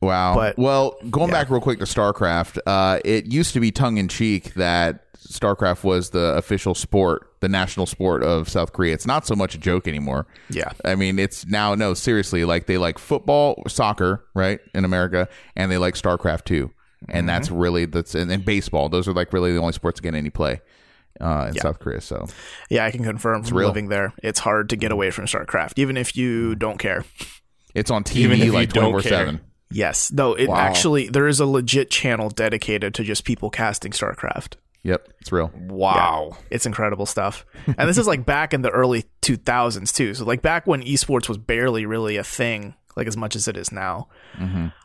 Wow. 0.00 0.34
But- 0.36 0.56
well, 0.58 0.96
going 1.10 1.30
back 1.32 1.50
real 1.50 1.60
quick 1.60 1.80
to 1.80 1.84
StarCraft, 1.84 2.58
uh, 2.66 3.00
it 3.04 3.26
used 3.32 3.52
to 3.54 3.60
be 3.60 3.72
tongue 3.72 3.96
in 3.96 4.06
cheek 4.06 4.54
that 4.54 5.04
StarCraft 5.30 5.84
was 5.84 6.10
the 6.10 6.34
official 6.36 6.74
sport, 6.74 7.30
the 7.40 7.48
national 7.48 7.86
sport 7.86 8.22
of 8.22 8.48
South 8.48 8.72
Korea. 8.72 8.94
It's 8.94 9.06
not 9.06 9.26
so 9.26 9.34
much 9.34 9.54
a 9.54 9.58
joke 9.58 9.86
anymore. 9.86 10.26
Yeah. 10.50 10.72
I 10.84 10.94
mean, 10.94 11.18
it's 11.18 11.46
now 11.46 11.74
no 11.74 11.94
seriously. 11.94 12.44
Like 12.44 12.66
they 12.66 12.78
like 12.78 12.98
football, 12.98 13.62
soccer, 13.68 14.24
right 14.34 14.60
in 14.74 14.84
America, 14.84 15.28
and 15.54 15.70
they 15.70 15.78
like 15.78 15.94
StarCraft 15.94 16.44
too. 16.44 16.72
And 17.08 17.18
mm-hmm. 17.18 17.26
that's 17.26 17.50
really 17.50 17.84
that's 17.84 18.14
and, 18.14 18.30
and 18.30 18.44
baseball. 18.44 18.88
Those 18.88 19.06
are 19.06 19.12
like 19.12 19.32
really 19.32 19.52
the 19.52 19.60
only 19.60 19.72
sports 19.72 20.00
that 20.00 20.02
get 20.02 20.14
any 20.14 20.30
play 20.30 20.60
uh, 21.20 21.46
in 21.48 21.54
South 21.60 21.78
Korea. 21.78 22.00
So 22.00 22.26
Yeah, 22.70 22.84
I 22.84 22.90
can 22.90 23.04
confirm 23.04 23.42
from 23.42 23.58
real. 23.58 23.68
living 23.68 23.88
there, 23.88 24.14
it's 24.22 24.40
hard 24.40 24.70
to 24.70 24.76
get 24.76 24.86
mm-hmm. 24.86 24.94
away 24.94 25.10
from 25.10 25.26
StarCraft, 25.26 25.74
even 25.76 25.96
if 25.96 26.16
you 26.16 26.50
mm-hmm. 26.50 26.58
don't 26.58 26.78
care. 26.78 27.04
It's 27.74 27.90
on 27.90 28.02
TV 28.02 28.50
like 28.52 28.72
don't 28.72 28.90
twenty 28.90 28.92
four 28.92 29.02
seven. 29.02 29.40
Yes. 29.70 30.10
No, 30.10 30.34
it 30.34 30.48
Wow. 30.48 30.56
actually 30.56 31.08
there 31.08 31.28
is 31.28 31.40
a 31.40 31.46
legit 31.46 31.90
channel 31.90 32.30
dedicated 32.30 32.94
to 32.94 33.04
just 33.04 33.24
people 33.24 33.50
casting 33.50 33.92
StarCraft. 33.92 34.54
Yep, 34.84 35.08
it's 35.20 35.32
real. 35.32 35.50
Wow. 35.54 36.36
It's 36.50 36.64
incredible 36.66 37.04
stuff. 37.06 37.44
And 37.66 37.88
this 37.88 37.98
is 37.98 38.06
like 38.06 38.24
back 38.24 38.54
in 38.54 38.62
the 38.62 38.70
early 38.70 39.04
2000s 39.22 39.94
too. 39.94 40.14
So 40.14 40.24
like 40.24 40.40
back 40.40 40.66
when 40.66 40.82
esports 40.82 41.28
was 41.28 41.36
barely 41.36 41.84
really 41.84 42.16
a 42.16 42.24
thing 42.24 42.74
like 42.96 43.06
as 43.06 43.16
much 43.16 43.36
as 43.36 43.48
it 43.48 43.56
is 43.56 43.70
now. 43.72 44.08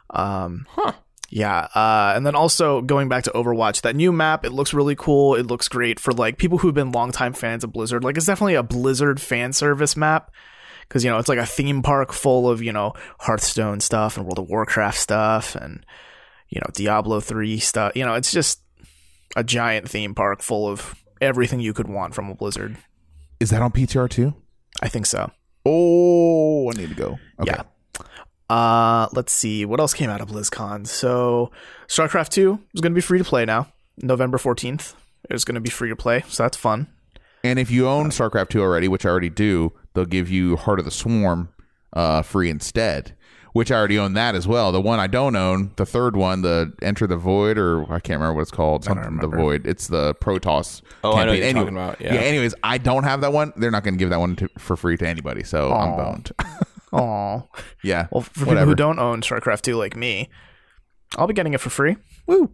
Um 0.09 0.65
Huh. 0.69 0.93
yeah, 1.29 1.67
uh, 1.73 2.13
and 2.15 2.25
then 2.25 2.35
also 2.35 2.81
going 2.81 3.09
back 3.09 3.23
to 3.23 3.31
Overwatch, 3.31 3.81
that 3.81 3.95
new 3.95 4.11
map, 4.11 4.45
it 4.45 4.51
looks 4.51 4.73
really 4.73 4.95
cool. 4.95 5.35
It 5.35 5.47
looks 5.47 5.67
great 5.67 5.99
for 5.99 6.11
like 6.11 6.37
people 6.37 6.57
who've 6.59 6.73
been 6.73 6.91
longtime 6.91 7.33
fans 7.33 7.63
of 7.63 7.71
Blizzard. 7.71 8.03
Like 8.03 8.17
it's 8.17 8.25
definitely 8.25 8.55
a 8.55 8.63
Blizzard 8.63 9.19
fan 9.21 9.53
service 9.53 9.95
map 9.97 10.31
because 10.87 11.03
you 11.03 11.09
know 11.09 11.17
it's 11.17 11.29
like 11.29 11.39
a 11.39 11.45
theme 11.45 11.81
park 11.81 12.11
full 12.13 12.49
of 12.49 12.61
you 12.61 12.73
know 12.73 12.93
Hearthstone 13.21 13.79
stuff 13.79 14.17
and 14.17 14.25
World 14.25 14.39
of 14.39 14.49
Warcraft 14.49 14.97
stuff 14.97 15.55
and 15.55 15.85
you 16.49 16.59
know 16.59 16.69
Diablo 16.73 17.19
three 17.19 17.57
stuff. 17.59 17.93
You 17.95 18.05
know, 18.05 18.15
it's 18.15 18.31
just 18.31 18.59
a 19.35 19.43
giant 19.43 19.89
theme 19.89 20.13
park 20.13 20.41
full 20.41 20.67
of 20.67 21.03
everything 21.21 21.59
you 21.59 21.73
could 21.73 21.87
want 21.87 22.13
from 22.13 22.29
a 22.29 22.35
Blizzard. 22.35 22.77
Is 23.39 23.49
that 23.49 23.61
on 23.61 23.71
PTR 23.71 24.09
too? 24.09 24.33
I 24.81 24.89
think 24.89 25.05
so. 25.05 25.31
Oh, 25.65 26.69
I 26.69 26.77
need 26.77 26.89
to 26.89 26.95
go. 26.95 27.19
Okay. 27.39 27.55
Yeah. 27.55 27.63
Uh, 28.49 29.07
let's 29.13 29.31
see 29.31 29.65
what 29.65 29.79
else 29.79 29.93
came 29.93 30.09
out 30.09 30.21
of 30.21 30.29
BlizzCon. 30.29 30.85
So, 30.85 31.51
StarCraft 31.87 32.29
Two 32.29 32.59
is 32.73 32.81
going 32.81 32.91
to 32.91 32.95
be 32.95 33.01
free 33.01 33.17
to 33.17 33.23
play 33.23 33.45
now. 33.45 33.67
November 34.01 34.37
fourteenth 34.37 34.95
is 35.29 35.45
going 35.45 35.55
to 35.55 35.61
be 35.61 35.69
free 35.69 35.89
to 35.89 35.95
play, 35.95 36.23
so 36.27 36.43
that's 36.43 36.57
fun. 36.57 36.87
And 37.43 37.59
if 37.59 37.69
you 37.69 37.87
own 37.87 38.09
StarCraft 38.09 38.49
2 38.49 38.61
already, 38.61 38.87
which 38.87 39.05
I 39.05 39.09
already 39.09 39.29
do, 39.29 39.73
they'll 39.93 40.05
give 40.05 40.29
you 40.29 40.55
Heart 40.55 40.79
of 40.79 40.85
the 40.85 40.91
Swarm 40.91 41.49
uh, 41.91 42.21
free 42.21 42.49
instead, 42.49 43.15
which 43.53 43.71
I 43.71 43.75
already 43.75 43.97
own 43.97 44.13
that 44.13 44.35
as 44.35 44.47
well. 44.47 44.71
The 44.71 44.81
one 44.81 44.99
I 44.99 45.07
don't 45.07 45.35
own, 45.35 45.71
the 45.77 45.85
third 45.85 46.15
one, 46.15 46.41
the 46.41 46.73
Enter 46.81 47.07
the 47.07 47.17
Void, 47.17 47.57
or 47.57 47.83
I 47.83 47.99
can't 47.99 48.19
remember 48.19 48.33
what 48.35 48.41
it's 48.41 48.51
called. 48.51 48.83
Something 48.83 49.17
the. 49.17 49.27
Void. 49.27 49.65
It's 49.65 49.87
the 49.87 50.15
Protoss. 50.15 50.81
Oh, 51.03 51.13
I 51.13 51.25
know 51.25 51.31
what 51.31 51.37
campaign. 51.37 51.37
you're 51.37 51.45
Anyway- 51.45 51.59
talking 51.63 51.77
about, 51.77 52.01
yeah. 52.01 52.13
anyways, 52.21 52.55
I 52.63 52.77
don't 52.77 53.03
have 53.03 53.21
that 53.21 53.31
one. 53.33 53.53
They're 53.55 53.71
not 53.71 53.83
going 53.83 53.93
to 53.93 53.99
give 53.99 54.09
that 54.09 54.19
one 54.19 54.35
to, 54.37 54.49
for 54.57 54.75
free 54.75 54.97
to 54.97 55.07
anybody, 55.07 55.43
so 55.43 55.71
I'm 55.71 55.93
Aw. 55.93 55.97
boned. 55.97 56.31
Oh, 56.95 57.49
yeah. 57.83 58.05
well, 58.11 58.21
for 58.21 58.45
people 58.45 58.65
who 58.65 58.75
don't 58.75 58.99
own 58.99 59.21
StarCraft 59.21 59.61
Two 59.61 59.77
like 59.77 59.95
me, 59.95 60.29
I'll 61.17 61.25
be 61.25 61.33
getting 61.33 61.55
it 61.55 61.59
for 61.59 61.71
free. 61.71 61.97
Woo. 62.27 62.51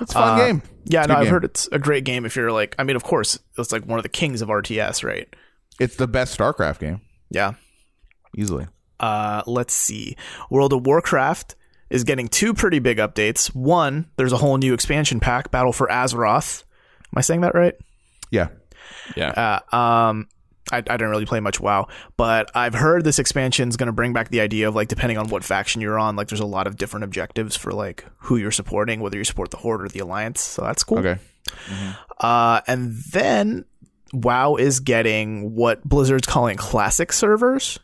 It's 0.00 0.10
a 0.10 0.14
fun 0.14 0.40
Uh, 0.40 0.44
game. 0.46 0.62
Yeah, 0.86 1.02
It's 1.02 1.08
no, 1.08 1.14
I've 1.14 1.22
game. 1.22 1.32
heard 1.32 1.44
it's 1.44 1.68
a 1.70 1.78
great 1.78 2.02
game. 2.04 2.24
If 2.24 2.34
you're 2.34 2.50
like, 2.50 2.74
I 2.80 2.82
mean, 2.82 2.96
of 2.96 3.04
course, 3.04 3.38
it's 3.56 3.70
like 3.70 3.84
one 3.84 3.96
of 4.00 4.02
the 4.02 4.08
kings 4.08 4.42
of 4.42 4.48
RTS, 4.48 5.04
right? 5.04 5.28
It's 5.78 5.94
the 5.94 6.08
best 6.08 6.36
StarCraft 6.36 6.80
game, 6.80 7.00
Yeah. 7.30 7.52
easily. 8.36 8.66
Uh, 9.00 9.42
let's 9.46 9.74
see. 9.74 10.16
World 10.50 10.72
of 10.72 10.86
Warcraft 10.86 11.54
is 11.90 12.04
getting 12.04 12.28
two 12.28 12.54
pretty 12.54 12.78
big 12.78 12.98
updates. 12.98 13.54
One, 13.54 14.10
there's 14.16 14.32
a 14.32 14.36
whole 14.36 14.56
new 14.58 14.74
expansion 14.74 15.20
pack, 15.20 15.50
Battle 15.50 15.72
for 15.72 15.86
Azeroth. 15.88 16.64
Am 17.12 17.18
I 17.18 17.20
saying 17.22 17.40
that 17.42 17.54
right? 17.54 17.74
Yeah. 18.30 18.48
Yeah. 19.16 19.60
Uh, 19.72 19.76
um, 19.76 20.28
I, 20.70 20.78
I 20.78 20.80
didn't 20.80 21.08
really 21.08 21.26
play 21.26 21.40
much 21.40 21.60
WoW, 21.60 21.88
but 22.16 22.50
I've 22.54 22.74
heard 22.74 23.04
this 23.04 23.18
expansion 23.18 23.68
is 23.68 23.76
going 23.76 23.86
to 23.86 23.92
bring 23.92 24.12
back 24.12 24.28
the 24.28 24.40
idea 24.40 24.68
of 24.68 24.74
like 24.74 24.88
depending 24.88 25.16
on 25.16 25.28
what 25.28 25.44
faction 25.44 25.80
you're 25.80 25.98
on, 25.98 26.16
like 26.16 26.28
there's 26.28 26.40
a 26.40 26.46
lot 26.46 26.66
of 26.66 26.76
different 26.76 27.04
objectives 27.04 27.56
for 27.56 27.72
like 27.72 28.04
who 28.18 28.36
you're 28.36 28.50
supporting, 28.50 29.00
whether 29.00 29.16
you 29.16 29.24
support 29.24 29.50
the 29.50 29.56
Horde 29.56 29.82
or 29.82 29.88
the 29.88 30.00
Alliance. 30.00 30.42
So 30.42 30.62
that's 30.62 30.84
cool. 30.84 30.98
Okay. 30.98 31.18
Uh, 32.18 32.60
and 32.66 32.94
then 33.12 33.64
WoW 34.12 34.56
is 34.56 34.80
getting 34.80 35.54
what 35.54 35.82
Blizzard's 35.88 36.26
calling 36.26 36.56
classic 36.56 37.12
servers. 37.12 37.78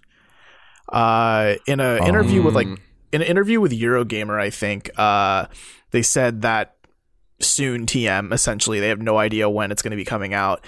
Uh, 0.89 1.55
in 1.67 1.81
an 1.81 2.07
interview 2.07 2.43
with 2.43 2.55
like 2.55 2.67
in 2.67 3.23
an 3.23 3.27
interview 3.27 3.61
with 3.61 3.73
Eurogamer, 3.73 4.41
I 4.41 4.51
think 4.51 4.91
uh, 4.99 5.47
they 5.91 6.03
said 6.03 6.43
that 6.43 6.77
soon 7.41 7.87
TM 7.87 8.33
essentially 8.33 8.81
they 8.81 8.89
have 8.89 9.01
no 9.01 9.19
idea 9.19 9.49
when 9.49 9.73
it's 9.73 9.83
going 9.83 9.91
to 9.93 9.97
be 9.97 10.05
coming 10.05 10.35
out. 10.35 10.65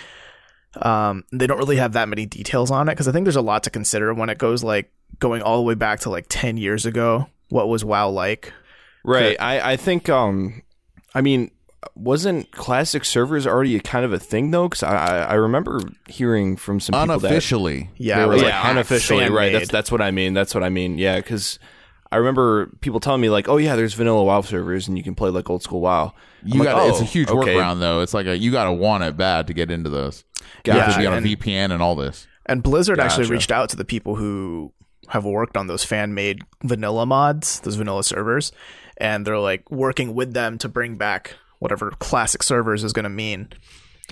Um, 0.81 1.25
they 1.33 1.47
don't 1.47 1.59
really 1.59 1.77
have 1.77 1.95
that 1.95 2.09
many 2.09 2.27
details 2.27 2.71
on 2.71 2.89
it 2.89 2.93
because 2.93 3.09
I 3.09 3.13
think 3.13 3.25
there's 3.25 3.37
a 3.37 3.43
lot 3.43 3.63
to 3.65 3.71
consider 3.71 4.13
when 4.13 4.29
it 4.29 4.39
goes 4.39 4.63
like 4.63 4.93
going 5.19 5.43
all 5.43 5.57
the 5.57 5.63
way 5.63 5.75
back 5.75 6.01
to 6.01 6.11
like 6.11 6.27
ten 6.29 6.57
years 6.57 6.87
ago. 6.87 7.29
What 7.49 7.69
was 7.69 7.85
WoW 7.85 8.11
like? 8.11 8.53
Right. 9.05 9.37
I, 9.41 9.73
I 9.73 9.77
think, 9.77 10.09
um, 10.09 10.63
I 11.15 11.21
mean, 11.21 11.53
wasn't 11.95 12.51
classic 12.53 13.05
servers 13.05 13.47
already 13.47 13.77
a 13.77 13.81
kind 13.81 14.05
of 14.05 14.13
a 14.13 14.19
thing 14.19 14.51
though? 14.51 14.69
Because 14.69 14.83
I, 14.83 14.95
I 14.97 15.19
I 15.23 15.35
remember 15.35 15.81
hearing 16.09 16.57
from 16.57 16.81
some 16.81 16.93
people 16.93 17.07
that 17.19 17.27
Unofficially. 17.27 17.91
Yeah, 17.97 18.21
they 18.21 18.25
were 18.27 18.33
was 18.35 18.43
like, 18.43 18.51
yeah, 18.53 18.63
ah, 18.65 18.71
unofficially, 18.71 19.21
right? 19.25 19.31
fan-made. 19.31 19.55
That's 19.55 19.71
that's 19.71 19.93
what 19.93 20.01
I 20.03 20.11
mean. 20.11 20.35
That's 20.35 20.55
what 20.55 20.65
I 20.65 20.69
mean. 20.69 20.99
Yeah, 20.99 21.17
because 21.17 21.59
I 22.11 22.17
remember 22.17 22.67
people 22.81 23.01
telling 23.01 23.21
me 23.21 23.31
like, 23.31 23.49
"Oh 23.49 23.57
yeah, 23.57 23.77
there's 23.77 23.95
vanilla 23.95 24.23
WoW 24.25 24.41
servers, 24.43 24.89
and 24.89 24.97
you 24.97 25.05
can 25.05 25.15
play 25.15 25.31
like 25.31 25.49
old 25.51 25.63
school 25.63 25.81
WoW." 25.81 26.13
I'm 26.43 26.49
You 26.49 26.59
like, 26.61 26.69
got 26.69 26.89
it's 26.89 27.01
"Oh, 27.01 27.03
a 27.03 27.07
huge 27.07 27.29
okay." 27.29 27.55
workaround 27.55 27.81
though. 27.81 28.01
It's 28.01 28.15
like 28.15 28.27
a 28.27 28.37
you 28.37 28.51
got 28.53 28.65
to 28.65 28.73
want 28.73 29.05
it 29.05 29.17
bad 29.17 29.47
to 29.49 29.55
get 29.55 29.71
into 29.71 29.91
those. 29.91 30.25
You 30.65 30.73
have 30.73 30.95
to 30.95 30.99
be 31.01 31.07
on 31.07 31.13
a 31.13 31.17
and- 31.17 31.27
VPN 31.27 31.73
and 31.73 31.83
all 31.83 31.95
this. 31.97 32.27
And 32.49 32.63
Blizzard 32.63 33.01
actually 33.01 33.27
reached 33.29 33.51
out 33.51 33.71
to 33.71 33.77
the 33.77 33.85
people 33.85 34.15
who 34.15 34.73
have 35.09 35.25
worked 35.25 35.57
on 35.57 35.67
those 35.67 35.83
fan 35.85 36.15
made 36.15 36.43
vanilla 36.63 37.05
mods, 37.05 37.59
those 37.61 37.75
vanilla 37.75 38.05
servers, 38.05 38.53
and 38.99 39.27
they're 39.27 39.39
like 39.39 39.69
working 39.71 40.15
with 40.15 40.33
them 40.33 40.57
to 40.59 40.69
bring 40.69 40.97
back 40.97 41.35
whatever 41.59 41.91
classic 41.99 42.43
servers 42.43 42.85
is 42.85 42.93
going 42.93 43.05
to 43.05 43.09
mean. 43.11 43.49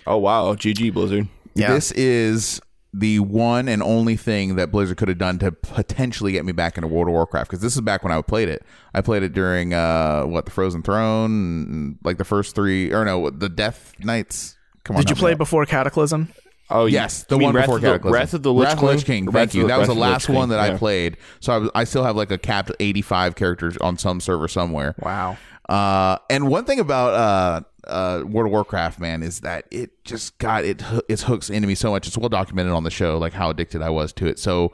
Oh 0.07 0.19
wow, 0.19 0.55
GG 0.55 0.93
Blizzard. 0.93 1.29
Yeah. 1.55 1.73
This 1.73 1.93
is 1.93 2.61
the 2.93 3.19
one 3.21 3.69
and 3.69 3.83
only 3.83 4.17
thing 4.17 4.55
that 4.57 4.71
Blizzard 4.71 4.97
could 4.97 5.09
have 5.09 5.19
done 5.19 5.39
to 5.41 5.51
potentially 5.51 6.31
get 6.33 6.45
me 6.45 6.53
back 6.53 6.77
into 6.77 6.87
World 6.87 7.09
of 7.09 7.13
Warcraft 7.13 7.51
because 7.51 7.61
this 7.63 7.75
is 7.75 7.81
back 7.81 8.03
when 8.05 8.13
I 8.13 8.21
played 8.23 8.49
it. 8.49 8.65
I 8.93 9.01
played 9.01 9.23
it 9.23 9.33
during 9.33 9.73
uh 9.75 10.23
what 10.25 10.45
the 10.45 10.51
Frozen 10.51 10.83
Throne, 10.83 11.99
like 12.05 12.19
the 12.19 12.25
first 12.25 12.55
three 12.55 12.93
or 12.93 13.05
no, 13.05 13.31
the 13.31 13.49
Death 13.49 13.93
Knights. 14.01 14.57
Come 14.85 14.97
on, 14.97 15.03
Did 15.03 15.11
you 15.11 15.17
play 15.17 15.33
out. 15.33 15.39
before 15.39 15.65
Cataclysm? 15.67 16.29
Oh 16.71 16.87
Yes, 16.87 17.25
the 17.25 17.35
you 17.35 17.41
mean 17.41 17.47
one 17.49 17.55
Wrath 17.57 17.65
before 17.67 17.77
of 17.77 17.83
the, 17.83 17.89
Cataclysm. 17.89 18.15
Wrath 18.15 18.35
of 18.35 18.43
the 18.43 18.53
Lich 18.53 18.67
Wrath 18.69 18.79
King. 18.79 18.89
Lich 18.89 19.05
King. 19.05 19.33
Thank 19.33 19.51
of 19.51 19.55
you. 19.55 19.63
the- 19.63 19.69
That 19.69 19.79
was 19.79 19.89
Wrath 19.89 19.95
the 19.97 20.01
last 20.01 20.29
one 20.29 20.49
King, 20.49 20.49
that 20.51 20.61
I 20.61 20.77
played. 20.77 21.17
So 21.41 21.53
I, 21.53 21.59
was, 21.59 21.71
I 21.75 21.85
still 21.85 22.05
have 22.05 22.17
like 22.17 22.31
a 22.31 22.39
capped 22.39 22.73
85 22.81 23.35
characters 23.35 23.77
on 23.79 23.99
some 23.99 24.21
server 24.21 24.49
somewhere. 24.49 24.95
Wow. 24.99 25.37
Uh, 25.69 26.19
and 26.29 26.49
one 26.49 26.65
thing 26.65 26.79
about 26.81 27.15
uh, 27.15 27.61
uh, 27.89 28.23
World 28.25 28.47
of 28.47 28.53
Warcraft, 28.53 29.01
man, 29.01 29.23
is 29.23 29.41
that 29.41 29.67
it 29.71 30.05
just 30.05 30.39
got 30.39 30.65
it. 30.65 30.83
It 31.09 31.21
hooks 31.23 31.51
into 31.51 31.67
me 31.69 31.75
so 31.75 31.91
much. 31.91 32.07
It's 32.07 32.19
well 32.19 32.29
documented 32.29 32.73
on 32.73 32.85
the 32.85 32.91
show, 32.91 33.19
like 33.19 33.33
how 33.33 33.51
addicted 33.51 33.83
I 33.83 33.91
was 33.91 34.13
to 34.15 34.27
it. 34.27 34.39
So, 34.39 34.73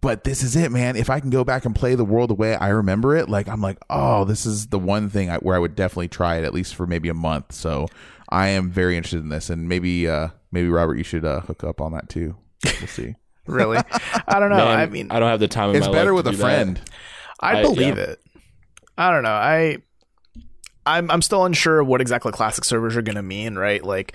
but 0.00 0.24
this 0.24 0.42
is 0.42 0.54
it, 0.56 0.70
man. 0.70 0.96
If 0.96 1.10
I 1.10 1.20
can 1.20 1.30
go 1.30 1.42
back 1.44 1.64
and 1.64 1.74
play 1.74 1.94
the 1.94 2.04
world 2.04 2.30
the 2.30 2.34
way 2.34 2.54
I 2.54 2.68
remember 2.68 3.16
it, 3.16 3.28
like 3.28 3.48
I'm 3.48 3.60
like, 3.60 3.78
oh, 3.90 4.24
this 4.24 4.46
is 4.46 4.68
the 4.68 4.78
one 4.78 5.10
thing 5.10 5.30
I, 5.30 5.38
where 5.38 5.56
I 5.56 5.58
would 5.58 5.74
definitely 5.74 6.08
try 6.08 6.36
it 6.36 6.44
at 6.44 6.54
least 6.54 6.74
for 6.74 6.86
maybe 6.86 7.08
a 7.08 7.14
month. 7.14 7.52
So, 7.52 7.88
I 8.28 8.48
am 8.48 8.70
very 8.70 8.96
interested 8.96 9.20
in 9.20 9.28
this, 9.28 9.50
and 9.50 9.68
maybe, 9.68 10.08
uh, 10.08 10.28
maybe 10.52 10.68
Robert, 10.68 10.96
you 10.96 11.04
should 11.04 11.24
uh, 11.24 11.40
hook 11.40 11.64
up 11.64 11.80
on 11.80 11.92
that 11.92 12.08
too. 12.08 12.36
We'll 12.64 12.88
see. 12.88 13.14
Really? 13.48 13.78
I 14.26 14.40
don't 14.40 14.50
know. 14.50 14.56
Man, 14.56 14.80
I 14.80 14.86
mean, 14.86 15.12
I 15.12 15.20
don't 15.20 15.28
have 15.28 15.38
the 15.38 15.46
time. 15.46 15.72
It's 15.76 15.86
my 15.86 15.92
better 15.92 16.12
life 16.12 16.24
with 16.24 16.24
to 16.24 16.28
a 16.30 16.32
do 16.32 16.38
that. 16.38 16.42
friend. 16.42 16.80
I 17.38 17.60
I- 17.60 17.62
believe 17.62 17.96
yeah. 17.96 18.02
it. 18.02 18.20
I 18.98 19.12
don't 19.12 19.22
know. 19.22 19.30
I 19.30 19.76
I'm 20.86 21.10
I'm 21.10 21.22
still 21.22 21.44
unsure 21.44 21.82
what 21.84 22.00
exactly 22.00 22.32
classic 22.32 22.64
servers 22.64 22.96
are 22.96 23.02
going 23.02 23.16
to 23.16 23.22
mean, 23.22 23.56
right? 23.56 23.82
Like 23.84 24.14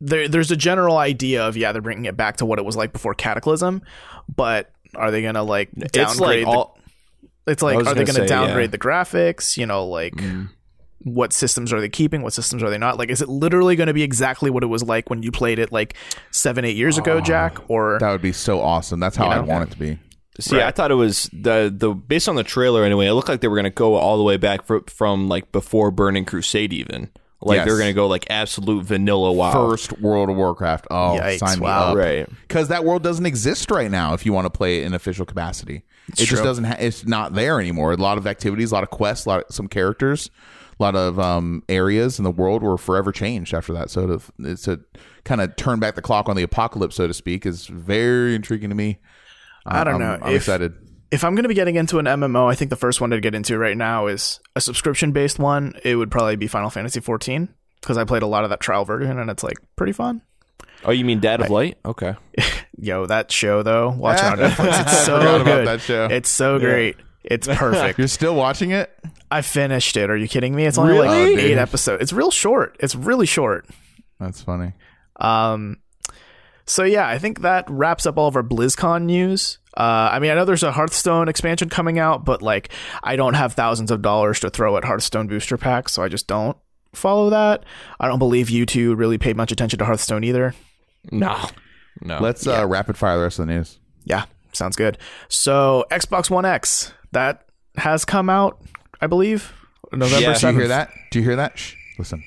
there 0.00 0.28
there's 0.28 0.50
a 0.50 0.56
general 0.56 0.98
idea 0.98 1.46
of 1.46 1.56
yeah, 1.56 1.72
they're 1.72 1.82
bringing 1.82 2.06
it 2.06 2.16
back 2.16 2.38
to 2.38 2.46
what 2.46 2.58
it 2.58 2.64
was 2.64 2.76
like 2.76 2.92
before 2.92 3.14
Cataclysm, 3.14 3.82
but 4.34 4.70
are 4.94 5.10
they 5.10 5.22
going 5.22 5.34
to 5.34 5.42
like 5.42 5.70
downgrade 5.72 6.10
It's 6.10 6.20
like 6.20 6.40
the- 6.40 6.46
all. 6.46 6.78
it's 7.46 7.62
like 7.62 7.76
are 7.76 7.94
they 7.94 8.04
going 8.04 8.16
to 8.20 8.26
downgrade 8.26 8.68
yeah. 8.68 8.72
the 8.72 8.78
graphics, 8.78 9.56
you 9.56 9.66
know, 9.66 9.86
like 9.86 10.14
Mm. 10.14 10.48
what 11.04 11.32
systems 11.32 11.72
are 11.72 11.80
they 11.80 11.88
keeping? 11.88 12.22
What 12.22 12.32
systems 12.32 12.62
are 12.62 12.68
they 12.70 12.76
not? 12.78 12.98
Like, 12.98 13.08
is 13.08 13.22
it 13.22 13.28
literally 13.28 13.76
going 13.76 13.86
to 13.86 13.94
be 13.94 14.02
exactly 14.02 14.50
what 14.50 14.62
it 14.62 14.66
was 14.66 14.82
like 14.82 15.08
when 15.08 15.22
you 15.22 15.30
played 15.30 15.58
it 15.58 15.70
like 15.72 15.94
seven, 16.30 16.64
eight 16.64 16.76
years 16.76 16.98
ago, 16.98 17.20
Jack? 17.20 17.56
Or 17.70 17.98
That 18.00 18.10
would 18.10 18.20
be 18.22 18.32
so 18.32 18.60
awesome. 18.60 19.00
That's 19.00 19.16
how 19.16 19.26
You 19.26 19.30
I 19.30 19.36
know? 19.36 19.42
want 19.44 19.68
it 19.68 19.72
to 19.72 19.78
be. 19.78 19.98
See, 20.38 20.56
Right. 20.56 20.66
I 20.66 20.70
thought 20.70 20.90
it 20.90 20.94
was 20.94 21.28
the 21.32 21.74
the 21.76 21.90
based 21.92 22.28
on 22.28 22.36
the 22.36 22.44
trailer 22.44 22.84
anyway. 22.84 23.06
It 23.06 23.12
looked 23.14 23.28
like 23.28 23.40
they 23.40 23.48
were 23.48 23.56
going 23.56 23.64
to 23.64 23.70
go 23.70 23.94
all 23.96 24.16
the 24.16 24.22
way 24.22 24.36
back 24.36 24.64
fr- 24.64 24.78
from 24.86 25.28
like 25.28 25.50
before 25.52 25.90
Burning 25.90 26.24
Crusade, 26.24 26.72
even 26.72 27.10
like 27.42 27.56
Yes. 27.56 27.66
they 27.66 27.72
were 27.72 27.78
going 27.78 27.90
to 27.90 27.94
go 27.94 28.06
like 28.06 28.26
absolute 28.30 28.84
vanilla 28.84 29.32
WoW. 29.32 29.52
First 29.52 30.00
World 30.00 30.30
of 30.30 30.36
Warcraft. 30.36 30.86
Oh, 30.90 31.18
Yikes, 31.20 31.38
sign 31.38 31.58
me 31.58 31.64
wow. 31.64 31.90
up. 31.90 31.96
Right. 31.96 32.28
Because 32.42 32.68
that 32.68 32.84
world 32.84 33.02
doesn't 33.02 33.26
exist 33.26 33.70
right 33.70 33.90
now. 33.90 34.14
If 34.14 34.24
you 34.24 34.32
want 34.32 34.46
to 34.46 34.50
play 34.50 34.80
it 34.82 34.86
in 34.86 34.94
official 34.94 35.26
capacity, 35.26 35.82
it 36.08 36.16
true. 36.16 36.26
just 36.26 36.44
doesn't. 36.44 36.64
Ha- 36.64 36.76
it's 36.78 37.04
not 37.04 37.34
there 37.34 37.60
anymore. 37.60 37.92
A 37.92 37.96
lot 37.96 38.16
of 38.16 38.26
activities, 38.26 38.70
a 38.70 38.74
lot 38.74 38.84
of 38.84 38.90
quests, 38.90 39.26
a 39.26 39.28
lot 39.30 39.44
of 39.48 39.54
some 39.54 39.66
characters, 39.68 40.30
a 40.78 40.82
lot 40.82 40.94
of 40.94 41.18
um, 41.18 41.64
areas 41.68 42.18
in 42.18 42.24
the 42.24 42.30
world 42.30 42.62
were 42.62 42.78
forever 42.78 43.10
changed 43.10 43.52
after 43.52 43.72
that. 43.72 43.90
So 43.90 44.06
to 44.06 44.20
it's 44.38 44.62
to 44.62 44.80
kind 45.24 45.40
of 45.40 45.56
turn 45.56 45.80
back 45.80 45.96
the 45.96 46.02
clock 46.02 46.28
on 46.28 46.36
the 46.36 46.42
apocalypse, 46.44 46.94
so 46.96 47.06
to 47.08 47.14
speak, 47.14 47.44
is 47.44 47.66
very 47.66 48.34
intriguing 48.36 48.70
to 48.70 48.76
me. 48.76 48.98
I 49.66 49.84
don't 49.84 50.00
I'm- 50.02 50.20
know. 50.20 50.26
I'm 50.26 50.32
If- 50.34 50.42
excited. 50.42 50.74
if 51.10 51.24
I'm 51.24 51.34
going 51.34 51.42
to 51.44 51.48
be 51.48 51.54
getting 51.54 51.76
into 51.76 51.98
an 51.98 52.06
MMO, 52.06 52.50
I 52.50 52.54
think 52.54 52.70
the 52.70 52.76
first 52.76 53.00
one 53.00 53.10
to 53.10 53.20
get 53.20 53.34
into 53.34 53.58
right 53.58 53.76
now 53.76 54.06
is 54.06 54.40
a 54.56 54.60
subscription 54.60 55.12
based 55.12 55.38
one. 55.38 55.74
It 55.84 55.96
would 55.96 56.10
probably 56.10 56.36
be 56.36 56.46
Final 56.46 56.70
Fantasy 56.70 57.00
14 57.00 57.48
because 57.80 57.96
I 57.98 58.04
played 58.04 58.22
a 58.22 58.26
lot 58.26 58.44
of 58.44 58.50
that 58.50 58.60
trial 58.60 58.84
version 58.84 59.18
and 59.18 59.30
it's 59.30 59.42
like 59.42 59.56
pretty 59.76 59.92
fun. 59.92 60.22
Oh, 60.84 60.92
you 60.92 61.04
mean 61.04 61.20
Dad 61.20 61.40
of 61.42 61.50
Light? 61.50 61.76
Okay. 61.84 62.14
Yo, 62.78 63.04
that 63.06 63.30
show 63.30 63.62
though, 63.62 63.90
watch 63.90 64.18
it 64.18 64.24
on 64.24 64.38
Netflix. 64.50 64.80
It's 64.82 64.98
so 65.04 65.18
Forgot 65.18 65.40
about 65.42 65.44
good. 65.44 65.66
that 65.66 65.80
show. 65.82 66.04
It's 66.06 66.28
so 66.30 66.58
great. 66.58 66.96
It's 67.22 67.46
perfect. 67.50 67.98
You're 67.98 68.08
still 68.08 68.34
watching 68.34 68.70
it? 68.70 68.90
I 69.30 69.42
finished 69.42 69.96
it. 69.98 70.08
Are 70.10 70.16
you 70.16 70.26
kidding 70.26 70.54
me? 70.54 70.64
It's 70.64 70.78
only 70.78 70.98
like 70.98 71.10
Really? 71.10 71.40
eight 71.42 71.58
episodes. 71.58 72.02
It's 72.02 72.12
real 72.14 72.30
short. 72.30 72.76
It's 72.80 72.94
really 72.96 73.26
short. 73.26 73.66
That's 74.18 74.40
funny. 74.42 74.72
Um, 75.20 75.76
so 76.70 76.84
yeah, 76.84 77.08
I 77.08 77.18
think 77.18 77.40
that 77.40 77.68
wraps 77.68 78.06
up 78.06 78.16
all 78.16 78.28
of 78.28 78.36
our 78.36 78.44
BlizzCon 78.44 79.02
news. 79.02 79.58
Uh, 79.76 80.08
I 80.12 80.20
mean, 80.20 80.30
I 80.30 80.34
know 80.34 80.44
there's 80.44 80.62
a 80.62 80.70
Hearthstone 80.70 81.28
expansion 81.28 81.68
coming 81.68 81.98
out, 81.98 82.24
but 82.24 82.42
like, 82.42 82.70
I 83.02 83.16
don't 83.16 83.34
have 83.34 83.54
thousands 83.54 83.90
of 83.90 84.02
dollars 84.02 84.38
to 84.40 84.50
throw 84.50 84.76
at 84.76 84.84
Hearthstone 84.84 85.26
booster 85.26 85.56
packs, 85.58 85.92
so 85.92 86.04
I 86.04 86.08
just 86.08 86.28
don't 86.28 86.56
follow 86.92 87.30
that. 87.30 87.64
I 87.98 88.06
don't 88.06 88.20
believe 88.20 88.50
you 88.50 88.66
two 88.66 88.94
really 88.94 89.18
paid 89.18 89.36
much 89.36 89.50
attention 89.50 89.80
to 89.80 89.84
Hearthstone 89.84 90.22
either. 90.22 90.54
No. 91.10 91.44
No. 92.02 92.20
Let's 92.20 92.46
uh, 92.46 92.64
rapid 92.68 92.96
fire 92.96 93.16
the 93.16 93.24
rest 93.24 93.40
of 93.40 93.48
the 93.48 93.52
news. 93.52 93.80
Yeah, 94.04 94.26
sounds 94.52 94.76
good. 94.76 94.96
So 95.28 95.86
Xbox 95.90 96.30
One 96.30 96.44
X 96.44 96.92
that 97.10 97.46
has 97.78 98.04
come 98.04 98.30
out, 98.30 98.62
I 99.00 99.08
believe, 99.08 99.52
November 99.92 100.20
Yeah. 100.20 100.38
Do 100.38 100.46
you 100.46 100.52
hear 100.52 100.64
7th. 100.66 100.68
that? 100.68 100.90
Do 101.10 101.18
you 101.18 101.24
hear 101.24 101.36
that? 101.36 101.58
Shh, 101.58 101.74
listen. 101.98 102.22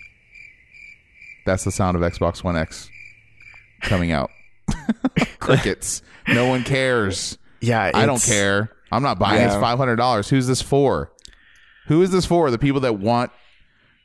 That's 1.45 1.63
the 1.63 1.71
sound 1.71 1.95
of 1.95 2.03
Xbox 2.03 2.43
One 2.43 2.57
X 2.57 2.89
coming 3.83 4.11
out. 4.11 4.31
Crickets. 5.39 6.01
No 6.27 6.47
one 6.47 6.63
cares. 6.63 7.37
Yeah, 7.61 7.91
I 7.93 8.05
don't 8.05 8.15
it's- 8.15 8.27
care. 8.29 8.69
I'm 8.91 9.01
not 9.03 9.17
buying 9.17 9.43
this 9.43 9.53
Yeah. 9.53 9.59
five 9.61 9.77
hundred 9.77 9.95
dollars. 9.95 10.29
Who's 10.29 10.47
this 10.47 10.61
for? 10.61 11.11
Who 11.87 12.01
is 12.01 12.11
this 12.11 12.25
for? 12.25 12.51
The 12.51 12.59
people 12.59 12.81
that 12.81 12.99
want, 12.99 13.31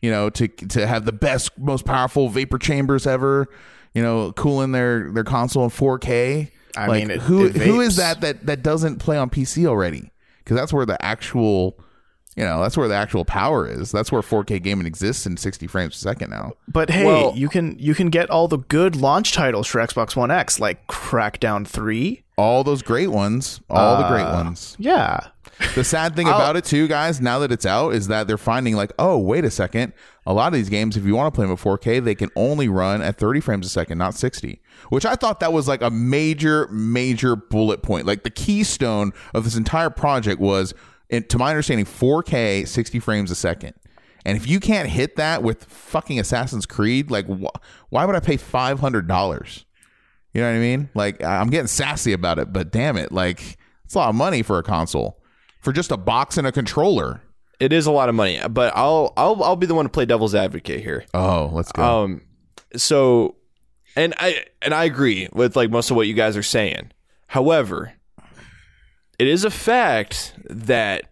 you 0.00 0.10
know, 0.10 0.30
to 0.30 0.48
to 0.48 0.86
have 0.86 1.04
the 1.04 1.12
best, 1.12 1.56
most 1.58 1.84
powerful 1.84 2.28
vapor 2.28 2.58
chambers 2.58 3.06
ever. 3.06 3.48
You 3.94 4.02
know, 4.02 4.32
cooling 4.32 4.72
their 4.72 5.10
their 5.12 5.24
console 5.24 5.64
in 5.64 5.70
4K. 5.70 6.50
I 6.76 6.86
like 6.86 7.00
mean, 7.02 7.10
it- 7.10 7.20
who 7.20 7.46
it 7.46 7.56
who 7.56 7.80
is 7.80 7.94
vapes. 7.94 7.96
that 7.96 8.20
that 8.22 8.46
that 8.46 8.62
doesn't 8.62 8.96
play 8.98 9.16
on 9.18 9.28
PC 9.30 9.66
already? 9.66 10.10
Because 10.38 10.56
that's 10.56 10.72
where 10.72 10.86
the 10.86 11.02
actual, 11.04 11.78
you 12.38 12.44
know, 12.44 12.62
that's 12.62 12.76
where 12.76 12.86
the 12.86 12.94
actual 12.94 13.24
power 13.24 13.66
is. 13.68 13.90
That's 13.90 14.12
where 14.12 14.22
4K 14.22 14.62
gaming 14.62 14.86
exists 14.86 15.26
in 15.26 15.36
60 15.36 15.66
frames 15.66 15.96
a 15.96 15.98
second 15.98 16.30
now. 16.30 16.52
But 16.68 16.88
hey, 16.88 17.04
Well- 17.04 17.32
you 17.36 17.48
can 17.48 17.76
you 17.80 17.94
can 17.94 18.10
get 18.10 18.30
all 18.30 18.46
the 18.46 18.58
good 18.58 18.94
launch 18.94 19.32
titles 19.32 19.66
for 19.66 19.80
Xbox 19.80 20.14
One 20.14 20.30
X, 20.30 20.60
like 20.60 20.86
Crackdown 20.86 21.66
Three. 21.66 22.22
All 22.36 22.62
those 22.62 22.82
great 22.82 23.08
ones, 23.08 23.60
all 23.68 23.96
the 24.00 24.08
great 24.08 24.22
Uh, 24.22 24.44
ones. 24.44 24.76
Yeah, 24.78 25.18
The 25.74 25.82
sad 25.82 26.14
thing 26.14 26.28
about 26.36 26.54
it 26.54 26.64
too, 26.64 26.86
guys, 26.86 27.20
now 27.20 27.40
that 27.40 27.50
it's 27.50 27.66
out, 27.66 27.92
is 27.94 28.06
that 28.06 28.28
they're 28.28 28.38
finding 28.38 28.76
like, 28.76 28.92
oh, 29.00 29.18
wait 29.18 29.44
a 29.44 29.50
second. 29.50 29.92
A 30.24 30.32
lot 30.32 30.46
of 30.46 30.52
these 30.52 30.68
games, 30.68 30.96
if 30.96 31.04
you 31.04 31.16
want 31.16 31.34
to 31.34 31.36
play 31.36 31.44
them 31.46 31.52
at 31.54 31.58
4K, 31.58 31.98
they 32.04 32.14
can 32.14 32.30
only 32.36 32.68
run 32.68 33.02
at 33.02 33.16
30 33.16 33.40
frames 33.40 33.66
a 33.66 33.68
second, 33.68 33.98
not 33.98 34.14
60. 34.14 34.60
Which 34.90 35.04
I 35.04 35.16
thought 35.16 35.40
that 35.40 35.52
was 35.52 35.66
like 35.66 35.82
a 35.82 35.90
major, 35.90 36.68
major 36.70 37.34
bullet 37.34 37.82
point. 37.82 38.06
Like 38.06 38.22
the 38.22 38.30
keystone 38.30 39.12
of 39.34 39.42
this 39.42 39.56
entire 39.56 39.90
project 39.90 40.40
was, 40.40 40.74
in, 41.10 41.24
to 41.28 41.38
my 41.38 41.50
understanding, 41.50 41.86
4K, 41.86 42.66
60 42.66 42.98
frames 43.00 43.30
a 43.30 43.34
second. 43.34 43.74
And 44.24 44.36
if 44.36 44.46
you 44.46 44.60
can't 44.60 44.88
hit 44.88 45.16
that 45.16 45.42
with 45.42 45.64
fucking 45.64 46.18
Assassin's 46.20 46.66
Creed, 46.66 47.10
like, 47.10 47.26
wh- 47.28 47.54
why 47.88 48.04
would 48.04 48.14
I 48.16 48.20
pay 48.20 48.36
five 48.36 48.80
hundred 48.80 49.06
dollars? 49.08 49.64
You 50.34 50.42
know 50.42 50.50
what 50.50 50.56
I 50.56 50.60
mean? 50.60 50.90
Like, 50.94 51.22
I'm 51.24 51.48
getting 51.48 51.68
sassy 51.68 52.12
about 52.12 52.38
it, 52.38 52.52
but 52.52 52.70
damn 52.70 52.96
it, 52.98 53.10
like, 53.12 53.56
it's 53.84 53.94
a 53.94 53.98
lot 53.98 54.10
of 54.10 54.14
money 54.16 54.42
for 54.42 54.58
a 54.58 54.62
console, 54.62 55.22
for 55.62 55.72
just 55.72 55.90
a 55.90 55.96
box 55.96 56.36
and 56.36 56.46
a 56.46 56.52
controller. 56.52 57.22
it 57.58 57.72
is 57.72 57.86
a 57.86 57.90
lot 57.90 58.08
of 58.10 58.14
money, 58.14 58.38
but 58.50 58.72
I'll 58.76 59.14
I'll 59.16 59.42
I'll 59.42 59.56
be 59.56 59.66
the 59.66 59.74
one 59.74 59.86
to 59.86 59.88
play 59.90 60.04
devil's 60.04 60.34
advocate 60.34 60.80
here. 60.82 61.06
Oh, 61.14 61.48
let's 61.52 61.72
go. 61.72 61.82
Um, 62.04 62.20
so, 62.76 63.36
and 63.96 64.12
I 64.18 64.44
and 64.60 64.74
I 64.74 64.84
agree 64.84 65.28
with 65.32 65.56
like 65.56 65.70
most 65.70 65.90
of 65.90 65.96
what 65.96 66.06
you 66.06 66.12
guys 66.14 66.36
are 66.36 66.42
saying. 66.42 66.90
However, 67.28 67.94
it 69.18 69.26
is 69.26 69.44
a 69.44 69.50
fact 69.50 70.34
that 70.48 71.04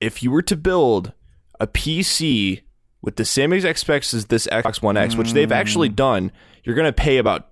if 0.00 0.22
you 0.22 0.30
were 0.30 0.42
to 0.42 0.56
build 0.56 1.12
a 1.58 1.66
PC 1.66 2.62
with 3.02 3.16
the 3.16 3.24
same 3.24 3.52
exact 3.52 3.78
specs 3.78 4.12
as 4.12 4.26
this 4.26 4.46
Xbox 4.46 4.82
One 4.82 4.96
X, 4.96 5.14
which 5.14 5.32
they've 5.32 5.52
actually 5.52 5.88
hmm. 5.88 5.94
done, 5.94 6.32
you're 6.64 6.74
going 6.74 6.86
to 6.86 6.92
pay 6.92 7.18
about 7.18 7.48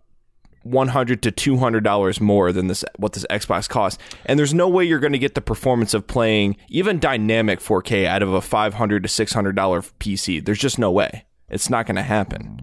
one 0.63 0.89
hundred 0.89 1.23
to 1.23 1.31
two 1.31 1.57
hundred 1.57 1.85
dollars 1.85 2.21
more 2.21 2.53
than 2.53 2.67
this 2.67 2.85
what 2.97 3.13
this 3.13 3.25
Xbox 3.31 3.69
costs, 3.69 4.03
and 4.27 4.39
there's 4.39 4.53
no 4.53 4.69
way 4.69 4.85
you're 4.85 4.99
going 4.99 5.13
to 5.13 5.19
get 5.19 5.35
the 5.35 5.41
performance 5.41 5.95
of 5.95 6.07
playing 6.07 6.57
even 6.69 6.99
dynamic 6.99 7.61
4K 7.61 8.07
out 8.07 8.23
of 8.23 8.33
a 8.33 8.41
five 8.41 8.75
hundred 8.75 9.03
to 9.05 9.09
six 9.09 9.33
hundred 9.33 9.57
dollar 9.57 9.81
PC. 9.81 10.45
There's 10.45 10.59
just 10.59 10.79
no 10.79 10.91
way. 10.91 11.25
It's 11.49 11.71
not 11.71 11.87
going 11.87 11.97
to 11.97 12.03
happen. 12.03 12.61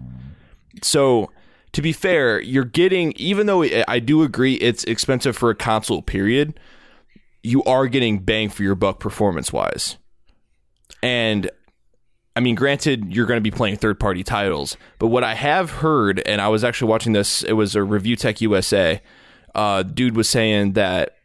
So, 0.82 1.32
to 1.72 1.82
be 1.82 1.92
fair, 1.92 2.40
you're 2.40 2.64
getting 2.64 3.12
even 3.16 3.46
though 3.46 3.64
I 3.88 3.98
do 3.98 4.22
agree 4.22 4.54
it's 4.54 4.84
expensive 4.84 5.36
for 5.36 5.50
a 5.50 5.54
console. 5.54 6.02
Period. 6.02 6.58
You 7.46 7.62
are 7.64 7.86
getting 7.86 8.18
bang 8.18 8.48
for 8.48 8.62
your 8.62 8.74
buck 8.74 8.98
performance 8.98 9.52
wise, 9.52 9.96
and 11.02 11.50
I 12.36 12.40
mean, 12.40 12.54
granted, 12.54 13.14
you're 13.14 13.26
going 13.26 13.38
to 13.38 13.42
be 13.42 13.50
playing 13.50 13.76
third 13.76 13.98
party 13.98 14.22
titles, 14.22 14.76
but 14.98 15.06
what 15.06 15.24
I 15.24 15.34
have 15.34 15.70
heard, 15.70 16.22
and 16.26 16.40
I 16.40 16.48
was 16.48 16.64
actually 16.64 16.90
watching 16.90 17.14
this, 17.14 17.42
it 17.42 17.54
was 17.54 17.74
a 17.74 17.82
Review 17.82 18.14
Tech 18.14 18.42
USA. 18.42 19.00
Uh, 19.54 19.82
dude 19.82 20.14
was 20.14 20.28
saying 20.28 20.74
that 20.74 21.16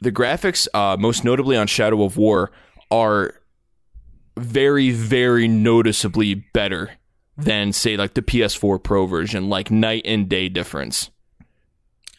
the 0.00 0.10
graphics, 0.10 0.66
uh, 0.74 0.96
most 0.98 1.24
notably 1.24 1.56
on 1.56 1.68
Shadow 1.68 2.02
of 2.02 2.16
War, 2.16 2.50
are 2.90 3.34
very, 4.36 4.90
very 4.90 5.46
noticeably 5.46 6.34
better 6.34 6.90
than, 7.36 7.72
say, 7.72 7.96
like 7.96 8.14
the 8.14 8.22
PS4 8.22 8.82
Pro 8.82 9.06
version, 9.06 9.48
like 9.48 9.70
night 9.70 10.02
and 10.04 10.28
day 10.28 10.48
difference. 10.48 11.10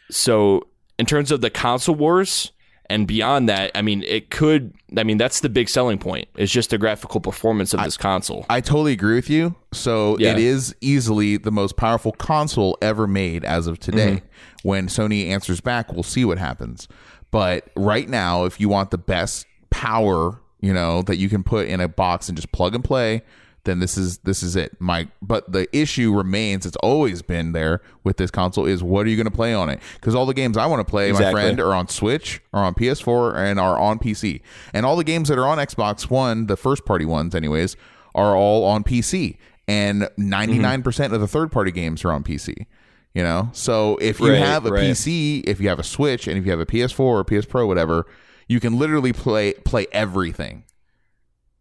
So, 0.09 0.67
in 0.97 1.05
terms 1.05 1.29
of 1.29 1.41
the 1.41 1.49
console 1.49 1.95
wars, 1.95 2.52
and 2.93 3.07
beyond 3.07 3.49
that, 3.49 3.71
I 3.73 3.81
mean, 3.81 4.03
it 4.03 4.29
could. 4.29 4.73
I 4.95 5.03
mean, 5.03 5.17
that's 5.17 5.39
the 5.39 5.49
big 5.49 5.67
selling 5.67 5.97
point. 5.97 6.27
It's 6.35 6.51
just 6.51 6.69
the 6.69 6.77
graphical 6.77 7.19
performance 7.19 7.73
of 7.73 7.83
this 7.83 7.97
console. 7.97 8.45
I 8.49 8.61
totally 8.61 8.93
agree 8.93 9.15
with 9.15 9.29
you. 9.29 9.55
So 9.71 10.17
Yeah. 10.19 10.33
it 10.33 10.37
is 10.37 10.75
easily 10.81 11.37
the 11.37 11.51
most 11.51 11.75
powerful 11.75 12.11
console 12.11 12.77
ever 12.81 13.07
made 13.07 13.43
as 13.43 13.65
of 13.65 13.79
today. 13.79 14.17
Mm-hmm. 14.17 14.67
When 14.69 14.87
Sony 14.87 15.29
answers 15.29 15.59
back, 15.61 15.91
we'll 15.91 16.03
see 16.03 16.23
what 16.23 16.37
happens. 16.37 16.87
But 17.31 17.69
right 17.75 18.07
now, 18.07 18.45
if 18.45 18.59
you 18.59 18.69
want 18.69 18.91
the 18.91 18.99
best 18.99 19.47
power, 19.71 20.39
you 20.61 20.71
know, 20.71 21.01
that 21.01 21.17
you 21.17 21.29
can 21.29 21.43
put 21.43 21.67
in 21.67 21.81
a 21.81 21.87
box 21.87 22.29
and 22.29 22.37
just 22.37 22.51
plug 22.51 22.75
and 22.75 22.83
play, 22.83 23.23
then 23.65 23.79
this 23.79 23.97
is 23.97 24.17
this 24.19 24.43
is 24.43 24.55
it. 24.55 24.75
My 24.79 25.07
but 25.21 25.51
the 25.51 25.67
issue 25.75 26.13
remains. 26.13 26.65
It's 26.65 26.75
always 26.77 27.21
been 27.21 27.53
there 27.53 27.81
with 28.03 28.17
this 28.17 28.29
console. 28.31 28.65
Is 28.65 28.83
what 28.83 29.05
are 29.05 29.09
you 29.09 29.15
going 29.15 29.25
to 29.29 29.31
play 29.31 29.53
on 29.53 29.69
it? 29.69 29.79
Because 29.95 30.15
all 30.15 30.25
the 30.25 30.33
games 30.33 30.57
I 30.57 30.65
want 30.65 30.85
to 30.85 30.89
play, 30.89 31.11
my 31.11 31.31
friend, 31.31 31.59
are 31.59 31.73
on 31.73 31.87
Switch, 31.87 32.41
are 32.53 32.63
on 32.63 32.73
PS4, 32.75 33.35
and 33.35 33.59
are 33.59 33.79
on 33.79 33.99
PC. 33.99 34.41
And 34.73 34.85
all 34.85 34.95
the 34.95 35.03
games 35.03 35.29
that 35.29 35.37
are 35.37 35.47
on 35.47 35.57
Xbox 35.59 36.09
One, 36.09 36.47
the 36.47 36.57
first 36.57 36.85
party 36.85 37.05
ones, 37.05 37.33
anyways, 37.35 37.75
are 38.13 38.35
all 38.35 38.65
on 38.65 38.83
PC. 38.83 39.37
And 39.67 40.09
99% 40.19 41.13
of 41.13 41.21
the 41.21 41.27
third 41.27 41.49
party 41.51 41.71
games 41.71 42.03
are 42.03 42.11
on 42.11 42.23
PC. 42.23 42.65
You 43.13 43.21
know, 43.21 43.49
so 43.53 43.97
if 44.01 44.19
you 44.19 44.31
Right, 44.31 44.39
have 44.39 44.65
a 44.65 44.71
right. 44.71 44.83
PC, 44.85 45.43
if 45.47 45.61
you 45.61 45.69
have 45.69 45.77
a 45.77 45.83
Switch, 45.83 46.27
and 46.27 46.35
if 46.35 46.45
you 46.45 46.51
have 46.51 46.59
a 46.59 46.65
PS4 46.65 46.99
or 46.99 47.23
PS 47.23 47.45
Pro, 47.45 47.67
whatever, 47.67 48.07
you 48.47 48.59
can 48.59 48.77
literally 48.79 49.13
play 49.13 49.53
play 49.53 49.85
everything 49.91 50.63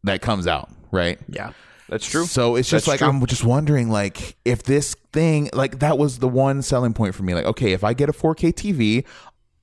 that 0.03 0.23
comes 0.23 0.47
out, 0.47 0.71
right? 0.91 1.19
yeah. 1.29 1.53
That's 1.93 2.07
true. 2.07 2.25
So 2.25 2.57
it's 2.57 2.71
just 2.71 2.87
That's 2.87 2.95
like 2.95 2.99
true. 3.01 3.09
I'm 3.09 3.27
just 3.27 3.45
wondering, 3.45 3.91
like, 3.91 4.39
if 4.47 4.63
this 4.63 4.95
thing, 5.13 5.51
like, 5.53 5.81
that 5.81 5.99
was 5.99 6.21
the 6.21 6.29
one 6.29 6.63
selling 6.63 6.95
point 6.95 7.15
for 7.15 7.23
me. 7.23 7.35
Like, 7.35 7.45
okay, 7.45 7.73
if 7.73 7.85
I 7.85 7.93
get 7.93 8.09
a 8.09 8.13
4K 8.13 8.55
TV, 8.55 9.05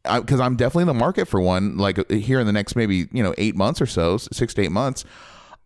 because 0.04 0.40
I'm 0.40 0.56
definitely 0.56 0.84
in 0.84 0.88
the 0.90 0.94
market 0.94 1.28
for 1.28 1.42
one, 1.42 1.78
like 1.78 2.08
here 2.12 2.40
in 2.40 2.46
the 2.46 2.54
next 2.54 2.76
maybe 2.76 3.08
you 3.12 3.24
know 3.24 3.34
eight 3.38 3.56
months 3.56 3.82
or 3.82 3.88
so, 3.88 4.18
six 4.18 4.54
to 4.54 4.62
eight 4.62 4.72
months. 4.72 5.06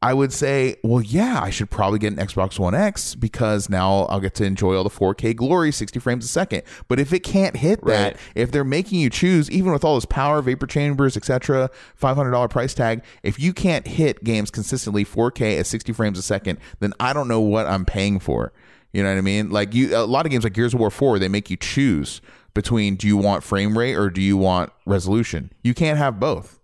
I 0.03 0.13
would 0.13 0.33
say, 0.33 0.75
well, 0.83 1.01
yeah, 1.01 1.39
I 1.41 1.49
should 1.49 1.69
probably 1.69 1.97
get 1.97 2.11
an 2.11 2.19
Xbox 2.19 2.59
One 2.59 2.75
X 2.75 3.15
because 3.15 3.69
now 3.69 4.01
I'll 4.09 4.19
get 4.19 4.33
to 4.35 4.43
enjoy 4.43 4.75
all 4.75 4.83
the 4.83 4.89
4K 4.89 5.33
glory, 5.33 5.71
60 5.71 5.97
frames 5.99 6.25
a 6.25 6.27
second. 6.27 6.63
But 6.89 6.99
if 6.99 7.13
it 7.13 7.21
can't 7.21 7.55
hit 7.55 7.85
that, 7.85 8.13
Right. 8.13 8.17
if 8.35 8.51
they're 8.51 8.65
making 8.65 8.99
you 8.99 9.09
choose, 9.09 9.49
even 9.49 9.71
with 9.71 9.85
all 9.85 9.95
this 9.95 10.03
power, 10.03 10.41
vapor 10.41 10.67
chambers, 10.67 11.15
etc., 11.15 11.69
$500 11.95 12.49
price 12.49 12.73
tag, 12.73 13.01
if 13.23 13.39
you 13.39 13.53
can't 13.53 13.87
hit 13.87 14.25
games 14.25 14.51
consistently 14.51 15.05
4K 15.05 15.57
at 15.57 15.67
60 15.67 15.93
frames 15.93 16.19
a 16.19 16.21
second, 16.21 16.59
then 16.81 16.93
I 16.99 17.13
don't 17.13 17.29
know 17.29 17.39
what 17.39 17.65
I'm 17.65 17.85
paying 17.85 18.19
for. 18.19 18.51
You 18.91 19.03
know 19.03 19.09
what 19.09 19.17
I 19.17 19.21
mean? 19.21 19.51
Like 19.51 19.73
you, 19.73 19.95
a 19.95 20.03
lot 20.05 20.25
of 20.25 20.31
games 20.31 20.43
like 20.43 20.53
Gears 20.53 20.73
of 20.73 20.81
War 20.81 20.91
4, 20.91 21.17
they 21.17 21.29
make 21.29 21.49
you 21.49 21.55
choose 21.55 22.19
between 22.53 22.95
do 22.95 23.07
you 23.07 23.15
want 23.17 23.41
frame 23.43 23.77
rate 23.77 23.95
or 23.95 24.09
do 24.09 24.21
you 24.21 24.35
want 24.35 24.71
resolution? 24.85 25.51
You 25.63 25.73
can't 25.73 25.97
have 25.97 26.19
both. 26.19 26.59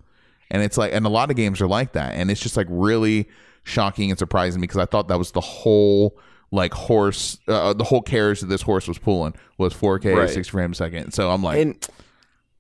And 0.51 0.63
it's 0.63 0.77
like, 0.77 0.93
and 0.93 1.05
a 1.05 1.09
lot 1.09 1.29
of 1.29 1.35
games 1.35 1.61
are 1.61 1.67
like 1.67 1.93
that. 1.93 2.13
And 2.15 2.31
it's 2.31 2.41
just 2.41 2.57
like 2.57 2.67
really 2.69 3.27
shocking 3.63 4.09
and 4.09 4.17
surprising 4.17 4.61
because 4.61 4.77
I 4.77 4.85
thought 4.85 5.07
that 5.09 5.17
was 5.19 5.31
the 5.31 5.41
whole 5.41 6.17
like 6.51 6.73
horse, 6.73 7.37
uh, 7.47 7.73
the 7.73 7.83
whole 7.83 8.01
carriage 8.01 8.39
that 8.41 8.47
this 8.47 8.63
horse 8.63 8.87
was 8.87 8.97
pulling 8.97 9.35
was 9.57 9.73
4K, 9.73 10.15
Right. 10.17 10.29
60 10.29 10.49
frames 10.51 10.79
a 10.81 10.85
second. 10.85 11.11
So 11.13 11.29
I'm 11.29 11.43
like, 11.43 11.59
and 11.59 11.87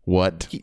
what? 0.03 0.53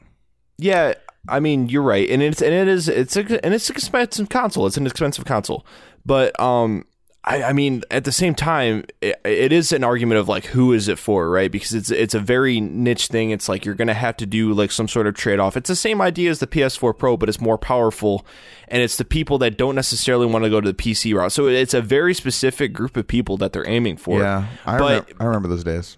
yeah, 0.58 0.94
I 1.28 1.40
mean, 1.40 1.68
you're 1.68 1.82
right, 1.82 2.08
and 2.08 2.22
it's 2.22 2.40
and 2.40 2.54
it 2.54 2.68
is 2.68 2.88
it's 2.88 3.16
a, 3.16 3.44
and 3.44 3.52
it's 3.52 3.68
an 3.68 3.74
expensive 3.74 4.28
console. 4.28 4.66
It's 4.68 4.76
an 4.76 4.86
expensive 4.86 5.24
console, 5.24 5.66
but 6.04 6.38
um, 6.38 6.84
I, 7.28 7.42
I 7.42 7.52
mean, 7.52 7.82
at 7.90 8.04
the 8.04 8.12
same 8.12 8.36
time, 8.36 8.84
it, 9.00 9.20
it 9.24 9.52
is 9.52 9.72
an 9.72 9.82
argument 9.82 10.20
of 10.20 10.28
like 10.28 10.46
who 10.46 10.72
is 10.72 10.86
it 10.86 10.96
for, 10.96 11.28
right? 11.28 11.50
Because 11.50 11.74
it's 11.74 11.90
it's 11.90 12.14
a 12.14 12.20
very 12.20 12.60
niche 12.60 13.08
thing. 13.08 13.30
It's 13.30 13.48
like 13.48 13.64
you're 13.64 13.74
gonna 13.74 13.94
have 13.94 14.16
to 14.18 14.26
do 14.26 14.52
like 14.52 14.70
some 14.70 14.86
sort 14.86 15.08
of 15.08 15.14
trade 15.14 15.40
off. 15.40 15.56
It's 15.56 15.68
the 15.68 15.74
same 15.74 16.00
idea 16.00 16.30
as 16.30 16.38
the 16.38 16.46
PS4 16.46 16.96
Pro, 16.96 17.16
but 17.16 17.28
it's 17.28 17.40
more 17.40 17.58
powerful, 17.58 18.24
and 18.68 18.80
it's 18.80 18.96
the 18.96 19.04
people 19.04 19.38
that 19.38 19.58
don't 19.58 19.74
necessarily 19.74 20.26
want 20.26 20.44
to 20.44 20.50
go 20.50 20.60
to 20.60 20.72
the 20.72 20.76
PC 20.76 21.14
route. 21.14 21.32
So 21.32 21.48
it's 21.48 21.74
a 21.74 21.82
very 21.82 22.14
specific 22.14 22.72
group 22.72 22.96
of 22.96 23.08
people 23.08 23.36
that 23.38 23.52
they're 23.52 23.68
aiming 23.68 23.96
for. 23.96 24.20
Yeah, 24.20 24.46
I, 24.64 24.78
but 24.78 25.08
remember, 25.08 25.12
I 25.18 25.24
remember 25.24 25.48
those 25.48 25.64
days. 25.64 25.96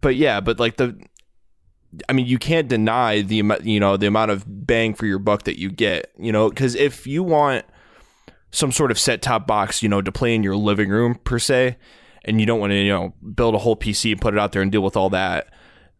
but 0.00 0.14
yeah, 0.14 0.40
but 0.40 0.60
like 0.60 0.76
the, 0.76 0.96
I 2.08 2.12
mean, 2.12 2.26
you 2.26 2.38
can't 2.38 2.68
deny 2.68 3.22
the 3.22 3.42
you 3.64 3.80
know, 3.80 3.96
the 3.96 4.06
amount 4.06 4.30
of 4.30 4.44
bang 4.46 4.94
for 4.94 5.06
your 5.06 5.18
buck 5.18 5.42
that 5.42 5.58
you 5.58 5.72
get, 5.72 6.12
you 6.16 6.30
know, 6.30 6.48
because 6.48 6.76
if 6.76 7.04
you 7.04 7.24
want 7.24 7.64
some 8.50 8.72
sort 8.72 8.90
of 8.90 8.98
set 8.98 9.22
top 9.22 9.46
box, 9.46 9.82
you 9.82 9.88
know, 9.88 10.00
to 10.02 10.10
play 10.12 10.34
in 10.34 10.42
your 10.42 10.56
living 10.56 10.88
room 10.90 11.16
per 11.24 11.38
se, 11.38 11.76
and 12.24 12.40
you 12.40 12.46
don't 12.46 12.60
want 12.60 12.70
to, 12.70 12.76
you 12.76 12.90
know, 12.90 13.14
build 13.34 13.54
a 13.54 13.58
whole 13.58 13.76
PC 13.76 14.12
and 14.12 14.20
put 14.20 14.34
it 14.34 14.40
out 14.40 14.52
there 14.52 14.62
and 14.62 14.72
deal 14.72 14.82
with 14.82 14.96
all 14.96 15.10
that, 15.10 15.52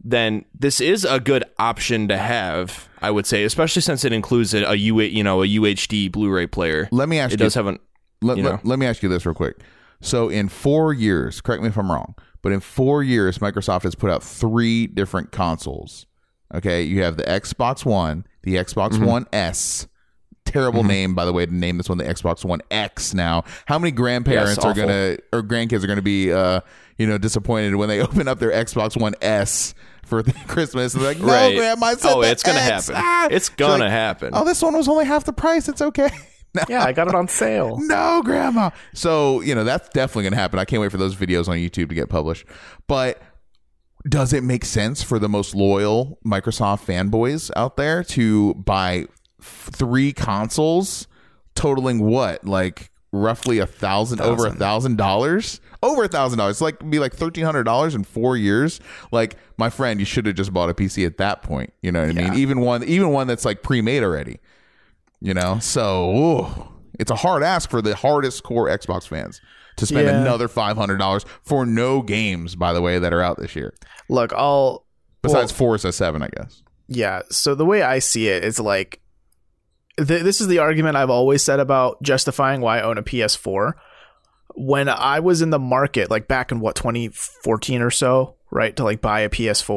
then 0.03 0.45
this 0.59 0.81
is 0.81 1.05
a 1.05 1.19
good 1.21 1.45
option 1.59 2.09
to 2.09 2.17
have, 2.17 2.89
I 3.03 3.11
would 3.11 3.27
say, 3.27 3.45
especially 3.45 3.83
since 3.83 4.05
it 4.05 4.13
includes 4.13 4.55
a, 4.55 4.63
a 4.65 4.75
U, 4.75 5.01
you 5.01 5.23
know, 5.25 5.43
a 5.43 5.47
UHD 5.47 6.11
Blu-ray 6.13 6.47
player. 6.47 6.89
Let 6.93 7.09
me 7.09 7.19
ask 7.19 7.33
It 7.35 7.41
you. 7.41 7.47
does 7.47 7.55
have 7.55 7.67
an, 7.67 7.79
let, 8.23 8.37
you 8.39 8.45
let- 8.45 8.65
let 8.65 8.79
me 8.79 8.87
ask 8.87 9.03
you 9.03 9.09
this 9.09 9.27
real 9.27 9.35
quick. 9.35 9.57
So, 10.01 10.29
in 10.29 10.49
four 10.49 10.93
years, 10.93 11.41
correct 11.41 11.61
me 11.63 11.69
if 11.71 11.77
I'm 11.77 11.91
wrong, 11.91 12.15
but 12.41 12.53
in 12.53 12.61
four 12.61 13.03
years, 13.03 13.39
Microsoft 13.39 13.83
has 13.83 13.97
put 13.97 14.11
out 14.11 14.23
three 14.23 14.87
different 14.87 15.33
consoles. 15.33 16.07
Okay, 16.55 16.83
you 16.85 17.03
have 17.03 17.17
the 17.17 17.25
Xbox 17.25 17.85
One, 17.85 18.25
the 18.43 18.55
Xbox 18.55 18.91
Mm-hmm. 18.93 19.05
One 19.05 19.27
S. 19.33 19.89
Terrible 20.53 20.85
name, 20.85 21.15
by 21.15 21.25
the 21.25 21.33
way, 21.33 21.47
to 21.47 21.55
name 21.55 21.77
this 21.77 21.89
one 21.89 21.99
the 21.99 22.05
Xbox 22.05 22.45
One 22.45 22.61
X. 22.71 23.15
Now, 23.15 23.45
how 23.67 23.79
many 23.79 23.91
grandparents 23.91 24.57
Yes, 24.57 24.65
are 24.65 24.75
gonna 24.75 25.19
or 25.33 25.43
grandkids 25.43 25.85
are 25.85 25.87
gonna 25.87 26.03
be, 26.03 26.33
uh, 26.33 26.61
you 26.97 27.07
know, 27.07 27.19
disappointed 27.19 27.75
when 27.77 27.89
they 27.89 28.01
open 28.03 28.29
up 28.29 28.39
their 28.39 28.51
Xbox 28.51 29.01
One 29.01 29.15
S 29.21 29.75
for 30.05 30.23
Christmas? 30.47 30.95
And 30.95 31.03
they're 31.03 31.11
like, 31.15 31.21
no, 31.21 31.27
Right. 31.27 31.57
grandma, 31.57 31.87
I 31.87 31.95
said 31.95 32.13
Oh, 32.13 32.23
the 32.23 32.31
it's 32.31 32.43
gonna 32.43 32.59
X. 32.59 32.89
happen. 32.89 32.95
Ah. 33.07 33.29
It's 33.31 33.49
gonna 33.49 33.85
like, 33.85 33.91
happen. 33.91 34.31
Oh, 34.33 34.45
this 34.45 34.63
one 34.63 34.75
was 34.77 34.89
only 34.89 35.05
half 35.05 35.25
the 35.25 35.33
price. 35.33 35.69
It's 35.69 35.83
okay. 35.83 36.11
No. 36.55 36.63
Yeah, 36.67 36.83
I 36.83 36.93
got 36.95 37.09
it 37.09 37.15
on 37.15 37.29
sale. 37.29 37.77
No, 37.79 38.23
grandma. 38.25 38.71
So, 38.95 39.43
you 39.43 39.55
know, 39.55 39.65
that's 39.65 39.87
definitely 39.91 40.23
going 40.23 40.33
to 40.33 40.39
happen. 40.39 40.59
I 40.59 40.65
can't 40.65 40.81
wait 40.81 40.91
for 40.91 40.97
those 40.97 41.15
videos 41.15 41.47
on 41.47 41.59
YouTube 41.59 41.91
to 41.91 41.95
get 41.95 42.09
published. 42.09 42.47
But 42.87 43.21
does 44.09 44.33
it 44.33 44.43
make 44.43 44.65
sense 44.65 45.03
for 45.03 45.19
the 45.19 45.29
most 45.29 45.55
loyal 45.55 46.19
Microsoft 46.25 46.87
fanboys 46.87 47.51
out 47.55 47.77
there 47.77 48.03
to 48.05 48.55
buy 48.55 49.01
f- 49.01 49.09
three 49.41 50.13
consoles 50.13 51.07
totaling 51.55 52.01
what? 52.01 52.45
Like 52.45 52.91
roughly 53.13 53.59
a 53.59 53.67
thousand, 53.67 54.21
over 54.21 54.47
a 54.47 54.53
thousand 54.53 54.97
dollars? 54.97 55.61
Over 55.83 56.05
a 56.05 56.09
thousand 56.09 56.39
dollars. 56.39 56.61
Like 56.61 56.89
be 56.91 56.99
like 56.99 57.15
thirteen 57.15 57.45
hundred 57.45 57.65
dollars 57.65 57.95
in 57.95 58.05
four 58.05 58.37
years. 58.37 58.81
Like, 59.13 59.37
my 59.57 59.71
friend, 59.71 60.01
you 60.01 60.07
should 60.07 60.27
have 60.27 60.35
just 60.35 60.53
bought 60.53 60.69
a 60.71 60.75
PC 60.75 61.07
at 61.07 61.19
that 61.19 61.43
point. 61.43 61.73
You 61.83 61.93
know 61.93 62.01
what 62.01 62.11
I 62.11 62.13
mean? 62.13 62.35
Even 62.35 62.61
one 62.61 62.85
even 62.85 63.11
one 63.11 63.27
that's 63.27 63.45
like 63.45 63.63
pre 63.63 63.81
made 63.81 64.03
already. 64.03 64.39
You 65.21 65.35
know, 65.35 65.59
so 65.61 66.17
ooh, 66.17 66.69
it's 66.99 67.11
a 67.11 67.17
hard 67.17 67.43
ask 67.43 67.69
for 67.71 67.83
the 67.83 67.97
hardest 67.97 68.43
core 68.45 68.69
Xbox 68.69 69.07
fans 69.09 69.41
to 69.77 69.87
spend 69.87 70.07
Yeah. 70.07 70.21
another 70.21 70.47
five 70.49 70.77
hundred 70.77 70.99
dollars 70.99 71.25
for 71.45 71.65
no 71.67 72.03
games, 72.03 72.55
by 72.57 72.73
the 72.73 72.81
way, 72.83 72.99
that 72.99 73.13
are 73.13 73.23
out 73.23 73.39
this 73.39 73.57
year. 73.57 73.75
Look, 74.09 74.33
I'll 74.33 74.85
Besides 75.23 75.53
well, 75.53 75.59
Forza 75.59 75.93
Seven, 75.93 76.23
I 76.23 76.29
guess. 76.29 76.63
Yeah. 76.87 77.23
So 77.31 77.55
the 77.57 77.65
way 77.65 77.83
I 77.83 77.99
see 77.99 78.29
it 78.29 78.45
is 78.45 78.61
like 78.61 79.01
th- 79.99 80.23
this 80.23 80.41
is 80.41 80.47
the 80.49 80.59
argument 80.61 80.97
I've 80.97 81.11
always 81.11 81.43
said 81.43 81.61
about 81.61 82.03
justifying 82.03 82.61
why 82.61 82.79
I 82.79 82.83
own 82.83 82.99
a 82.99 83.03
PS4. 83.03 83.73
When 84.55 84.89
I 84.89 85.21
was 85.21 85.43
in 85.43 85.51
the 85.51 85.59
market, 85.59 86.11
like 86.11 86.27
back 86.27 86.51
in 86.51 86.61
what 86.61 86.75
2014 86.77 87.83
or 87.83 87.91
so, 87.91 88.35
right, 88.51 88.75
to 88.77 88.85
like 88.85 89.01
buy 89.01 89.21
a 89.21 89.29
PS4 89.29 89.69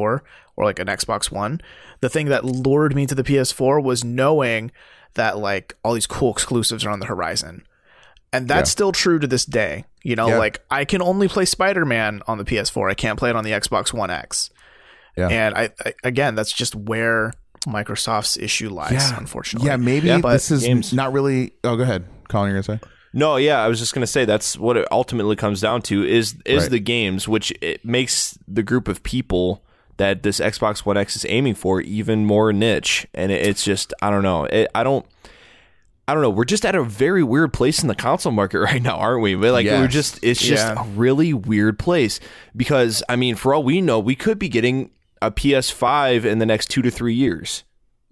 or 0.56 0.64
like 0.64 0.78
an 0.78 0.88
Xbox 0.88 1.30
One, 1.30 1.60
the 2.00 2.08
thing 2.08 2.26
that 2.28 2.44
lured 2.44 2.94
me 2.94 3.06
to 3.06 3.14
the 3.14 3.22
PS4 3.22 3.82
was 3.82 4.02
knowing 4.04 4.72
that 5.14 5.38
like 5.38 5.76
all 5.84 5.94
these 5.94 6.06
cool 6.06 6.32
exclusives 6.32 6.84
are 6.84 6.90
on 6.90 7.00
the 7.00 7.06
horizon. 7.06 7.64
And 8.32 8.48
that's 8.48 8.70
Yeah. 8.70 8.72
still 8.72 8.92
true 8.92 9.18
to 9.18 9.26
this 9.26 9.44
day. 9.44 9.84
You 10.02 10.16
know, 10.16 10.28
Yeah. 10.28 10.38
like 10.38 10.60
I 10.70 10.84
can 10.84 11.02
only 11.02 11.28
play 11.28 11.44
Spider 11.44 11.84
Man 11.84 12.22
on 12.26 12.38
the 12.38 12.44
PS4. 12.44 12.90
I 12.90 12.94
can't 12.94 13.18
play 13.18 13.30
it 13.30 13.36
on 13.36 13.44
the 13.44 13.50
Xbox 13.52 13.92
One 13.92 14.10
X. 14.10 14.50
Yeah. 15.16 15.28
And 15.28 15.54
I, 15.54 15.70
I 15.84 15.92
again, 16.02 16.34
that's 16.34 16.52
just 16.52 16.74
where 16.74 17.32
Microsoft's 17.66 18.36
issue 18.36 18.68
lies, 18.70 19.10
unfortunately. 19.12 19.68
Yeah, 19.68 19.76
maybe 19.76 20.08
Yeah, 20.08 20.18
this 20.20 20.50
is 20.50 20.62
games. 20.64 20.92
not 20.92 21.12
really. 21.12 21.52
Oh, 21.64 21.76
go 21.76 21.82
ahead, 21.82 22.04
Colin. 22.28 22.52
You're 22.52 22.62
gonna 22.62 22.78
say. 22.78 22.86
No, 23.14 23.36
yeah, 23.36 23.62
I 23.62 23.68
was 23.68 23.78
just 23.78 23.92
gonna 23.94 24.06
say 24.06 24.24
that's 24.24 24.56
what 24.58 24.76
it 24.76 24.88
ultimately 24.90 25.36
comes 25.36 25.60
down 25.60 25.82
to 25.82 26.02
is 26.04 26.34
is 26.44 26.62
Right. 26.62 26.70
the 26.70 26.80
games, 26.80 27.28
which 27.28 27.52
it 27.60 27.84
makes 27.84 28.38
the 28.48 28.62
group 28.62 28.88
of 28.88 29.02
people 29.02 29.62
that 29.98 30.22
this 30.22 30.40
Xbox 30.40 30.86
One 30.86 30.96
X 30.96 31.14
is 31.16 31.26
aiming 31.28 31.54
for 31.54 31.80
even 31.82 32.24
more 32.24 32.52
niche, 32.52 33.06
and 33.14 33.30
it, 33.30 33.46
it's 33.46 33.62
just 33.64 33.92
I 34.00 34.10
don't 34.10 34.22
know, 34.22 34.44
it, 34.46 34.68
I 34.74 34.82
don't. 34.82 35.04
I 36.08 36.14
don't 36.14 36.22
know. 36.22 36.30
We're 36.30 36.44
just 36.44 36.66
at 36.66 36.74
a 36.74 36.82
very 36.82 37.22
weird 37.22 37.52
place 37.52 37.80
in 37.80 37.86
the 37.88 37.94
console 37.94 38.32
market 38.32 38.58
right 38.60 38.82
now, 38.82 38.96
aren't 38.96 39.22
we? 39.22 39.34
But 39.36 39.52
like 39.52 39.66
we're 39.66 39.86
just 39.86 40.18
it's 40.22 40.40
just 40.40 40.66
Yeah. 40.66 40.82
a 40.82 40.88
really 40.96 41.32
weird 41.32 41.78
place 41.78 42.18
because 42.56 43.04
I 43.08 43.14
mean, 43.16 43.36
for 43.36 43.54
all 43.54 43.62
we 43.62 43.80
know, 43.80 44.00
we 44.00 44.16
could 44.16 44.38
be 44.38 44.48
getting 44.48 44.90
a 45.22 45.30
PS5 45.30 46.24
in 46.24 46.38
the 46.38 46.46
next 46.46 46.68
2 46.70 46.82
to 46.82 46.90
3 46.90 47.14
years. 47.14 47.64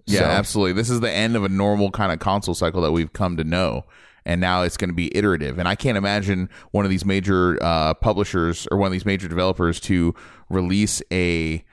Yeah, 0.05 0.19
So- 0.19 0.25
absolutely. 0.25 0.73
This 0.73 0.89
is 0.89 0.99
the 0.99 1.11
end 1.11 1.35
of 1.35 1.43
a 1.43 1.49
normal 1.49 1.91
kind 1.91 2.11
of 2.11 2.19
console 2.19 2.55
cycle 2.55 2.81
that 2.81 2.91
we've 2.91 3.13
come 3.13 3.37
to 3.37 3.43
know. 3.43 3.85
And 4.25 4.39
now 4.39 4.61
it's 4.61 4.77
going 4.77 4.89
to 4.89 4.95
be 4.95 5.15
iterative. 5.17 5.57
And 5.57 5.67
I 5.67 5.73
can't 5.73 5.97
imagine 5.97 6.47
one 6.71 6.85
of 6.85 6.91
these 6.91 7.03
major 7.05 7.57
uh, 7.61 7.95
publishers 7.95 8.67
or 8.69 8.77
one 8.77 8.85
of 8.87 8.91
these 8.91 9.05
major 9.05 9.27
developers 9.27 9.79
to 9.81 10.13
release 10.49 11.01
a 11.11 11.63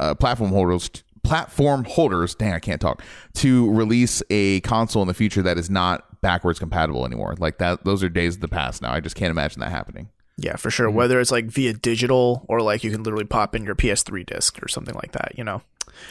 uh, 0.00 0.14
platform 0.14 0.50
holders 0.50 0.90
platform 1.22 1.84
holders. 1.84 2.34
Dang, 2.34 2.52
I 2.52 2.58
can't 2.58 2.80
talk. 2.80 3.02
To 3.34 3.70
release 3.72 4.22
a 4.28 4.60
console 4.60 5.00
in 5.02 5.08
the 5.08 5.14
future 5.14 5.40
that 5.42 5.56
is 5.58 5.70
not 5.70 6.20
backwards 6.20 6.58
compatible 6.58 7.04
anymore. 7.06 7.34
Like 7.38 7.58
that, 7.58 7.84
those 7.84 8.02
are 8.04 8.08
days 8.10 8.34
of 8.36 8.40
the 8.42 8.48
past 8.48 8.82
now. 8.82 8.92
I 8.92 9.00
just 9.00 9.16
can't 9.16 9.30
imagine 9.30 9.60
that 9.60 9.70
happening. 9.70 10.10
Yeah, 10.36 10.56
for 10.56 10.70
sure. 10.70 10.88
Mm-hmm. 10.88 10.96
Whether 10.96 11.20
it's 11.20 11.30
like 11.30 11.46
via 11.46 11.72
digital 11.74 12.44
or 12.48 12.60
like 12.60 12.82
you 12.84 12.90
can 12.90 13.02
literally 13.02 13.24
pop 13.24 13.54
in 13.54 13.64
your 13.64 13.74
PS3 13.74 14.26
disc 14.26 14.60
or 14.62 14.68
something 14.68 14.94
like 14.96 15.12
that, 15.12 15.32
you 15.38 15.44
know? 15.44 15.62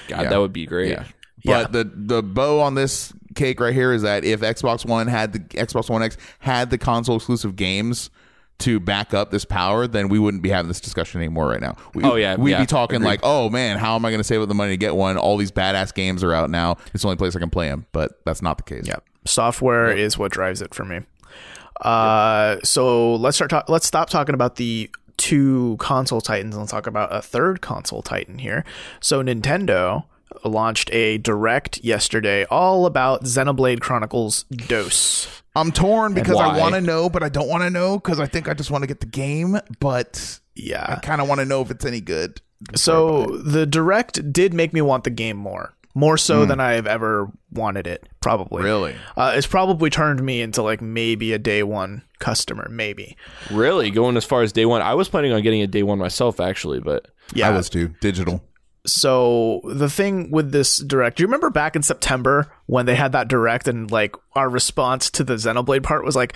God, 0.08 0.24
Yeah. 0.24 0.30
that 0.30 0.40
would 0.40 0.54
be 0.54 0.66
great. 0.66 0.92
Yeah. 0.92 1.04
Yeah. 1.42 1.64
But 1.64 1.72
the 1.74 1.92
the 1.94 2.24
bow 2.24 2.62
on 2.62 2.76
this 2.76 3.12
cake 3.36 3.60
right 3.60 3.74
here 3.74 3.92
is 3.92 4.04
that 4.04 4.24
if 4.24 4.40
Xbox 4.40 4.86
One 4.86 5.08
had 5.08 5.34
the 5.34 5.40
Xbox 5.40 5.90
One 5.90 6.02
X 6.02 6.16
had 6.40 6.70
the 6.70 6.78
console 6.78 7.18
exclusive 7.18 7.58
games 7.58 8.10
to 8.60 8.80
back 8.80 9.14
up 9.14 9.30
this 9.32 9.44
power, 9.44 9.88
then 9.88 10.08
we 10.08 10.20
wouldn't 10.20 10.42
be 10.42 10.48
having 10.50 10.70
this 10.70 10.80
discussion 10.80 11.20
anymore 11.20 11.48
right 11.50 11.60
now. 11.60 11.76
We, 11.94 12.04
Oh, 12.06 12.16
yeah, 12.16 12.36
we'd 12.38 12.52
yeah, 12.52 12.60
be 12.62 12.66
talking 12.66 12.98
agreed. 12.98 13.08
like, 13.08 13.20
oh 13.24 13.50
man, 13.50 13.78
how 13.78 13.96
am 13.96 14.06
I 14.06 14.12
going 14.12 14.20
to 14.22 14.24
save 14.24 14.42
up 14.42 14.48
the 14.48 14.54
money 14.54 14.72
to 14.72 14.78
get 14.78 14.96
one? 14.96 15.18
All 15.18 15.36
these 15.36 15.52
badass 15.52 15.94
games 15.94 16.24
are 16.24 16.34
out 16.34 16.50
now. 16.50 16.78
It's 16.94 17.02
the 17.02 17.10
only 17.10 17.18
place 17.18 17.36
I 17.36 17.40
can 17.40 17.50
play 17.50 17.68
them, 17.68 17.88
but 17.92 18.24
that's 18.26 18.42
not 18.42 18.56
the 18.58 18.64
case. 18.64 18.88
Yeah. 18.88 18.98
Software 19.26 19.92
is 19.92 20.18
what 20.18 20.32
drives 20.32 20.62
it 20.62 20.74
for 20.74 20.86
me. 20.86 21.02
Uh, 21.84 22.58
so 22.64 23.16
let's 23.16 23.38
start. 23.38 23.50
talk 23.52 23.70
let's 23.70 23.86
stop 23.86 24.10
talking 24.10 24.34
about 24.34 24.56
the 24.56 24.90
two 25.18 25.76
console 25.80 26.22
titans 26.22 26.56
and 26.56 26.62
let's 26.62 26.72
talk 26.72 26.88
about 26.88 27.14
a 27.14 27.22
third 27.22 27.62
console 27.62 28.02
titan 28.02 28.40
here. 28.40 28.64
So 29.00 29.22
Nintendo 29.22 30.06
launched 30.44 30.92
a 30.92 31.18
direct 31.20 31.84
yesterday 31.84 32.46
all 32.46 32.86
about 32.86 33.24
Xenoblade 33.24 33.82
Chronicles 33.82 34.44
Dose. 34.44 35.44
I'm 35.56 35.72
torn 35.72 36.14
because 36.14 36.38
I 36.38 36.58
want 36.58 36.74
to 36.74 36.82
know, 36.82 37.10
but 37.10 37.22
I 37.22 37.30
don't 37.30 37.48
want 37.48 37.64
to 37.64 37.70
know 37.70 38.00
because 38.00 38.20
I 38.20 38.26
think 38.26 38.48
I 38.48 38.54
just 38.54 38.72
want 38.72 38.82
to 38.82 38.88
get 38.88 39.02
the 39.02 39.06
game, 39.06 39.60
but 39.80 40.40
yeah, 40.56 40.96
I 40.98 41.06
kind 41.06 41.22
of 41.22 41.28
want 41.28 41.40
to 41.40 41.46
know 41.46 41.62
if 41.62 41.70
it's 41.70 41.86
any 41.86 42.02
good. 42.02 42.42
So 42.76 43.26
the 43.38 43.66
direct 43.66 44.32
did 44.32 44.54
make 44.54 44.74
me 44.74 44.82
want 44.82 45.04
the 45.04 45.10
game 45.10 45.38
more. 45.38 45.74
More 45.96 46.18
so 46.18 46.46
than 46.46 46.60
I 46.60 46.72
have 46.74 46.88
ever 46.88 47.30
wanted 47.52 47.86
it, 47.86 48.08
probably. 48.20 48.64
Really? 48.64 48.96
Uh, 49.16 49.34
it's 49.36 49.46
probably 49.46 49.92
turned 49.92 50.24
me 50.24 50.42
into 50.42 50.64
like 50.64 50.82
maybe 50.82 51.34
a 51.34 51.38
day 51.40 51.62
one 51.62 52.02
customer, 52.20 52.68
maybe. 52.72 53.16
Really, 53.52 53.92
going 53.92 54.18
as 54.18 54.26
far 54.26 54.42
as 54.42 54.52
day 54.52 54.66
one. 54.66 54.82
I 54.82 54.96
was 54.96 55.08
planning 55.08 55.34
on 55.34 55.44
getting 55.44 55.62
a 55.62 55.68
day 55.68 55.84
one 55.84 56.00
myself, 56.00 56.40
actually, 56.40 56.80
but 56.80 57.08
Yeah. 57.36 57.50
I 57.50 57.52
was 57.52 57.70
too 57.70 57.90
digital. 58.02 58.44
so 58.88 59.62
the 59.66 59.90
thing 59.90 60.30
with 60.32 60.52
this 60.52 60.78
direct, 60.78 61.18
do 61.18 61.24
you 61.24 61.28
remember 61.28 61.50
back 61.50 61.76
in 61.76 61.84
September 61.84 62.52
when 62.66 62.86
they 62.86 62.96
had 62.96 63.12
that 63.12 63.28
direct 63.28 63.68
and 63.68 63.90
like 63.92 64.16
our 64.36 64.50
response 64.50 65.10
to 65.12 65.24
the 65.24 65.36
Xenoblade 65.36 65.84
part 65.84 66.04
was 66.04 66.16
like, 66.16 66.34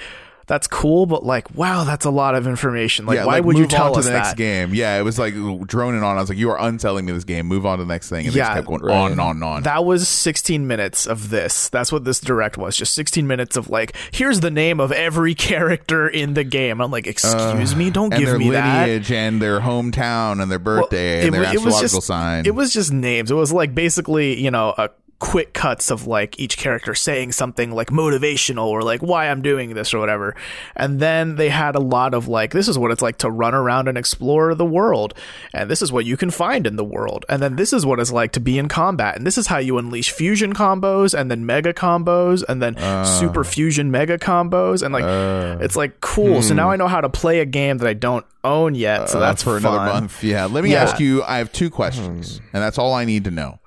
that's 0.47 0.65
cool, 0.67 1.05
but 1.05 1.25
like, 1.25 1.53
wow, 1.55 1.83
that's 1.83 2.05
a 2.05 2.09
lot 2.09 2.33
of 2.33 2.47
information. 2.47 3.05
Like, 3.05 3.25
why 3.25 3.39
would 3.39 3.57
you 3.57 3.67
tell 3.67 3.87
on 3.87 3.93
to 3.93 3.99
us 3.99 4.05
the 4.05 4.11
next 4.13 4.29
that? 4.29 4.37
game? 4.37 4.73
Yeah, 4.73 4.97
it 4.97 5.03
was 5.03 5.19
like 5.19 5.33
droning 5.67 6.03
on. 6.03 6.17
I 6.17 6.21
was 6.21 6.29
like, 6.29 6.37
you 6.37 6.49
are 6.51 6.59
unselling 6.59 7.05
me 7.05 7.11
this 7.11 7.25
game. 7.25 7.47
Move 7.47 7.65
on 7.65 7.77
to 7.79 7.83
the 7.83 7.87
next 7.93 8.09
thing. 8.09 8.25
And 8.25 8.33
they 8.33 8.39
Yeah, 8.39 8.45
just 8.45 8.55
kept 8.55 8.67
going 8.67 8.81
right. 8.81 8.95
on 8.95 9.11
and 9.11 9.19
on 9.21 9.35
and 9.35 9.43
on. 9.43 9.63
That 9.63 9.83
was 9.85 10.07
16 10.07 10.65
minutes 10.65 11.05
of 11.05 11.29
this. 11.29 11.67
That's 11.69 11.91
what 11.91 12.05
this 12.05 12.19
direct 12.21 12.57
was. 12.57 12.77
Just 12.77 12.93
16 12.93 13.27
minutes 13.27 13.57
of 13.57 13.69
like, 13.69 13.95
here's 14.11 14.39
the 14.39 14.49
name 14.51 14.79
of 14.79 14.91
every 14.91 15.35
character 15.51 16.07
in 16.07 16.33
the 16.33 16.43
game. 16.45 16.79
I'm 16.81 16.91
like, 16.91 17.07
excuse 17.07 17.75
me, 17.75 17.87
uh, 17.89 17.91
don't 17.91 18.13
give 18.13 18.27
their 18.29 18.39
me 18.39 18.49
that. 18.51 18.87
lineage 18.87 19.11
and 19.11 19.41
their 19.41 19.59
hometown 19.59 20.41
and 20.41 20.49
their 20.49 20.59
Well, 20.59 20.81
birthday 20.81 21.19
it 21.21 21.25
and 21.25 21.33
their 21.33 21.41
wa- 21.43 21.49
it 21.51 21.55
was 21.55 21.73
astrological 21.75 21.97
just- 21.99 22.07
sign. 22.07 22.45
It 22.45 22.55
was 22.55 22.71
just 22.73 22.91
names. 22.93 23.29
It 23.31 23.35
was 23.35 23.51
like 23.51 23.75
basically, 23.75 24.41
you 24.41 24.49
know, 24.51 24.73
a 24.77 24.89
quick 25.19 25.53
cuts 25.53 25.89
of 25.89 26.05
like 26.05 26.39
each 26.39 26.57
character 26.57 26.93
saying 26.93 27.31
something 27.31 27.71
like 27.71 27.89
motivational 27.89 28.67
or 28.67 28.83
like 28.83 29.01
why 29.01 29.29
I'm 29.29 29.41
doing 29.41 29.73
this 29.73 29.93
or 29.93 29.99
whatever. 29.99 30.35
And 30.75 30.99
then 30.99 31.35
they 31.37 31.49
had 31.49 31.75
a 31.75 31.79
lot 31.79 32.13
of 32.13 32.27
like 32.27 32.51
this 32.51 32.67
is 32.67 32.77
what 32.77 32.91
it's 32.91 33.01
like 33.01 33.17
to 33.19 33.31
run 33.31 33.55
around 33.55 33.87
and 33.87 33.97
explore 33.97 34.53
the 34.53 34.65
world 34.65 35.15
and 35.53 35.71
this 35.71 35.81
is 35.81 35.91
what 35.91 36.05
you 36.05 36.17
can 36.17 36.29
find 36.29 36.67
in 36.67 36.75
the 36.75 36.83
world. 36.83 37.25
And 37.29 37.41
then 37.41 37.55
this 37.55 37.73
is 37.73 37.85
what 37.85 37.99
it's 37.99 38.11
like 38.11 38.31
to 38.33 38.39
be 38.39 38.59
in 38.59 38.67
combat 38.67 39.15
and 39.17 39.25
this 39.25 39.39
is 39.39 39.47
how 39.47 39.57
you 39.57 39.77
unleash 39.79 40.11
fusion 40.11 40.53
combos 40.53 41.17
and 41.19 41.31
then 41.31 41.45
mega 41.45 41.73
combos 41.73 42.43
and 42.47 42.61
then 42.61 42.75
ah. 42.77 43.03
super 43.03 43.43
fusion 43.43 43.89
mega 43.89 44.19
combos 44.19 44.83
and 44.83 44.93
like 44.93 45.05
ah. 45.05 45.57
it's 45.59 45.75
like 45.75 45.99
cool. 45.99 46.43
So 46.43 46.53
now 46.53 46.67
hmm. 46.67 46.73
I 46.73 46.75
know 46.75 46.87
how 46.87 47.01
to 47.01 47.09
play 47.09 47.39
a 47.39 47.45
game 47.45 47.79
that 47.79 47.87
I 47.87 47.93
don't 47.93 48.25
own 48.43 48.75
yet. 48.75 49.09
So 49.09 49.17
Uh, 49.17 49.21
that's 49.21 49.41
for 49.41 49.59
fun. 49.59 49.73
another 49.73 49.93
month. 49.93 50.23
Yeah. 50.23 50.45
Let 50.45 50.63
me 50.63 50.73
Yeah. 50.73 50.83
ask 50.83 50.99
you. 50.99 51.23
I 51.23 51.39
have 51.39 51.51
two 51.51 51.69
questions, 51.71 52.37
hmm. 52.37 52.45
and 52.53 52.63
that's 52.63 52.77
all 52.77 52.93
I 52.93 53.03
need 53.05 53.23
to 53.23 53.31
know. 53.31 53.59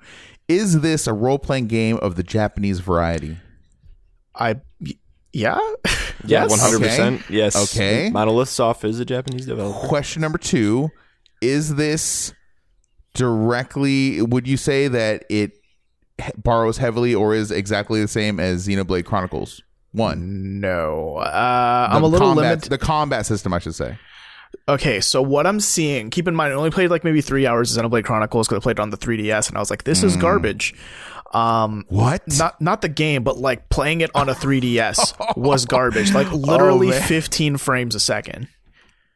Is 0.51 0.81
this 0.81 1.07
a 1.07 1.13
role 1.13 1.39
playing 1.39 1.67
game 1.67 1.97
of 1.97 2.15
the 2.15 2.23
Japanese 2.23 2.79
variety? 2.79 3.37
I 4.35 4.57
yeah. 5.33 5.57
Yeah, 6.23 6.43
yes. 6.43 6.49
one 6.51 6.59
hundred 6.59 6.81
percent. 6.81 7.23
Yes. 7.31 7.55
Okay. 7.75 8.11
Monolith 8.11 8.49
Soft 8.49 8.83
is 8.83 8.99
a 8.99 9.05
Japanese 9.05 9.47
developer. 9.47 9.87
Question 9.87 10.21
number 10.21 10.37
two: 10.37 10.89
Is 11.41 11.75
this 11.77 12.31
directly? 13.15 14.21
Would 14.21 14.47
you 14.47 14.55
say 14.57 14.87
that 14.87 15.25
it 15.29 15.53
he- 16.21 16.31
borrows 16.37 16.77
heavily, 16.77 17.15
or 17.15 17.33
is 17.33 17.49
exactly 17.49 18.01
the 18.01 18.07
same 18.07 18.39
as 18.39 18.67
Xenoblade 18.67 19.05
Chronicles 19.05 19.63
One? 19.93 20.59
No. 20.59 21.15
Uh, 21.17 21.87
I'm 21.91 22.03
a 22.03 22.07
little 22.07 22.27
combat, 22.27 22.43
limited. 22.43 22.69
The 22.69 22.77
combat 22.77 23.25
system, 23.25 23.51
I 23.51 23.57
should 23.57 23.73
say. 23.75 23.97
Okay, 24.67 25.01
so 25.01 25.21
what 25.21 25.47
I'm 25.47 25.59
seeing, 25.59 26.09
keep 26.09 26.27
in 26.27 26.35
mind, 26.35 26.53
I 26.53 26.55
only 26.55 26.71
played 26.71 26.89
like 26.91 27.03
maybe 27.03 27.21
three 27.21 27.45
hours 27.47 27.75
of 27.75 27.83
Xenoblade 27.83 28.05
Chronicles 28.05 28.47
because 28.47 28.61
I 28.61 28.63
played 28.63 28.77
it 28.77 28.79
on 28.79 28.89
the 28.89 28.97
3DS, 28.97 29.47
and 29.49 29.57
I 29.57 29.59
was 29.59 29.69
like, 29.69 29.83
this 29.83 30.01
Hmm. 30.01 30.07
is 30.07 30.15
garbage. 30.17 30.73
Um, 31.33 31.85
What? 31.87 32.21
not 32.37 32.59
not 32.61 32.81
the 32.81 32.89
game, 32.89 33.23
but 33.23 33.37
like 33.37 33.69
playing 33.69 34.01
it 34.01 34.11
on 34.13 34.27
a 34.29 34.33
3DS 34.33 35.13
was 35.37 35.65
garbage. 35.65 36.13
Like 36.13 36.31
literally 36.31 36.89
Oh, 36.89 36.99
15 36.99 37.57
frames 37.57 37.95
a 37.95 37.99
second. 37.99 38.47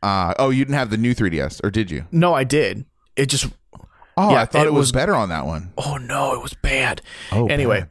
Uh, 0.02 0.34
oh, 0.40 0.50
you 0.50 0.64
didn't 0.64 0.78
have 0.78 0.90
the 0.90 0.98
new 0.98 1.14
3DS, 1.14 1.62
or 1.64 1.70
did 1.72 1.92
you? 1.92 2.06
No, 2.12 2.34
I 2.34 2.44
did. 2.44 2.86
It 3.16 3.26
just 3.28 3.48
Oh, 4.18 4.32
Yeah, 4.32 4.42
I 4.42 4.46
thought 4.46 4.64
it 4.66 4.68
it, 4.68 4.74
was, 4.74 4.80
was- 4.84 4.92
better 4.94 5.14
on 5.14 5.28
that 5.30 5.46
one. 5.46 5.74
oh 5.78 5.98
no, 5.98 6.34
it 6.34 6.42
was 6.42 6.54
bad. 6.54 7.02
Oh, 7.34 7.48
anyway, 7.48 7.82
bad. 7.82 7.90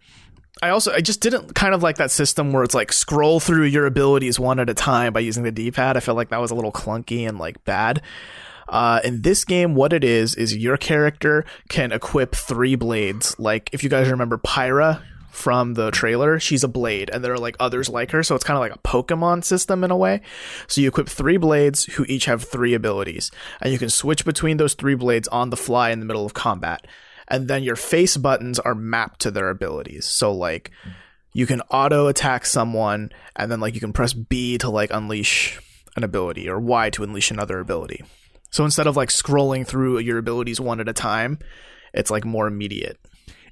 I 0.65 0.70
also 0.70 0.95
I 0.95 1.03
just 1.03 1.20
didn't 1.20 1.55
kind 1.55 1.74
of 1.74 1.82
like 1.82 1.99
that 1.99 2.11
system 2.11 2.51
where 2.51 2.65
it's 2.65 2.74
like 2.74 2.91
scroll 2.91 3.39
through 3.39 3.65
your 3.65 3.85
abilities 3.85 4.41
one 4.41 4.59
at 4.59 4.70
a 4.70 4.74
time 4.74 5.12
by 5.12 5.20
using 5.20 5.43
the 5.43 5.53
D-pad. 5.53 5.95
I 5.95 6.01
felt 6.01 6.16
like 6.16 6.31
that 6.31 6.41
was 6.41 6.51
a 6.51 6.55
little 6.55 6.73
clunky 6.73 7.28
and 7.28 7.39
like 7.39 7.62
bad. 7.66 8.01
Uh, 8.66 8.99
in 9.05 9.20
this 9.20 9.45
game, 9.45 9.74
what 9.74 9.93
it 9.93 10.03
is 10.03 10.35
is 10.35 10.57
your 10.57 10.78
character 10.78 11.45
can 11.69 11.93
equip 11.93 12.35
three 12.35 12.77
blades. 12.77 13.39
Like 13.39 13.69
if 13.74 13.85
you 13.85 13.91
guys 13.91 14.11
remember 14.11 14.39
Pyra 14.39 15.03
from 15.28 15.74
the 15.74 15.91
trailer, 15.91 16.41
she's 16.41 16.65
a 16.65 16.69
blade, 16.69 17.11
and 17.12 17.23
there 17.23 17.35
are 17.35 17.39
like 17.39 17.57
others 17.61 17.91
like 17.91 18.12
her, 18.12 18.23
so 18.23 18.35
it's 18.35 18.45
kind 18.45 18.57
of 18.57 18.62
like 18.62 18.74
a 18.74 18.78
Pokemon 18.78 19.45
system 19.45 19.85
in 19.85 19.91
a 19.91 19.97
way. 19.99 20.23
So 20.66 20.81
you 20.81 20.89
equip 20.89 21.11
three 21.11 21.36
blades 21.36 21.85
who 21.85 22.07
each 22.09 22.24
have 22.24 22.43
three 22.43 22.73
abilities, 22.73 23.31
and 23.61 23.70
you 23.70 23.78
can 23.78 23.91
switch 23.91 24.24
between 24.24 24.57
those 24.57 24.73
three 24.73 24.95
blades 24.95 25.28
on 25.28 25.51
the 25.51 25.59
fly 25.59 25.91
in 25.91 26.01
the 26.01 26.07
middle 26.07 26.24
of 26.24 26.32
combat. 26.32 26.86
And 27.28 27.48
then 27.48 27.62
your 27.62 27.76
face 27.76 28.16
buttons 28.16 28.59
are 28.59 28.74
mapped 28.74 29.20
to 29.20 29.30
their 29.30 29.48
abilities. 29.48 30.06
So 30.06 30.32
like 30.32 30.70
you 31.32 31.46
can 31.46 31.60
auto 31.62 32.06
attack 32.06 32.46
someone, 32.46 33.10
and 33.34 33.51
then 33.51 33.60
like 33.60 33.74
you 33.74 33.80
can 33.80 33.92
press 33.92 34.12
B 34.12 34.56
to 34.59 34.70
like 34.70 34.90
unleash 34.92 35.60
an 35.96 36.05
ability 36.05 36.48
or 36.48 36.60
Y 36.60 36.90
to 36.90 37.02
unleash 37.02 37.30
another 37.30 37.59
ability. 37.60 38.05
So 38.51 38.64
instead 38.64 38.86
of 38.86 38.96
like 38.96 39.09
scrolling 39.09 39.66
through 39.66 39.98
your 39.98 40.18
abilities 40.18 40.60
one 40.60 40.80
at 40.80 40.88
a 40.88 40.92
time, 40.92 41.38
it's 41.92 42.10
like 42.10 42.24
more 42.24 42.46
immediate. 42.46 42.98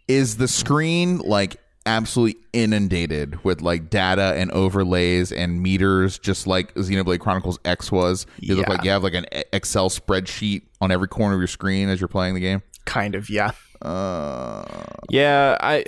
is 0.09 0.37
the 0.37 0.49
screen 0.49 1.19
like 1.19 1.57
absolutely 1.87 2.41
inundated 2.53 3.43
with 3.45 3.61
like 3.61 3.91
data 3.91 4.35
and 4.37 4.53
overlays 4.53 5.33
and 5.33 5.61
meters 5.61 6.19
just 6.19 6.47
like 6.47 6.73
xenoblade 6.75 7.19
chronicles 7.19 7.59
x 7.65 7.91
was 7.91 8.25
you 8.39 8.55
look 8.55 8.69
like 8.69 8.85
you 8.85 8.91
have 8.91 9.03
like 9.03 9.15
an 9.15 9.27
excel 9.53 9.91
spreadsheet 9.91 10.63
on 10.81 10.93
every 10.93 11.09
corner 11.09 11.35
of 11.35 11.41
your 11.41 11.49
screen 11.49 11.89
as 11.89 12.01
you're 12.01 12.07
playing 12.07 12.35
the 12.35 12.41
game 12.41 12.63
Kind 12.85 13.15
of, 13.15 13.31
yeah. 13.31 13.53
uh 13.81 14.65
Yeah, 15.11 15.57
I. 15.61 15.85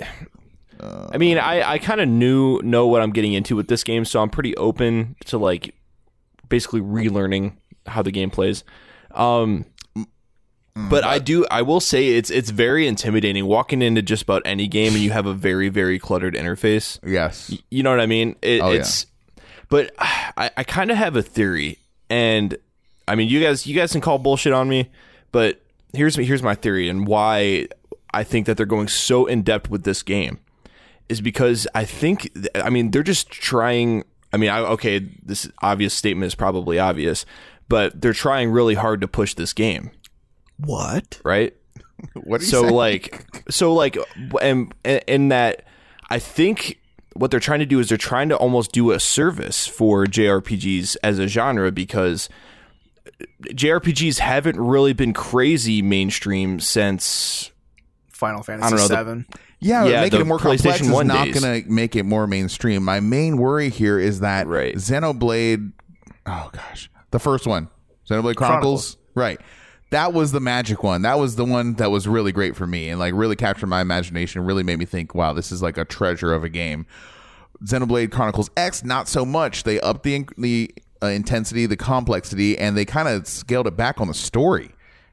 I 1.11 1.17
mean, 1.17 1.39
I, 1.39 1.71
I 1.71 1.77
kind 1.79 1.99
of 1.99 2.07
knew 2.07 2.59
know 2.61 2.85
what 2.85 3.01
I'm 3.01 3.11
getting 3.11 3.33
into 3.33 3.55
with 3.55 3.69
this 3.69 3.83
game, 3.83 4.05
so 4.05 4.21
I'm 4.21 4.29
pretty 4.29 4.55
open 4.57 5.15
to 5.25 5.37
like 5.37 5.73
basically 6.47 6.81
relearning 6.81 7.53
how 7.87 8.01
the 8.03 8.11
game 8.11 8.29
plays. 8.29 8.63
Um, 9.11 9.65
but 10.75 11.03
I 11.05 11.19
do 11.19 11.45
I 11.49 11.61
will 11.61 11.79
say 11.79 12.09
it's 12.09 12.29
it's 12.29 12.49
very 12.49 12.85
intimidating 12.85 13.45
walking 13.45 13.81
into 13.81 14.01
just 14.01 14.23
about 14.23 14.41
any 14.45 14.67
game 14.67 14.93
and 14.93 15.01
you 15.01 15.11
have 15.11 15.25
a 15.25 15.33
very 15.33 15.69
very 15.69 15.97
cluttered 15.97 16.35
interface. 16.35 16.99
yes 17.03 17.55
You 17.71 17.81
know 17.81 17.89
what 17.91 18.01
I 18.01 18.05
mean? 18.05 18.35
It, 18.41 18.61
Oh, 18.61 18.71
yeah. 18.71 18.79
it's, 18.81 19.07
but 19.69 19.91
I, 19.97 20.51
I 20.57 20.63
kind 20.65 20.91
of 20.91 20.97
have 20.97 21.15
a 21.15 21.23
theory, 21.23 21.79
and 22.09 22.57
I 23.07 23.15
mean, 23.15 23.29
you 23.29 23.41
guys, 23.41 23.65
you 23.65 23.73
guys 23.73 23.93
can 23.93 24.01
call 24.01 24.19
bullshit 24.19 24.51
on 24.53 24.67
me, 24.67 24.91
but 25.31 25.61
here's 25.95 26.15
here's 26.15 26.43
my 26.43 26.55
theory 26.55 26.89
and 26.89 27.07
why 27.07 27.67
I 28.13 28.23
think 28.23 28.45
that 28.45 28.57
they're 28.57 28.65
going 28.65 28.87
so 28.87 29.25
in 29.25 29.41
depth 29.41 29.69
with 29.69 29.83
this 29.83 30.03
game 30.03 30.39
is 31.09 31.21
because 31.21 31.67
I 31.75 31.85
think, 31.85 32.31
I 32.55 32.69
mean, 32.69 32.91
they're 32.91 33.03
just 33.03 33.29
trying. 33.29 34.03
I 34.33 34.37
mean, 34.37 34.49
I, 34.49 34.59
okay, 34.59 34.99
this 35.23 35.49
obvious 35.61 35.93
statement 35.93 36.27
is 36.27 36.35
probably 36.35 36.79
obvious, 36.79 37.25
but 37.69 38.01
they're 38.01 38.11
trying 38.13 38.51
really 38.51 38.73
hard 38.75 39.01
to 39.01 39.07
push 39.07 39.33
this 39.33 39.53
game, 39.53 39.91
What? 40.57 41.19
right? 41.23 41.53
what 42.15 42.41
are 42.41 42.43
you 42.43 42.49
so 42.49 42.61
saying? 42.63 42.73
like 42.73 43.25
so 43.49 43.73
like 43.73 43.97
and 44.41 44.73
in 44.83 45.29
that 45.29 45.63
i 46.09 46.19
think 46.19 46.81
what 47.13 47.31
they're 47.31 47.39
trying 47.39 47.61
to 47.61 47.65
do 47.65 47.79
is 47.79 47.87
they're 47.87 47.97
trying 47.97 48.27
to 48.27 48.35
almost 48.35 48.73
do 48.73 48.91
a 48.91 48.99
service 48.99 49.65
for 49.65 50.05
jrpgs 50.05 50.97
as 51.01 51.19
a 51.19 51.27
genre 51.29 51.71
because 51.71 52.27
jrpgs 53.43 54.19
haven't 54.19 54.59
really 54.59 54.93
been 54.93 55.13
crazy 55.13 55.81
mainstream 55.81 56.59
since 56.59 57.51
Final 58.09 58.43
Fantasy 58.43 58.69
don't 58.69 58.79
know, 58.79 58.87
the- 58.87 58.93
Seven. 58.95 59.25
yeah, 59.59 59.83
but 59.83 59.91
yeah, 59.91 60.01
making 60.01 60.21
it 60.21 60.27
more 60.27 60.39
complex 60.39 60.63
PlayStation 60.63 60.81
is 60.85 60.89
1 60.89 61.07
not 61.07 61.31
gonna 61.33 61.61
make 61.67 61.95
it 61.95 62.03
more 62.03 62.27
mainstream 62.27 62.83
my 62.83 62.99
main 62.99 63.37
worry 63.37 63.69
here 63.69 63.99
is 63.99 64.21
that 64.21 64.47
Right. 64.47 64.75
xenoblade 64.75 65.71
oh 66.25 66.49
gosh 66.51 66.89
the 67.11 67.19
first 67.19 67.45
one 67.47 67.69
xenoblade 68.09 68.35
chronicles, 68.35 68.97
right 69.15 69.39
that 69.91 70.13
was 70.13 70.31
the 70.31 70.39
magic 70.39 70.81
one 70.83 71.03
that 71.03 71.19
was 71.19 71.35
the 71.35 71.45
one 71.45 71.73
that 71.75 71.91
was 71.91 72.07
really 72.07 72.31
great 72.31 72.55
for 72.55 72.65
me 72.65 72.89
and 72.89 72.99
like 72.99 73.13
really 73.13 73.35
captured 73.35 73.67
my 73.67 73.81
imagination 73.81 74.43
really 74.43 74.63
made 74.63 74.79
me 74.79 74.85
think 74.85 75.13
wow 75.13 75.31
this 75.33 75.51
is 75.51 75.61
like 75.61 75.77
a 75.77 75.85
treasure 75.85 76.33
of 76.33 76.43
a 76.43 76.49
game 76.49 76.85
Xenoblade 77.63 78.11
Chronicles 78.11 78.49
X, 78.57 78.83
not 78.83 79.07
so 79.07 79.25
much. 79.25 79.63
They 79.63 79.79
upped 79.79 80.03
the 80.03 80.27
the 80.37 80.75
uh, 81.05 81.09
intensity, 81.09 81.65
the 81.65 81.77
complexity, 81.77 82.57
and 82.57 82.75
they 82.75 82.85
kind 82.85 83.07
of 83.07 83.27
scaled 83.27 83.67
it 83.67 83.77
back 83.77 84.01
on 84.01 84.07
the 84.07 84.13
story. 84.13 84.71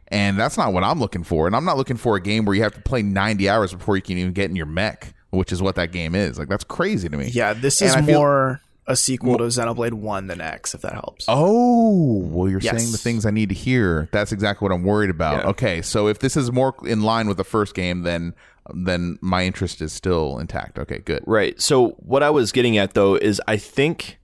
And 0.08 0.38
that's 0.38 0.58
not 0.58 0.72
what 0.72 0.84
I'm 0.84 0.98
looking 1.00 1.24
for. 1.24 1.46
And 1.46 1.56
I'm 1.56 1.64
not 1.64 1.76
looking 1.78 1.96
for 1.96 2.16
a 2.16 2.20
game 2.20 2.44
where 2.44 2.54
you 2.54 2.62
have 2.62 2.74
to 2.74 2.80
play 2.82 3.02
90 3.02 3.48
hours 3.48 3.72
before 3.72 3.96
you 3.96 4.02
can 4.02 4.18
even 4.18 4.32
get 4.32 4.50
in 4.50 4.56
your 4.56 4.66
mech, 4.66 5.14
which 5.30 5.52
is 5.52 5.62
what 5.62 5.74
that 5.76 5.90
game 5.92 6.14
is. 6.14 6.38
Like 6.38 6.48
that's 6.48 6.64
crazy 6.64 7.08
to 7.08 7.16
me. 7.16 7.28
Yeah, 7.32 7.54
this 7.54 7.80
And 7.80 7.88
is 7.90 7.96
I 7.96 8.02
feel- 8.02 8.18
more 8.18 8.60
a 8.86 8.96
sequel 8.96 9.38
to 9.38 9.44
Xenoblade 9.44 9.92
One 9.92 10.26
than 10.26 10.40
X, 10.40 10.74
if 10.74 10.82
that 10.82 10.92
helps. 10.92 11.24
Oh, 11.28 12.18
well, 12.26 12.48
you're 12.50 12.60
Yes. 12.60 12.76
saying 12.78 12.90
the 12.92 12.98
things 12.98 13.24
I 13.24 13.30
need 13.30 13.48
to 13.50 13.54
hear. 13.54 14.08
That's 14.12 14.32
exactly 14.32 14.66
what 14.66 14.74
I'm 14.74 14.82
worried 14.82 15.08
about. 15.08 15.44
Yeah. 15.44 15.50
Okay, 15.50 15.82
so 15.82 16.08
if 16.08 16.18
this 16.18 16.36
is 16.36 16.50
more 16.50 16.74
in 16.84 17.02
line 17.02 17.28
with 17.28 17.36
the 17.36 17.44
first 17.44 17.74
game, 17.74 18.02
then 18.02 18.34
then 18.74 19.18
my 19.20 19.44
interest 19.44 19.80
is 19.82 19.92
still 19.92 20.38
intact. 20.38 20.78
Okay, 20.78 20.98
good. 20.98 21.22
Right. 21.26 21.60
So 21.60 21.90
what 21.98 22.22
I 22.22 22.30
was 22.30 22.52
getting 22.52 22.76
at 22.76 22.94
though 22.94 23.14
is 23.16 23.40
I 23.48 23.56
think 23.56 24.18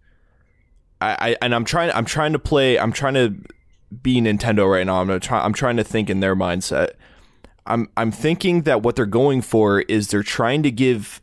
I, 1.01 1.31
I 1.31 1.37
and 1.43 1.55
I'm 1.55 1.65
trying 1.65 1.91
I'm 1.93 2.05
trying 2.05 2.33
to 2.33 2.39
play 2.39 2.79
I'm 2.79 2.93
trying 2.93 3.15
to 3.15 3.35
be 4.03 4.21
Nintendo 4.21 4.71
right 4.71 4.87
now. 4.87 5.01
I'm 5.01 5.21
try 5.21 5.41
I'm 5.45 5.53
trying 5.53 5.77
to 5.77 5.85
think 5.85 6.11
in 6.11 6.21
their 6.21 6.37
mindset. 6.37 6.91
I'm 7.67 7.89
I'm 7.97 8.11
thinking 8.11 8.63
that 8.63 8.83
what 8.83 8.97
they're 8.97 9.07
going 9.07 9.43
for 9.43 9.81
is 9.83 10.09
they're 10.09 10.23
trying 10.23 10.63
to 10.63 10.71
give 10.71 11.21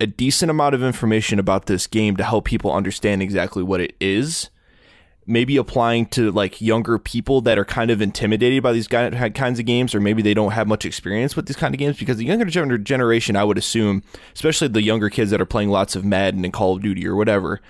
a 0.00 0.06
decent 0.06 0.50
amount 0.50 0.74
of 0.74 0.82
information 0.82 1.38
about 1.38 1.66
this 1.66 1.86
game 1.86 2.16
to 2.16 2.24
help 2.24 2.46
people 2.46 2.72
understand 2.72 3.22
exactly 3.22 3.62
what 3.62 3.80
it 3.80 3.94
is. 4.00 4.48
Maybe 5.26 5.58
applying 5.58 6.06
to 6.06 6.32
like 6.32 6.60
younger 6.60 6.98
people 6.98 7.42
that 7.42 7.58
are 7.58 7.64
kind 7.64 7.90
of 7.90 8.00
intimidated 8.00 8.62
by 8.62 8.72
these 8.72 8.88
ki- 8.88 9.10
kinds 9.10 9.58
of 9.60 9.66
games, 9.66 9.94
or 9.94 10.00
maybe 10.00 10.22
they 10.22 10.34
don't 10.34 10.52
have 10.52 10.66
much 10.66 10.84
experience 10.84 11.36
with 11.36 11.46
these 11.46 11.56
kind 11.56 11.74
of 11.74 11.78
games. 11.78 11.98
Because 11.98 12.16
the 12.16 12.24
younger 12.24 12.78
generation, 12.78 13.36
I 13.36 13.44
would 13.44 13.58
assume, 13.58 14.02
especially 14.34 14.68
the 14.68 14.82
younger 14.82 15.10
kids 15.10 15.30
that 15.30 15.40
are 15.40 15.46
playing 15.46 15.68
lots 15.68 15.94
of 15.94 16.04
Madden 16.04 16.44
and 16.44 16.52
Call 16.52 16.74
of 16.76 16.82
Duty 16.82 17.06
or 17.06 17.14
whatever, 17.14 17.60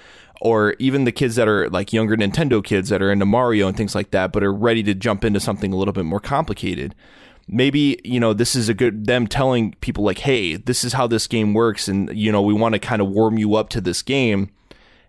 or 0.40 0.74
even 0.78 1.04
the 1.04 1.12
kids 1.12 1.36
that 1.36 1.48
are 1.48 1.68
like 1.70 1.92
younger 1.92 2.16
Nintendo 2.16 2.62
kids 2.64 2.88
that 2.88 3.02
are 3.02 3.12
into 3.12 3.26
Mario 3.26 3.68
and 3.68 3.76
things 3.76 3.94
like 3.94 4.10
that, 4.12 4.32
but 4.32 4.42
are 4.42 4.52
ready 4.52 4.82
to 4.84 4.94
jump 4.94 5.24
into 5.24 5.40
something 5.40 5.72
a 5.72 5.76
little 5.76 5.92
bit 5.92 6.04
more 6.04 6.20
complicated 6.20 6.94
maybe 7.52 7.98
you 8.04 8.20
know 8.20 8.32
this 8.32 8.54
is 8.54 8.68
a 8.68 8.74
good 8.74 9.06
them 9.06 9.26
telling 9.26 9.72
people 9.80 10.04
like 10.04 10.18
hey 10.18 10.54
this 10.54 10.84
is 10.84 10.92
how 10.92 11.06
this 11.08 11.26
game 11.26 11.52
works 11.52 11.88
and 11.88 12.14
you 12.16 12.30
know 12.30 12.40
we 12.40 12.54
want 12.54 12.74
to 12.74 12.78
kind 12.78 13.02
of 13.02 13.08
warm 13.08 13.36
you 13.38 13.56
up 13.56 13.68
to 13.70 13.80
this 13.80 14.02
game 14.02 14.48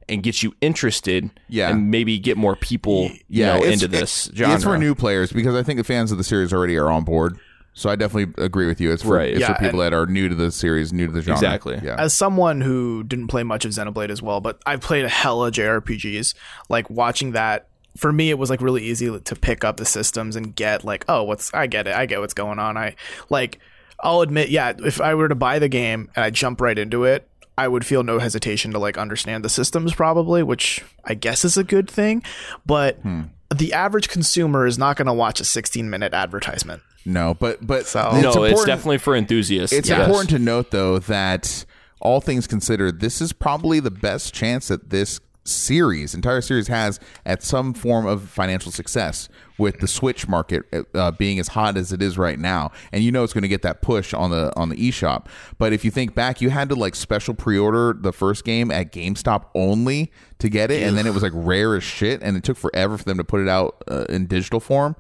and 0.10 0.24
get 0.24 0.42
you 0.42 0.52
interested 0.60 1.30
Yeah. 1.50 1.70
and 1.70 1.92
maybe 1.92 2.18
get 2.18 2.38
more 2.38 2.56
people 2.56 3.12
you 3.28 3.46
know 3.46 3.62
into 3.62 3.88
this 3.88 4.32
genre 4.34 4.56
It's 4.56 4.64
for 4.64 4.78
new 4.80 4.96
players 4.96 5.32
because 5.32 5.54
I 5.54 5.62
think 5.62 5.78
the 5.78 5.84
fans 5.84 6.12
of 6.12 6.18
the 6.18 6.24
series 6.24 6.52
already 6.52 6.78
are 6.78 6.90
on 6.90 7.04
board. 7.04 7.38
So 7.74 7.90
I 7.90 7.96
definitely 7.96 8.44
agree 8.44 8.68
with 8.68 8.82
you. 8.82 8.92
It's 8.92 9.04
for, 9.04 9.16
Right. 9.16 9.32
it's 9.32 9.40
Yeah, 9.40 9.54
for 9.54 9.64
people 9.64 9.80
that 9.80 9.94
are 9.94 10.06
new 10.06 10.28
to 10.28 10.36
the 10.36 10.52
series, 10.52 10.92
new 10.92 11.08
to 11.08 11.12
the 11.14 11.22
genre. 11.22 11.38
Exactly. 11.38 11.80
Yeah. 11.84 11.96
as 11.98 12.14
someone 12.14 12.62
who 12.62 13.04
didn't 13.04 13.28
play 13.28 13.44
much 13.44 13.64
of 13.66 13.72
Xenoblade 13.72 14.10
as 14.10 14.22
well, 14.22 14.42
but 14.42 14.62
I've 14.66 14.82
played 14.82 15.06
a 15.06 15.10
hella 15.10 15.52
JRPGs. 15.52 16.34
Like 16.70 16.90
watching 16.90 17.32
that, 17.32 17.68
for 17.98 18.12
me, 18.12 18.30
it 18.30 18.38
was 18.38 18.50
like 18.50 18.62
really 18.62 18.84
easy 18.84 19.20
to 19.20 19.36
pick 19.36 19.64
up 19.64 19.78
the 19.78 19.86
systems 19.86 20.36
and 20.36 20.56
get 20.56 20.84
like, 20.84 21.06
oh, 21.08 21.24
what's 21.24 21.54
I 21.54 21.68
get 21.68 21.88
it, 21.88 21.96
I 21.96 22.06
get 22.06 22.20
what's 22.20 22.34
going 22.34 22.60
on. 22.60 22.78
I 22.78 22.96
like, 23.30 23.60
I'll 24.00 24.22
admit, 24.22 24.50
yeah, 24.50 24.74
if 24.80 25.00
I 25.00 25.14
were 25.16 25.30
to 25.30 25.36
buy 25.36 25.60
the 25.60 25.70
game 25.70 26.10
and 26.16 26.26
I 26.26 26.30
jump 26.30 26.60
right 26.60 26.78
into 26.78 27.04
it, 27.04 27.28
I 27.58 27.68
would 27.68 27.86
feel 27.86 28.04
no 28.04 28.18
hesitation 28.20 28.72
to 28.72 28.80
like 28.80 28.98
understand 28.98 29.46
the 29.46 29.50
systems 29.50 29.94
probably, 29.94 30.42
which 30.42 30.84
I 31.06 31.14
guess 31.14 31.46
is 31.46 31.58
a 31.58 31.64
good 31.64 31.90
thing. 31.90 32.24
But 32.66 32.98
hmm. 32.98 33.24
The 33.54 33.74
average 33.74 34.10
consumer 34.10 34.66
is 34.66 34.78
not 34.78 34.96
going 34.98 35.08
to 35.08 35.14
watch 35.14 35.40
a 35.40 35.46
16 35.46 35.90
minute 35.90 36.14
advertisement. 36.14 36.82
no, 37.06 37.34
but 37.34 37.66
but 37.66 37.86
So- 37.88 38.12
it's 38.14 38.36
no, 38.36 38.44
it's 38.44 38.64
definitely 38.66 38.98
for 39.00 39.16
enthusiasts. 39.16 39.76
It's 39.76 39.90
yes. 39.90 40.00
important 40.00 40.30
to 40.32 40.40
note, 40.40 40.72
though, 40.72 41.00
that 41.00 41.66
all 42.00 42.22
things 42.22 42.48
considered, 42.48 43.00
this 43.00 43.22
is 43.22 43.32
probably 43.34 43.80
the 43.80 43.92
best 43.92 44.34
chance 44.34 44.68
that 44.70 44.90
this 44.90 45.20
series, 45.44 46.14
entire 46.14 46.42
series, 46.42 46.68
has 46.68 47.00
at 47.26 47.44
some 47.44 47.74
form 47.74 48.06
of 48.06 48.30
financial 48.30 48.72
success 48.72 49.30
with 49.58 49.80
the 49.80 49.88
Switch 49.88 50.28
market 50.28 50.64
uh, 50.94 51.12
being 51.12 51.40
as 51.40 51.50
hot 51.50 51.78
as 51.78 51.92
it 51.92 52.02
is 52.02 52.18
right 52.18 52.40
now. 52.40 52.72
And 52.92 53.04
you 53.04 53.12
know 53.12 53.24
it's 53.24 53.34
going 53.34 53.44
to 53.44 53.48
get 53.48 53.62
that 53.62 53.82
push 53.82 54.14
on 54.14 54.32
the 54.32 54.52
on 54.56 54.70
the 54.70 54.76
eShop. 54.76 55.28
But 55.58 55.74
if 55.74 55.86
you 55.86 55.92
think 55.92 56.16
back, 56.16 56.42
you 56.42 56.50
had 56.50 56.70
to 56.70 56.76
like 56.76 56.96
special 56.96 57.34
pre-order 57.34 57.94
the 57.94 58.14
first 58.14 58.44
game 58.44 58.72
at 58.72 58.92
GameStop 58.92 59.46
only 59.56 60.12
to 60.40 60.50
get 60.50 60.72
it, 60.72 60.84
and 60.84 60.98
then 60.98 61.06
it 61.06 61.14
was 61.14 61.24
like 61.24 61.34
rare 61.36 61.76
as 61.76 61.84
shit, 61.84 62.22
and 62.22 62.38
it 62.38 62.44
took 62.44 62.58
forever 62.58 62.98
for 62.98 63.04
them 63.04 63.18
to 63.18 63.24
put 63.24 63.42
it 63.42 63.48
out 63.48 63.84
uh, 63.90 64.06
in 64.10 64.28
digital 64.28 64.60
form. 64.60 64.96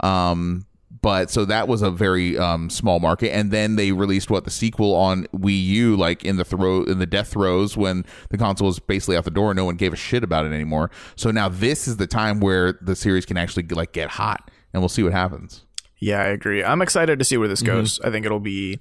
Um, 0.00 0.66
but 1.02 1.30
so 1.30 1.44
that 1.44 1.68
was 1.68 1.82
a 1.82 1.90
very 1.90 2.38
um, 2.38 2.70
small 2.70 3.00
market 3.00 3.30
and 3.34 3.50
then 3.50 3.76
they 3.76 3.92
released 3.92 4.30
what 4.30 4.44
the 4.44 4.50
sequel 4.50 4.94
on 4.94 5.24
wii 5.34 5.62
u 5.64 5.96
like 5.96 6.24
in 6.24 6.36
the 6.36 6.44
throw 6.44 6.84
in 6.84 6.98
the 6.98 7.06
death 7.06 7.28
throes 7.32 7.76
when 7.76 8.04
the 8.30 8.38
console 8.38 8.66
was 8.68 8.78
basically 8.78 9.16
out 9.16 9.24
the 9.24 9.30
door 9.30 9.52
no 9.54 9.64
one 9.64 9.76
gave 9.76 9.92
a 9.92 9.96
shit 9.96 10.22
about 10.24 10.46
it 10.46 10.52
anymore 10.52 10.90
so 11.16 11.30
now 11.30 11.48
this 11.48 11.86
is 11.88 11.96
the 11.98 12.06
time 12.06 12.40
where 12.40 12.78
the 12.80 12.94
series 12.96 13.26
can 13.26 13.36
actually 13.36 13.64
like 13.64 13.92
get 13.92 14.08
hot 14.10 14.50
and 14.72 14.80
we'll 14.80 14.88
see 14.88 15.02
what 15.02 15.12
happens 15.12 15.64
Yeah, 16.00 16.20
I 16.20 16.26
agree. 16.28 16.64
I'm 16.64 16.82
excited 16.82 17.18
to 17.20 17.24
see 17.24 17.36
where 17.36 17.46
this 17.46 17.62
goes. 17.62 18.00
I 18.00 18.10
think 18.10 18.26
it'll 18.26 18.40
be. 18.40 18.78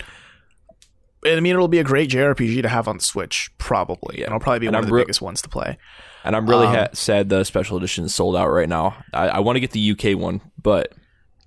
I 1.23 1.39
mean, 1.39 1.53
it'll 1.53 1.67
be 1.67 1.77
a 1.77 1.83
great 1.83 2.09
JRPG 2.09 2.63
to 2.63 2.67
have 2.69 2.87
on 2.87 2.97
the 2.97 3.03
Switch, 3.03 3.51
probably, 3.59 4.17
and 4.23 4.27
it'll 4.27 4.39
probably 4.39 4.59
be 4.59 4.65
And 4.67 4.73
one 4.75 4.79
I'm 4.79 4.83
of 4.85 4.89
the 4.89 4.95
re- 4.95 5.01
biggest 5.03 5.21
ones 5.21 5.39
to 5.43 5.49
play. 5.49 5.77
And 6.23 6.35
I'm 6.35 6.49
really 6.49 6.65
Um, 6.65 6.73
ha- 6.75 6.87
sad 6.93 7.29
the 7.29 7.43
special 7.43 7.77
edition 7.77 8.05
is 8.05 8.15
sold 8.15 8.35
out 8.35 8.47
right 8.49 8.67
now. 8.67 8.95
I, 9.13 9.27
I 9.29 9.39
want 9.39 9.55
to 9.55 9.59
get 9.59 9.69
the 9.69 9.91
UK 9.91 10.19
one, 10.19 10.41
but 10.59 10.93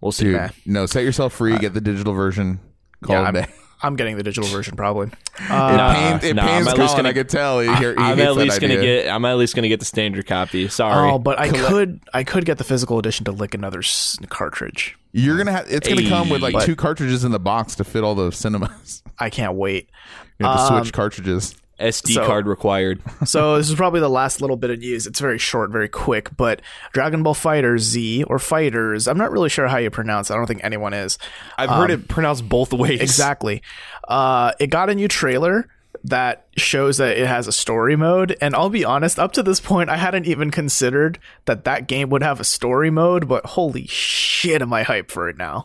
we'll 0.05 0.13
see. 0.13 0.25
dude 0.25 0.35
Nah. 0.35 0.49
no 0.67 0.87
set 0.87 1.03
yourself 1.03 1.33
free 1.33 1.59
get 1.59 1.75
the 1.75 1.81
digital 1.81 2.13
version 2.13 2.61
call 3.03 3.17
yeah, 3.17 3.21
it 3.21 3.25
a 3.25 3.27
I'm, 3.29 3.35
day 3.35 3.47
I'm 3.83 3.97
getting 3.97 4.17
the 4.17 4.23
digital 4.23 4.49
version 4.49 4.77
probably. 4.77 5.09
it 5.39 5.49
Nah, 5.51 5.93
pains, 5.95 6.25
it 6.25 6.37
nah, 6.37 6.47
pains 6.47 6.67
I'm 6.67 6.73
at 6.73 6.79
least 6.79 6.93
Colin, 6.93 6.97
gonna- 7.05 7.09
I 7.11 7.13
could 7.13 7.29
tell. 7.29 7.61
He, 7.61 7.67
he 7.67 7.73
I'm 7.99 8.19
at 8.19 8.35
least 8.35 8.59
gonna 8.61 8.81
get. 8.81 9.09
I'm 9.11 9.25
at 9.27 9.37
least 9.37 9.55
gonna 9.55 9.69
get 9.69 9.79
the 9.81 9.85
standard 9.85 10.27
copy. 10.27 10.69
Sorry. 10.69 11.11
Oh, 11.11 11.19
but 11.19 11.39
I 11.39 11.51
could 11.51 12.01
I 12.15 12.25
could 12.25 12.47
get 12.47 12.57
the 12.57 12.65
physical 12.65 12.99
edition 12.99 13.25
to 13.27 13.33
lick 13.33 13.53
another 13.53 13.81
s- 13.81 14.17
cartridge. 14.31 14.97
You're 15.13 15.37
gonna 15.37 15.53
have. 15.53 15.67
It's 15.71 15.87
gonna 15.87 16.09
come 16.09 16.31
with 16.31 16.41
like 16.41 16.55
Hey. 16.55 16.65
two 16.65 16.77
cartridges 16.77 17.25
in 17.25 17.33
the 17.33 17.39
box 17.39 17.75
to 17.75 17.85
fit 17.85 18.05
all 18.05 18.15
the 18.15 18.31
cinemas. 18.33 19.03
I 19.19 19.29
can't 19.29 19.55
wait. 19.55 19.91
You 20.39 20.47
have 20.47 20.57
to 20.69 20.75
Um, 20.77 20.83
switch 20.83 20.95
cartridges. 20.95 21.55
SD 21.79 22.15
so- 22.15 22.27
card 22.27 22.47
required. 22.47 23.03
So 23.25 23.57
this 23.57 23.71
is 23.71 23.75
probably 23.75 24.01
the 24.01 24.11
last 24.11 24.41
little 24.41 24.57
bit 24.57 24.71
of 24.71 24.81
news. 24.81 25.07
It's 25.07 25.19
very 25.19 25.39
short, 25.39 25.71
very 25.71 25.89
quick, 25.89 26.37
but 26.37 26.61
Dragon 26.93 27.23
Ball 27.23 27.35
FighterZ 27.35 28.25
or 28.27 28.39
Fighters, 28.39 29.09
I'm 29.09 29.17
not 29.17 29.33
really 29.33 29.49
sure 29.49 29.67
how 29.67 29.79
you 29.79 29.91
pronounce 29.91 30.31
it. 30.31 30.35
I 30.35 30.37
don't 30.37 30.47
think 30.47 30.63
anyone 30.63 30.93
is. 30.93 31.19
I've 31.57 31.71
heard 31.71 31.91
it 31.91 32.07
pronounced 32.09 32.49
both 32.49 32.73
ways. 32.73 33.01
Exactly. 33.01 33.63
Uh, 34.07 34.53
it 34.61 34.69
got 34.69 34.91
a 34.91 34.95
new 34.95 35.09
trailer 35.09 35.69
that 36.05 36.47
shows 36.57 36.99
that 36.99 37.17
it 37.17 37.27
has 37.27 37.49
a 37.49 37.53
story 37.53 37.97
mode. 37.97 38.37
And 38.41 38.55
I'll 38.55 38.69
be 38.69 38.85
honest, 38.85 39.19
up 39.19 39.33
to 39.33 39.43
this 39.43 39.61
point, 39.61 39.89
I 39.89 39.97
hadn't 39.97 40.27
even 40.27 40.51
considered 40.51 41.19
that 41.47 41.65
that 41.65 41.89
game 41.89 42.11
would 42.11 42.23
have 42.23 42.41
a 42.41 42.45
story 42.45 42.91
mode. 42.91 43.27
But 43.27 43.47
holy 43.47 43.87
shit, 43.87 44.61
am 44.61 44.73
I 44.73 44.85
hyped 44.85 45.11
for 45.11 45.29
it 45.29 45.39
now? 45.39 45.65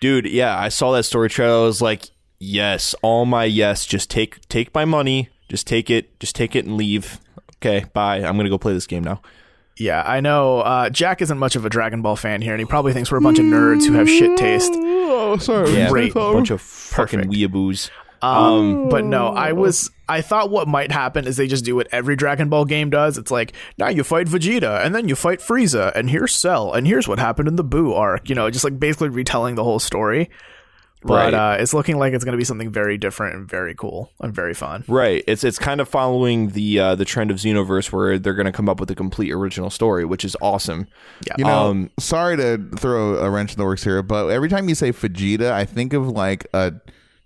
dude. 0.00 0.26
Yeah, 0.26 0.58
I 0.58 0.68
saw 0.68 0.92
that 0.92 1.04
story 1.04 1.28
trailer. 1.28 1.62
I 1.62 1.66
was 1.66 1.82
like, 1.82 2.10
yes, 2.38 2.94
all 3.02 3.24
my 3.24 3.44
yes. 3.44 3.86
Just 3.86 4.10
take 4.10 4.46
take 4.48 4.74
my 4.74 4.84
money. 4.84 5.28
Just 5.48 5.66
take 5.66 5.90
it. 5.90 6.18
Just 6.20 6.34
take 6.36 6.54
it 6.56 6.64
and 6.66 6.76
leave. 6.76 7.20
Okay, 7.56 7.84
bye. 7.92 8.18
I'm 8.18 8.36
gonna 8.36 8.48
go 8.48 8.58
play 8.58 8.72
this 8.72 8.86
game 8.86 9.02
now. 9.04 9.20
Yeah, 9.76 10.02
I 10.04 10.20
know. 10.20 10.58
Uh, 10.60 10.90
Jack 10.90 11.22
isn't 11.22 11.38
much 11.38 11.54
of 11.54 11.64
a 11.64 11.70
Dragon 11.70 12.02
Ball 12.02 12.16
fan 12.16 12.42
here, 12.42 12.52
and 12.52 12.58
he 12.60 12.66
probably 12.66 12.92
thinks 12.92 13.12
we're 13.12 13.18
a 13.18 13.22
bunch 13.22 13.38
of 13.38 13.44
nerds 13.44 13.86
who 13.86 13.92
have 13.92 14.08
shit 14.08 14.36
taste. 14.36 14.72
Oh, 14.74 15.36
sorry. 15.38 15.70
Yeah, 15.72 15.88
Great. 15.88 16.14
bunch 16.14 16.50
of 16.50 16.60
fucking 16.60 17.20
Perfect. 17.20 17.32
weeaboos. 17.32 17.90
Um, 18.20 18.88
but 18.88 19.04
no, 19.04 19.28
I 19.28 19.52
was. 19.52 19.90
I 20.08 20.20
thought 20.22 20.50
what 20.50 20.66
might 20.66 20.90
happen 20.90 21.26
is 21.28 21.36
they 21.36 21.46
just 21.46 21.64
do 21.64 21.76
what 21.76 21.86
every 21.92 22.16
Dragon 22.16 22.48
Ball 22.48 22.64
game 22.64 22.90
does. 22.90 23.18
It's 23.18 23.30
like 23.30 23.52
now 23.78 23.88
you 23.88 24.02
fight 24.02 24.26
Vegeta, 24.26 24.84
and 24.84 24.94
then 24.94 25.08
you 25.08 25.14
fight 25.14 25.38
Frieza, 25.38 25.92
and 25.94 26.10
here's 26.10 26.34
Cell, 26.34 26.72
and 26.72 26.86
here's 26.86 27.06
what 27.06 27.20
happened 27.20 27.46
in 27.46 27.54
the 27.56 27.62
Boo 27.64 27.92
arc. 27.94 28.28
You 28.28 28.34
know, 28.34 28.50
just 28.50 28.64
like 28.64 28.80
basically 28.80 29.10
retelling 29.10 29.54
the 29.54 29.62
whole 29.64 29.78
story. 29.78 30.28
But 31.02 31.32
Right. 31.32 31.34
uh, 31.34 31.56
it's 31.60 31.72
looking 31.72 31.96
like 31.98 32.12
it's 32.12 32.24
going 32.24 32.32
to 32.32 32.38
be 32.38 32.44
something 32.44 32.70
very 32.72 32.98
different 32.98 33.36
and 33.36 33.48
very 33.48 33.74
cool 33.74 34.10
and 34.20 34.34
very 34.34 34.52
fun. 34.54 34.84
Right. 34.88 35.22
It's 35.28 35.44
it's 35.44 35.58
kind 35.58 35.80
of 35.80 35.88
following 35.88 36.48
the 36.48 36.80
uh, 36.80 36.94
the 36.96 37.04
trend 37.04 37.30
of 37.30 37.36
Xenoverse 37.36 37.92
where 37.92 38.18
they're 38.18 38.34
going 38.34 38.46
to 38.46 38.52
come 38.52 38.68
up 38.68 38.80
with 38.80 38.90
a 38.90 38.94
complete 38.96 39.30
original 39.32 39.70
story, 39.70 40.04
which 40.04 40.24
is 40.24 40.36
awesome. 40.42 40.88
Yeah. 41.26 41.34
You 41.38 41.44
know, 41.44 41.66
Um, 41.68 41.90
sorry 42.00 42.36
to 42.38 42.58
throw 42.76 43.16
a 43.18 43.30
wrench 43.30 43.52
in 43.52 43.58
the 43.58 43.64
works 43.64 43.84
here, 43.84 44.02
but 44.02 44.28
every 44.28 44.48
time 44.48 44.68
you 44.68 44.74
say 44.74 44.90
Vegeta, 44.92 45.52
I 45.52 45.64
think 45.64 45.92
of 45.92 46.08
like 46.08 46.46
a 46.52 46.72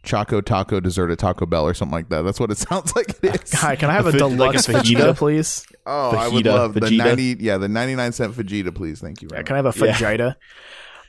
Choco 0.03 0.41
Taco 0.41 0.81
dessert 0.81 1.11
at 1.11 1.19
Taco 1.21 1.47
Bell 1.47 1.65
or 1.65 1.75
something 1.75 1.95
like 1.95 2.09
that. 2.11 2.23
That's 2.23 2.41
what 2.41 2.51
it 2.51 2.59
sounds 2.69 2.95
like 2.95 3.09
it 3.23 3.43
is. 3.43 3.53
Hi, 3.61 3.77
can 3.77 3.89
I 3.89 3.95
have 3.95 4.07
a 4.07 4.13
Fa- 4.13 4.19
deluxe 4.19 4.69
like 4.69 4.85
a 4.85 4.87
Vegeta, 4.87 4.97
fajita? 5.13 5.17
please? 5.17 5.65
Oh, 5.87 6.11
I 6.11 6.29
would 6.29 6.45
Fajita, 6.45 6.53
love 6.53 6.75
the 6.75 6.81
Vegeta. 6.81 6.97
ninety, 6.99 7.37
yeah, 7.41 7.57
the 7.57 7.69
ninety 7.69 7.95
nine 7.95 8.13
cent 8.13 8.35
Vegeta, 8.35 8.75
please. 8.75 9.01
Thank 9.01 9.23
you. 9.23 9.29
Very 9.29 9.45
Can 9.45 9.55
I 9.57 9.63
have 9.63 9.67
a 9.81 9.87
Yeah. 9.87 10.35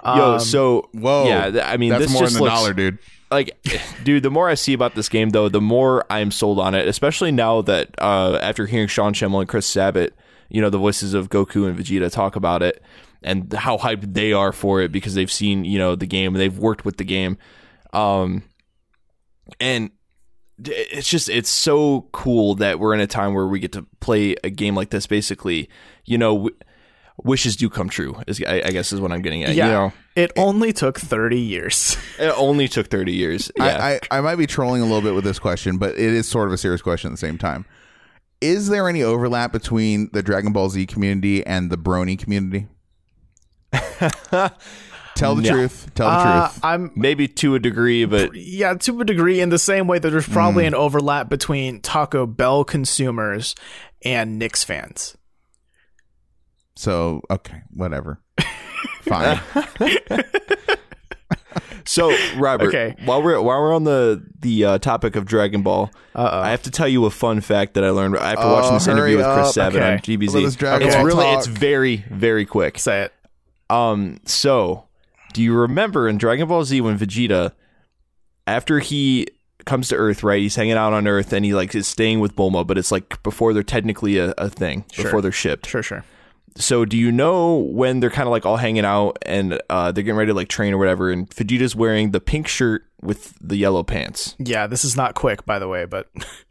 Vegeta? 0.03 0.17
Yo, 0.17 0.33
Um, 0.33 0.39
so 0.39 0.89
Whoa, 0.93 1.25
yeah, 1.27 1.49
th- 1.51 1.63
I 1.65 1.77
mean, 1.77 1.89
that's 1.91 2.03
this 2.05 2.11
more 2.13 2.21
just 2.23 2.33
than 2.33 2.41
a 2.41 2.45
looks, 2.45 2.55
dollar, 2.55 2.73
dude. 2.73 2.99
like 3.31 3.57
dude 4.03 4.21
the 4.23 4.29
more 4.29 4.47
i 4.49 4.53
see 4.53 4.73
about 4.73 4.93
this 4.95 5.09
game 5.09 5.29
though 5.31 5.49
the 5.49 5.61
more 5.61 6.05
i'm 6.11 6.29
sold 6.29 6.59
on 6.59 6.75
it 6.75 6.87
especially 6.87 7.31
now 7.31 7.61
that 7.61 7.89
uh 7.99 8.37
after 8.41 8.65
hearing 8.67 8.87
sean 8.87 9.13
Schemmel 9.13 9.39
and 9.39 9.49
chris 9.49 9.65
sabat 9.65 10.11
you 10.49 10.61
know 10.61 10.69
the 10.69 10.77
voices 10.77 11.13
of 11.15 11.29
goku 11.29 11.67
and 11.67 11.75
vegeta 11.77 12.11
talk 12.11 12.35
about 12.35 12.61
it 12.61 12.83
and 13.23 13.51
how 13.53 13.77
hyped 13.77 14.13
they 14.13 14.33
are 14.33 14.51
for 14.51 14.81
it 14.81 14.91
because 14.91 15.15
they've 15.15 15.31
seen 15.31 15.63
you 15.65 15.79
know 15.79 15.95
the 15.95 16.05
game 16.05 16.33
they've 16.33 16.59
worked 16.59 16.85
with 16.85 16.97
the 16.97 17.03
game 17.05 17.37
um 17.93 18.43
and 19.59 19.89
it's 20.65 21.09
just 21.09 21.27
it's 21.29 21.49
so 21.49 22.07
cool 22.11 22.53
that 22.55 22.79
we're 22.79 22.93
in 22.93 22.99
a 22.99 23.07
time 23.07 23.33
where 23.33 23.47
we 23.47 23.59
get 23.59 23.71
to 23.71 23.85
play 23.99 24.35
a 24.43 24.49
game 24.51 24.75
like 24.75 24.91
this 24.91 25.07
basically 25.07 25.67
you 26.05 26.17
know 26.17 26.33
w- 26.35 26.55
wishes 27.23 27.55
do 27.55 27.69
come 27.69 27.89
true 27.89 28.15
is 28.27 28.41
I, 28.47 28.63
I 28.65 28.71
guess 28.71 28.91
is 28.91 28.99
what 28.99 29.11
i'm 29.11 29.21
getting 29.21 29.43
at 29.43 29.53
yeah, 29.55 29.65
you 29.65 29.71
know 29.71 29.93
it 30.15 30.31
only 30.37 30.71
took 30.73 30.99
thirty 30.99 31.39
years. 31.39 31.97
it 32.19 32.33
only 32.37 32.67
took 32.67 32.87
30 32.87 33.13
years 33.13 33.51
yeah 33.57 33.77
I, 34.09 34.15
I, 34.15 34.17
I 34.17 34.21
might 34.21 34.35
be 34.37 34.45
trolling 34.47 34.81
a 34.81 34.85
little 34.85 35.01
bit 35.01 35.13
with 35.15 35.23
this 35.23 35.39
question, 35.39 35.77
but 35.77 35.91
it 35.93 35.99
is 36.13 36.27
sort 36.27 36.47
of 36.47 36.53
a 36.53 36.57
serious 36.57 36.81
question 36.81 37.09
at 37.09 37.13
the 37.13 37.17
same 37.17 37.37
time. 37.37 37.65
Is 38.41 38.67
there 38.69 38.87
any 38.89 39.01
overlap 39.03 39.51
between 39.51 40.09
the 40.13 40.21
Dragon 40.21 40.51
Ball 40.53 40.69
Z 40.69 40.85
community 40.87 41.43
and 41.45 41.71
the 41.71 41.77
Brony 41.77 42.19
community? 42.19 42.67
Tell 45.15 45.35
the 45.35 45.43
No. 45.43 45.49
truth. 45.51 45.91
Tell 45.95 46.09
the 46.09 46.17
Uh, 46.17 46.47
truth. 46.49 46.59
I'm 46.63 46.91
maybe 46.95 47.27
to 47.27 47.55
a 47.55 47.59
degree 47.59 48.05
but 48.05 48.33
yeah, 48.35 48.73
to 48.73 48.99
a 49.01 49.05
degree, 49.05 49.39
in 49.39 49.49
the 49.49 49.59
same 49.59 49.87
way 49.87 49.99
that 49.99 50.09
there's 50.09 50.27
probably 50.27 50.65
an 50.65 50.73
overlap 50.75 51.29
between 51.29 51.79
Taco 51.81 52.25
Bell 52.25 52.63
consumers 52.63 53.55
and 54.03 54.37
Knicks 54.39 54.63
fans. 54.63 55.15
So 56.75 57.21
okay, 57.29 57.61
whatever. 57.73 58.19
Fine. 59.03 59.39
So, 61.85 62.15
Robert, 62.37 62.69
Okay. 62.69 62.95
while 63.03 63.21
we're 63.21 63.39
while 63.41 63.59
we're 63.61 63.75
on 63.75 63.83
the 63.83 64.23
the 64.39 64.63
uh, 64.65 64.77
topic 64.77 65.17
of 65.17 65.25
Dragon 65.25 65.63
Ball, 65.63 65.91
Uh-oh. 66.15 66.39
I 66.41 66.49
have 66.51 66.63
to 66.63 66.71
tell 66.71 66.87
you 66.87 67.03
a 67.05 67.11
fun 67.11 67.41
fact 67.41 67.73
that 67.73 67.83
I 67.83 67.89
learned 67.89 68.15
after 68.15 68.45
watching 68.47 68.73
this 68.75 68.85
hurry 68.85 69.13
interview 69.13 69.17
with 69.17 69.25
Chris 69.25 69.47
up. 69.49 69.53
Sabat 69.53 69.75
Okay. 69.75 69.91
on 69.91 69.99
GBZ. 69.99 70.33
Let 70.33 70.43
us 70.45 70.81
it's 70.81 70.95
really 71.03 71.23
talk. 71.25 71.37
it's 71.39 71.47
very 71.47 71.97
very 72.09 72.45
quick. 72.45 72.79
Say 72.79 73.01
it. 73.03 73.13
Um, 73.69 74.19
so 74.25 74.85
do 75.33 75.43
you 75.43 75.53
remember 75.53 76.07
in 76.07 76.17
Dragon 76.17 76.47
Ball 76.47 76.63
Z 76.63 76.79
when 76.79 76.97
Vegeta, 76.97 77.51
after 78.47 78.79
he 78.79 79.27
comes 79.65 79.89
to 79.89 79.95
Earth, 79.95 80.23
right? 80.23 80.39
He's 80.41 80.55
hanging 80.55 80.73
out 80.73 80.93
on 80.93 81.05
Earth 81.05 81.33
and 81.33 81.43
he 81.43 81.53
like 81.53 81.75
is 81.75 81.85
staying 81.85 82.21
with 82.21 82.33
Bulma, 82.33 82.65
but 82.65 82.77
it's 82.77 82.93
like 82.93 83.21
before 83.23 83.53
they're 83.53 83.61
technically 83.61 84.17
a, 84.19 84.33
a 84.37 84.49
thing, 84.49 84.85
before 84.95 85.21
they're 85.21 85.31
shipped. 85.33 85.67
Sure, 85.67 85.83
sure. 85.83 86.05
So 86.55 86.85
do 86.85 86.97
you 86.97 87.11
know 87.11 87.55
when 87.57 87.99
they're 87.99 88.09
kind 88.11 88.27
of 88.27 88.31
like 88.31 88.45
all 88.45 88.57
hanging 88.57 88.85
out 88.85 89.17
and 89.25 89.59
uh, 89.69 89.91
they're 89.91 90.03
getting 90.03 90.17
ready 90.17 90.29
to 90.31 90.35
like 90.35 90.49
train 90.49 90.73
or 90.73 90.77
whatever, 90.77 91.09
and 91.11 91.27
Vegeta's 91.29 91.75
wearing 91.75 92.11
the 92.11 92.19
pink 92.21 92.47
shirt 92.47 92.83
with 93.01 93.33
the 93.41 93.57
yellow 93.57 93.81
pants? 93.83 94.35
Yeah, 94.37 94.67
this 94.67 94.85
is 94.85 94.95
not 94.95 95.15
quick, 95.15 95.45
by 95.45 95.57
the 95.59 95.67
way, 95.67 95.85
but 95.85 96.09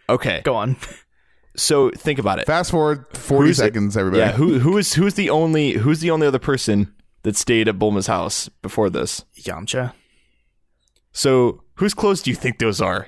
Okay, 0.09 0.41
go 0.45 0.57
on. 0.57 0.77
so 1.57 1.91
think 1.91 2.19
about 2.19 2.39
it. 2.41 2.47
Fast 2.47 2.71
forward 2.73 3.07
forty 3.17 3.49
Who's 3.51 3.61
it? 3.61 3.63
seconds, 3.63 3.97
everybody. 3.97 4.21
Yeah, 4.21 4.33
who 4.33 4.59
who 4.59 4.77
is 4.77 4.95
who's 4.95 5.15
the 5.15 5.31
only 5.31 5.75
who's 5.75 6.01
the 6.01 6.11
only 6.11 6.27
other 6.27 6.41
person 6.41 6.93
that 7.23 7.37
stayed 7.37 7.69
at 7.69 7.79
Bulma's 7.79 8.09
house 8.09 8.49
before 8.61 8.91
this? 8.91 9.25
Yamcha. 9.39 9.93
So, 11.13 11.63
whose 11.75 11.95
clothes 11.95 12.23
do 12.23 12.31
you 12.31 12.37
think 12.37 12.59
those 12.59 12.81
are? 12.81 13.07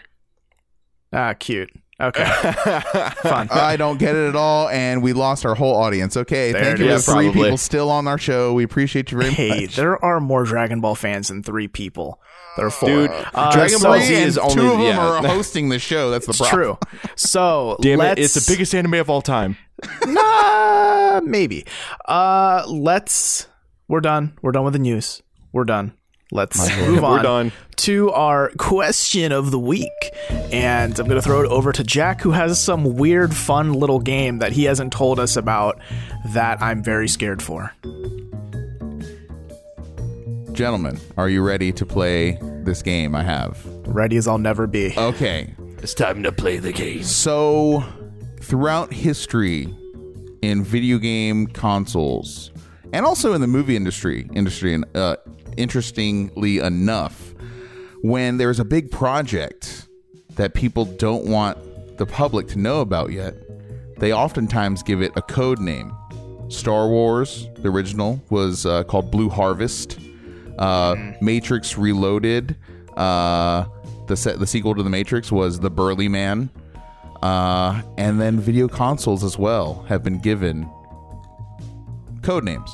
Ah, 1.12 1.32
cute. 1.34 1.70
Okay. 2.00 2.24
Fun. 3.22 3.48
I 3.52 3.76
don't 3.78 3.98
get 3.98 4.16
it 4.16 4.28
at 4.28 4.34
all, 4.36 4.68
and 4.68 5.00
we 5.02 5.12
lost 5.12 5.46
our 5.46 5.54
whole 5.54 5.76
audience. 5.76 6.16
Okay, 6.16 6.50
There 6.52 6.62
thank 6.64 6.78
you 6.80 6.86
to 6.88 6.92
is. 6.94 7.06
the 7.06 7.12
three 7.12 7.24
Probably. 7.26 7.42
people 7.44 7.56
still 7.58 7.90
on 7.90 8.08
our 8.08 8.18
show. 8.18 8.52
We 8.52 8.64
appreciate 8.64 9.12
you 9.12 9.18
very 9.18 9.32
Hey, 9.32 9.62
much. 9.62 9.76
there 9.76 10.04
are 10.04 10.18
more 10.20 10.44
Dragon 10.44 10.80
Ball 10.80 10.96
fans 10.96 11.28
than 11.28 11.42
three 11.44 11.68
people. 11.68 12.20
There 12.56 12.66
are 12.66 12.70
four. 12.70 12.88
Dude, 12.88 13.10
Uh, 13.34 13.52
Dragon 13.52 13.78
so- 13.78 13.88
Ball 13.90 14.00
Z 14.00 14.12
is 14.14 14.38
only- 14.38 14.54
two 14.54 14.62
of 14.66 14.78
them 14.78 14.80
yeah. 14.82 14.98
are 14.98 15.26
hosting 15.26 15.68
the 15.68 15.78
show. 15.78 16.10
That's 16.10 16.26
the 16.26 16.30
It's 16.30 16.38
problem. 16.40 16.76
true. 17.00 17.10
So 17.16 17.76
Damn 17.80 17.98
let's, 18.00 18.20
it! 18.20 18.24
It's 18.24 18.34
the 18.46 18.52
biggest 18.52 18.74
anime 18.74 18.94
of 18.94 19.08
all 19.10 19.22
time. 19.22 19.56
Nah, 20.06 21.20
maybe. 21.24 21.64
Uh, 22.06 22.64
let's. 22.68 23.46
We're 23.88 24.00
done. 24.00 24.36
We're 24.42 24.52
done 24.52 24.64
with 24.64 24.72
the 24.72 24.78
news. 24.78 25.22
We're 25.52 25.64
done. 25.64 25.92
Let's 26.32 26.58
move 26.78 27.04
on 27.04 27.22
done. 27.22 27.52
to 27.76 28.10
our 28.10 28.50
question 28.58 29.30
of 29.30 29.50
the 29.50 29.58
week. 29.58 29.90
And 30.30 30.98
I'm 30.98 31.06
going 31.06 31.20
to 31.20 31.22
throw 31.22 31.42
it 31.42 31.50
over 31.50 31.70
to 31.72 31.84
Jack, 31.84 32.20
who 32.22 32.30
has 32.32 32.60
some 32.60 32.96
weird, 32.96 33.34
fun 33.34 33.72
little 33.74 34.00
game 34.00 34.38
that 34.38 34.52
he 34.52 34.64
hasn't 34.64 34.92
told 34.92 35.20
us 35.20 35.36
about 35.36 35.78
that 36.32 36.62
I'm 36.62 36.82
very 36.82 37.08
scared 37.08 37.42
for. 37.42 37.72
Gentlemen, 40.52 41.00
are 41.16 41.28
you 41.28 41.42
ready 41.42 41.72
to 41.72 41.84
play 41.84 42.38
this 42.62 42.80
game 42.80 43.14
I 43.14 43.22
have? 43.24 43.64
Ready 43.86 44.16
as 44.16 44.28
I'll 44.28 44.38
never 44.38 44.66
be. 44.66 44.94
Okay. 44.96 45.52
It's 45.78 45.94
time 45.94 46.22
to 46.22 46.32
play 46.32 46.58
the 46.58 46.72
game. 46.72 47.02
So, 47.02 47.84
throughout 48.40 48.92
history 48.92 49.68
in 50.42 50.62
video 50.62 50.98
game 50.98 51.46
consoles 51.48 52.50
and 52.92 53.04
also 53.04 53.32
in 53.34 53.40
the 53.40 53.46
movie 53.46 53.76
industry, 53.76 54.28
industry 54.32 54.72
and 54.74 54.84
uh, 54.96 55.16
interestingly 55.56 56.58
enough, 56.58 57.34
when 58.02 58.36
there's 58.36 58.60
a 58.60 58.64
big 58.64 58.90
project 58.90 59.88
that 60.36 60.54
people 60.54 60.84
don't 60.84 61.26
want 61.26 61.98
the 61.98 62.06
public 62.06 62.48
to 62.48 62.58
know 62.58 62.80
about 62.80 63.12
yet, 63.12 63.34
they 63.98 64.12
oftentimes 64.12 64.82
give 64.82 65.00
it 65.02 65.12
a 65.16 65.22
code 65.22 65.60
name. 65.60 65.94
Star 66.48 66.88
Wars, 66.88 67.48
the 67.56 67.68
original, 67.68 68.22
was 68.30 68.66
uh, 68.66 68.84
called 68.84 69.10
Blue 69.10 69.28
Harvest. 69.28 69.98
Uh, 70.58 70.94
Matrix 71.20 71.76
Reloaded, 71.76 72.56
uh, 72.96 73.64
the 74.06 74.16
set, 74.16 74.38
the 74.38 74.46
sequel 74.46 74.74
to 74.74 74.84
the 74.84 74.90
Matrix 74.90 75.32
was 75.32 75.58
The 75.58 75.70
Burly 75.70 76.08
Man. 76.08 76.50
Uh, 77.22 77.82
and 77.96 78.20
then 78.20 78.38
video 78.38 78.68
consoles 78.68 79.24
as 79.24 79.38
well 79.38 79.84
have 79.88 80.04
been 80.04 80.20
given 80.20 80.70
code 82.22 82.44
names. 82.44 82.70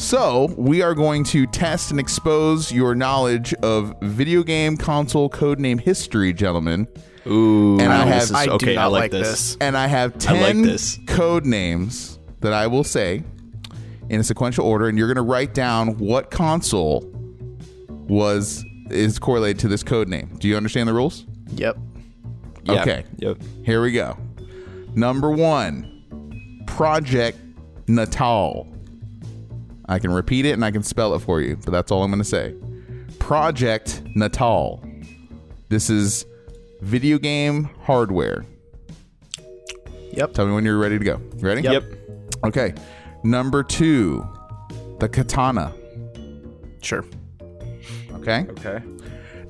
So 0.00 0.46
we 0.56 0.80
are 0.80 0.94
going 0.94 1.24
to 1.24 1.46
test 1.46 1.90
and 1.90 2.00
expose 2.00 2.72
your 2.72 2.94
knowledge 2.94 3.52
of 3.62 3.94
video 4.00 4.42
game 4.42 4.78
console 4.78 5.28
codename 5.28 5.78
history, 5.78 6.32
gentlemen. 6.32 6.88
Ooh, 7.26 7.78
And 7.78 7.92
I 7.92 8.04
this 8.06 8.14
have- 8.14 8.22
is- 8.22 8.32
I 8.32 8.46
do 8.46 8.52
okay. 8.52 8.74
not 8.76 8.84
I 8.84 8.86
like 8.86 9.00
like 9.02 9.10
this. 9.10 9.28
this. 9.28 9.56
And 9.60 9.76
I 9.76 9.86
have 9.88 10.12
I 10.26 10.32
like 10.32 10.52
10 10.54 10.62
this. 10.62 10.98
code 11.06 11.44
names 11.44 12.18
that 12.40 12.54
I 12.54 12.66
will 12.66 12.82
say 12.82 13.22
in 14.08 14.20
a 14.20 14.24
sequential 14.24 14.64
order, 14.64 14.88
and 14.88 14.96
you're 14.96 15.06
going 15.06 15.16
to 15.16 15.30
write 15.30 15.52
down 15.52 15.98
what 15.98 16.30
console 16.30 17.04
was 18.08 18.64
is 18.90 19.18
correlated 19.18 19.58
to 19.60 19.68
this 19.68 19.82
code 19.82 20.08
name. 20.08 20.30
Do 20.38 20.48
you 20.48 20.56
understand 20.56 20.88
the 20.88 20.94
rules? 20.94 21.26
Yep. 21.56 21.76
Yeah. 22.64 22.80
Okay. 22.80 23.04
Yep. 23.18 23.36
Here 23.64 23.82
we 23.82 23.92
go. 23.92 24.16
Number 24.94 25.30
one, 25.30 26.64
Project 26.66 27.38
Natal. 27.86 28.66
I 29.90 29.98
can 29.98 30.12
repeat 30.12 30.46
it 30.46 30.52
and 30.52 30.64
I 30.64 30.70
can 30.70 30.84
spell 30.84 31.14
it 31.16 31.18
for 31.18 31.40
you, 31.40 31.56
but 31.56 31.72
that's 31.72 31.90
all 31.90 32.04
I'm 32.04 32.10
going 32.10 32.22
to 32.22 32.28
say. 32.28 32.54
Project 33.18 34.02
Natal. 34.14 34.82
This 35.68 35.90
is 35.90 36.24
video 36.80 37.18
game 37.18 37.64
hardware. 37.82 38.46
Yep. 40.12 40.32
Tell 40.34 40.46
me 40.46 40.52
when 40.52 40.64
you're 40.64 40.78
ready 40.78 40.96
to 40.96 41.04
go. 41.04 41.20
Ready? 41.40 41.62
Yep. 41.62 41.84
Okay. 42.44 42.72
Number 43.24 43.64
two, 43.64 44.26
the 45.00 45.08
katana. 45.08 45.74
Sure. 46.82 47.04
Okay. 48.12 48.46
Okay. 48.50 48.80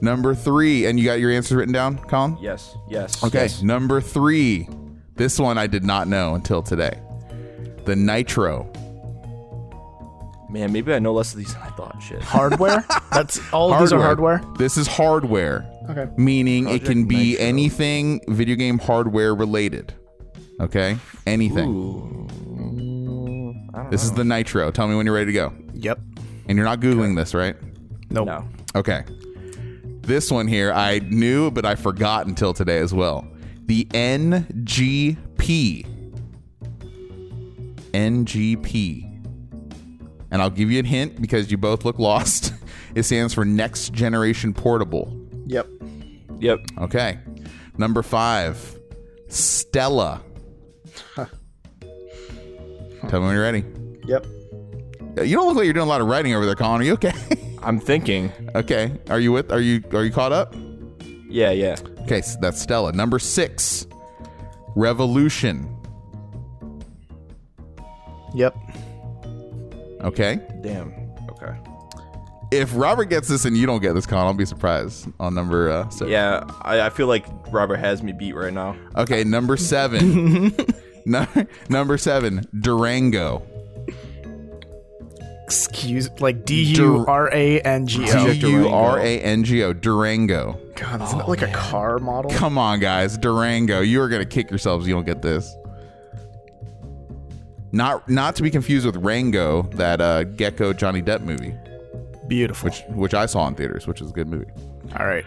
Number 0.00 0.34
three, 0.34 0.86
and 0.86 0.98
you 0.98 1.04
got 1.04 1.20
your 1.20 1.30
answers 1.30 1.54
written 1.54 1.74
down, 1.74 1.98
Colin? 1.98 2.38
Yes. 2.40 2.74
Yes. 2.88 3.22
Okay, 3.22 3.42
yes. 3.42 3.62
number 3.62 4.00
three. 4.00 4.66
This 5.16 5.38
one 5.38 5.58
I 5.58 5.66
did 5.66 5.84
not 5.84 6.08
know 6.08 6.34
until 6.34 6.62
today. 6.62 6.98
The 7.84 7.94
Nitro. 7.94 8.72
Man, 10.50 10.72
maybe 10.72 10.92
I 10.92 10.98
know 10.98 11.12
less 11.12 11.32
of 11.32 11.38
these 11.38 11.54
than 11.54 11.62
I 11.62 11.70
thought. 11.70 12.02
Shit. 12.02 12.22
Hardware? 12.22 12.84
That's 13.12 13.40
all 13.52 13.72
of 13.72 13.80
these 13.80 13.92
are 13.92 14.00
hardware? 14.00 14.42
This 14.58 14.76
is 14.76 14.88
hardware. 14.88 15.64
Okay. 15.88 16.08
Meaning 16.16 16.68
it 16.68 16.84
can 16.84 17.06
be 17.06 17.32
Nitro. 17.32 17.44
anything 17.44 18.20
video 18.28 18.56
game 18.56 18.78
hardware 18.78 19.34
related. 19.34 19.94
Okay? 20.60 20.96
Anything. 21.26 21.68
Ooh. 21.68 22.26
I 23.72 23.82
don't 23.82 23.90
This 23.90 24.02
is 24.02 24.12
the 24.12 24.24
Nitro. 24.24 24.70
Tell 24.72 24.88
me 24.88 24.96
when 24.96 25.06
you're 25.06 25.14
ready 25.14 25.26
to 25.26 25.32
go. 25.32 25.52
Yep. 25.74 26.00
And 26.48 26.58
you're 26.58 26.66
not 26.66 26.80
Googling 26.80 27.14
this, 27.16 27.32
right? 27.32 27.56
Nope. 28.10 28.26
know. 28.26 28.44
Okay. 28.74 29.04
This 30.02 30.30
one 30.30 30.48
here 30.48 30.72
I 30.72 30.98
knew, 30.98 31.52
but 31.52 31.64
I 31.64 31.76
forgot 31.76 32.26
until 32.26 32.52
today 32.52 32.78
as 32.78 32.92
well. 32.92 33.24
The 33.66 33.84
NGP. 33.86 35.16
NGP. 37.92 39.09
And 40.30 40.40
I'll 40.40 40.50
give 40.50 40.70
you 40.70 40.80
a 40.80 40.86
hint 40.86 41.20
because 41.20 41.50
you 41.50 41.58
both 41.58 41.84
look 41.84 41.98
lost. 41.98 42.54
It 42.92 43.04
stands 43.04 43.32
for 43.32 43.44
Next 43.44 43.92
Generation 43.92 44.52
Portable. 44.52 45.16
Yep. 45.46 45.68
Yep. 46.40 46.58
Okay. 46.78 47.20
Number 47.78 48.02
five, 48.02 48.76
Stella. 49.28 50.20
Tell 51.14 51.28
me 53.20 53.26
when 53.26 53.34
you're 53.34 53.42
ready. 53.44 53.64
Yep. 54.06 54.26
Uh, 55.18 55.22
you 55.22 55.36
don't 55.36 55.46
look 55.46 55.56
like 55.56 55.66
you're 55.66 55.72
doing 55.72 55.86
a 55.86 55.88
lot 55.88 56.00
of 56.00 56.08
writing 56.08 56.34
over 56.34 56.44
there, 56.44 56.56
Colin. 56.56 56.80
Are 56.80 56.84
you 56.84 56.94
okay? 56.94 57.12
I'm 57.62 57.78
thinking. 57.78 58.32
okay. 58.56 58.90
Are 59.08 59.20
you 59.20 59.30
with? 59.30 59.52
Are 59.52 59.60
you? 59.60 59.84
Are 59.92 60.04
you 60.04 60.10
caught 60.10 60.32
up? 60.32 60.52
Yeah. 61.28 61.52
Yeah. 61.52 61.76
Okay, 62.00 62.22
so 62.22 62.38
that's 62.40 62.60
Stella. 62.60 62.90
Number 62.92 63.20
six, 63.20 63.86
Revolution. 64.74 65.76
Yep. 68.34 68.56
Okay. 70.02 70.40
Damn. 70.60 71.12
Okay. 71.30 71.56
If 72.52 72.74
Robert 72.74 73.04
gets 73.04 73.28
this 73.28 73.44
and 73.44 73.56
you 73.56 73.66
don't 73.66 73.80
get 73.80 73.94
this, 73.94 74.06
Colin, 74.06 74.26
I'll 74.26 74.34
be 74.34 74.44
surprised 74.44 75.08
on 75.20 75.34
number 75.34 75.70
uh, 75.70 75.88
six. 75.90 76.10
Yeah. 76.10 76.44
I, 76.62 76.80
I 76.80 76.90
feel 76.90 77.06
like 77.06 77.26
Robert 77.52 77.76
has 77.76 78.02
me 78.02 78.12
beat 78.12 78.34
right 78.34 78.52
now. 78.52 78.76
Okay, 78.96 79.22
number 79.22 79.56
seven. 79.56 80.56
no, 81.06 81.26
number 81.68 81.96
seven, 81.96 82.44
Durango. 82.60 83.42
Excuse 85.44 86.08
like 86.20 86.44
D 86.44 86.62
U 86.62 87.04
R 87.08 87.28
A 87.32 87.60
N 87.62 87.84
G 87.86 88.08
O. 88.12 88.32
D 88.32 88.50
U 88.50 88.68
R 88.68 89.00
A 89.00 89.20
N 89.20 89.42
G 89.42 89.64
O. 89.64 89.72
Durango. 89.72 90.56
God, 90.76 91.02
isn't 91.02 91.18
that 91.18 91.28
like 91.28 91.42
a 91.42 91.50
car 91.50 91.98
model? 91.98 92.30
Come 92.30 92.56
on, 92.56 92.78
guys. 92.78 93.18
Durango. 93.18 93.80
You 93.80 94.00
are 94.00 94.08
going 94.08 94.22
to 94.22 94.28
kick 94.28 94.48
yourselves. 94.48 94.84
if 94.84 94.88
You 94.88 94.94
don't 94.94 95.04
get 95.04 95.22
this. 95.22 95.52
Not 97.72 98.08
not 98.08 98.34
to 98.36 98.42
be 98.42 98.50
confused 98.50 98.84
with 98.86 98.96
Rango, 98.96 99.62
that 99.74 100.00
uh, 100.00 100.24
Gecko 100.24 100.72
Johnny 100.72 101.02
Depp 101.02 101.22
movie, 101.22 101.54
Beautiful. 102.26 102.68
which 102.68 102.82
which 102.90 103.14
I 103.14 103.26
saw 103.26 103.46
in 103.46 103.54
theaters, 103.54 103.86
which 103.86 104.00
is 104.00 104.10
a 104.10 104.12
good 104.12 104.26
movie. 104.28 104.50
All 104.98 105.06
right. 105.06 105.24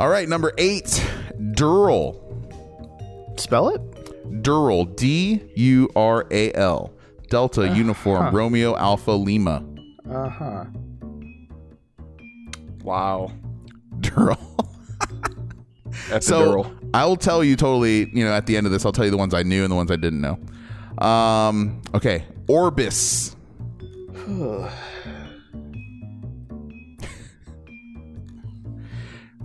All 0.00 0.08
right, 0.08 0.28
number 0.28 0.52
eight, 0.58 0.86
Dural. 1.54 2.16
Spell 3.38 3.68
it. 3.70 3.80
Dural. 4.42 4.94
D 4.96 5.40
U 5.56 5.88
R 5.96 6.26
A 6.30 6.52
L. 6.54 6.92
Delta 7.28 7.68
Uniform 7.74 8.34
Romeo 8.34 8.76
Alpha 8.76 9.12
Lima. 9.12 9.64
Uh 10.10 10.28
huh. 10.28 10.64
Wow. 12.82 13.30
Dural. 14.00 14.38
That's 16.08 16.26
So 16.26 16.62
Epidural. 16.64 16.90
I 16.94 17.04
will 17.04 17.16
tell 17.16 17.44
you 17.44 17.54
totally. 17.56 18.08
You 18.12 18.24
know, 18.24 18.32
at 18.32 18.46
the 18.46 18.56
end 18.56 18.66
of 18.66 18.72
this, 18.72 18.84
I'll 18.86 18.92
tell 18.92 19.04
you 19.04 19.10
the 19.10 19.16
ones 19.16 19.34
I 19.34 19.42
knew 19.42 19.62
and 19.62 19.70
the 19.70 19.76
ones 19.76 19.90
I 19.90 19.96
didn't 19.96 20.20
know. 20.20 20.38
Um. 20.98 21.82
Okay. 21.94 22.24
Orbis. 22.48 23.36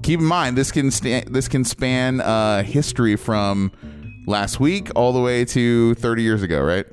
Keep 0.03 0.19
in 0.19 0.25
mind 0.25 0.57
this 0.57 0.71
can 0.71 0.91
sta- 0.91 1.23
this 1.29 1.47
can 1.47 1.63
span 1.63 2.19
uh, 2.19 2.63
history 2.63 3.15
from 3.15 3.71
last 4.27 4.59
week 4.59 4.89
all 4.95 5.13
the 5.13 5.21
way 5.21 5.45
to 5.45 5.95
30 5.95 6.21
years 6.23 6.43
ago, 6.43 6.61
right? 6.61 6.85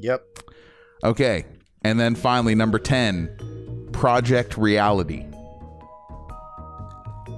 Yep. 0.00 0.24
Okay. 1.02 1.44
And 1.82 1.98
then 1.98 2.14
finally, 2.14 2.54
number 2.54 2.78
10, 2.78 3.88
Project 3.92 4.56
Reality. 4.56 5.24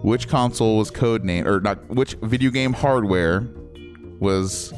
Which 0.03 0.29
console 0.29 0.77
was 0.77 0.91
codenamed, 0.91 1.47
or 1.47 1.61
not, 1.61 1.89
which 1.89 2.15
video 2.21 2.51
game 2.51 2.75
hardware 2.75 3.49
was 4.21 4.75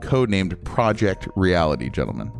codenamed 0.00 0.62
Project 0.64 1.28
Reality, 1.36 1.90
gentlemen? 1.90 2.30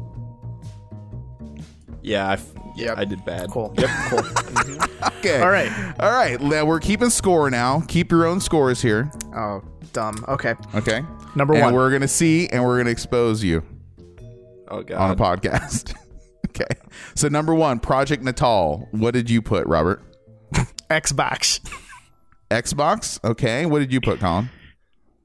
Yeah. 2.02 2.28
I 2.28 2.32
f- 2.34 2.52
Yep. 2.76 2.96
I 2.96 3.04
did 3.04 3.24
bad. 3.24 3.50
Cool. 3.50 3.74
Yep. 3.76 3.90
Cool. 4.10 4.18
Mm-hmm. 4.58 5.18
Okay. 5.18 5.40
All 5.40 5.50
right. 5.50 5.70
All 6.00 6.10
right. 6.12 6.40
Now 6.40 6.64
We're 6.64 6.78
keeping 6.80 7.10
score 7.10 7.50
now. 7.50 7.80
Keep 7.88 8.10
your 8.12 8.24
own 8.26 8.40
scores 8.40 8.80
here. 8.82 9.10
Oh, 9.34 9.62
dumb. 9.92 10.24
Okay. 10.28 10.54
Okay. 10.74 11.02
Number 11.34 11.54
and 11.54 11.62
one. 11.64 11.74
we're 11.74 11.90
gonna 11.90 12.06
see, 12.08 12.48
and 12.48 12.64
we're 12.64 12.76
gonna 12.78 12.90
expose 12.90 13.42
you 13.42 13.62
Oh 14.68 14.82
God. 14.82 14.98
on 15.00 15.10
a 15.10 15.16
podcast. 15.16 15.94
okay. 16.50 16.66
So 17.14 17.28
number 17.28 17.54
one, 17.54 17.78
Project 17.80 18.22
Natal. 18.22 18.88
What 18.92 19.14
did 19.14 19.28
you 19.30 19.40
put, 19.42 19.66
Robert? 19.66 20.02
Xbox. 20.90 21.60
Xbox. 22.50 23.22
Okay. 23.24 23.66
What 23.66 23.78
did 23.80 23.92
you 23.92 24.00
put, 24.00 24.20
Colin? 24.20 24.50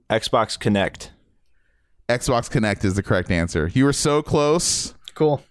Xbox 0.10 0.58
Kinect. 0.58 1.10
Xbox 2.10 2.50
Kinect 2.52 2.84
is 2.84 2.96
the 2.96 3.04
correct 3.04 3.32
answer. 3.32 3.70
You 3.74 3.86
were 3.86 3.94
so 3.94 4.22
close. 4.22 4.94
Cool. 5.16 5.42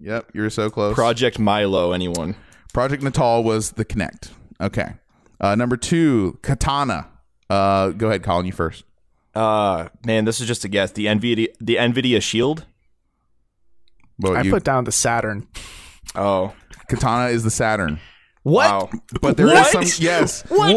Yep, 0.00 0.30
you 0.34 0.42
were 0.42 0.50
so 0.50 0.70
close. 0.70 0.94
Project 0.94 1.38
Milo. 1.38 1.92
Anyone? 1.92 2.36
Project 2.72 3.02
Natal 3.02 3.42
was 3.42 3.72
the 3.72 3.84
Kinect. 3.84 4.30
Okay. 4.60 4.94
Uh, 5.40 5.54
number 5.54 5.76
two, 5.76 6.38
Katana. 6.42 7.08
Uh, 7.48 7.90
go 7.90 8.08
ahead, 8.08 8.22
Colin. 8.22 8.46
You 8.46 8.52
first. 8.52 8.84
Uh, 9.34 9.88
man, 10.04 10.24
this 10.24 10.40
is 10.40 10.46
just 10.46 10.64
a 10.64 10.68
guess. 10.68 10.92
The 10.92 11.06
Nvidia, 11.06 11.48
the 11.60 11.76
Nvidia 11.76 12.22
Shield. 12.22 12.66
I 14.24 14.42
you? 14.42 14.50
put 14.50 14.62
down 14.64 14.84
the 14.84 14.92
Saturn. 14.92 15.48
Oh, 16.14 16.54
Katana 16.88 17.30
is 17.30 17.42
the 17.42 17.50
Saturn. 17.50 17.98
What? 18.44 18.70
wow. 18.70 18.90
But 19.20 19.36
there 19.36 19.46
is 19.46 19.52
What? 19.54 19.86
some 19.86 20.04
yes. 20.04 20.42
What? 20.48 20.76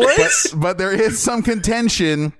But, 0.53 0.59
but 0.59 0.77
there 0.77 0.91
is 0.91 1.19
some 1.19 1.43
contention 1.43 2.33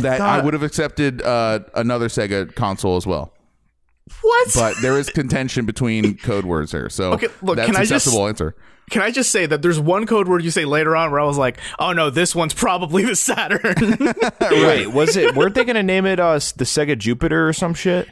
that 0.00 0.20
I 0.20 0.40
would 0.42 0.54
have 0.54 0.62
accepted 0.62 1.22
uh, 1.22 1.60
another 1.74 2.08
Sega 2.08 2.54
console 2.54 2.96
as 2.96 3.06
well. 3.06 3.32
What? 4.22 4.48
But 4.54 4.74
there 4.80 4.98
is 4.98 5.10
contention 5.10 5.66
between 5.66 6.16
code 6.18 6.44
words 6.44 6.72
here, 6.72 6.88
So 6.88 7.12
Okay, 7.12 7.28
look, 7.42 7.56
that's 7.56 7.66
can 7.66 7.76
I 7.76 7.84
just- 7.84 8.06
answer. 8.14 8.54
Can 8.90 9.02
I 9.02 9.10
just 9.10 9.30
say 9.30 9.44
that 9.44 9.60
there's 9.60 9.78
one 9.78 10.06
code 10.06 10.28
word 10.28 10.42
you 10.42 10.50
say 10.50 10.64
later 10.64 10.96
on 10.96 11.10
where 11.10 11.20
I 11.20 11.24
was 11.24 11.36
like, 11.36 11.58
oh 11.78 11.92
no, 11.92 12.08
this 12.08 12.34
one's 12.34 12.54
probably 12.54 13.04
the 13.04 13.16
Saturn. 13.16 13.74
Wait, 14.40 14.86
was 14.86 15.14
it? 15.14 15.36
Weren't 15.36 15.54
they 15.54 15.66
gonna 15.66 15.82
name 15.82 16.06
it 16.06 16.18
uh 16.18 16.32
the 16.32 16.64
Sega 16.64 16.96
Jupiter 16.96 17.46
or 17.46 17.52
some 17.52 17.74
shit? 17.74 18.08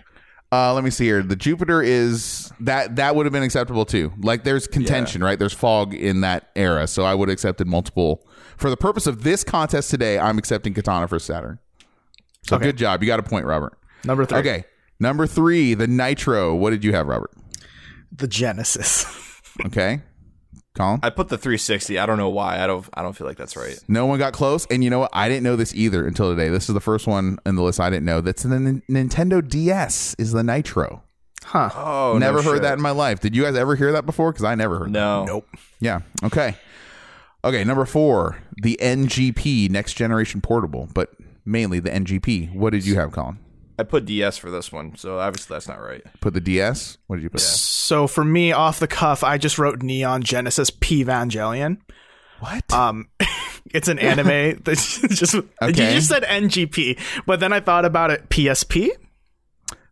Uh, 0.52 0.74
let 0.74 0.84
me 0.84 0.90
see 0.90 1.06
here. 1.06 1.22
The 1.22 1.34
Jupiter 1.34 1.80
is 1.82 2.52
that 2.60 2.96
that 2.96 3.16
would 3.16 3.24
have 3.24 3.32
been 3.32 3.42
acceptable 3.42 3.86
too. 3.86 4.12
Like 4.20 4.44
there's 4.44 4.66
contention, 4.66 5.24
right? 5.24 5.38
There's 5.38 5.54
fog 5.54 5.94
in 5.94 6.20
that 6.20 6.50
era, 6.54 6.86
so 6.86 7.04
I 7.04 7.14
would 7.14 7.30
have 7.30 7.32
accepted 7.32 7.66
multiple. 7.66 8.28
For 8.56 8.70
the 8.70 8.76
purpose 8.76 9.06
of 9.06 9.22
this 9.22 9.44
contest 9.44 9.90
today, 9.90 10.18
I'm 10.18 10.38
accepting 10.38 10.74
Katana 10.74 11.08
for 11.08 11.18
Saturn. 11.18 11.58
So 12.42 12.58
good 12.58 12.76
job. 12.76 13.02
You 13.02 13.06
got 13.08 13.18
a 13.18 13.24
point, 13.24 13.44
Robert. 13.44 13.76
Number 14.04 14.24
three. 14.24 14.38
Okay. 14.38 14.64
Number 15.00 15.26
three, 15.26 15.74
the 15.74 15.86
Nitro. 15.86 16.54
What 16.54 16.70
did 16.70 16.84
you 16.84 16.92
have, 16.92 17.06
Robert? 17.06 17.30
The 18.12 18.28
Genesis. 18.28 19.04
Okay. 19.64 20.02
Colin? 20.74 21.00
I 21.02 21.08
put 21.08 21.28
the 21.28 21.38
360. 21.38 21.98
I 21.98 22.04
don't 22.04 22.18
know 22.18 22.28
why. 22.28 22.62
I 22.62 22.66
don't. 22.66 22.86
I 22.92 23.00
don't 23.00 23.14
feel 23.16 23.26
like 23.26 23.38
that's 23.38 23.56
right. 23.56 23.78
No 23.88 24.04
one 24.04 24.18
got 24.18 24.34
close. 24.34 24.66
And 24.66 24.84
you 24.84 24.90
know 24.90 24.98
what? 24.98 25.10
I 25.14 25.30
didn't 25.30 25.44
know 25.44 25.56
this 25.56 25.74
either 25.74 26.06
until 26.06 26.28
today. 26.30 26.50
This 26.50 26.68
is 26.68 26.74
the 26.74 26.80
first 26.80 27.06
one 27.06 27.38
in 27.46 27.56
the 27.56 27.62
list 27.62 27.80
I 27.80 27.88
didn't 27.88 28.04
know. 28.04 28.20
That's 28.20 28.42
the 28.42 28.54
N- 28.54 28.82
Nintendo 28.90 29.46
DS 29.48 30.14
is 30.18 30.32
the 30.32 30.42
Nitro. 30.42 31.02
Huh. 31.42 31.70
Oh, 31.74 32.18
never 32.18 32.38
no 32.38 32.42
heard 32.42 32.56
shit. 32.56 32.62
that 32.64 32.74
in 32.74 32.82
my 32.82 32.90
life. 32.90 33.20
Did 33.20 33.34
you 33.34 33.44
guys 33.44 33.54
ever 33.56 33.76
hear 33.76 33.92
that 33.92 34.04
before? 34.04 34.30
Because 34.32 34.44
I 34.44 34.54
never 34.56 34.80
heard 34.80 34.88
that. 34.88 34.92
No. 34.92 35.24
Nope. 35.24 35.48
Yeah. 35.80 36.00
Okay. 36.22 36.54
Okay. 37.44 37.64
Number 37.64 37.84
four, 37.84 38.38
the 38.62 38.78
NGP, 38.80 39.70
Next 39.70 39.94
Generation 39.94 40.40
Portable, 40.40 40.88
but 40.94 41.10
mainly 41.44 41.80
the 41.80 41.90
NGP. 41.90 42.54
What 42.54 42.70
did 42.70 42.86
you 42.86 42.96
have, 42.96 43.12
Colin? 43.12 43.38
I 43.78 43.82
put 43.82 44.06
DS 44.06 44.38
for 44.38 44.50
this 44.50 44.72
one, 44.72 44.96
so 44.96 45.18
obviously 45.18 45.54
that's 45.54 45.68
not 45.68 45.80
right. 45.80 46.02
Put 46.20 46.32
the 46.32 46.40
DS. 46.40 46.96
What 47.06 47.16
did 47.16 47.22
you 47.22 47.30
put? 47.30 47.40
So 47.40 48.06
for 48.06 48.24
me, 48.24 48.52
off 48.52 48.78
the 48.78 48.88
cuff, 48.88 49.22
I 49.22 49.36
just 49.36 49.58
wrote 49.58 49.82
Neon 49.82 50.22
Genesis 50.22 50.70
P 50.70 51.04
Evangelion. 51.04 51.78
What? 52.40 52.72
Um, 52.72 53.08
it's 53.74 53.88
an 53.88 53.98
anime 53.98 54.60
that's 54.64 55.00
just 55.08 55.34
you 55.34 55.72
just 55.72 56.08
said 56.08 56.22
NGP, 56.22 56.98
but 57.26 57.40
then 57.40 57.52
I 57.52 57.60
thought 57.60 57.84
about 57.84 58.10
it 58.10 58.28
PSP. 58.30 58.88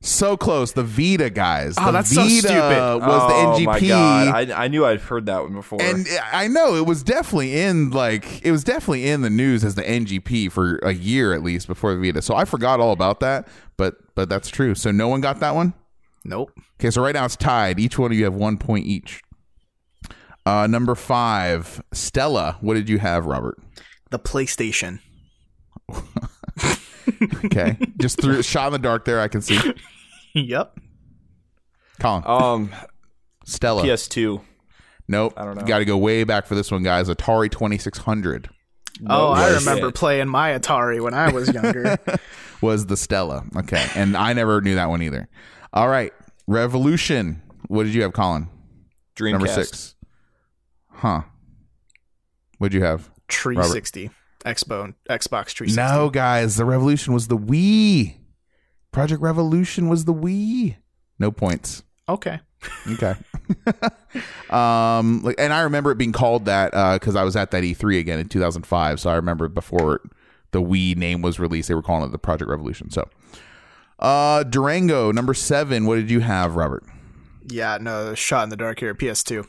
So 0.06 0.36
close. 0.36 0.72
The 0.72 0.82
Vita 0.85 1.31
guys. 1.31 1.74
Oh, 1.78 1.86
the 1.86 1.93
that's 1.93 2.14
so 2.14 2.22
Vita 2.22 2.36
stupid. 2.36 3.06
was 3.06 3.22
oh, 3.32 3.59
the 3.59 3.64
NGP. 3.64 3.66
my 3.66 3.81
god! 3.81 4.51
I, 4.51 4.64
I 4.64 4.68
knew 4.68 4.85
I'd 4.85 5.01
heard 5.01 5.26
that 5.26 5.43
one 5.43 5.55
before. 5.55 5.81
and 5.82 6.06
I 6.32 6.48
know 6.48 6.74
it 6.74 6.86
was 6.86 7.02
definitely 7.02 7.60
in 7.60 7.90
like 7.90 8.44
it 8.44 8.51
was 8.51 8.64
definitely 8.64 9.09
in 9.09 9.22
the 9.22 9.31
news 9.31 9.64
as 9.64 9.74
the 9.74 9.82
NGP 9.82 10.52
for 10.52 10.76
a 10.78 10.93
year 10.93 11.32
at 11.32 11.43
least 11.43 11.66
before 11.66 11.94
the 11.94 12.01
Vita. 12.01 12.22
So 12.22 12.35
I 12.35 12.44
forgot 12.44 12.81
all 12.81 12.93
about 12.93 13.20
that, 13.20 13.48
but 13.76 13.97
but 14.14 14.28
that's 14.28 14.48
true. 14.48 14.74
So 14.74 14.90
no 14.90 15.09
one 15.09 15.20
got 15.20 15.40
that 15.40 15.55
one. 15.55 15.74
Nope. 16.24 16.52
Okay, 16.81 16.90
so 16.90 17.02
right 17.02 17.14
now 17.14 17.24
it's 17.24 17.36
tied. 17.36 17.78
Each 17.78 17.98
one 17.98 18.10
of 18.10 18.18
you 18.18 18.24
have 18.24 18.35
one 18.35 18.59
point 18.59 18.86
each. 18.86 19.22
Uh, 20.47 20.66
number 20.66 20.94
five, 20.94 21.82
Stella. 21.93 22.59
What 22.60 22.74
did 22.74 22.89
you 22.89 22.98
have, 22.98 23.26
Robert? 23.26 23.59
The 24.10 24.18
PlayStation. 24.18 25.01
Okay, 27.44 27.76
just 27.98 28.20
threw 28.20 28.39
a 28.39 28.43
shot 28.43 28.68
in 28.68 28.72
the 28.72 28.78
dark 28.78 29.05
there. 29.05 29.20
I 29.20 29.28
can 29.28 29.43
see. 29.43 29.59
yep. 30.35 30.78
Colin, 32.01 32.22
um, 32.26 32.70
Stella. 33.44 33.82
PS2. 33.82 34.40
Nope. 35.06 35.35
I 35.36 35.44
don't 35.44 35.56
know. 35.56 35.64
Got 35.64 35.78
to 35.78 35.85
go 35.85 35.97
way 35.98 36.24
back 36.24 36.47
for 36.47 36.55
this 36.55 36.70
one, 36.70 36.82
guys. 36.82 37.09
Atari 37.09 37.51
Twenty 37.51 37.78
Six 37.78 37.98
Hundred. 37.98 38.48
Oh, 39.09 39.32
I 39.32 39.51
shit. 39.51 39.60
remember 39.60 39.90
playing 39.90 40.28
my 40.28 40.51
Atari 40.51 41.01
when 41.01 41.14
I 41.14 41.31
was 41.32 41.52
younger. 41.52 41.98
was 42.60 42.86
the 42.86 42.97
Stella. 42.97 43.44
Okay, 43.56 43.86
and 43.94 44.16
I 44.16 44.32
never 44.32 44.60
knew 44.60 44.76
that 44.76 44.89
one 44.89 45.02
either. 45.02 45.28
All 45.72 45.89
right, 45.89 46.12
Revolution. 46.47 47.43
What 47.68 47.85
did 47.85 47.94
you 47.94 48.02
have, 48.02 48.12
Colin? 48.12 48.48
Dreamcast. 49.16 49.32
Number 49.32 49.47
six. 49.48 49.94
Huh. 50.90 51.22
What'd 52.59 52.74
you 52.74 52.85
have? 52.85 53.10
Tree 53.28 53.56
Robert. 53.56 53.70
60. 53.70 54.10
Expo, 54.44 54.94
Xbox 55.08 55.52
360. 55.52 55.76
No, 55.76 56.10
guys. 56.10 56.56
The 56.56 56.64
Revolution 56.64 57.14
was 57.14 57.28
the 57.28 57.38
Wii. 57.38 58.16
Project 58.92 59.22
Revolution 59.22 59.88
was 59.88 60.04
the 60.04 60.14
Wii. 60.14 60.76
No 61.18 61.30
points. 61.30 61.82
Okay. 62.08 62.40
Okay. 62.90 63.14
um, 64.48 65.22
like, 65.22 65.36
and 65.38 65.52
I 65.52 65.60
remember 65.62 65.90
it 65.90 65.98
being 65.98 66.12
called 66.12 66.46
that 66.46 66.70
because 66.98 67.14
I 67.14 67.22
was 67.22 67.36
at 67.36 67.50
that 67.50 67.62
E3 67.62 67.98
again 67.98 68.18
in 68.18 68.28
2005. 68.30 69.00
So 69.00 69.10
I 69.10 69.16
remember 69.16 69.48
before 69.48 70.00
the 70.52 70.62
Wii 70.62 70.96
name 70.96 71.20
was 71.20 71.38
released, 71.38 71.68
they 71.68 71.74
were 71.74 71.82
calling 71.82 72.08
it 72.08 72.12
the 72.12 72.18
Project 72.18 72.48
Revolution. 72.48 72.90
So, 72.90 73.06
uh, 73.98 74.44
Durango 74.44 75.12
number 75.12 75.34
seven. 75.34 75.84
What 75.84 75.96
did 75.96 76.10
you 76.10 76.20
have, 76.20 76.56
Robert? 76.56 76.84
Yeah, 77.50 77.76
no, 77.78 78.14
shot 78.14 78.44
in 78.44 78.48
the 78.48 78.56
dark 78.56 78.80
here. 78.80 78.94
PS2. 78.94 79.46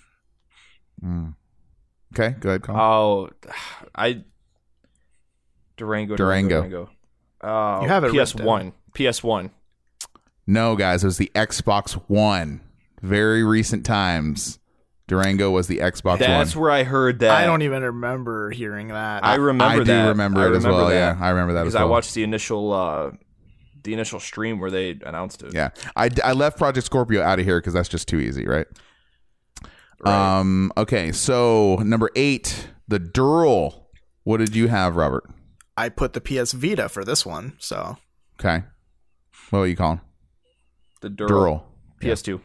Okay, 2.14 2.36
go 2.40 2.50
ahead, 2.50 2.64
Colin. 2.64 2.82
Oh, 2.82 3.30
I 3.96 4.24
Durango. 5.78 6.16
Durango. 6.16 6.62
Durango. 6.62 6.90
Oh, 7.42 7.82
You 7.84 7.88
have 7.90 8.04
it 8.04 8.14
PS 8.14 8.34
One. 8.36 8.74
PS 8.94 9.24
One. 9.24 9.52
no, 10.48 10.76
guys, 10.76 11.04
it 11.04 11.08
was 11.08 11.18
the 11.18 11.32
Xbox 11.36 11.94
One. 12.08 12.62
Very 13.02 13.44
recent 13.44 13.86
times. 13.86 14.58
Durango 15.08 15.52
was 15.52 15.68
the 15.68 15.78
Xbox 15.80 16.06
One. 16.06 16.20
That's 16.20 16.56
One. 16.56 16.64
where 16.64 16.72
I 16.72 16.84
heard 16.84 17.20
that. 17.20 17.32
I 17.32 17.46
don't 17.46 17.62
even 17.62 17.84
remember 17.84 18.50
hearing 18.50 18.88
that. 18.88 19.24
I 19.24 19.36
remember 19.36 19.84
that. 19.84 20.00
I 20.00 20.04
do 20.04 20.08
remember 20.10 20.40
I 20.40 20.48
it 20.48 20.56
as 20.56 20.66
well. 20.66 20.88
that. 20.88 20.94
Yeah, 20.94 21.18
I 21.24 21.30
remember 21.30 21.54
that 21.54 21.62
as 21.62 21.74
because 21.74 21.74
well. 21.76 21.88
I 21.88 21.92
watched 21.92 22.14
the 22.16 22.24
initial, 22.24 22.74
uh, 22.74 23.12
the 23.84 23.94
initial 23.94 24.20
stream 24.20 24.60
where 24.60 24.72
they 24.72 24.98
announced 25.06 25.44
it. 25.44 25.54
Yeah, 25.54 25.70
I, 25.96 26.10
I 26.24 26.32
left 26.32 26.58
Project 26.58 26.86
Scorpio 26.88 27.22
out 27.22 27.38
of 27.38 27.46
here 27.46 27.60
because 27.60 27.74
that's 27.74 27.90
just 27.90 28.08
too 28.08 28.20
easy, 28.20 28.48
right? 28.48 28.66
Right. 30.04 30.40
Um. 30.40 30.72
Okay. 30.76 31.12
So 31.12 31.76
number 31.84 32.10
eight, 32.16 32.70
the 32.88 33.00
Dural. 33.00 33.82
What 34.24 34.38
did 34.38 34.56
you 34.56 34.68
have, 34.70 34.96
Robert? 34.96 35.24
I 35.78 35.90
put 35.90 36.14
the 36.14 36.22
PS 36.22 36.54
Vita 36.54 36.88
for 36.90 37.04
this 37.04 37.26
one, 37.26 37.54
so 37.60 37.98
Okay. 38.40 38.64
What 39.50 39.60
are 39.60 39.68
you 39.68 39.76
calling? 39.76 40.02
the 41.02 41.10
Dural. 41.10 41.30
Dural. 41.30 41.64
PS2. 42.02 42.40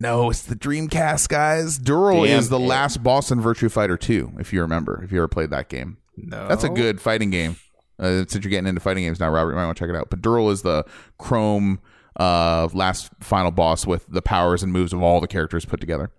No, 0.00 0.30
it's 0.30 0.42
the 0.42 0.56
Dreamcast, 0.56 1.28
guys. 1.28 1.78
Dural 1.78 2.24
Damn 2.26 2.38
is 2.38 2.48
the 2.48 2.58
it. 2.58 2.66
last 2.66 3.02
boss 3.02 3.30
in 3.30 3.40
Virtua 3.40 3.70
Fighter 3.70 3.96
2, 3.96 4.34
if 4.38 4.52
you 4.52 4.60
remember, 4.60 5.02
if 5.04 5.12
you 5.12 5.18
ever 5.18 5.28
played 5.28 5.50
that 5.50 5.68
game. 5.68 5.98
no. 6.16 6.48
That's 6.48 6.64
a 6.64 6.68
good 6.68 7.00
fighting 7.00 7.30
game. 7.30 7.56
Uh, 7.98 8.24
since 8.26 8.42
you're 8.44 8.50
getting 8.50 8.66
into 8.66 8.80
fighting 8.80 9.04
games 9.04 9.20
now, 9.20 9.30
Robert, 9.30 9.50
you 9.50 9.56
might 9.56 9.66
want 9.66 9.76
to 9.78 9.84
check 9.84 9.90
it 9.94 9.96
out. 9.96 10.10
But 10.10 10.20
Dural 10.20 10.50
is 10.50 10.62
the 10.62 10.84
Chrome 11.18 11.78
uh, 12.18 12.68
last 12.72 13.10
final 13.20 13.50
boss 13.52 13.86
with 13.86 14.06
the 14.08 14.20
powers 14.22 14.62
and 14.64 14.72
moves 14.72 14.92
of 14.92 15.00
all 15.02 15.20
the 15.20 15.28
characters 15.28 15.64
put 15.64 15.80
together. 15.80 16.10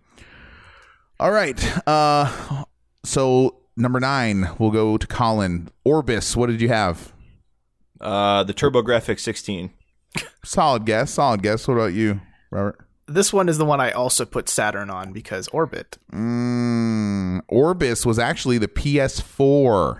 All 1.19 1.31
right. 1.31 1.59
Uh, 1.87 2.63
so 3.03 3.57
number 3.77 3.99
nine, 3.99 4.49
we'll 4.57 4.71
go 4.71 4.97
to 4.97 5.07
Colin. 5.07 5.69
Orbis, 5.83 6.35
what 6.35 6.47
did 6.47 6.61
you 6.61 6.69
have? 6.69 7.13
Uh, 8.01 8.43
the 8.43 8.53
TurboGrafx 8.53 9.19
16. 9.19 9.71
Solid 10.43 10.85
guess. 10.85 11.11
Solid 11.11 11.41
guess. 11.41 11.67
What 11.67 11.75
about 11.75 11.93
you, 11.93 12.21
Robert? 12.51 12.79
This 13.07 13.31
one 13.31 13.49
is 13.49 13.57
the 13.57 13.65
one 13.65 13.79
I 13.79 13.91
also 13.91 14.25
put 14.25 14.49
Saturn 14.49 14.89
on 14.89 15.13
because 15.13 15.47
Orbit. 15.49 15.97
Mm, 16.11 17.41
Orbis 17.47 18.05
was 18.05 18.17
actually 18.17 18.57
the 18.57 18.67
PS4. 18.67 19.99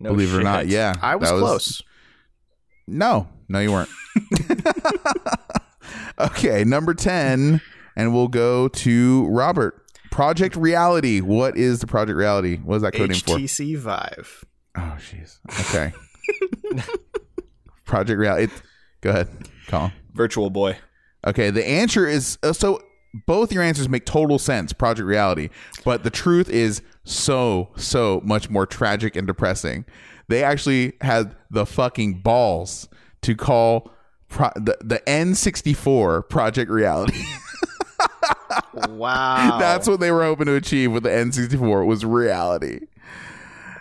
No 0.00 0.10
believe 0.10 0.34
it 0.34 0.38
or 0.38 0.42
not. 0.42 0.68
Yeah. 0.68 0.94
I 1.02 1.16
was 1.16 1.30
that 1.30 1.38
close. 1.38 1.82
No, 2.86 3.28
no, 3.48 3.60
you 3.60 3.72
weren't. 3.72 3.90
okay, 6.18 6.64
number 6.64 6.94
10, 6.94 7.60
and 7.94 8.14
we'll 8.14 8.28
go 8.28 8.68
to 8.68 9.26
Robert. 9.26 9.81
Project 10.12 10.56
Reality. 10.56 11.20
What 11.20 11.56
is 11.56 11.80
the 11.80 11.86
Project 11.86 12.16
Reality? 12.16 12.58
What 12.58 12.76
is 12.76 12.82
that 12.82 12.92
code 12.92 13.10
name 13.10 13.18
for? 13.18 13.38
HTC 13.38 13.78
Vive. 13.78 14.44
Oh, 14.76 14.98
jeez. 14.98 15.38
Okay. 15.60 15.92
Project 17.86 18.18
Reality. 18.18 18.44
It, 18.44 18.50
go 19.00 19.10
ahead, 19.10 19.28
Colin. 19.68 19.92
Virtual 20.12 20.50
Boy. 20.50 20.76
Okay, 21.26 21.50
the 21.50 21.66
answer 21.66 22.06
is 22.06 22.38
uh, 22.42 22.52
so. 22.52 22.80
Both 23.26 23.52
your 23.52 23.62
answers 23.62 23.90
make 23.90 24.06
total 24.06 24.38
sense. 24.38 24.72
Project 24.72 25.06
Reality, 25.06 25.50
but 25.84 26.02
the 26.02 26.08
truth 26.08 26.48
is 26.48 26.80
so 27.04 27.68
so 27.76 28.22
much 28.24 28.48
more 28.48 28.64
tragic 28.64 29.16
and 29.16 29.26
depressing. 29.26 29.84
They 30.28 30.42
actually 30.42 30.94
had 31.02 31.36
the 31.50 31.66
fucking 31.66 32.22
balls 32.22 32.88
to 33.20 33.34
call 33.34 33.90
pro- 34.28 34.52
the 34.56 34.78
the 34.80 35.02
N64 35.06 36.28
Project 36.28 36.70
Reality. 36.70 37.22
Wow. 38.88 39.58
That's 39.58 39.86
what 39.88 40.00
they 40.00 40.10
were 40.10 40.24
hoping 40.24 40.46
to 40.46 40.54
achieve 40.54 40.92
with 40.92 41.02
the 41.02 41.10
N64 41.10 41.86
was 41.86 42.04
reality. 42.04 42.80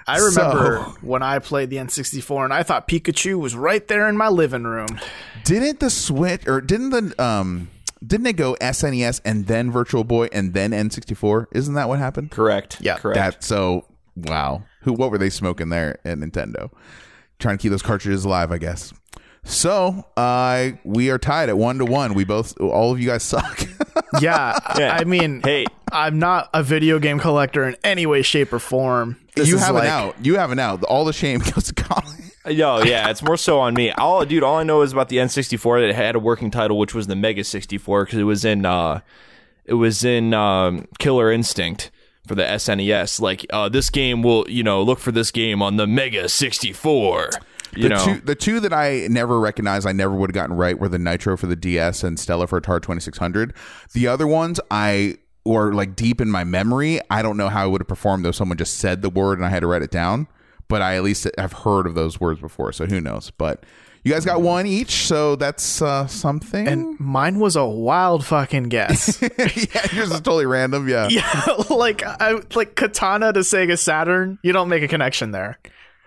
I 0.08 0.18
remember 0.18 0.84
So- 0.86 0.96
when 1.02 1.24
I 1.24 1.40
played 1.40 1.70
the 1.70 1.78
N64 1.78 2.44
and 2.46 2.54
I 2.54 2.64
thought 2.64 2.88
Pikachu 2.88 3.40
was 3.40 3.56
right 3.56 3.88
there 3.88 4.10
in 4.10 4.18
my 4.18 4.28
living 4.30 4.64
room. 4.64 5.00
Didn't 5.44 5.80
the 5.80 5.90
Switch 5.90 6.48
or 6.48 6.60
didn't 6.62 6.90
the 6.90 7.24
um 7.24 7.70
didn't 8.06 8.26
it 8.26 8.34
go 8.36 8.56
SNES 8.60 9.22
and 9.24 9.46
then 9.46 9.72
Virtual 9.72 10.04
Boy 10.04 10.28
and 10.34 10.54
then 10.54 10.72
N64? 10.72 11.46
Isn't 11.52 11.76
that 11.76 11.88
what 11.88 12.00
happened? 12.00 12.32
Correct. 12.32 12.78
Yeah. 12.82 12.98
Correct. 12.98 13.16
That 13.16 13.44
so 13.44 13.86
wow. 14.16 14.64
Who 14.82 14.94
what 14.94 15.12
were 15.12 15.18
they 15.20 15.30
smoking 15.30 15.70
there 15.70 16.00
at 16.04 16.18
Nintendo? 16.18 16.72
Trying 17.40 17.58
to 17.58 17.62
keep 17.62 17.72
those 17.72 17.82
cartridges 17.84 18.26
alive, 18.26 18.52
I 18.52 18.58
guess. 18.58 18.94
So, 19.44 20.06
uh 20.16 20.72
we 20.84 21.10
are 21.10 21.18
tied 21.18 21.50
at 21.50 21.58
1 21.58 21.80
to 21.80 21.86
1. 21.86 22.14
We 22.14 22.24
both 22.24 22.60
all 22.60 22.92
of 22.92 23.00
you 23.00 23.08
guys 23.08 23.24
suck. 23.24 23.62
Yeah, 24.20 24.58
Yeah. 24.78 24.98
I 25.00 25.06
mean, 25.06 25.42
Hey. 25.42 25.66
I'm 25.92 26.20
not 26.20 26.50
a 26.54 26.64
video 26.64 27.00
game 27.00 27.18
collector 27.18 27.68
in 27.68 27.76
any 27.84 28.06
way, 28.06 28.22
shape, 28.22 28.52
or 28.54 28.60
form. 28.60 29.18
This 29.36 29.48
you 29.48 29.58
have 29.58 29.74
like, 29.76 29.86
an 29.86 29.90
out. 29.90 30.16
You 30.22 30.36
have 30.36 30.52
an 30.52 30.60
out. 30.60 30.84
All 30.84 31.06
the 31.06 31.14
shame 31.14 31.40
goes 31.54 31.64
to 31.66 31.74
Colin. 31.74 32.18
Yo, 32.46 32.84
yeah, 32.84 33.10
it's 33.10 33.22
more 33.24 33.38
so 33.38 33.60
on 33.60 33.74
me. 33.74 33.92
All, 33.92 34.26
dude, 34.26 34.44
all 34.44 34.58
I 34.58 34.64
know 34.64 34.82
is 34.82 34.92
about 34.92 35.10
the 35.10 35.18
N64 35.18 35.82
that 35.82 35.90
it 35.90 35.96
had 35.96 36.16
a 36.16 36.20
working 36.20 36.52
title, 36.52 36.78
which 36.78 36.94
was 36.94 37.08
the 37.08 37.16
Mega 37.16 37.44
64, 37.44 38.06
because 38.06 38.20
it 38.20 38.24
was 38.24 38.44
in, 38.44 38.66
uh, 38.66 39.00
it 39.66 39.76
was 39.76 40.04
in 40.04 40.34
um, 40.34 40.88
Killer 41.00 41.32
Instinct 41.32 41.92
for 42.28 42.36
the 42.36 42.44
SNES. 42.44 43.22
Like, 43.22 43.46
uh, 43.52 43.70
this 43.70 43.90
game 43.90 44.24
will, 44.24 44.46
you 44.50 44.64
know, 44.64 44.82
look 44.84 45.00
for 45.00 45.12
this 45.12 45.32
game 45.32 45.62
on 45.62 45.78
the 45.78 45.88
Mega 45.88 46.28
64. 46.28 47.30
You 47.76 47.84
the 47.84 47.90
know, 47.90 48.06
two 48.06 48.22
the 48.22 48.36
two 48.36 48.60
that 48.60 48.74
I 48.74 49.08
never 49.10 49.40
recognized, 49.40 49.88
I 49.88 49.92
never 49.92 50.14
would 50.14 50.30
have 50.30 50.36
gotten 50.36 50.56
right 50.56 50.78
were 50.78 50.90
the 50.90 51.00
Nitro 51.00 51.38
for 51.38 51.48
the 51.48 51.56
DS 51.56 52.04
and 52.04 52.20
Stella 52.20 52.48
for 52.48 52.60
Atari 52.60 52.82
Twenty 52.82 53.02
Six 53.02 53.18
Hundred. 53.18 53.54
The 53.94 54.08
other 54.08 54.28
ones 54.28 54.60
I 54.70 55.18
or 55.44 55.74
like 55.74 55.96
deep 55.96 56.22
in 56.22 56.30
my 56.30 56.44
memory, 56.44 57.00
I 57.10 57.22
don't 57.22 57.38
know 57.38 57.50
how 57.50 57.64
I 57.64 57.68
would 57.68 57.82
have 57.82 57.88
performed 57.88 58.26
though 58.26 58.32
someone 58.32 58.58
just 58.58 58.78
said 58.78 59.02
the 59.02 59.10
word 59.10 59.38
and 59.38 59.46
I 59.46 59.50
had 59.50 59.62
to 59.62 59.68
write 59.68 59.82
it 59.82 59.92
down. 59.92 60.28
But 60.68 60.82
I 60.82 60.96
at 60.96 61.04
least 61.04 61.28
have 61.38 61.52
heard 61.52 61.86
of 61.86 61.96
those 61.96 62.22
words 62.22 62.40
before, 62.40 62.72
so 62.72 62.86
who 62.86 63.02
knows? 63.02 63.30
But 63.30 63.66
you 64.04 64.12
guys 64.12 64.26
got 64.26 64.42
one 64.42 64.66
each, 64.66 64.92
so 65.06 65.36
that's 65.36 65.82
uh, 65.82 66.08
something. 66.08 66.68
And 66.68 67.00
mine 67.00 67.40
was 67.40 67.56
a 67.56 67.66
wild 67.66 68.26
fucking 68.26 68.64
guess. 68.64 69.22
yeah, 69.38 69.86
yours 69.94 70.12
is 70.12 70.22
totally 70.22 70.48
random. 70.48 70.90
Yeah. 70.90 71.08
yeah, 71.12 71.54
like 71.70 72.04
I 72.04 72.40
like 72.56 72.76
Katana 72.76 73.32
to 73.34 73.42
Sega 73.42 73.78
Saturn. 73.78 74.40
You 74.44 74.54
don't 74.54 74.70
make 74.70 74.82
a 74.82 74.88
connection 74.88 75.32
there. 75.32 75.60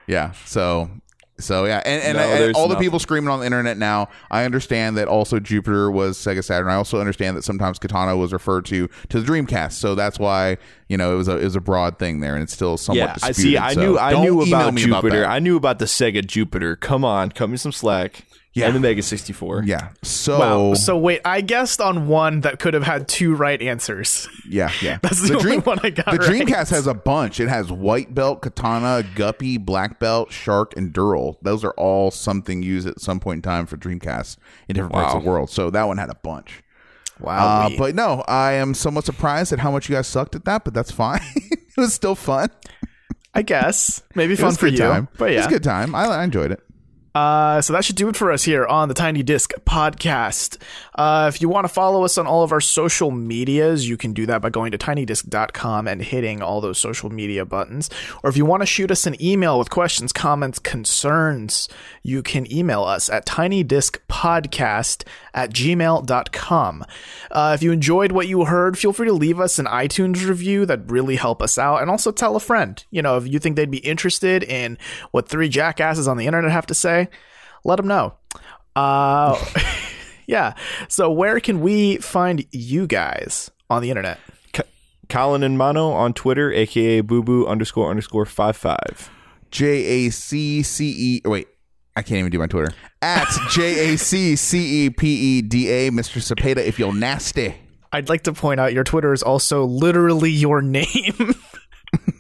Yeah. 0.09 0.33
So 0.45 0.91
so 1.39 1.65
yeah, 1.65 1.83
and, 1.85 2.03
and, 2.03 2.19
No, 2.19 2.29
there's 2.29 2.55
all 2.55 2.69
the 2.69 2.75
nothing. 2.75 2.87
people 2.87 2.99
screaming 3.01 3.29
on 3.29 3.41
the 3.41 3.47
internet 3.47 3.77
now. 3.77 4.09
I 4.31 4.45
understand 4.45 4.97
that 4.99 5.09
also 5.09 5.41
Jupiter 5.41 5.91
was 5.91 6.17
Sega 6.17 6.45
Saturn. 6.45 6.69
I 6.69 6.75
also 6.77 7.01
understand 7.01 7.37
that 7.37 7.43
sometimes 7.43 7.79
Katana 7.79 8.17
was 8.17 8.33
referred 8.33 8.65
to 8.67 8.89
to 9.09 9.21
the 9.21 9.27
Dreamcast. 9.27 9.73
So 9.73 9.95
that's 9.95 10.19
why 10.19 10.59
you 10.89 10.97
know 10.97 11.13
it 11.13 11.17
was 11.17 11.29
a 11.29 11.39
it 11.39 11.45
was 11.45 11.57
a 11.57 11.61
broad 11.61 11.99
thing 11.99 12.21
there, 12.21 12.35
and 12.35 12.43
it's 12.43 12.53
still 12.53 12.77
somewhat 12.77 12.99
yeah, 12.99 13.17
I 13.23 13.29
disputed. 13.29 13.37
see. 13.37 13.57
I 13.59 13.75
so 13.75 13.81
knew, 13.81 13.99
I 13.99 14.11
don't 14.13 14.23
knew 14.25 14.43
email 14.43 14.61
about 14.61 14.75
me 14.75 14.83
Jupiter. 14.83 15.21
that. 15.21 15.31
I 15.31 15.39
knew 15.41 15.57
about 15.57 15.79
the 15.81 15.87
Sega 15.87 16.25
Jupiter. 16.25 16.77
Come 16.77 17.05
on, 17.05 17.31
cut 17.31 17.51
me 17.51 17.57
some 17.57 17.73
slack. 17.73 18.25
Yeah. 18.55 18.67
and 18.67 18.77
the 18.77 18.81
Mega 18.81 19.03
64. 19.03 19.65
yeah. 19.67 19.89
So 20.03 20.39
Wow. 20.39 20.75
So 20.75 20.97
wait, 20.97 21.21
I 21.25 21.41
guessed 21.41 21.81
on 21.81 22.07
one 22.07 22.41
that 22.43 22.61
could 22.61 22.73
have 22.75 22.85
had 22.85 23.09
two 23.09 23.35
right 23.35 23.61
answers. 23.61 24.29
yeah, 24.49 24.71
yeah. 24.81 24.99
That's 25.03 25.29
the 25.29 25.37
only 25.37 25.59
one 25.59 25.81
I 25.83 25.91
got 25.91 26.07
The 26.07 26.19
right. 26.19 26.31
Dreamcast 26.47 26.71
has 26.71 26.87
a 26.87 26.95
bunch. 26.95 27.41
It 27.41 27.49
has 27.49 27.73
white 27.73 28.15
belt, 28.15 28.43
katana, 28.43 29.03
guppy, 29.17 29.59
black 29.59 29.99
belt, 29.99 30.31
shark, 30.33 30.77
and 30.77 30.93
dural. 30.93 31.37
Those 31.43 31.65
are 31.65 31.73
all 31.73 32.11
something 32.13 32.63
used 32.63 32.87
at 32.87 33.01
some 33.01 33.19
point 33.19 33.39
in 33.39 33.43
time 33.43 33.67
for 33.67 33.77
Dreamcast 33.77 34.37
in 34.69 34.75
different 34.75 34.95
parts 34.95 35.15
of 35.15 35.23
the 35.25 35.29
world. 35.29 35.51
So 35.51 35.71
that 35.71 35.85
one 35.85 35.99
had 35.99 36.11
a 36.11 36.15
bunch. 36.17 36.63
Wow. 37.21 37.67
Uh, 37.67 37.71
but 37.77 37.95
no, 37.95 38.25
I 38.29 38.53
am 38.53 38.75
somewhat 38.75 39.05
surprised 39.05 39.53
at 39.53 39.59
how 39.61 39.71
much 39.71 39.89
you 39.89 39.95
guys 39.97 40.07
sucked 40.07 40.35
at 40.37 40.45
that, 40.45 40.65
but 40.65 40.75
that's 40.75 40.91
fine. 40.91 41.21
it 41.37 41.59
was 41.77 41.93
still 41.95 42.15
fun. 42.15 42.49
I 43.35 43.43
guess 43.43 44.03
maybe 44.15 44.35
It 44.35 44.37
fun 44.39 44.47
was 44.47 44.57
a 44.57 44.59
for 44.59 44.67
good 44.67 44.73
you. 44.79 44.85
time. 44.85 45.09
But 45.19 45.31
it 45.33 45.37
was 45.37 45.43
yeah. 45.43 45.47
a 45.47 45.51
good 45.51 45.65
time. 45.65 45.95
I, 45.95 46.05
I 46.07 46.25
enjoyed 46.25 46.53
it. 46.53 46.61
Uh, 47.15 47.61
so 47.61 47.73
that 47.73 47.85
should 47.85 47.97
do 47.97 48.09
it 48.09 48.17
for 48.17 48.33
us 48.33 48.43
here 48.43 48.67
on 48.67 48.89
the 48.89 48.95
Tiny 48.95 49.23
Disc 49.23 49.53
podcast. 49.65 50.59
Uh, 50.95 51.31
if 51.33 51.41
you 51.41 51.49
want 51.49 51.65
to 51.65 51.73
follow 51.73 52.05
us 52.05 52.19
on 52.19 52.27
all 52.27 52.43
of 52.43 52.51
our 52.51 52.61
social 52.61 53.11
medias, 53.11 53.89
you 53.89 53.97
can 53.97 54.13
do 54.13 54.27
that 54.27 54.43
by 54.43 54.51
going 54.51 54.73
to 54.73 54.79
tinydisc.com 54.79 55.87
and 55.87 56.03
hitting 56.03 56.43
all 56.43 56.61
those 56.61 56.79
social 56.79 57.11
media 57.11 57.45
buttons. 57.45 57.89
Or 58.23 58.31
if 58.31 58.37
you 58.37 58.45
want 58.45 58.63
to 58.63 58.67
shoot 58.67 58.91
us 58.91 59.07
an 59.07 59.21
email 59.23 59.59
with 59.59 59.71
questions, 59.71 60.13
comments, 60.13 60.59
concerns, 60.59 61.69
you 62.03 62.23
can 62.23 62.51
email 62.53 62.83
us 62.83 63.09
at 63.09 63.27
tinydiscpodcast 63.27 65.05
at 65.35 65.51
gmail.com. 65.51 66.85
Uh, 67.31 67.53
if 67.55 67.63
you 67.63 67.73
enjoyed 67.73 68.13
what 68.13 68.29
you 68.29 68.45
heard, 68.45 68.79
feel 68.79 68.93
free 68.93 69.07
to 69.07 69.13
leave 69.13 69.41
us 69.41 69.59
an 69.59 69.67
iTunes 69.67 70.27
review. 70.27 70.67
That 70.67 70.91
really 70.91 71.17
help 71.17 71.43
us 71.43 71.59
out. 71.59 71.81
And 71.81 71.91
also 71.91 72.11
tell 72.13 72.37
a 72.37 72.41
friend. 72.41 72.83
You 72.91 73.03
know, 73.03 73.17
if 73.17 73.27
you 73.27 73.39
think 73.39 73.57
they'd 73.57 73.71
be 73.71 73.79
interested 73.79 74.43
in 74.43 74.79
what 75.11 75.29
three 75.29 75.49
jackasses 75.49 76.09
on 76.09 76.17
the 76.17 76.27
internet 76.27 76.51
have 76.51 76.67
to 76.67 76.75
say, 76.75 77.04
let 77.65 77.77
them 77.77 77.87
know. 77.87 78.15
Uh, 78.77 79.43
yeah. 80.27 80.55
So 80.89 81.11
where 81.11 81.41
can 81.41 81.61
we 81.61 81.99
find 81.99 82.45
you 82.51 82.87
guys 82.87 83.51
on 83.71 83.83
the 83.83 83.91
internet? 83.91 84.19
Colin 85.09 85.43
and 85.43 85.59
Mono 85.59 85.91
on 85.91 86.13
Twitter, 86.15 86.53
aka 86.53 87.01
Boo 87.01 87.23
Boo 87.23 87.47
underscore 87.47 87.91
underscore 87.91 88.25
five 88.25 88.57
five. 88.57 89.11
J 89.51 89.67
A 90.07 90.11
C 90.11 90.63
C 90.63 90.95
E. 90.97 91.29
Wait, 91.29 91.49
I 91.97 92.03
can't 92.03 92.19
even 92.19 92.31
do 92.31 92.39
my 92.39 92.47
Twitter. 92.47 92.75
At 93.03 93.29
J 93.51 93.95
A 93.95 93.99
C 93.99 94.35
C 94.37 94.87
E 94.87 94.91
P 94.91 95.07
E 95.39 95.43
D 95.43 95.69
A, 95.69 95.91
Mr. 95.91 96.21
Cepeda, 96.21 96.59
if 96.59 96.79
you're 96.79 96.95
nasty. 96.95 97.55
I'd 97.93 98.09
like 98.09 98.23
to 98.23 98.33
point 98.33 98.59
out 98.59 98.73
your 98.73 98.83
Twitter 98.83 99.13
is 99.13 99.23
also 99.23 99.65
literally 99.65 100.31
your 100.31 100.61
name. 100.63 101.35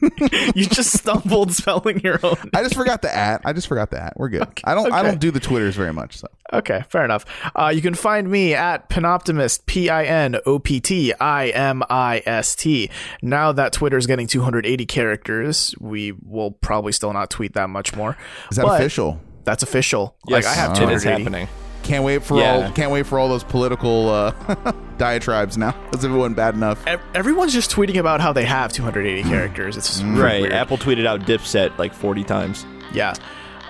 you 0.55 0.67
just 0.67 0.93
stumbled 0.99 1.53
spelling 1.53 2.01
your 2.01 2.19
own. 2.23 2.37
I 2.55 2.63
just 2.63 2.75
forgot 2.75 3.03
the 3.03 3.15
at. 3.15 3.43
I 3.45 3.53
just 3.53 3.67
forgot 3.67 3.91
the 3.91 4.03
at. 4.03 4.15
We're 4.17 4.29
good. 4.29 4.47
I 4.65 4.75
don't. 4.75 4.93
I 4.93 5.03
don't 5.03 5.21
do 5.21 5.31
the 5.31 5.41
Twitters 5.41 5.77
very 5.77 5.93
much. 5.93 6.19
So 6.19 6.29
Okay, 6.53 6.85
fair 6.89 7.05
enough. 7.05 7.25
Uh, 7.57 7.73
you 7.75 7.81
can 7.83 7.95
find 7.95 8.31
me 8.31 8.55
at 8.55 8.89
Pinoptimist, 8.89 9.67
P 9.67 9.89
I 9.91 10.05
N 10.05 10.37
O 10.47 10.59
P 10.59 10.81
T 10.81 11.13
I 11.15 11.49
M 11.49 11.83
I 11.91 12.23
S 12.27 12.55
T. 12.55 12.91
Now 13.23 13.53
that 13.53 13.73
Twitter's 13.73 14.07
getting 14.07 14.27
280 14.27 14.87
characters, 14.87 15.75
we 15.81 16.13
will 16.13 16.53
probably 16.53 16.93
still 16.93 17.13
not 17.13 17.31
tweet 17.31 17.55
that 17.55 17.71
much 17.71 17.97
more. 17.97 18.17
is 18.51 18.57
that 18.57 18.67
But 18.67 18.81
official? 18.81 19.21
That's 19.45 19.63
official. 19.63 20.17
Yes, 20.29 20.45
like 20.45 20.53
I 20.53 20.55
have 20.55 20.81
it 20.81 20.91
is 20.91 21.03
happening. 21.03 21.49
Can't 21.85 22.03
wait 22.03 22.25
for 22.25 22.39
Yeah. 22.39 22.67
all. 22.67 22.73
Can't 22.73 22.91
wait 22.91 23.07
for 23.07 23.19
all 23.19 23.29
those 23.29 23.45
political 23.45 24.09
uh, 24.11 24.33
diatribes 24.99 25.57
now. 25.57 25.75
As 25.93 26.03
if 26.03 26.11
it 26.11 26.15
wasn't 26.15 26.37
bad 26.37 26.55
enough. 26.55 26.85
Ev- 26.87 27.01
Everyone's 27.15 27.53
just 27.53 27.71
tweeting 27.71 27.97
about 27.99 28.21
how 28.21 28.33
they 28.33 28.45
have 28.45 28.73
280 28.73 29.23
characters. 29.29 29.77
It's 29.77 30.01
really 30.03 30.21
Right. 30.21 30.41
weird. 30.41 30.53
Apple 30.53 30.79
tweeted 30.79 31.07
out 31.07 31.21
Dipset 31.21 31.77
like 31.79 31.95
40 31.95 32.25
times. 32.25 32.67
Yeah. 32.93 33.15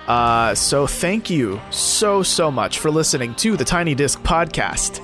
Uh, 0.07 0.55
so 0.55 0.87
thank 0.87 1.29
you 1.29 1.59
so, 1.71 2.23
so 2.23 2.49
much 2.51 2.79
for 2.79 2.89
listening 2.89 3.35
to 3.35 3.57
the 3.57 3.65
Tiny 3.65 3.93
Disc 3.95 4.19
podcast. 4.21 5.01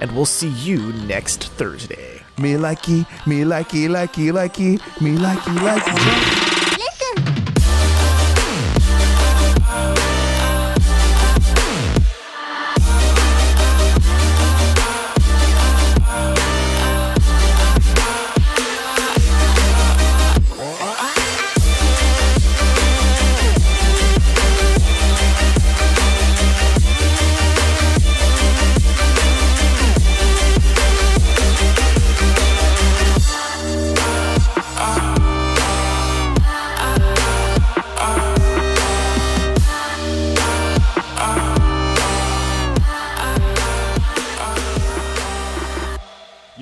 And 0.00 0.12
we'll 0.12 0.24
see 0.26 0.48
you 0.48 0.92
next 1.06 1.44
Thursday. 1.44 2.20
Me 2.38 2.54
likey, 2.54 3.06
me 3.26 3.42
likey, 3.42 3.86
likey, 3.88 4.32
likey, 4.32 5.00
me 5.00 5.16
likey, 5.16 5.56
likey. 5.58 5.94
Listen. 5.94 6.59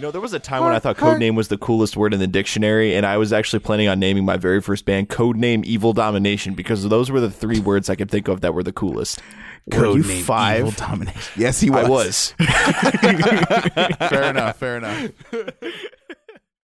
Know, 0.09 0.13
there 0.13 0.21
was 0.21 0.33
a 0.33 0.39
time 0.39 0.65
when 0.65 0.73
I 0.73 0.79
thought 0.79 0.97
codename 0.97 1.35
was 1.35 1.49
the 1.49 1.59
coolest 1.59 1.97
word 1.97 2.15
in 2.15 2.21
the 2.21 2.27
dictionary, 2.27 2.95
and 2.95 3.05
I 3.05 3.17
was 3.17 3.33
actually 3.33 3.61
planning 3.61 3.89
on 3.89 3.99
naming 3.99 4.25
my 4.25 4.37
very 4.37 4.61
first 4.61 4.85
band 4.85 5.09
Codename 5.09 5.65
Evil 5.65 5.93
Domination 5.93 6.55
because 6.55 6.89
those 6.89 7.11
were 7.11 7.21
the 7.21 7.31
three 7.31 7.61
words 7.61 7.91
I 7.91 7.95
could 7.95 8.11
think 8.11 8.29
of 8.29 8.41
that 8.41 8.55
were 8.55 8.63
the 8.63 8.73
coolest. 8.73 9.21
Were 9.67 9.97
you 9.97 10.03
five? 10.03 10.61
Evil 10.61 10.71
Domination. 10.73 11.33
Yes, 11.37 11.61
he 11.61 11.69
was. 11.71 11.85
I 11.85 11.89
was. 11.89 12.33
fair 14.09 14.31
enough. 14.31 14.57
Fair 14.57 14.77
enough. 14.79 15.11